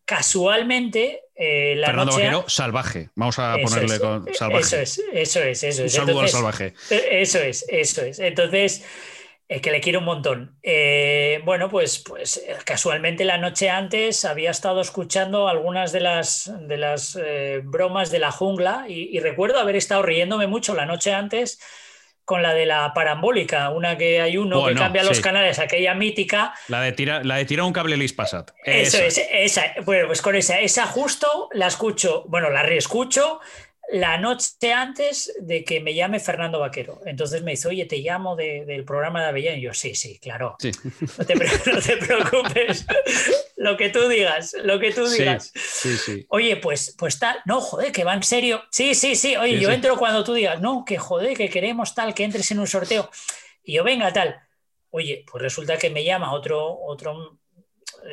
Casualmente, 0.03 1.25
eh, 1.35 1.75
la 1.75 1.87
Fernando 1.87 2.13
noche... 2.13 2.23
Vaquero, 2.25 2.45
salvaje. 2.49 3.09
Vamos 3.13 3.37
a 3.37 3.57
ponerle 3.61 3.99
con 3.99 4.33
salvaje. 4.33 4.63
Eso 4.63 4.77
es, 4.77 5.03
eso 5.13 5.43
es, 5.43 5.63
eso 5.63 5.83
es. 5.83 5.93
Un 5.93 6.07
saludo 6.07 6.21
al 6.21 6.29
salvaje. 6.29 6.73
Eh, 6.89 7.21
eso 7.21 7.37
es, 7.37 7.65
eso 7.69 8.01
es. 8.01 8.17
Entonces, 8.17 8.83
es 9.49 9.61
que 9.61 9.71
le 9.71 9.81
quiero 9.81 9.99
un 9.99 10.05
montón. 10.05 10.57
Eh, 10.63 11.41
bueno, 11.43 11.69
pues, 11.69 11.99
pues 11.99 12.41
casualmente 12.63 13.25
la 13.25 13.37
noche 13.37 13.69
antes 13.69 14.23
había 14.23 14.51
estado 14.51 14.79
escuchando 14.79 15.49
algunas 15.49 15.91
de 15.91 15.99
las, 15.99 16.49
de 16.61 16.77
las 16.77 17.19
bromas 17.63 18.11
de 18.11 18.19
la 18.19 18.31
jungla 18.31 18.85
y 18.87 19.19
recuerdo 19.19 19.59
haber 19.59 19.75
estado 19.75 20.03
riéndome 20.03 20.47
mucho 20.47 20.73
la 20.73 20.85
noche 20.85 21.11
antes 21.13 21.59
con 22.29 22.43
la 22.43 22.53
de 22.53 22.67
la 22.67 22.93
parambólica, 22.93 23.71
una 23.71 23.97
que 23.97 24.21
hay 24.21 24.37
uno 24.37 24.67
que 24.67 24.75
cambia 24.75 25.01
los 25.01 25.19
canales, 25.19 25.57
aquella 25.57 25.95
mítica. 25.95 26.53
La 26.67 26.79
de 26.79 26.91
tirar 26.91 27.25
la 27.25 27.37
de 27.37 27.45
tira 27.45 27.63
un 27.63 27.73
cable 27.73 27.97
Lispasat. 27.97 28.51
Eso 28.63 28.99
es, 28.99 29.19
esa. 29.31 29.73
Bueno, 29.83 30.05
pues 30.05 30.21
con 30.21 30.35
esa, 30.35 30.59
esa 30.59 30.85
justo 30.85 31.49
la 31.53 31.65
escucho, 31.65 32.25
bueno, 32.27 32.51
la 32.51 32.61
reescucho 32.61 33.39
la 33.91 34.17
noche 34.17 34.71
antes 34.73 35.33
de 35.39 35.63
que 35.63 35.79
me 35.79 35.93
llame 35.93 36.19
Fernando 36.19 36.59
Vaquero. 36.59 37.01
Entonces 37.05 37.41
me 37.41 37.51
dice, 37.51 37.67
oye, 37.67 37.85
te 37.85 37.97
llamo 37.97 38.35
del 38.35 38.83
programa 38.85 39.21
de 39.21 39.27
Avellán. 39.27 39.57
Y 39.57 39.61
yo, 39.61 39.73
sí, 39.73 39.95
sí, 39.95 40.19
claro. 40.19 40.57
No, 41.17 41.25
te, 41.25 41.97
preocupes. 41.97 42.85
lo 43.55 43.77
que 43.77 43.89
tú 43.89 44.07
digas, 44.07 44.55
lo 44.63 44.79
que 44.79 44.91
tú 44.91 45.07
digas. 45.07 45.51
oye, 46.29 46.57
pues, 46.57 46.95
pues 46.97 47.19
tal, 47.19 47.37
no, 47.45 47.61
joder, 47.61 47.91
que 47.91 48.03
va 48.03 48.13
en 48.13 48.23
serio. 48.23 48.63
Sí, 48.71 48.93
sí, 48.95 49.15
sí. 49.15 49.35
Oye, 49.35 49.59
yo 49.59 49.69
entro 49.69 49.97
cuando 49.97 50.23
tú 50.23 50.33
digas, 50.33 50.61
no, 50.61 50.83
que 50.85 50.97
joder, 50.97 51.35
que 51.35 51.49
queremos 51.49 51.95
tal, 51.95 52.13
que 52.13 52.23
entres 52.23 52.49
en 52.51 52.59
un 52.59 52.67
sorteo. 52.67 53.09
Y 53.63 53.73
yo, 53.73 53.83
venga, 53.83 54.11
tal. 54.13 54.39
Oye, 54.91 55.23
pues 55.29 55.41
resulta 55.41 55.77
que 55.77 55.89
me 55.89 56.03
llama 56.03 56.33
otro, 56.33 56.79
otro 56.81 57.39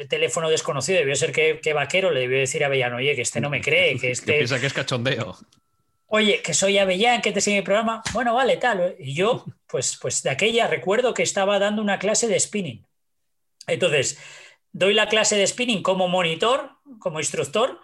teléfono 0.08 0.48
desconocido, 0.48 0.98
debió 0.98 1.14
ser 1.16 1.32
que, 1.32 1.72
Vaquero 1.72 2.10
le 2.10 2.20
debió 2.20 2.38
decir 2.38 2.64
a 2.64 2.66
Avellano, 2.66 2.96
oye, 2.96 3.14
que 3.14 3.22
este 3.22 3.40
no 3.40 3.50
me 3.50 3.60
cree, 3.60 3.98
que 3.98 4.10
este... 4.12 4.34
piensa 4.34 4.60
que 4.60 4.66
es 4.66 4.72
cachondeo 4.72 5.36
oye, 6.16 6.42
que 6.42 6.54
soy 6.54 6.78
Avellán, 6.78 7.22
que 7.22 7.32
te 7.32 7.40
sigue 7.40 7.58
el 7.58 7.64
programa, 7.64 8.02
bueno, 8.12 8.34
vale, 8.34 8.56
tal. 8.56 8.96
Y 8.98 9.14
yo, 9.14 9.44
pues, 9.66 9.98
pues 10.00 10.22
de 10.22 10.30
aquella 10.30 10.66
recuerdo 10.66 11.14
que 11.14 11.22
estaba 11.22 11.58
dando 11.58 11.82
una 11.82 11.98
clase 11.98 12.28
de 12.28 12.40
spinning. 12.40 12.86
Entonces, 13.66 14.18
doy 14.72 14.94
la 14.94 15.08
clase 15.08 15.36
de 15.36 15.46
spinning 15.46 15.82
como 15.82 16.08
monitor, 16.08 16.70
como 16.98 17.20
instructor, 17.20 17.80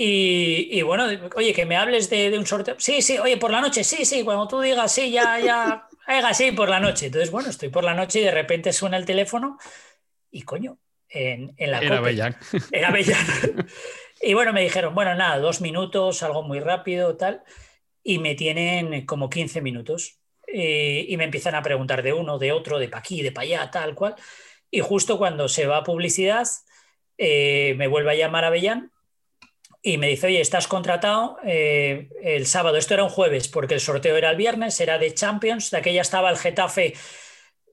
y, 0.00 0.80
bueno, 0.82 1.06
oye, 1.34 1.52
que 1.52 1.66
me 1.66 1.76
hables 1.76 2.08
de, 2.08 2.38
un 2.38 2.46
sorteo. 2.46 2.76
Sí, 2.78 3.02
sí, 3.02 3.18
oye, 3.18 3.36
por 3.36 3.50
la 3.50 3.60
noche, 3.60 3.82
sí, 3.82 4.04
sí, 4.04 4.22
cuando 4.22 4.46
tú 4.46 4.60
digas 4.60 4.92
sí, 4.92 5.10
ya, 5.10 5.40
ya, 5.40 5.88
haga 6.06 6.34
sí, 6.34 6.52
por 6.52 6.68
la 6.68 6.78
noche. 6.78 7.06
Entonces, 7.06 7.32
bueno, 7.32 7.50
estoy 7.50 7.68
por 7.68 7.82
la 7.82 7.94
noche 7.94 8.20
y 8.20 8.22
de 8.24 8.30
repente 8.30 8.72
suena 8.72 8.96
el 8.96 9.04
teléfono 9.04 9.58
y 10.30 10.42
coño, 10.42 10.78
en, 11.08 11.52
la... 11.58 11.80
Era 11.80 11.98
Avellán. 11.98 12.36
Era 12.70 12.88
Avellán. 12.90 13.18
Y 14.20 14.34
bueno, 14.34 14.52
me 14.52 14.62
dijeron, 14.62 14.94
bueno, 14.94 15.14
nada, 15.14 15.38
dos 15.38 15.60
minutos, 15.60 16.22
algo 16.22 16.42
muy 16.42 16.60
rápido, 16.60 17.16
tal, 17.16 17.42
y 18.02 18.18
me 18.18 18.34
tienen 18.34 19.06
como 19.06 19.30
15 19.30 19.60
minutos. 19.60 20.18
Eh, 20.46 21.04
y 21.08 21.16
me 21.16 21.24
empiezan 21.24 21.54
a 21.54 21.62
preguntar 21.62 22.02
de 22.02 22.12
uno, 22.12 22.38
de 22.38 22.52
otro, 22.52 22.78
de 22.78 22.88
pa' 22.88 22.98
aquí, 22.98 23.22
de 23.22 23.32
pa' 23.32 23.42
allá, 23.42 23.70
tal 23.70 23.94
cual. 23.94 24.14
Y 24.70 24.80
justo 24.80 25.18
cuando 25.18 25.48
se 25.48 25.66
va 25.66 25.78
a 25.78 25.84
publicidad, 25.84 26.46
eh, 27.18 27.74
me 27.76 27.86
vuelve 27.86 28.12
a 28.12 28.14
llamar 28.14 28.44
Avellán 28.44 28.90
y 29.82 29.98
me 29.98 30.08
dice, 30.08 30.26
oye, 30.28 30.40
estás 30.40 30.66
contratado 30.66 31.38
eh, 31.44 32.08
el 32.22 32.46
sábado. 32.46 32.76
Esto 32.76 32.94
era 32.94 33.04
un 33.04 33.10
jueves, 33.10 33.48
porque 33.48 33.74
el 33.74 33.80
sorteo 33.80 34.16
era 34.16 34.30
el 34.30 34.36
viernes, 34.36 34.80
era 34.80 34.98
de 34.98 35.12
Champions. 35.14 35.70
De 35.70 35.78
aquella 35.78 36.00
estaba 36.00 36.30
el 36.30 36.38
Getafe, 36.38 36.94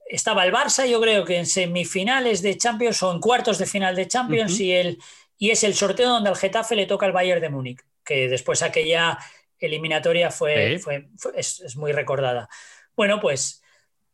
estaba 0.08 0.44
el 0.44 0.52
Barça, 0.52 0.86
yo 0.86 1.00
creo 1.00 1.24
que 1.24 1.36
en 1.36 1.46
semifinales 1.46 2.42
de 2.42 2.56
Champions 2.56 3.02
o 3.02 3.12
en 3.12 3.20
cuartos 3.20 3.58
de 3.58 3.66
final 3.66 3.96
de 3.96 4.06
Champions, 4.06 4.60
y 4.60 4.72
el 4.72 4.98
y 5.38 5.50
es 5.50 5.64
el 5.64 5.74
sorteo 5.74 6.08
donde 6.08 6.30
al 6.30 6.36
Getafe 6.36 6.76
le 6.76 6.86
toca 6.86 7.06
el 7.06 7.12
Bayern 7.12 7.40
de 7.40 7.50
Múnich, 7.50 7.80
que 8.04 8.28
después 8.28 8.62
aquella 8.62 9.18
eliminatoria 9.58 10.30
fue, 10.30 10.78
fue, 10.78 11.08
es, 11.34 11.76
muy 11.76 11.92
recordada. 11.92 12.48
Bueno, 12.94 13.20
pues, 13.20 13.62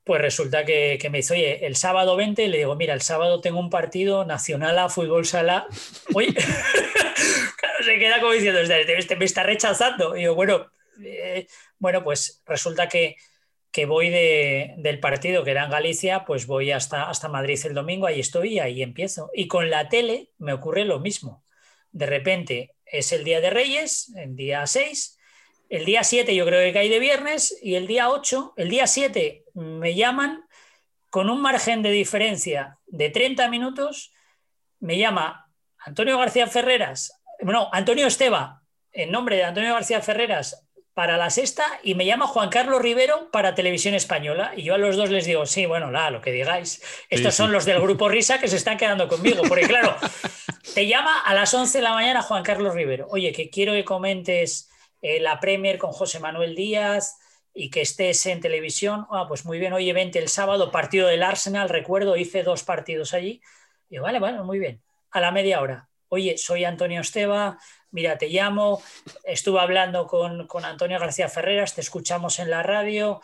pues 0.04 0.20
resulta 0.20 0.64
que, 0.64 0.98
me 1.10 1.18
dice, 1.18 1.34
oye, 1.34 1.66
el 1.66 1.76
sábado 1.76 2.16
20, 2.16 2.48
le 2.48 2.58
digo, 2.58 2.74
mira, 2.74 2.94
el 2.94 3.02
sábado 3.02 3.40
tengo 3.40 3.60
un 3.60 3.70
partido 3.70 4.24
nacional 4.24 4.78
a 4.78 4.88
fútbol 4.88 5.24
sala. 5.24 5.66
Oye, 6.14 6.34
claro, 7.56 7.84
se 7.84 7.98
queda 7.98 8.20
como 8.20 8.32
diciendo, 8.32 8.60
este, 8.60 8.98
este 8.98 9.16
me 9.16 9.24
está 9.24 9.42
rechazando. 9.42 10.16
Y 10.16 10.20
digo, 10.20 10.34
bueno, 10.34 10.70
eh, 11.04 11.46
bueno, 11.78 12.02
pues 12.02 12.42
resulta 12.46 12.88
que 12.88 13.16
que 13.72 13.86
voy 13.86 14.10
del 14.10 15.00
partido 15.00 15.44
que 15.44 15.50
era 15.50 15.64
en 15.64 15.70
Galicia, 15.70 16.24
pues 16.26 16.46
voy 16.46 16.70
hasta, 16.72 17.08
hasta 17.08 17.28
Madrid 17.28 17.58
el 17.64 17.72
domingo, 17.72 18.06
ahí 18.06 18.20
estoy 18.20 18.54
y 18.54 18.58
ahí 18.58 18.82
empiezo. 18.82 19.30
Y 19.32 19.48
con 19.48 19.70
la 19.70 19.88
tele 19.88 20.28
me 20.38 20.52
ocurre 20.52 20.84
lo 20.84 21.00
mismo. 21.00 21.42
De 21.90 22.04
repente 22.04 22.74
es 22.84 23.12
el 23.12 23.24
día 23.24 23.40
de 23.40 23.48
Reyes, 23.48 24.12
el 24.14 24.36
día 24.36 24.66
6, 24.66 25.18
el 25.70 25.86
día 25.86 26.04
7 26.04 26.34
yo 26.34 26.44
creo 26.44 26.60
que 26.60 26.74
cae 26.74 26.90
de 26.90 26.98
viernes 26.98 27.58
y 27.62 27.76
el 27.76 27.86
día 27.86 28.10
8, 28.10 28.52
el 28.58 28.68
día 28.68 28.86
7 28.86 29.46
me 29.54 29.94
llaman 29.94 30.44
con 31.08 31.30
un 31.30 31.40
margen 31.40 31.82
de 31.82 31.90
diferencia 31.90 32.78
de 32.86 33.08
30 33.08 33.48
minutos, 33.48 34.12
me 34.80 34.98
llama 34.98 35.50
Antonio 35.78 36.18
García 36.18 36.46
Ferreras, 36.46 37.22
bueno, 37.40 37.70
Antonio 37.72 38.06
Esteba, 38.06 38.62
en 38.92 39.10
nombre 39.10 39.36
de 39.36 39.44
Antonio 39.44 39.72
García 39.72 40.02
Ferreras, 40.02 40.68
para 40.95 41.16
la 41.16 41.30
sexta 41.30 41.64
y 41.82 41.95
me 41.95 42.05
llama 42.05 42.26
Juan 42.26 42.51
Carlos 42.51 42.82
Rivero 42.82 43.30
para 43.30 43.55
Televisión 43.55 43.95
Española. 43.95 44.53
Y 44.57 44.62
yo 44.62 44.74
a 44.74 44.78
los 44.78 44.97
dos 44.97 45.11
les 45.11 45.24
digo, 45.24 45.47
sí, 45.47 45.64
bueno, 45.66 45.90
la, 45.90 46.11
lo 46.11 46.20
que 46.20 46.32
digáis. 46.32 46.82
Estos 47.09 47.34
son 47.34 47.53
los 47.53 47.64
del 47.64 47.80
grupo 47.80 48.09
Risa 48.09 48.38
que 48.38 48.49
se 48.49 48.57
están 48.57 48.76
quedando 48.76 49.09
conmigo. 49.09 49.43
Porque 49.49 49.66
claro, 49.66 49.97
te 50.74 50.86
llama 50.86 51.20
a 51.20 51.34
las 51.34 51.55
11 51.55 51.78
de 51.78 51.84
la 51.84 51.95
mañana 51.95 52.22
Juan 52.22 52.43
Carlos 52.43 52.74
Rivero. 52.74 53.07
Oye, 53.11 53.32
que 53.32 53.49
quiero 53.49 53.72
que 53.72 53.84
comentes 53.84 54.70
eh, 55.01 55.20
la 55.20 55.40
Premier 55.40 55.78
con 55.78 55.93
José 55.93 56.20
Manuel 56.20 56.55
Díaz 56.55 57.18
y 57.55 57.70
que 57.70 57.80
estés 57.80 58.26
en 58.26 58.40
televisión. 58.40 59.07
Ah, 59.11 59.26
pues 59.26 59.45
muy 59.45 59.59
bien, 59.59 59.72
oye, 59.72 59.93
vente 59.93 60.18
el 60.18 60.28
sábado, 60.28 60.70
partido 60.70 61.09
del 61.09 61.22
Arsenal, 61.22 61.68
recuerdo, 61.68 62.16
hice 62.16 62.43
dos 62.43 62.64
partidos 62.64 63.14
allí. 63.14 63.40
Y 63.88 63.97
yo, 63.97 64.03
vale, 64.03 64.18
vale, 64.20 64.43
muy 64.43 64.59
bien. 64.59 64.82
A 65.11 65.20
la 65.20 65.30
media 65.30 65.61
hora. 65.61 65.88
Oye, 66.09 66.36
soy 66.36 66.64
Antonio 66.64 67.01
Esteba, 67.01 67.59
mira, 67.93 68.18
te 68.18 68.28
llamo, 68.28 68.82
estuve 69.24 69.61
hablando 69.61 70.07
con, 70.07 70.49
Antonio 70.64 70.99
García 70.99 71.28
Ferreras, 71.28 71.74
te 71.74 71.80
escuchamos 71.80 72.38
en 72.38 72.51
la 72.51 72.62
radio, 72.62 73.20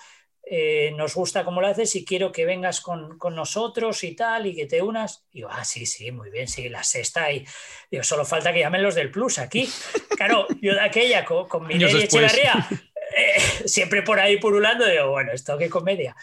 eh, 0.51 0.93
nos 0.97 1.15
gusta 1.15 1.45
cómo 1.45 1.61
lo 1.61 1.67
haces 1.67 1.95
y 1.97 2.05
quiero 2.05 2.33
que 2.33 2.47
vengas 2.47 2.81
con, 2.81 3.19
nosotros 3.35 4.05
y 4.05 4.15
tal, 4.15 4.47
y 4.47 4.55
que 4.55 4.67
te 4.67 4.81
unas. 4.81 5.27
Y 5.33 5.41
yo, 5.41 5.49
ah, 5.51 5.65
sí, 5.65 5.85
sí, 5.85 6.13
muy 6.13 6.31
bien, 6.31 6.49
sí, 6.49 6.69
la 6.69 6.85
sexta. 6.85 7.31
Y 7.33 7.45
digo, 7.91 8.03
solo 8.03 8.25
falta 8.25 8.53
que 8.53 8.61
llamen 8.61 8.83
los 8.83 8.95
del 8.95 9.11
Plus 9.11 9.39
aquí. 9.39 9.69
Claro, 10.17 10.47
yo 10.61 10.75
de 10.75 10.81
aquella 10.81 11.25
con, 11.25 11.49
con 11.49 11.67
mi 11.67 11.75
Echevarría, 11.75 12.67
eh, 13.17 13.41
siempre 13.67 14.03
por 14.03 14.21
ahí 14.21 14.39
purulando, 14.39 14.87
digo, 14.87 15.11
bueno, 15.11 15.33
esto 15.33 15.59
qué 15.59 15.69
comedia. 15.69 16.17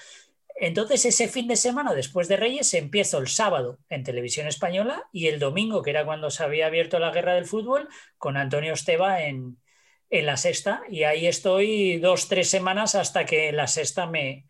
Entonces 0.56 1.04
ese 1.04 1.28
fin 1.28 1.48
de 1.48 1.58
semana 1.58 1.94
después 1.94 2.30
de 2.30 2.38
Reyes 2.38 2.74
empiezo 2.74 3.18
el 3.18 3.28
sábado 3.28 3.80
en 3.90 4.04
televisión 4.04 4.48
española 4.48 5.10
y 5.12 5.28
el 5.28 5.38
domingo, 5.38 5.82
que 5.84 5.90
era 5.90 6.06
cuando 6.06 6.30
se 6.30 6.44
había 6.44 6.68
abierto 6.68 6.98
la 6.98 7.12
guerra 7.12 7.34
del 7.34 7.46
fútbol, 7.46 7.90
con 8.18 8.38
Antonio 8.38 8.74
Esteba 8.74 9.24
en, 9.24 9.58
la 10.10 10.38
sexta. 10.38 10.82
Y 10.90 11.04
ahí 11.04 11.28
estoy 11.28 11.98
dos, 11.98 12.30
tres 12.30 12.50
semanas 12.50 12.96
hasta 12.96 13.26
que 13.26 13.50
en 13.50 13.58
la 13.58 13.68
sexta 13.68 14.08
me, 14.08 14.46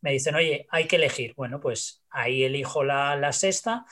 dicen, 0.00 0.34
oye, 0.36 0.66
hay 0.70 0.86
que 0.86 0.96
elegir. 0.96 1.34
Bueno, 1.36 1.60
pues 1.60 2.02
ahí 2.10 2.44
elijo 2.44 2.82
la, 2.82 3.32
sexta. 3.32 3.84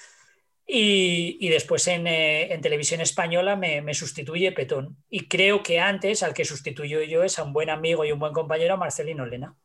Y, 0.67 1.49
después 1.51 1.87
eh, 1.89 2.53
en, 2.53 2.61
televisión 2.63 3.03
española 3.03 3.57
me, 3.57 3.83
me, 3.83 3.93
sustituye 3.95 4.53
Petón. 4.53 4.97
Y 5.11 5.29
creo 5.29 5.63
que 5.63 5.81
antes 5.81 6.23
al 6.23 6.33
que 6.33 6.45
sustituyo 6.47 7.03
yo 7.03 7.23
es 7.23 7.39
a 7.39 7.43
un 7.45 7.53
buen 7.53 7.71
amigo 7.71 8.05
y 8.05 8.13
un 8.13 8.19
buen 8.19 8.33
compañero, 8.33 8.79
Marcelino 8.79 9.27
Lena. 9.27 9.57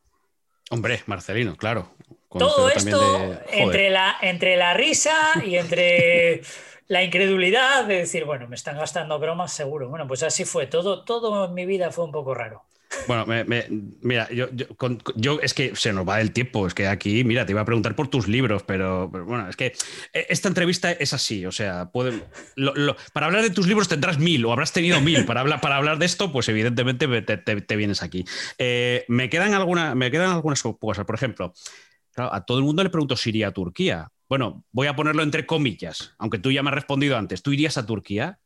Hombre, 0.70 1.02
Marcelino, 1.06 1.56
claro. 1.56 1.90
Todo 2.28 2.68
esto 2.68 3.34
entre, 3.50 3.88
la, 3.88 4.16
entre 4.20 4.56
la 4.56 4.74
risa 4.74 5.14
y 5.44 5.56
entre 5.56 6.42
la 6.88 7.02
incredulidad 7.02 7.84
de 7.84 7.98
decir, 7.98 8.24
bueno, 8.24 8.46
me 8.48 8.56
están 8.56 8.76
gastando 8.76 9.18
bromas 9.18 9.52
seguro. 9.52 9.88
Bueno, 9.88 10.06
pues 10.06 10.22
así 10.22 10.44
fue. 10.44 10.66
Todo, 10.66 11.04
todo 11.04 11.46
en 11.46 11.54
mi 11.54 11.66
vida 11.66 11.90
fue 11.90 12.04
un 12.04 12.12
poco 12.12 12.34
raro. 12.34 12.65
Bueno, 13.06 13.26
mira, 14.02 14.28
yo, 14.30 15.40
es 15.40 15.54
que 15.54 15.76
se 15.76 15.92
nos 15.92 16.08
va 16.08 16.20
el 16.20 16.32
tiempo, 16.32 16.66
es 16.66 16.74
que 16.74 16.86
aquí, 16.86 17.24
mira, 17.24 17.44
te 17.46 17.52
iba 17.52 17.60
a 17.60 17.64
preguntar 17.64 17.94
por 17.94 18.08
tus 18.08 18.28
libros, 18.28 18.62
pero, 18.62 19.08
bueno, 19.08 19.48
es 19.48 19.56
que 19.56 19.66
eh, 20.12 20.26
esta 20.28 20.48
entrevista 20.48 20.92
es 20.92 21.12
así, 21.12 21.46
o 21.46 21.52
sea, 21.52 21.90
para 21.92 23.26
hablar 23.26 23.42
de 23.42 23.50
tus 23.50 23.66
libros 23.66 23.88
tendrás 23.88 24.18
mil 24.18 24.44
o 24.44 24.52
habrás 24.52 24.72
tenido 24.72 25.00
mil, 25.00 25.24
para 25.24 25.40
hablar, 25.40 25.60
para 25.60 25.76
hablar 25.76 25.98
de 25.98 26.06
esto, 26.06 26.32
pues 26.32 26.48
evidentemente 26.48 27.06
te, 27.22 27.76
vienes 27.76 28.02
aquí. 28.02 28.24
Eh, 28.58 29.04
me, 29.08 29.28
quedan 29.28 29.52
me 29.96 30.10
quedan 30.10 30.30
algunas 30.30 30.62
cosas, 30.62 31.04
por 31.04 31.14
ejemplo, 31.14 31.52
a 32.16 32.44
todo 32.44 32.58
el 32.58 32.64
mundo 32.64 32.82
le 32.82 32.90
pregunto 32.90 33.16
si 33.16 33.30
iría 33.30 33.48
a 33.48 33.52
Turquía. 33.52 34.08
Bueno, 34.28 34.64
voy 34.72 34.88
a 34.88 34.96
ponerlo 34.96 35.22
entre 35.22 35.46
comillas, 35.46 36.14
aunque 36.18 36.38
tú 36.38 36.50
ya 36.50 36.62
me 36.62 36.70
has 36.70 36.74
respondido 36.74 37.16
antes. 37.16 37.42
¿Tú 37.42 37.52
irías 37.52 37.78
a 37.78 37.86
Turquía? 37.86 38.40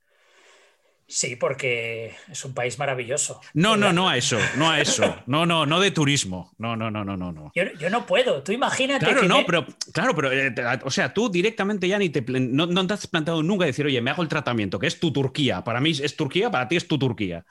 Sí, 1.11 1.35
porque 1.35 2.15
es 2.31 2.45
un 2.45 2.55
país 2.55 2.79
maravilloso. 2.79 3.41
No, 3.53 3.77
no, 3.77 3.93
no 3.93 4.09
a 4.09 4.17
eso, 4.17 4.39
no 4.57 4.71
a 4.71 4.81
eso. 4.81 5.17
No, 5.27 5.45
no, 5.45 5.67
no 5.67 5.81
de 5.81 5.91
turismo. 5.91 6.53
No, 6.57 6.77
no, 6.77 6.89
no, 6.89 7.05
no, 7.05 7.17
no. 7.17 7.33
no. 7.33 7.51
Yo, 7.53 7.91
no 7.91 8.07
puedo. 8.07 8.45
Tú 8.45 8.53
imagínate. 8.53 9.05
Claro, 9.05 9.25
no, 9.25 9.45
pero, 9.45 9.67
claro, 9.93 10.15
pero, 10.15 10.31
eh, 10.31 10.55
o 10.85 10.91
sea, 10.91 11.13
tú 11.13 11.29
directamente 11.29 11.89
ya 11.89 11.99
ni 11.99 12.11
te, 12.11 12.23
no, 12.23 12.67
no, 12.67 12.87
te 12.87 12.95
has 12.95 13.09
planteado 13.09 13.43
nunca 13.43 13.65
decir, 13.65 13.85
oye, 13.85 14.01
me 14.01 14.13
hago 14.13 14.23
el 14.23 14.29
tratamiento, 14.29 14.79
que 14.79 14.87
es 14.87 15.01
tu 15.01 15.13
Turquía. 15.13 15.65
Para 15.65 15.81
mí 15.81 15.91
es 15.91 16.15
Turquía, 16.15 16.49
para 16.49 16.69
ti 16.69 16.77
es 16.77 16.87
tu 16.87 16.97
Turquía. 16.97 17.45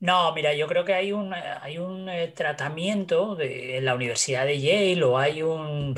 No, 0.00 0.34
mira, 0.34 0.52
yo 0.54 0.66
creo 0.66 0.84
que 0.84 0.94
hay 0.94 1.12
un, 1.12 1.32
hay 1.32 1.78
un 1.78 2.08
eh, 2.08 2.32
tratamiento 2.34 3.36
de, 3.36 3.76
en 3.76 3.84
la 3.84 3.94
Universidad 3.94 4.46
de 4.46 4.60
Yale 4.60 5.04
o 5.04 5.16
hay 5.16 5.42
un, 5.42 5.94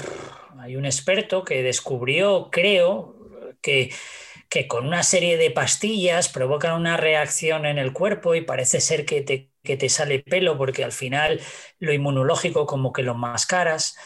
hay 0.59 0.77
un 0.77 0.85
experto 0.85 1.43
que 1.43 1.63
descubrió, 1.63 2.51
creo, 2.53 3.17
que 3.63 3.95
que 4.53 4.69
con 4.69 4.87
una 4.87 5.03
serie 5.03 5.39
de 5.39 5.51
pastillas 5.51 6.29
provocan 6.29 6.75
una 6.79 6.99
reacción 6.99 7.65
en 7.65 7.79
el 7.79 7.95
cuerpo 7.95 8.35
y 8.35 8.43
parece 8.43 8.83
ser 8.83 9.07
que 9.07 9.23
te, 9.23 9.49
te 9.63 9.89
sale 9.89 10.19
pelo 10.19 10.59
porque 10.59 10.85
al 10.85 10.93
final 10.93 11.41
lo 11.79 11.91
inmunológico 11.91 12.67
como 12.67 12.93
que 12.93 13.03
lo 13.03 13.15
mascaras. 13.15 13.97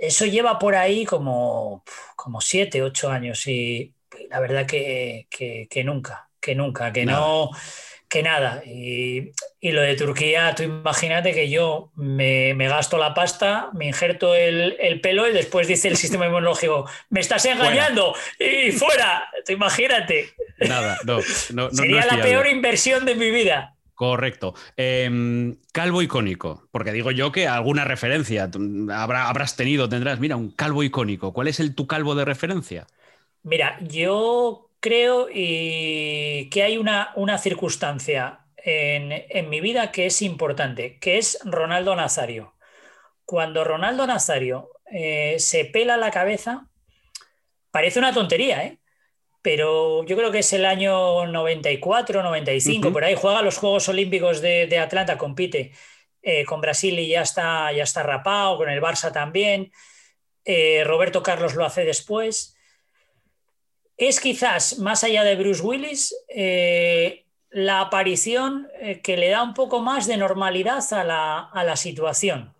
Eso 0.00 0.24
lleva 0.24 0.60
por 0.60 0.76
ahí 0.76 1.04
como, 1.04 1.82
como 2.14 2.40
siete, 2.40 2.80
ocho 2.80 3.10
años 3.10 3.44
y 3.48 3.92
la 4.30 4.38
verdad 4.38 4.66
que, 4.66 5.26
nunca, 5.84 6.30
que 6.38 6.54
nunca, 6.54 6.92
que 6.92 7.04
no 7.04 7.50
que 8.16 8.22
nada. 8.22 8.62
Y, 8.64 9.32
lo 9.60 9.82
de 9.82 9.94
Turquía, 9.94 10.54
tú 10.54 10.62
imagínate 10.62 11.34
que 11.34 11.50
yo 11.50 11.90
me, 11.96 12.54
gasto 12.54 12.96
la 12.96 13.12
pasta, 13.12 13.68
me 13.74 13.88
injerto 13.88 14.34
el, 14.34 15.00
pelo 15.02 15.28
y 15.28 15.32
después 15.32 15.68
dice 15.68 15.88
el 15.88 15.98
sistema 15.98 16.26
inmunológico, 16.26 16.88
me 17.10 17.20
estás 17.20 17.44
engañando 17.44 18.14
y 18.38 18.72
fuera. 18.72 19.28
Tú 19.44 19.52
imagínate. 19.52 20.30
Nada, 20.60 20.96
no. 21.04 21.18
no, 21.52 21.70
Sería 21.72 22.06
la 22.06 22.22
peor 22.22 22.46
inversión 22.46 23.04
de 23.04 23.16
mi 23.16 23.30
vida. 23.30 23.74
Correcto. 23.94 24.54
Em, 24.76 25.56
calvo 25.72 26.00
icónico, 26.00 26.62
porque 26.70 26.92
digo 26.92 27.10
yo 27.10 27.32
que 27.32 27.46
alguna 27.46 27.84
referencia 27.84 28.48
habrá, 28.94 29.28
habrás 29.28 29.56
tenido, 29.56 29.88
tendrás, 29.90 30.20
mira, 30.20 30.36
un 30.36 30.50
calvo 30.50 30.82
icónico. 30.84 31.34
¿Cuál 31.34 31.48
es 31.48 31.60
el 31.60 31.74
tu 31.74 31.86
calvo 31.86 32.14
de 32.14 32.24
referencia? 32.24 32.86
Mira, 33.42 33.78
yo 33.80 34.65
creo 34.86 35.26
y 35.32 36.48
que 36.50 36.62
hay 36.62 36.78
una, 36.78 37.10
una 37.16 37.38
circunstancia 37.38 38.46
en, 38.56 39.50
mi 39.50 39.60
vida 39.60 39.90
que 39.90 40.06
es 40.06 40.22
importante, 40.22 40.98
que 41.00 41.18
es 41.18 41.40
Ronaldo 41.44 41.96
Nazario. 41.96 42.54
Cuando 43.24 43.64
Ronaldo 43.64 44.06
Nazario 44.06 44.70
eh, 44.92 45.36
se 45.40 45.64
pela 45.64 45.96
la 45.96 46.12
cabeza, 46.12 46.68
parece 47.72 47.98
una 47.98 48.14
tontería, 48.14 48.64
¿eh? 48.64 48.78
pero 49.42 50.04
yo 50.04 50.16
creo 50.16 50.30
que 50.30 50.38
es 50.38 50.52
el 50.52 50.64
año 50.64 51.26
94, 51.26 52.22
95, 52.22 52.92
por 52.92 53.04
ahí 53.04 53.16
juega 53.16 53.42
los 53.42 53.58
Juegos 53.58 53.88
Olímpicos 53.88 54.40
de, 54.40 54.78
Atlanta, 54.78 55.18
compite 55.18 55.72
eh, 56.22 56.44
con 56.44 56.60
Brasil 56.60 56.96
y 57.00 57.08
ya 57.08 57.22
está, 57.22 57.72
ya 57.72 57.82
está 57.82 58.04
rapado, 58.04 58.56
con 58.56 58.70
el 58.70 58.80
Barça 58.80 59.12
también. 59.12 59.72
Roberto 60.84 61.24
Carlos 61.24 61.56
lo 61.56 61.64
hace 61.64 61.84
después 61.84 62.55
es 63.96 64.20
quizás, 64.20 64.78
más 64.78 65.04
allá 65.04 65.24
de 65.24 65.36
Bruce 65.36 65.62
Willis, 65.62 66.14
eh, 66.28 67.26
la 67.50 67.80
aparición 67.80 68.68
eh, 68.80 69.00
que 69.00 69.16
le 69.16 69.30
da 69.30 69.42
un 69.42 69.54
poco 69.54 69.80
más 69.80 70.06
de 70.06 70.16
normalidad 70.16 70.84
a 70.92 71.04
la, 71.04 71.76
situación. 71.76 72.54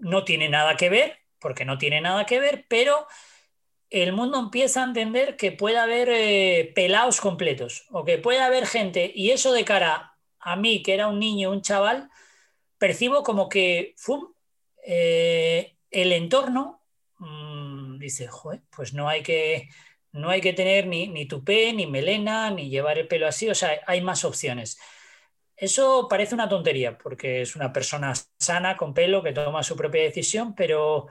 No 0.00 0.24
tiene 0.24 0.48
nada 0.48 0.76
que 0.76 0.88
ver, 0.88 1.18
porque 1.38 1.64
no 1.64 1.78
tiene 1.78 2.00
nada 2.00 2.26
que 2.26 2.40
ver, 2.40 2.66
pero 2.68 3.06
el 3.90 4.12
mundo 4.12 4.38
empieza 4.38 4.82
a 4.82 4.86
entender 4.86 5.36
que 5.36 5.52
puede 5.52 5.78
haber 5.78 6.08
eh, 6.10 6.72
pelados 6.74 7.20
completos 7.20 7.86
o 7.90 8.04
que 8.04 8.18
puede 8.18 8.40
haber 8.40 8.66
gente, 8.66 9.12
y 9.14 9.30
eso 9.30 9.52
de 9.52 9.64
cara 9.64 10.16
a 10.40 10.56
mí, 10.56 10.82
que 10.82 10.94
era 10.94 11.08
un 11.08 11.20
niño, 11.20 11.50
un 11.50 11.62
chaval, 11.62 12.10
percibo 12.78 13.22
como 13.22 13.48
que 13.48 13.94
el 15.90 16.12
entorno 16.12 16.82
mm, 17.18 17.98
dice, 17.98 18.28
pues 18.74 18.94
no 18.94 19.08
hay 19.08 19.22
que 19.22 19.68
no 20.12 20.30
hay 20.30 20.40
que 20.40 20.52
tener 20.52 20.86
ni, 20.86 21.08
ni 21.08 21.26
tupé, 21.26 21.72
ni 21.72 21.86
melena, 21.86 22.50
ni 22.50 22.68
llevar 22.70 22.98
el 22.98 23.08
pelo 23.08 23.26
así, 23.26 23.48
o 23.48 23.54
sea, 23.54 23.80
hay 23.86 24.00
más 24.00 24.24
opciones. 24.24 24.78
Eso 25.56 26.08
parece 26.08 26.34
una 26.34 26.48
tontería, 26.48 26.96
porque 26.98 27.42
es 27.42 27.54
una 27.56 27.72
persona 27.72 28.14
sana, 28.38 28.76
con 28.76 28.94
pelo, 28.94 29.22
que 29.22 29.32
toma 29.32 29.62
su 29.62 29.76
propia 29.76 30.02
decisión, 30.02 30.54
pero, 30.54 31.08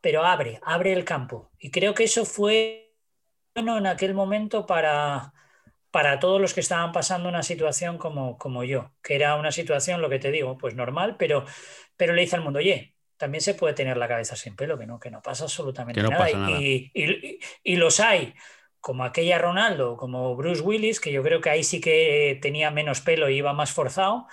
pero 0.00 0.24
abre, 0.24 0.60
abre 0.64 0.92
el 0.92 1.04
campo. 1.04 1.52
Y 1.58 1.70
creo 1.70 1.94
que 1.94 2.04
eso 2.04 2.24
fue 2.24 2.94
bueno 3.54 3.78
en 3.78 3.86
aquel 3.86 4.14
momento 4.14 4.66
para, 4.66 5.32
para 5.90 6.18
todos 6.20 6.40
los 6.40 6.54
que 6.54 6.60
estaban 6.60 6.92
pasando 6.92 7.28
una 7.28 7.42
situación 7.44 7.98
como, 7.98 8.36
como 8.38 8.64
yo, 8.64 8.92
que 9.02 9.14
era 9.16 9.36
una 9.36 9.52
situación, 9.52 10.02
lo 10.02 10.10
que 10.10 10.18
te 10.18 10.32
digo, 10.32 10.58
pues 10.58 10.74
normal, 10.74 11.16
pero, 11.18 11.44
pero 11.96 12.12
le 12.14 12.22
dice 12.22 12.36
al 12.36 12.42
mundo, 12.42 12.58
oye, 12.58 12.93
también 13.16 13.42
se 13.42 13.54
puede 13.54 13.74
tener 13.74 13.96
la 13.96 14.08
cabeza 14.08 14.36
sin 14.36 14.56
pelo, 14.56 14.78
que 14.78 14.86
no, 14.86 14.98
que 14.98 15.10
no 15.10 15.22
pasa 15.22 15.44
absolutamente 15.44 16.02
nada. 16.02 16.28
Y, 16.60 17.76
los 17.76 18.00
hay, 18.00 18.34
como 18.80 19.04
aquella 19.04 19.38
Ronaldo, 19.38 19.96
como 19.96 20.34
Bruce 20.36 20.62
Willis, 20.62 21.00
que 21.00 21.12
yo 21.12 21.22
creo 21.22 21.40
que 21.40 21.50
ahí 21.50 21.64
sí 21.64 21.80
que 21.80 22.38
tenía 22.42 22.70
menos 22.70 23.00
pelo 23.00 23.28
y 23.28 23.36
iba 23.36 23.52
más 23.52 23.72
forzado, 23.72 24.26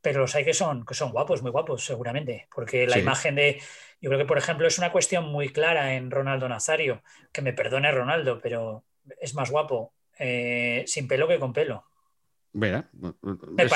pero 0.00 0.20
los 0.20 0.34
hay 0.34 0.44
que 0.44 0.54
son, 0.54 0.84
que 0.84 0.94
son 0.94 1.12
guapos, 1.12 1.42
muy 1.42 1.50
guapos, 1.50 1.84
seguramente, 1.84 2.48
porque 2.54 2.86
la 2.86 2.98
imagen 2.98 3.34
de, 3.34 3.60
yo 4.00 4.08
creo 4.08 4.18
que 4.18 4.26
por 4.26 4.38
ejemplo 4.38 4.66
es 4.66 4.78
una 4.78 4.92
cuestión 4.92 5.24
muy 5.24 5.50
clara 5.50 5.94
en 5.94 6.10
Ronaldo 6.10 6.48
Nazario, 6.48 7.02
que 7.32 7.42
me 7.42 7.52
perdone 7.52 7.90
Ronaldo, 7.92 8.40
pero 8.42 8.84
es 9.20 9.34
más 9.34 9.50
guapo 9.50 9.92
eh, 10.18 10.84
sin 10.86 11.08
pelo 11.08 11.26
que 11.28 11.38
con 11.38 11.52
pelo. 11.52 11.89
Verá, 12.52 12.90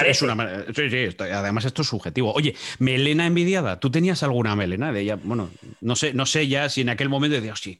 es, 0.04 0.22
una 0.22 0.64
sí, 0.74 0.90
sí, 0.90 1.16
además 1.20 1.64
esto 1.64 1.82
es 1.82 1.88
subjetivo. 1.88 2.32
Oye, 2.32 2.56
melena 2.80 3.24
envidiada, 3.24 3.78
¿tú 3.78 3.88
tenías 3.88 4.24
alguna 4.24 4.56
melena 4.56 4.92
de 4.92 5.00
ella? 5.02 5.16
Bueno, 5.22 5.48
no 5.80 5.94
sé, 5.94 6.12
no 6.12 6.26
sé 6.26 6.48
ya 6.48 6.68
si 6.68 6.80
en 6.80 6.88
aquel 6.88 7.08
momento 7.08 7.36
decías, 7.36 7.60
sí, 7.60 7.78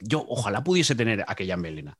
yo 0.00 0.26
ojalá 0.28 0.62
pudiese 0.62 0.94
tener 0.94 1.24
aquella 1.26 1.56
melena. 1.56 1.96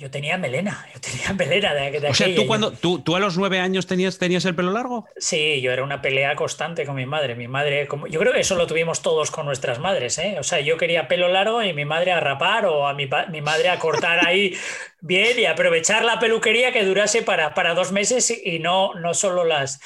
Yo 0.00 0.10
tenía 0.10 0.38
melena, 0.38 0.88
yo 0.94 1.00
tenía 1.00 1.34
melena 1.34 1.74
de, 1.74 2.08
O 2.08 2.14
sea, 2.14 2.34
¿tú, 2.34 2.46
cuando, 2.46 2.72
tú, 2.72 3.00
tú, 3.00 3.16
a 3.16 3.20
los 3.20 3.36
nueve 3.36 3.58
años 3.58 3.86
tenías, 3.86 4.18
tenías 4.18 4.46
el 4.46 4.54
pelo 4.54 4.72
largo? 4.72 5.06
Sí, 5.18 5.60
yo 5.60 5.72
era 5.72 5.84
una 5.84 6.00
pelea 6.00 6.34
constante 6.36 6.86
con 6.86 6.94
mi 6.94 7.04
madre. 7.04 7.34
Mi 7.34 7.48
madre, 7.48 7.86
como, 7.86 8.06
yo 8.06 8.18
creo 8.18 8.32
que 8.32 8.40
eso 8.40 8.56
lo 8.56 8.66
tuvimos 8.66 9.02
todos 9.02 9.30
con 9.30 9.44
nuestras 9.44 9.78
madres. 9.78 10.16
¿eh? 10.16 10.36
O 10.40 10.42
sea, 10.42 10.60
yo 10.60 10.78
quería 10.78 11.06
pelo 11.06 11.28
largo 11.28 11.62
y 11.62 11.74
mi 11.74 11.84
madre 11.84 12.12
a 12.12 12.20
rapar 12.20 12.64
o 12.64 12.88
a 12.88 12.94
mi, 12.94 13.10
mi 13.30 13.42
madre 13.42 13.68
a 13.68 13.78
cortar 13.78 14.26
ahí 14.26 14.56
bien 15.02 15.38
y 15.38 15.44
aprovechar 15.44 16.02
la 16.02 16.18
peluquería 16.18 16.72
que 16.72 16.82
durase 16.82 17.20
para, 17.20 17.52
para 17.52 17.74
dos 17.74 17.92
meses 17.92 18.30
y 18.42 18.58
no, 18.58 18.94
no 18.94 19.12
solo 19.12 19.44
las, 19.44 19.80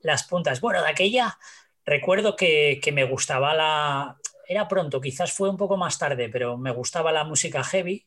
las 0.00 0.22
puntas. 0.22 0.60
Bueno, 0.60 0.80
de 0.80 0.90
aquella 0.90 1.38
recuerdo 1.84 2.36
que, 2.36 2.78
que 2.80 2.92
me 2.92 3.02
gustaba 3.02 3.52
la... 3.52 4.16
Era 4.48 4.68
pronto, 4.68 5.00
quizás 5.00 5.32
fue 5.32 5.50
un 5.50 5.56
poco 5.56 5.76
más 5.76 5.98
tarde, 5.98 6.28
pero 6.28 6.56
me 6.56 6.70
gustaba 6.70 7.10
la 7.10 7.24
música 7.24 7.64
heavy 7.64 8.06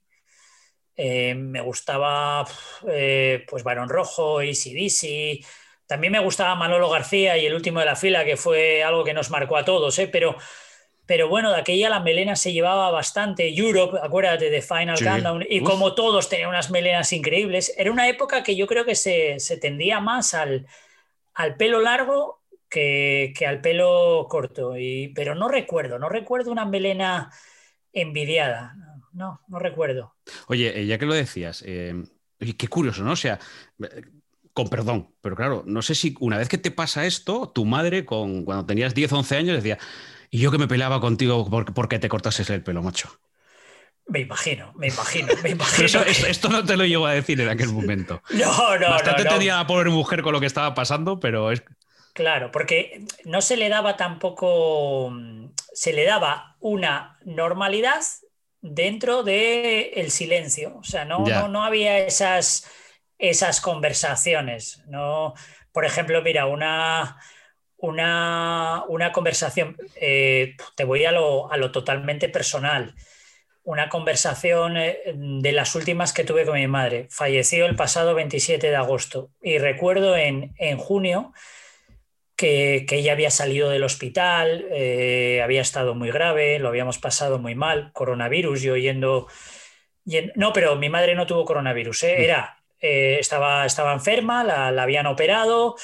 eh, 1.02 1.34
me 1.34 1.62
gustaba 1.62 2.46
eh, 2.86 3.46
pues 3.48 3.64
Barón 3.64 3.88
Rojo, 3.88 4.40
ACDC. 4.40 5.46
También 5.86 6.12
me 6.12 6.20
gustaba 6.20 6.56
Manolo 6.56 6.90
García 6.90 7.38
y 7.38 7.46
el 7.46 7.54
último 7.54 7.80
de 7.80 7.86
la 7.86 7.96
fila, 7.96 8.26
que 8.26 8.36
fue 8.36 8.84
algo 8.84 9.06
que 9.06 9.14
nos 9.14 9.30
marcó 9.30 9.56
a 9.56 9.64
todos, 9.64 9.98
¿eh? 9.98 10.10
pero, 10.10 10.36
pero 11.06 11.30
bueno, 11.30 11.52
de 11.52 11.62
aquella 11.62 11.88
la 11.90 12.02
melena 12.02 12.36
se 12.36 12.52
llevaba 12.52 12.92
bastante. 12.92 13.48
Europe, 13.48 13.98
acuérdate 14.04 14.50
de 14.50 14.62
Final 14.62 15.00
Countdown, 15.02 15.46
y 15.50 15.64
como 15.64 15.96
todos 15.96 16.28
tenían 16.28 16.50
unas 16.50 16.70
melenas 16.70 17.14
increíbles. 17.14 17.74
Era 17.78 17.94
una 17.94 18.10
época 18.10 18.44
que 18.44 18.58
yo 18.58 18.68
creo 18.68 18.84
que 18.84 18.96
se, 18.96 19.38
tendía 19.62 20.02
más 20.02 20.34
al, 20.34 20.68
al 21.34 21.56
pelo 21.56 21.80
largo 21.80 22.42
que, 22.70 23.34
que, 23.38 23.48
al 23.48 23.62
pelo 23.62 24.28
corto. 24.30 24.78
Y, 24.78 25.14
pero 25.16 25.34
no 25.34 25.48
recuerdo, 25.48 25.98
no 25.98 26.10
recuerdo 26.10 26.52
una 26.52 26.66
melena 26.66 27.32
envidiada 27.94 28.76
no, 29.20 29.42
no 29.50 29.60
recuerdo. 29.60 30.16
Oye, 30.48 30.80
eh, 30.80 30.86
ya 30.86 30.98
que 30.98 31.06
lo 31.06 31.14
decías, 31.14 31.62
eh, 31.68 31.94
qué 32.58 32.68
curioso, 32.70 33.04
¿no? 33.04 33.12
O 33.12 33.18
sea, 33.18 33.38
eh, 33.84 34.04
con 34.54 34.70
perdón, 34.70 35.14
pero 35.20 35.36
claro, 35.36 35.64
no 35.68 35.82
sé 35.82 35.94
si 35.94 36.16
una 36.22 36.38
vez 36.38 36.48
que 36.48 36.58
te 36.58 36.72
pasa 36.72 37.06
esto, 37.06 37.52
tu 37.54 37.66
madre, 37.66 38.06
con, 38.06 38.46
cuando 38.46 38.66
tenías 38.66 38.96
10, 38.96 39.12
11 39.12 39.36
años, 39.36 39.58
decía, 39.58 39.78
y 40.30 40.40
yo 40.40 40.52
que 40.52 40.58
me 40.58 40.70
peleaba 40.70 41.02
contigo 41.02 41.50
porque, 41.76 42.00
te 42.00 42.08
cortases 42.08 42.50
el 42.50 42.64
pelo, 42.64 42.82
macho. 42.82 43.10
Me 44.08 44.22
imagino, 44.22 44.72
me 44.76 44.88
imagino, 44.88 45.28
me 45.44 45.50
imagino. 45.52 46.02
esto, 46.04 46.48
no 46.48 46.64
te 46.64 46.78
lo 46.78 46.86
llevo 46.86 47.06
a 47.06 47.12
decir 47.12 47.42
en 47.42 47.50
aquel 47.50 47.74
momento. 47.74 48.24
No, 48.32 48.80
no, 48.80 48.90
Bastante 48.90 49.26
no, 49.26 49.32
tenía 49.32 49.58
la 49.58 49.68
pobre 49.68 49.90
mujer 49.90 50.22
con 50.22 50.32
lo 50.32 50.40
que 50.40 50.46
estaba 50.46 50.74
pasando, 50.74 51.20
pero 51.20 51.52
es. 51.52 51.62
Claro, 52.14 52.52
porque 52.52 53.04
no 53.26 53.42
se 53.42 53.58
le 53.58 53.68
daba 53.68 53.98
tampoco. 53.98 55.14
Se 55.74 55.92
le 55.92 56.06
daba 56.06 56.56
una 56.60 57.18
normalidad 57.26 58.02
dentro 58.62 59.24
del 59.24 59.92
el 59.94 60.12
silencio. 60.12 60.78
O 60.78 60.84
sea, 60.84 61.06
no, 61.06 61.48
no, 61.48 61.64
había 61.64 62.00
esas, 62.00 62.70
esas 63.18 63.62
conversaciones. 63.62 64.84
No, 64.88 65.34
por 65.72 65.86
ejemplo, 65.86 66.22
mira, 66.22 66.46
una, 66.46 67.18
una, 67.78 68.84
una 68.88 69.12
conversación, 69.12 69.78
eh, 69.96 70.56
te 70.76 70.84
voy 70.84 71.06
a 71.06 71.12
lo, 71.12 71.52
a 71.52 71.58
lo, 71.58 71.72
totalmente 71.72 72.30
personal, 72.30 72.96
una 73.64 73.90
conversación 73.90 74.78
eh, 74.78 75.00
de 75.16 75.52
las 75.52 75.76
últimas 75.76 76.14
que 76.14 76.24
tuve 76.24 76.46
con 76.46 76.56
mi 76.56 76.68
madre. 76.68 77.08
Falleció 77.12 77.66
el 77.66 77.76
pasado 77.76 78.16
27 78.16 78.70
de 78.70 78.76
agosto 78.76 79.32
y 79.42 79.58
recuerdo 79.58 80.16
en, 80.18 80.54
en 80.58 80.78
junio 80.78 81.34
que, 82.40 82.86
que, 82.88 82.96
ella 82.96 83.12
había 83.12 83.30
salido 83.32 83.70
del 83.70 83.84
hospital, 83.84 84.66
eh, 84.72 85.42
había 85.44 85.62
estado 85.62 85.94
muy 85.94 86.10
grave, 86.10 86.58
lo 86.58 86.70
habíamos 86.70 86.98
pasado 86.98 87.38
muy 87.38 87.54
mal, 87.54 87.92
coronavirus, 87.92 88.62
yo 88.62 88.78
yendo... 88.78 89.28
yendo 90.06 90.32
no, 90.36 90.54
pero 90.54 90.78
mi 90.78 90.90
madre 90.90 91.16
no 91.16 91.26
tuvo 91.28 91.44
coronavirus, 91.44 92.04
¿eh? 92.04 92.24
era, 92.24 92.64
estaba, 92.80 93.66
estaba 93.66 93.92
enferma, 93.92 94.46
la, 94.46 94.72
la 94.72 94.84
habían 94.84 95.06
operado 95.08 95.76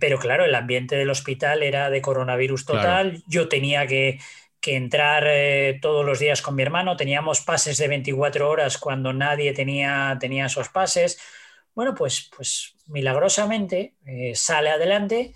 pero 0.00 0.18
claro, 0.18 0.44
el 0.44 0.54
ambiente 0.54 0.96
del 0.96 1.10
hospital 1.10 1.62
era 1.62 1.90
de 1.90 2.02
coronavirus 2.02 2.66
total. 2.66 3.10
Claro. 3.10 3.24
Yo 3.28 3.48
tenía 3.48 3.86
que, 3.86 4.18
que 4.60 4.74
entrar 4.74 5.24
eh, 5.28 5.78
todos 5.80 6.04
los 6.04 6.18
días 6.18 6.42
con 6.42 6.56
mi 6.56 6.62
hermano. 6.64 6.96
Teníamos 6.96 7.40
pases 7.40 7.78
de 7.78 7.86
24 7.86 8.50
horas 8.50 8.78
cuando 8.78 9.12
nadie 9.12 9.52
tenía, 9.52 10.16
tenía 10.18 10.46
esos 10.46 10.70
pases. 10.70 11.20
Bueno, 11.76 11.94
pues, 11.94 12.30
pues 12.34 12.74
milagrosamente 12.86 13.96
eh, 14.06 14.34
sale 14.34 14.70
adelante 14.70 15.34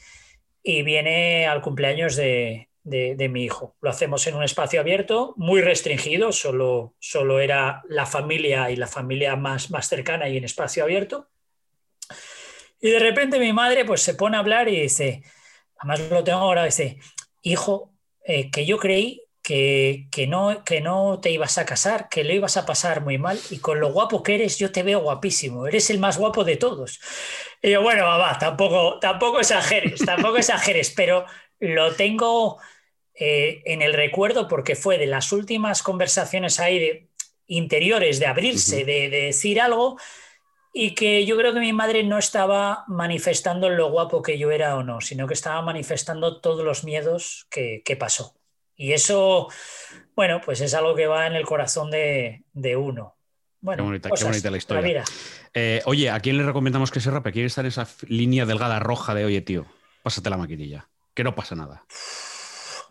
y 0.62 0.82
viene 0.82 1.46
al 1.46 1.60
cumpleaños 1.60 2.16
de, 2.16 2.70
de, 2.82 3.28
mi 3.28 3.44
hijo. 3.44 3.76
Lo 3.82 3.90
hacemos 3.90 4.26
en 4.26 4.36
un 4.36 4.42
espacio 4.42 4.80
abierto, 4.80 5.34
muy 5.36 5.60
restringido, 5.60 6.32
solo, 6.32 6.94
solo 6.98 7.40
era 7.40 7.82
la 7.90 8.06
familia 8.06 8.70
y 8.70 8.76
la 8.76 8.86
familia 8.86 9.36
más, 9.36 9.70
más 9.70 9.86
cercana 9.86 10.30
y 10.30 10.38
en 10.38 10.44
espacio 10.44 10.82
abierto. 10.82 11.28
Y 12.80 12.88
de 12.88 13.00
repente 13.00 13.38
mi 13.38 13.52
madre 13.52 13.84
pues 13.84 14.00
se 14.00 14.14
pone 14.14 14.38
a 14.38 14.40
hablar 14.40 14.66
y 14.70 14.80
dice, 14.80 15.22
además 15.76 16.00
lo 16.08 16.24
tengo 16.24 16.38
ahora, 16.38 16.64
dice, 16.64 16.98
hijo, 17.42 17.92
eh, 18.24 18.50
que 18.50 18.64
yo 18.64 18.78
creí 18.78 19.22
que, 19.42 20.08
que, 20.10 20.26
no, 20.26 20.64
que 20.64 20.80
no 20.80 21.20
te 21.20 21.30
ibas 21.30 21.58
a 21.58 21.64
casar, 21.64 22.08
que 22.08 22.24
lo 22.24 22.32
ibas 22.32 22.56
a 22.56 22.66
pasar 22.66 23.02
muy 23.02 23.18
mal 23.18 23.38
y 23.50 23.58
con 23.58 23.80
lo 23.80 23.92
guapo 23.92 24.22
que 24.22 24.34
eres 24.34 24.58
yo 24.58 24.72
te 24.72 24.82
veo 24.82 25.00
guapísimo, 25.00 25.66
eres 25.66 25.90
el 25.90 25.98
más 25.98 26.18
guapo 26.18 26.44
de 26.44 26.56
todos. 26.56 27.00
Y 27.62 27.70
yo, 27.70 27.82
bueno, 27.82 28.04
mamá, 28.04 28.38
tampoco, 28.38 28.98
tampoco 29.00 29.40
exageres, 29.40 30.00
tampoco 30.04 30.38
exageres, 30.38 30.90
pero 30.90 31.24
lo 31.58 31.94
tengo 31.94 32.58
eh, 33.14 33.62
en 33.66 33.82
el 33.82 33.94
recuerdo 33.94 34.48
porque 34.48 34.76
fue 34.76 34.98
de 34.98 35.06
las 35.06 35.32
últimas 35.32 35.82
conversaciones 35.82 36.60
ahí 36.60 36.78
de, 36.78 37.08
interiores, 37.46 38.20
de 38.20 38.26
abrirse, 38.26 38.78
uh 38.78 38.80
-huh. 38.80 38.86
de, 38.86 39.10
de 39.10 39.22
decir 39.26 39.60
algo 39.60 39.96
y 40.72 40.94
que 40.94 41.26
yo 41.26 41.36
creo 41.36 41.52
que 41.52 41.60
mi 41.60 41.72
madre 41.72 42.04
no 42.04 42.18
estaba 42.18 42.84
manifestando 42.86 43.70
lo 43.70 43.90
guapo 43.90 44.22
que 44.22 44.38
yo 44.38 44.50
era 44.50 44.76
o 44.76 44.82
no, 44.82 45.00
sino 45.00 45.26
que 45.26 45.34
estaba 45.34 45.60
manifestando 45.62 46.40
todos 46.40 46.64
los 46.64 46.84
miedos 46.84 47.46
que, 47.50 47.82
que 47.84 47.96
pasó. 47.96 48.39
Y 48.80 48.94
eso, 48.94 49.48
bueno, 50.16 50.40
pues 50.42 50.62
es 50.62 50.72
algo 50.72 50.94
que 50.94 51.06
va 51.06 51.26
en 51.26 51.34
el 51.34 51.44
corazón 51.44 51.90
de, 51.90 52.44
de 52.54 52.76
uno. 52.76 53.14
Bueno, 53.60 53.82
qué, 53.82 53.86
bonita, 53.86 54.10
qué 54.10 54.24
bonita 54.24 54.50
la 54.50 54.56
historia. 54.56 55.04
Eh, 55.52 55.82
oye, 55.84 56.08
¿a 56.08 56.18
quién 56.20 56.38
le 56.38 56.44
recomendamos 56.44 56.90
que 56.90 56.98
se 57.00 57.10
rape? 57.10 57.30
¿Quiere 57.30 57.46
estar 57.46 57.62
en 57.66 57.68
esa 57.68 57.86
línea 58.08 58.46
delgada 58.46 58.78
roja 58.78 59.14
de, 59.14 59.26
oye, 59.26 59.42
tío, 59.42 59.66
pásate 60.02 60.30
la 60.30 60.38
maquinilla? 60.38 60.88
Que 61.12 61.24
no 61.24 61.34
pasa 61.34 61.56
nada. 61.56 61.84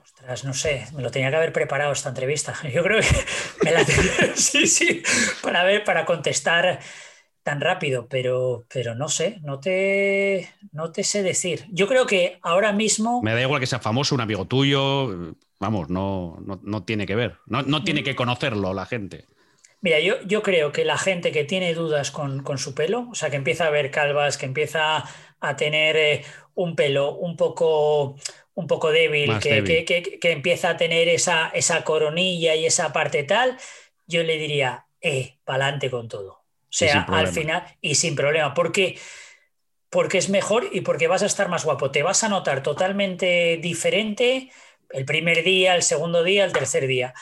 Ostras, 0.03 0.45
no 0.45 0.53
sé, 0.53 0.86
me 0.94 1.02
lo 1.02 1.10
tenía 1.10 1.32
que 1.32 1.38
haber 1.38 1.53
preparado 1.53 1.91
esta 1.91 2.10
entrevista. 2.10 2.53
Yo 2.72 2.84
creo 2.84 3.02
que 3.02 3.26
me 3.64 3.72
la 3.72 3.84
sí, 4.36 4.68
sí, 4.68 5.02
para 5.41 5.64
ver, 5.64 5.84
para 5.84 6.06
contestar 6.06 6.82
tan 7.41 7.61
rápido, 7.61 8.07
pero, 8.07 8.68
pero 8.72 8.94
no 8.94 9.10
sé, 9.10 9.40
no 9.41 9.60
te, 9.60 10.53
no 10.72 10.91
te 10.91 11.03
sé 11.03 11.24
decir. 11.24 11.66
Yo 11.72 11.88
creo 11.88 12.06
que 12.06 12.38
ahora 12.44 12.74
mismo... 12.74 13.24
Me 13.24 13.34
da 13.34 13.41
igual 13.41 13.60
que 13.60 13.66
sea 13.66 13.80
famoso, 13.80 14.14
un 14.14 14.22
amigo 14.22 14.45
tuyo, 14.45 15.34
vamos, 15.60 15.90
no, 15.90 16.38
no, 16.45 16.60
no 16.64 16.84
tiene 16.84 17.06
que 17.06 17.15
ver, 17.15 17.38
no, 17.45 17.61
no, 17.61 17.84
tiene 17.84 18.03
que 18.03 18.15
conocerlo 18.15 18.73
la 18.73 18.86
gente. 18.86 19.26
Mira, 19.81 19.99
yo, 19.99 20.22
yo 20.23 20.44
creo 20.44 20.72
que 20.72 20.84
la 20.84 20.98
gente 20.98 21.31
que 21.31 21.45
tiene 21.45 21.73
dudas 21.73 22.11
con, 22.11 22.44
con, 22.44 22.57
su 22.57 22.73
pelo, 22.73 23.07
o 23.11 23.15
sea, 23.15 23.30
que 23.30 23.38
empieza 23.38 23.68
a 23.68 23.69
ver 23.69 23.91
calvas, 23.91 24.38
que 24.38 24.45
empieza 24.45 25.06
a 25.40 25.56
tener 25.56 25.95
eh, 25.95 26.26
un 26.56 26.76
pelo 26.76 27.15
un 27.15 27.38
poco, 27.38 28.18
un 28.56 28.68
poco 28.68 28.91
débil, 28.91 29.40
que, 29.40 29.61
débil. 29.61 29.86
Que, 29.86 30.02
que, 30.03 30.19
que, 30.19 30.31
empieza 30.31 30.72
a 30.72 30.77
tener 30.77 31.07
esa, 31.07 31.49
esa 31.49 31.84
coronilla 31.84 32.56
y 32.56 32.65
esa 32.65 32.91
parte 32.91 33.23
tal, 33.23 33.57
yo 34.06 34.23
le 34.23 34.38
diría, 34.38 34.86
eh, 35.02 35.38
pa'lante 35.45 35.90
con 35.90 36.10
todo. 36.10 36.31
O 36.31 36.72
sea, 36.72 37.02
al 37.03 37.30
final, 37.30 37.64
y 37.81 37.95
sin 37.95 38.15
problema, 38.15 38.53
porque, 38.53 38.99
porque 39.90 40.18
es 40.18 40.30
mejor 40.30 40.69
y 40.72 40.81
porque 40.81 41.07
vas 41.07 41.23
a 41.23 41.26
estar 41.26 41.49
más 41.49 41.65
guapo. 41.65 41.90
Te 41.90 42.03
vas 42.03 42.23
a 42.23 42.30
notar 42.30 42.61
totalmente 42.61 43.57
diferente 43.57 44.52
el 44.90 45.06
primer 45.06 45.44
día, 45.44 45.76
el 45.76 45.84
segundo 45.84 46.24
día, 46.24 46.45
el 46.45 46.53
tercer 46.53 46.88
día. 46.88 47.14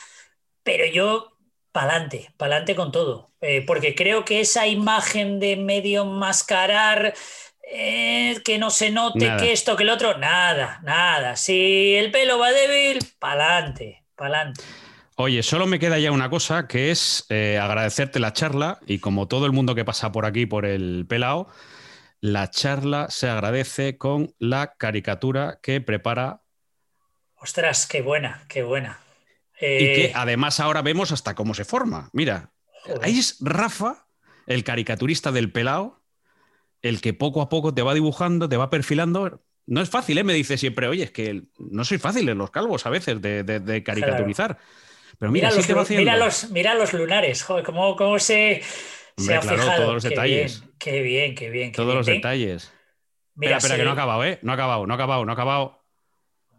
Pero 0.62 0.86
yo, 0.86 1.36
pa'lante, 1.72 2.32
pa'lante 2.36 2.74
con 2.74 2.92
todo. 2.92 3.32
Eh, 3.40 3.64
porque 3.66 3.94
creo 3.94 4.24
que 4.24 4.40
esa 4.40 4.66
imagen 4.66 5.38
de 5.38 5.56
medio 5.56 6.04
mascarar, 6.04 7.14
eh, 7.70 8.40
que 8.44 8.58
no 8.58 8.70
se 8.70 8.90
note 8.90 9.26
nada. 9.26 9.42
que 9.42 9.52
esto, 9.52 9.76
que 9.76 9.82
el 9.82 9.90
otro, 9.90 10.18
nada, 10.18 10.80
nada. 10.82 11.36
Si 11.36 11.94
el 11.94 12.10
pelo 12.10 12.38
va 12.38 12.50
débil, 12.50 12.98
pa'lante, 13.18 14.04
pa'lante. 14.16 14.62
Oye, 15.20 15.42
solo 15.42 15.66
me 15.66 15.80
queda 15.80 15.98
ya 15.98 16.12
una 16.12 16.30
cosa, 16.30 16.68
que 16.68 16.92
es 16.92 17.26
eh, 17.28 17.58
agradecerte 17.60 18.20
la 18.20 18.32
charla 18.32 18.78
y 18.86 19.00
como 19.00 19.26
todo 19.26 19.46
el 19.46 19.52
mundo 19.52 19.74
que 19.74 19.84
pasa 19.84 20.12
por 20.12 20.24
aquí, 20.24 20.46
por 20.46 20.64
el 20.64 21.06
pelao, 21.08 21.48
la 22.20 22.50
charla 22.50 23.10
se 23.10 23.28
agradece 23.28 23.98
con 23.98 24.32
la 24.38 24.74
caricatura 24.76 25.58
que 25.60 25.80
prepara. 25.80 26.42
Ostras, 27.40 27.86
qué 27.86 28.02
buena, 28.02 28.44
qué 28.48 28.62
buena. 28.62 28.98
Eh... 29.60 29.78
Y 29.80 29.94
que 29.94 30.12
además 30.14 30.60
ahora 30.60 30.82
vemos 30.82 31.12
hasta 31.12 31.34
cómo 31.34 31.54
se 31.54 31.64
forma. 31.64 32.10
Mira, 32.12 32.52
Joder. 32.84 33.04
ahí 33.04 33.18
es 33.18 33.36
Rafa, 33.40 34.06
el 34.46 34.64
caricaturista 34.64 35.32
del 35.32 35.52
pelao, 35.52 36.00
el 36.82 37.00
que 37.00 37.12
poco 37.12 37.42
a 37.42 37.48
poco 37.48 37.74
te 37.74 37.82
va 37.82 37.94
dibujando, 37.94 38.48
te 38.48 38.56
va 38.56 38.70
perfilando. 38.70 39.42
No 39.66 39.82
es 39.82 39.90
fácil, 39.90 40.18
¿eh? 40.18 40.24
me 40.24 40.32
dice 40.32 40.56
siempre, 40.56 40.88
oye, 40.88 41.04
es 41.04 41.10
que 41.10 41.42
no 41.58 41.84
soy 41.84 41.98
fácil 41.98 42.28
en 42.28 42.38
los 42.38 42.50
calvos 42.50 42.86
a 42.86 42.90
veces 42.90 43.20
de, 43.20 43.42
de, 43.42 43.60
de 43.60 43.82
caricaturizar. 43.82 44.56
Claro. 44.56 44.68
Pero 45.18 45.32
mira, 45.32 45.50
mira, 45.50 45.56
los, 45.56 45.90
mira, 45.90 46.16
los, 46.16 46.50
mira, 46.50 46.74
los, 46.74 46.92
lunares, 46.92 47.42
joder, 47.42 47.64
cómo, 47.64 47.96
cómo 47.96 48.18
se, 48.18 48.62
se 49.16 49.34
ha 49.34 49.40
claro, 49.40 49.58
fijado. 49.58 49.82
todos 49.82 49.94
los 49.94 50.02
qué 50.04 50.08
detalles. 50.10 50.60
Bien, 50.60 50.74
qué 50.78 51.02
bien, 51.02 51.34
qué 51.34 51.50
bien. 51.50 51.72
Qué 51.72 51.76
todos 51.76 51.88
bien. 51.88 51.98
los 51.98 52.06
detalles. 52.06 52.72
Mira, 53.34 53.56
espera, 53.56 53.74
espera, 53.74 53.74
sí. 53.74 53.80
que 53.80 53.84
no 53.84 53.90
ha 53.90 53.94
acabado, 53.94 54.24
¿eh? 54.24 54.38
No 54.42 54.52
ha 54.52 54.54
acabado, 54.54 54.86
no 54.86 54.94
ha 54.94 54.96
acabado, 54.96 55.24
no 55.24 55.32
ha 55.32 55.34
acabado. 55.34 55.77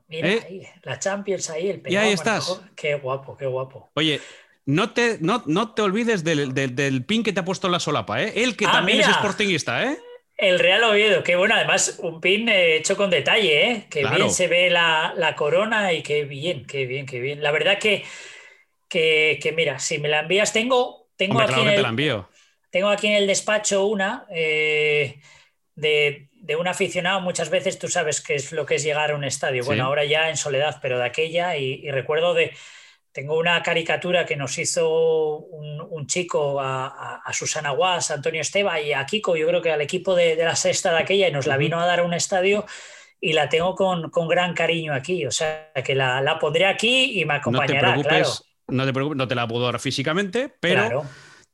Mira 0.10 0.28
¿Eh? 0.28 0.44
ahí, 0.46 0.68
la 0.84 1.00
Champions 1.00 1.50
ahí, 1.50 1.70
el 1.70 1.84
Y 1.88 1.96
ahí 1.96 2.12
estás. 2.12 2.62
Qué 2.76 2.96
guapo, 2.96 3.38
qué 3.38 3.46
guapo. 3.46 3.92
Oye, 3.94 4.20
no 4.66 4.92
te, 4.92 5.18
no, 5.22 5.44
no 5.46 5.74
te 5.74 5.82
olvides 5.82 6.24
del, 6.24 6.54
del, 6.54 6.76
del, 6.76 7.06
pin 7.06 7.24
que 7.24 7.32
te 7.32 7.40
ha 7.40 7.46
puesto 7.46 7.68
en 7.68 7.74
la 7.74 7.80
solapa, 7.80 8.22
¿eh? 8.22 8.34
Él 8.36 8.58
que 8.58 8.66
ah, 8.66 8.72
también 8.72 8.98
mira. 8.98 9.10
es 9.10 9.16
sportingista, 9.16 9.84
¿eh? 9.84 9.98
El 10.36 10.58
Real 10.60 10.84
Oviedo, 10.84 11.24
qué 11.24 11.36
bueno, 11.36 11.54
además 11.56 12.00
un 12.02 12.22
pin 12.22 12.50
eh, 12.50 12.78
hecho 12.78 12.98
con 12.98 13.10
detalle, 13.10 13.72
¿eh? 13.72 13.88
Que 13.90 14.02
claro. 14.02 14.16
bien 14.16 14.32
se 14.32 14.48
ve 14.48 14.70
la, 14.70 15.14
la 15.16 15.36
corona 15.36 15.94
y 15.94 16.02
qué 16.02 16.24
bien, 16.24 16.66
qué 16.66 16.86
bien, 16.86 17.06
qué 17.06 17.20
bien. 17.20 17.44
La 17.44 17.52
verdad 17.52 17.78
que 17.78 18.04
que, 18.90 19.40
que, 19.42 19.52
mira, 19.54 19.80
si 19.80 20.00
me 20.00 20.10
la 20.10 20.22
envías, 20.22 20.52
tengo, 20.52 21.08
tengo, 21.16 21.38
Hombre, 21.38 21.46
aquí, 21.46 21.54
claro 21.54 21.70
en 21.70 21.76
el, 21.76 21.82
la 21.84 21.90
envío. 21.90 22.30
tengo 22.72 22.90
aquí 22.90 23.08
en 23.08 23.14
el 23.14 23.28
despacho 23.28 23.86
una 23.86 24.26
eh, 24.32 25.22
de, 25.76 26.29
de, 26.40 26.56
un 26.56 26.68
aficionado. 26.68 27.22
Muchas 27.22 27.50
veces 27.50 27.80
tú 27.80 27.88
sabes 27.88 28.22
qué 28.22 28.36
es 28.36 28.52
lo 28.52 28.66
que 28.66 28.76
es 28.76 28.84
llegar 28.84 29.12
a 29.12 29.16
un 29.16 29.24
estadio. 29.24 29.64
Sí. 29.64 29.68
Bueno, 29.68 29.86
ahora 29.86 30.06
ya 30.06 30.30
en 30.30 30.38
soledad, 30.38 30.80
pero 30.82 30.98
de 30.98 31.06
aquella, 31.06 31.58
y, 31.58 31.82
y, 31.84 31.92
recuerdo 31.92 32.34
de. 32.34 32.54
Tengo 33.12 33.40
una 33.40 33.62
caricatura 33.64 34.26
que 34.26 34.36
nos 34.36 34.58
hizo 34.60 35.38
un, 35.38 35.82
un 35.82 36.06
chico 36.06 36.62
a, 36.62 36.88
a, 36.88 37.16
a, 37.26 37.34
Susana 37.34 37.72
Guas, 37.72 38.12
a 38.12 38.14
Antonio 38.14 38.40
Esteba 38.40 38.80
y 38.80 38.94
a 38.94 39.04
Kiko, 39.06 39.36
yo 39.36 39.48
creo 39.48 39.64
que 39.64 39.72
al 39.72 39.82
equipo 39.82 40.14
de, 40.16 40.36
de 40.36 40.46
la 40.46 40.56
sexta 40.56 40.92
de 40.92 41.00
aquella, 41.00 41.28
y 41.28 41.32
nos 41.32 41.48
la 41.48 41.58
vino 41.58 41.80
a 41.80 41.88
dar 41.88 42.02
a 42.02 42.04
un 42.04 42.14
estadio 42.14 42.66
y 43.20 43.34
la 43.34 43.50
tengo 43.50 43.74
con, 43.74 44.12
con, 44.12 44.28
gran 44.28 44.54
cariño 44.54 44.94
aquí. 44.94 45.26
O 45.26 45.32
sea, 45.32 45.72
que 45.84 45.96
la, 45.96 46.22
la 46.22 46.38
pondré 46.38 46.68
aquí 46.68 47.20
y 47.20 47.26
me 47.26 47.34
acompañará, 47.34 47.96
no 47.96 48.04
claro 48.04 48.30
no 48.70 48.86
te 48.86 48.94
preocupes, 48.94 49.18
no 49.18 49.28
te 49.28 49.36
la 49.36 49.48
puedo 49.48 49.66
dar 49.66 49.80
físicamente, 49.80 50.54
pero 50.60 50.82
claro. 50.82 51.06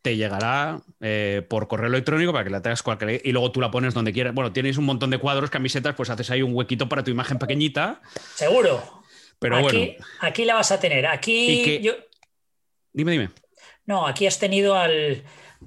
Te 0.05 0.15
llegará 0.15 0.81
eh, 1.01 1.41
por 1.49 1.67
correo 1.67 1.87
electrónico 1.87 2.31
para 2.31 2.43
que 2.43 2.51
la 2.51 2.61
tengas 2.61 2.83
cualquier 2.83 3.21
y 3.25 3.31
luego 3.31 3.51
tú 3.51 3.59
la 3.59 3.71
pones 3.71 3.95
donde 3.95 4.13
quieras. 4.13 4.35
Bueno, 4.35 4.53
tienes 4.53 4.77
un 4.77 4.85
montón 4.85 5.09
de 5.09 5.17
cuadros, 5.17 5.49
camisetas, 5.49 5.95
pues 5.95 6.11
haces 6.11 6.29
ahí 6.29 6.43
un 6.43 6.53
huequito 6.53 6.87
para 6.87 7.03
tu 7.03 7.09
imagen 7.09 7.39
pequeñita. 7.39 8.01
Seguro. 8.35 9.01
Pero 9.39 9.57
aquí, 9.57 9.77
bueno. 9.77 10.05
Aquí 10.19 10.45
la 10.45 10.53
vas 10.53 10.71
a 10.71 10.79
tener. 10.79 11.07
Aquí. 11.07 11.63
Que... 11.65 11.81
Yo... 11.81 11.93
Dime, 12.93 13.13
dime. 13.13 13.29
No, 13.87 14.05
aquí 14.05 14.27
has 14.27 14.37
tenido 14.37 14.75
al, 14.75 15.23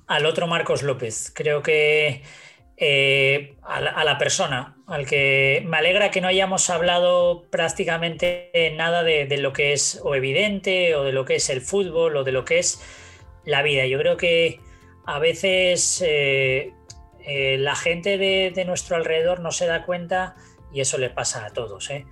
al 0.06 0.24
otro 0.24 0.46
Marcos 0.46 0.84
López. 0.84 1.32
Creo 1.34 1.60
que 1.60 2.22
eh, 2.76 3.56
a, 3.64 3.80
la, 3.80 3.90
a, 3.90 4.04
la, 4.04 4.18
persona, 4.18 4.76
al 4.86 5.04
que 5.04 5.64
me 5.66 5.78
alegra 5.78 6.12
que 6.12 6.20
no 6.20 6.28
hayamos 6.28 6.70
hablado 6.70 7.48
prácticamente 7.50 8.72
nada 8.76 9.02
de, 9.02 9.26
de, 9.26 9.38
lo 9.38 9.52
que 9.52 9.72
es 9.72 10.00
o 10.04 10.14
evidente 10.14 10.94
o 10.94 11.02
de 11.02 11.10
lo 11.10 11.24
que 11.24 11.34
es 11.34 11.50
el 11.50 11.60
fútbol 11.60 12.16
o 12.16 12.22
de 12.22 12.30
lo 12.30 12.44
que 12.44 12.60
es 12.60 12.80
la 13.48 13.62
vida. 13.62 13.86
Yo 13.86 13.98
creo 13.98 14.16
que 14.16 14.60
a 15.04 15.18
veces 15.18 16.02
eh, 16.06 16.72
eh, 17.20 17.56
la 17.58 17.74
gente 17.74 18.18
de, 18.18 18.52
de, 18.54 18.64
nuestro 18.64 18.96
alrededor 18.96 19.40
no 19.40 19.52
se 19.52 19.66
da 19.66 19.84
cuenta 19.84 20.36
y 20.72 20.80
eso 20.80 20.98
le 20.98 21.10
pasa 21.10 21.46
a 21.46 21.50
todos, 21.50 21.90
¿eh? 21.90 22.06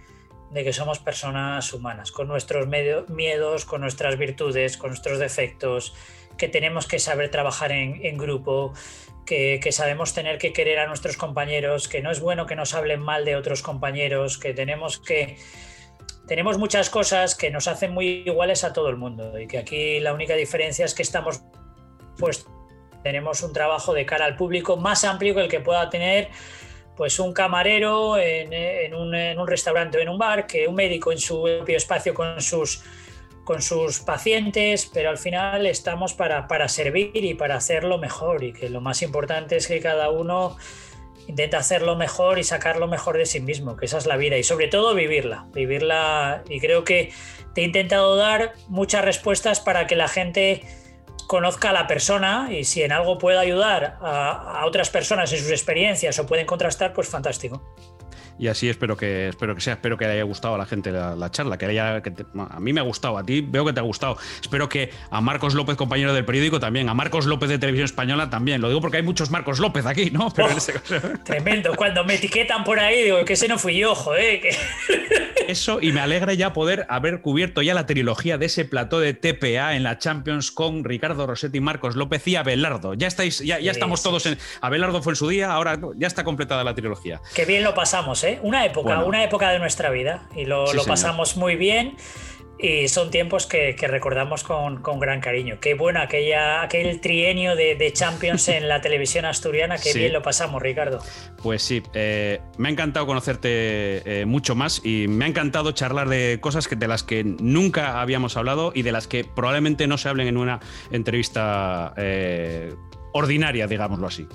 de 0.50 0.64
que 0.64 0.72
somos 0.72 0.98
personas 0.98 1.72
humanas, 1.72 2.12
con 2.12 2.28
nuestros 2.28 2.66
miedos, 3.08 3.64
con 3.64 3.80
nuestras 3.80 4.16
virtudes, 4.16 4.76
con 4.76 4.90
nuestros 4.90 5.18
defectos, 5.18 5.94
que 6.38 6.48
tenemos 6.48 6.86
que 6.86 6.98
saber 6.98 7.30
trabajar 7.30 7.72
en, 7.72 8.16
grupo, 8.16 8.72
que, 9.24 9.60
sabemos 9.72 10.14
tener 10.14 10.38
que 10.38 10.52
querer 10.52 10.78
a 10.78 10.86
nuestros 10.86 11.16
compañeros, 11.16 11.88
que 11.88 12.00
no 12.00 12.10
es 12.10 12.20
bueno 12.20 12.46
que 12.46 12.56
nos 12.56 12.74
hablen 12.74 13.00
mal 13.00 13.24
de 13.24 13.36
otros 13.36 13.62
compañeros, 13.62 14.38
que 14.38 14.54
tenemos 14.54 14.98
que... 14.98 15.36
Tenemos 16.26 16.58
muchas 16.58 16.90
cosas 16.90 17.34
que 17.34 17.50
nos 17.50 17.68
hacen 17.68 17.92
muy 17.92 18.24
iguales 18.26 18.64
a 18.64 18.72
todo 18.72 18.88
el 18.88 18.96
mundo 18.96 19.38
y 19.38 19.46
que 19.46 19.58
aquí 19.58 20.00
la 20.00 20.12
única 20.12 20.34
diferencia 20.34 20.84
es 20.84 20.94
que 20.94 21.02
estamos 21.02 21.42
pues 22.18 22.46
tenemos 23.02 23.42
un 23.42 23.52
trabajo 23.52 23.94
de 23.94 24.04
cara 24.04 24.24
al 24.24 24.36
público 24.36 24.76
más 24.76 25.04
amplio 25.04 25.34
que 25.34 25.42
el 25.42 25.48
que 25.48 25.60
pueda 25.60 25.88
tener 25.90 26.30
pues 26.96 27.20
un 27.20 27.32
camarero 27.32 28.16
en, 28.18 28.94
un, 28.94 29.46
restaurante 29.46 29.98
o 29.98 30.00
en 30.00 30.08
un 30.08 30.18
bar, 30.18 30.46
que 30.46 30.66
un 30.66 30.74
médico 30.74 31.12
en 31.12 31.18
su 31.18 31.42
propio 31.42 31.76
espacio 31.76 32.14
con 32.14 32.40
sus, 32.40 32.82
con 33.44 33.60
sus 33.60 34.00
pacientes, 34.00 34.90
pero 34.92 35.10
al 35.10 35.18
final 35.18 35.66
estamos 35.66 36.14
para, 36.14 36.48
para 36.48 36.68
servir 36.68 37.10
y 37.14 37.34
para 37.34 37.56
hacerlo 37.56 37.98
mejor 37.98 38.42
y 38.42 38.54
que 38.54 38.70
lo 38.70 38.80
más 38.80 39.02
importante 39.02 39.56
es 39.56 39.68
que 39.68 39.78
cada 39.78 40.10
uno 40.10 40.56
intenta 41.26 41.58
hacerlo 41.58 41.96
mejor 41.96 42.38
y 42.38 42.44
sacarlo 42.44 42.86
mejor 42.86 43.18
de 43.18 43.26
sí 43.26 43.40
mismo, 43.40 43.76
que 43.76 43.86
esa 43.86 43.98
es 43.98 44.06
la 44.06 44.16
vida 44.16 44.36
y 44.36 44.42
sobre 44.42 44.68
todo 44.68 44.94
vivirla, 44.94 45.46
vivirla 45.52 46.42
y 46.48 46.60
creo 46.60 46.84
que 46.84 47.12
te 47.54 47.62
he 47.62 47.64
intentado 47.64 48.16
dar 48.16 48.52
muchas 48.68 49.04
respuestas 49.04 49.60
para 49.60 49.86
que 49.86 49.96
la 49.96 50.08
gente 50.08 50.62
conozca 51.26 51.70
a 51.70 51.72
la 51.72 51.86
persona 51.86 52.48
y 52.50 52.64
si 52.64 52.82
en 52.82 52.92
algo 52.92 53.18
puede 53.18 53.38
ayudar 53.38 53.98
a, 54.00 54.60
a 54.60 54.66
otras 54.66 54.90
personas 54.90 55.32
en 55.32 55.38
sus 55.40 55.50
experiencias 55.50 56.18
o 56.18 56.26
pueden 56.26 56.46
contrastar, 56.46 56.92
pues 56.92 57.08
fantástico 57.08 57.62
y 58.38 58.48
así 58.48 58.68
espero 58.68 58.96
que 58.96 59.28
espero 59.28 59.54
que 59.54 59.60
sea, 59.60 59.74
espero 59.74 59.96
que 59.96 60.06
le 60.06 60.12
haya 60.12 60.22
gustado 60.22 60.54
a 60.54 60.58
la 60.58 60.66
gente 60.66 60.92
la, 60.92 61.30
charla, 61.30 61.56
que, 61.58 61.66
haya, 61.66 62.02
que 62.02 62.12
a 62.50 62.60
mí 62.60 62.72
me 62.72 62.80
ha 62.80 62.84
gustado, 62.84 63.18
a 63.18 63.24
ti 63.24 63.40
veo 63.40 63.64
que 63.64 63.72
te 63.72 63.80
ha 63.80 63.82
gustado. 63.82 64.18
Espero 64.40 64.68
que 64.68 64.90
a 65.10 65.20
Marcos 65.20 65.54
López, 65.54 65.76
compañero 65.76 66.12
del 66.12 66.24
periódico, 66.24 66.60
también, 66.60 66.88
a 66.88 66.94
Marcos 66.94 67.26
López 67.26 67.48
de 67.48 67.58
Televisión 67.58 67.86
Española 67.86 68.30
también. 68.30 68.60
Lo 68.60 68.68
digo 68.68 68.80
porque 68.80 68.98
hay 68.98 69.02
muchos 69.02 69.30
Marcos 69.30 69.58
López 69.58 69.86
aquí, 69.86 70.10
¿no? 70.10 70.30
Pero 70.34 70.48
oh, 70.48 71.18
Tremendo, 71.24 71.74
cuando 71.76 72.04
me 72.04 72.14
etiquetan 72.14 72.64
por 72.64 72.78
ahí, 72.78 73.04
digo 73.04 73.24
que 73.24 73.34
ese 73.34 73.48
no 73.48 73.58
fui 73.58 73.78
yo, 73.78 73.94
joder. 73.94 74.40
Eso, 75.48 75.78
y 75.80 75.92
me 75.92 76.00
alegra 76.00 76.34
ya 76.34 76.52
poder 76.52 76.86
haber 76.88 77.20
cubierto 77.20 77.62
ya 77.62 77.72
la 77.72 77.86
trilogía 77.86 78.36
de 78.36 78.46
ese 78.46 78.64
plató 78.64 78.98
de 78.98 79.14
TPA 79.14 79.76
en 79.76 79.84
la 79.84 79.96
Champions 79.98 80.50
con 80.50 80.82
Ricardo 80.82 81.24
Rossetti, 81.24 81.60
Marcos 81.60 81.94
López 81.94 82.26
y 82.26 82.34
Abelardo. 82.34 82.94
Ya 82.94 83.06
estáis, 83.06 83.38
ya, 83.38 83.60
ya 83.60 83.70
estamos 83.70 84.02
todos 84.02 84.26
en. 84.26 84.38
Abelardo 84.60 85.02
fue 85.02 85.12
en 85.12 85.16
su 85.16 85.28
día, 85.28 85.52
ahora 85.52 85.78
ya 85.96 86.08
está 86.08 86.24
completada 86.24 86.64
la 86.64 86.74
trilogía. 86.74 87.20
Qué 87.32 87.44
bien 87.44 87.62
lo 87.62 87.74
pasamos, 87.74 88.24
¿eh? 88.24 88.25
Una 88.42 88.64
época, 88.64 89.04
una 89.04 89.24
época 89.24 89.50
de 89.50 89.58
nuestra 89.58 89.90
vida 89.90 90.28
y 90.34 90.44
lo, 90.44 90.66
pasamos 90.86 91.36
muy 91.36 91.56
bien 91.56 91.96
y 92.58 92.88
son 92.88 93.10
tiempos 93.10 93.46
que, 93.46 93.76
recordamos 93.86 94.42
con, 94.42 94.80
gran 94.98 95.20
cariño. 95.20 95.58
Qué 95.60 95.74
bueno 95.74 96.00
aquella, 96.00 96.62
aquel 96.62 97.00
trienio 97.00 97.54
de, 97.54 97.92
Champions 97.92 98.48
en 98.48 98.68
la 98.68 98.80
televisión 98.80 99.24
asturiana, 99.24 99.78
qué 99.78 99.92
bien 99.92 100.12
lo 100.12 100.22
pasamos, 100.22 100.62
Ricardo. 100.62 101.00
Pues 101.42 101.62
sí, 101.62 101.82
eh, 101.94 102.40
me 102.56 102.68
ha 102.68 102.72
encantado 102.72 103.06
conocerte 103.06 104.20
eh, 104.20 104.26
mucho 104.26 104.54
más 104.54 104.80
y 104.84 105.06
me 105.08 105.26
ha 105.26 105.28
encantado 105.28 105.72
charlar 105.72 106.08
de 106.08 106.38
cosas 106.40 106.66
que, 106.66 106.76
de 106.76 106.88
las 106.88 107.02
que 107.02 107.24
nunca 107.24 108.00
habíamos 108.00 108.36
hablado 108.36 108.72
y 108.74 108.82
de 108.82 108.92
las 108.92 109.06
que 109.06 109.24
probablemente 109.24 109.86
no 109.86 109.98
se 109.98 110.08
hablen 110.08 110.26
en 110.26 110.36
una 110.36 110.60
entrevista 110.90 111.92
eh, 111.96 112.74
ordinaria, 113.12 113.66
digámoslo 113.66 114.06
así 114.06 114.26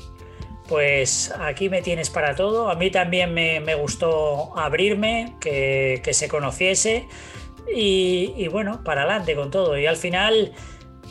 pues 0.72 1.34
aquí 1.38 1.68
me 1.68 1.82
tienes 1.82 2.10
para 2.10 2.34
todo. 2.34 2.70
A 2.70 2.76
mí 2.76 2.90
también 2.90 3.34
me, 3.34 3.76
gustó 3.76 4.58
abrirme, 4.58 5.36
que, 5.42 6.02
se 6.14 6.30
conociese 6.30 7.10
y, 7.76 8.48
bueno, 8.48 8.82
para 8.82 9.02
adelante 9.02 9.36
con 9.36 9.52
todo. 9.52 9.78
Y 9.78 9.86
al 9.86 9.98
final, 9.98 10.54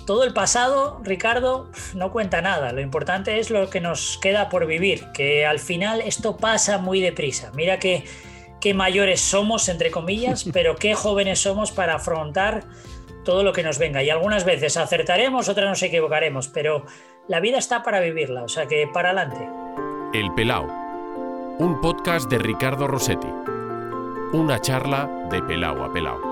todo 0.07 0.25
el 0.25 0.33
pasado, 0.33 1.03
Ricardo, 1.05 1.71
no 1.95 2.11
cuenta 2.11 2.41
nada. 2.41 2.73
Lo 2.73 2.81
importante 2.81 3.39
es 3.39 3.51
lo 3.51 3.69
que 3.69 3.83
nos 3.83 4.17
queda 4.17 4.49
por 4.49 4.65
vivir, 4.65 5.05
que 5.13 5.45
al 5.45 5.59
final 5.59 6.01
esto 6.01 6.39
pasa 6.39 6.79
muy 6.79 7.03
deprisa. 7.03 7.53
Mira 7.55 7.79
que, 7.79 8.05
qué 8.63 8.73
mayores 8.73 9.21
somos, 9.21 9.69
entre 9.69 9.91
comillas, 9.91 10.47
pero 10.55 10.77
qué 10.77 10.95
jóvenes 10.95 11.39
somos 11.39 11.71
para 11.71 11.97
afrontar 11.97 12.65
todo 13.27 13.43
lo 13.43 13.53
que 13.53 13.63
nos 13.63 13.77
venga. 13.77 14.03
Y 14.03 14.09
algunas 14.09 14.45
veces 14.47 14.79
acertaremos, 14.79 15.51
otras 15.51 15.69
nos 15.69 15.83
equivocaremos, 15.83 16.49
pero 16.49 16.87
la 17.29 17.41
vida 17.41 17.59
está 17.59 17.83
para 17.83 18.01
vivirla, 18.01 18.43
o 18.43 18.49
sea 18.49 18.67
que 18.67 18.89
para 18.93 19.11
adelante. 19.11 19.49
El 20.13 20.33
Pelao, 20.35 20.67
un 21.59 21.81
podcast 21.81 22.31
de 22.31 22.39
Ricardo 22.39 22.87
Rossetti. 22.87 23.29
Una 24.33 24.61
charla 24.61 25.07
de 25.31 25.43
Pelao 25.43 25.85
a 25.85 25.93
Pelao. 25.93 26.30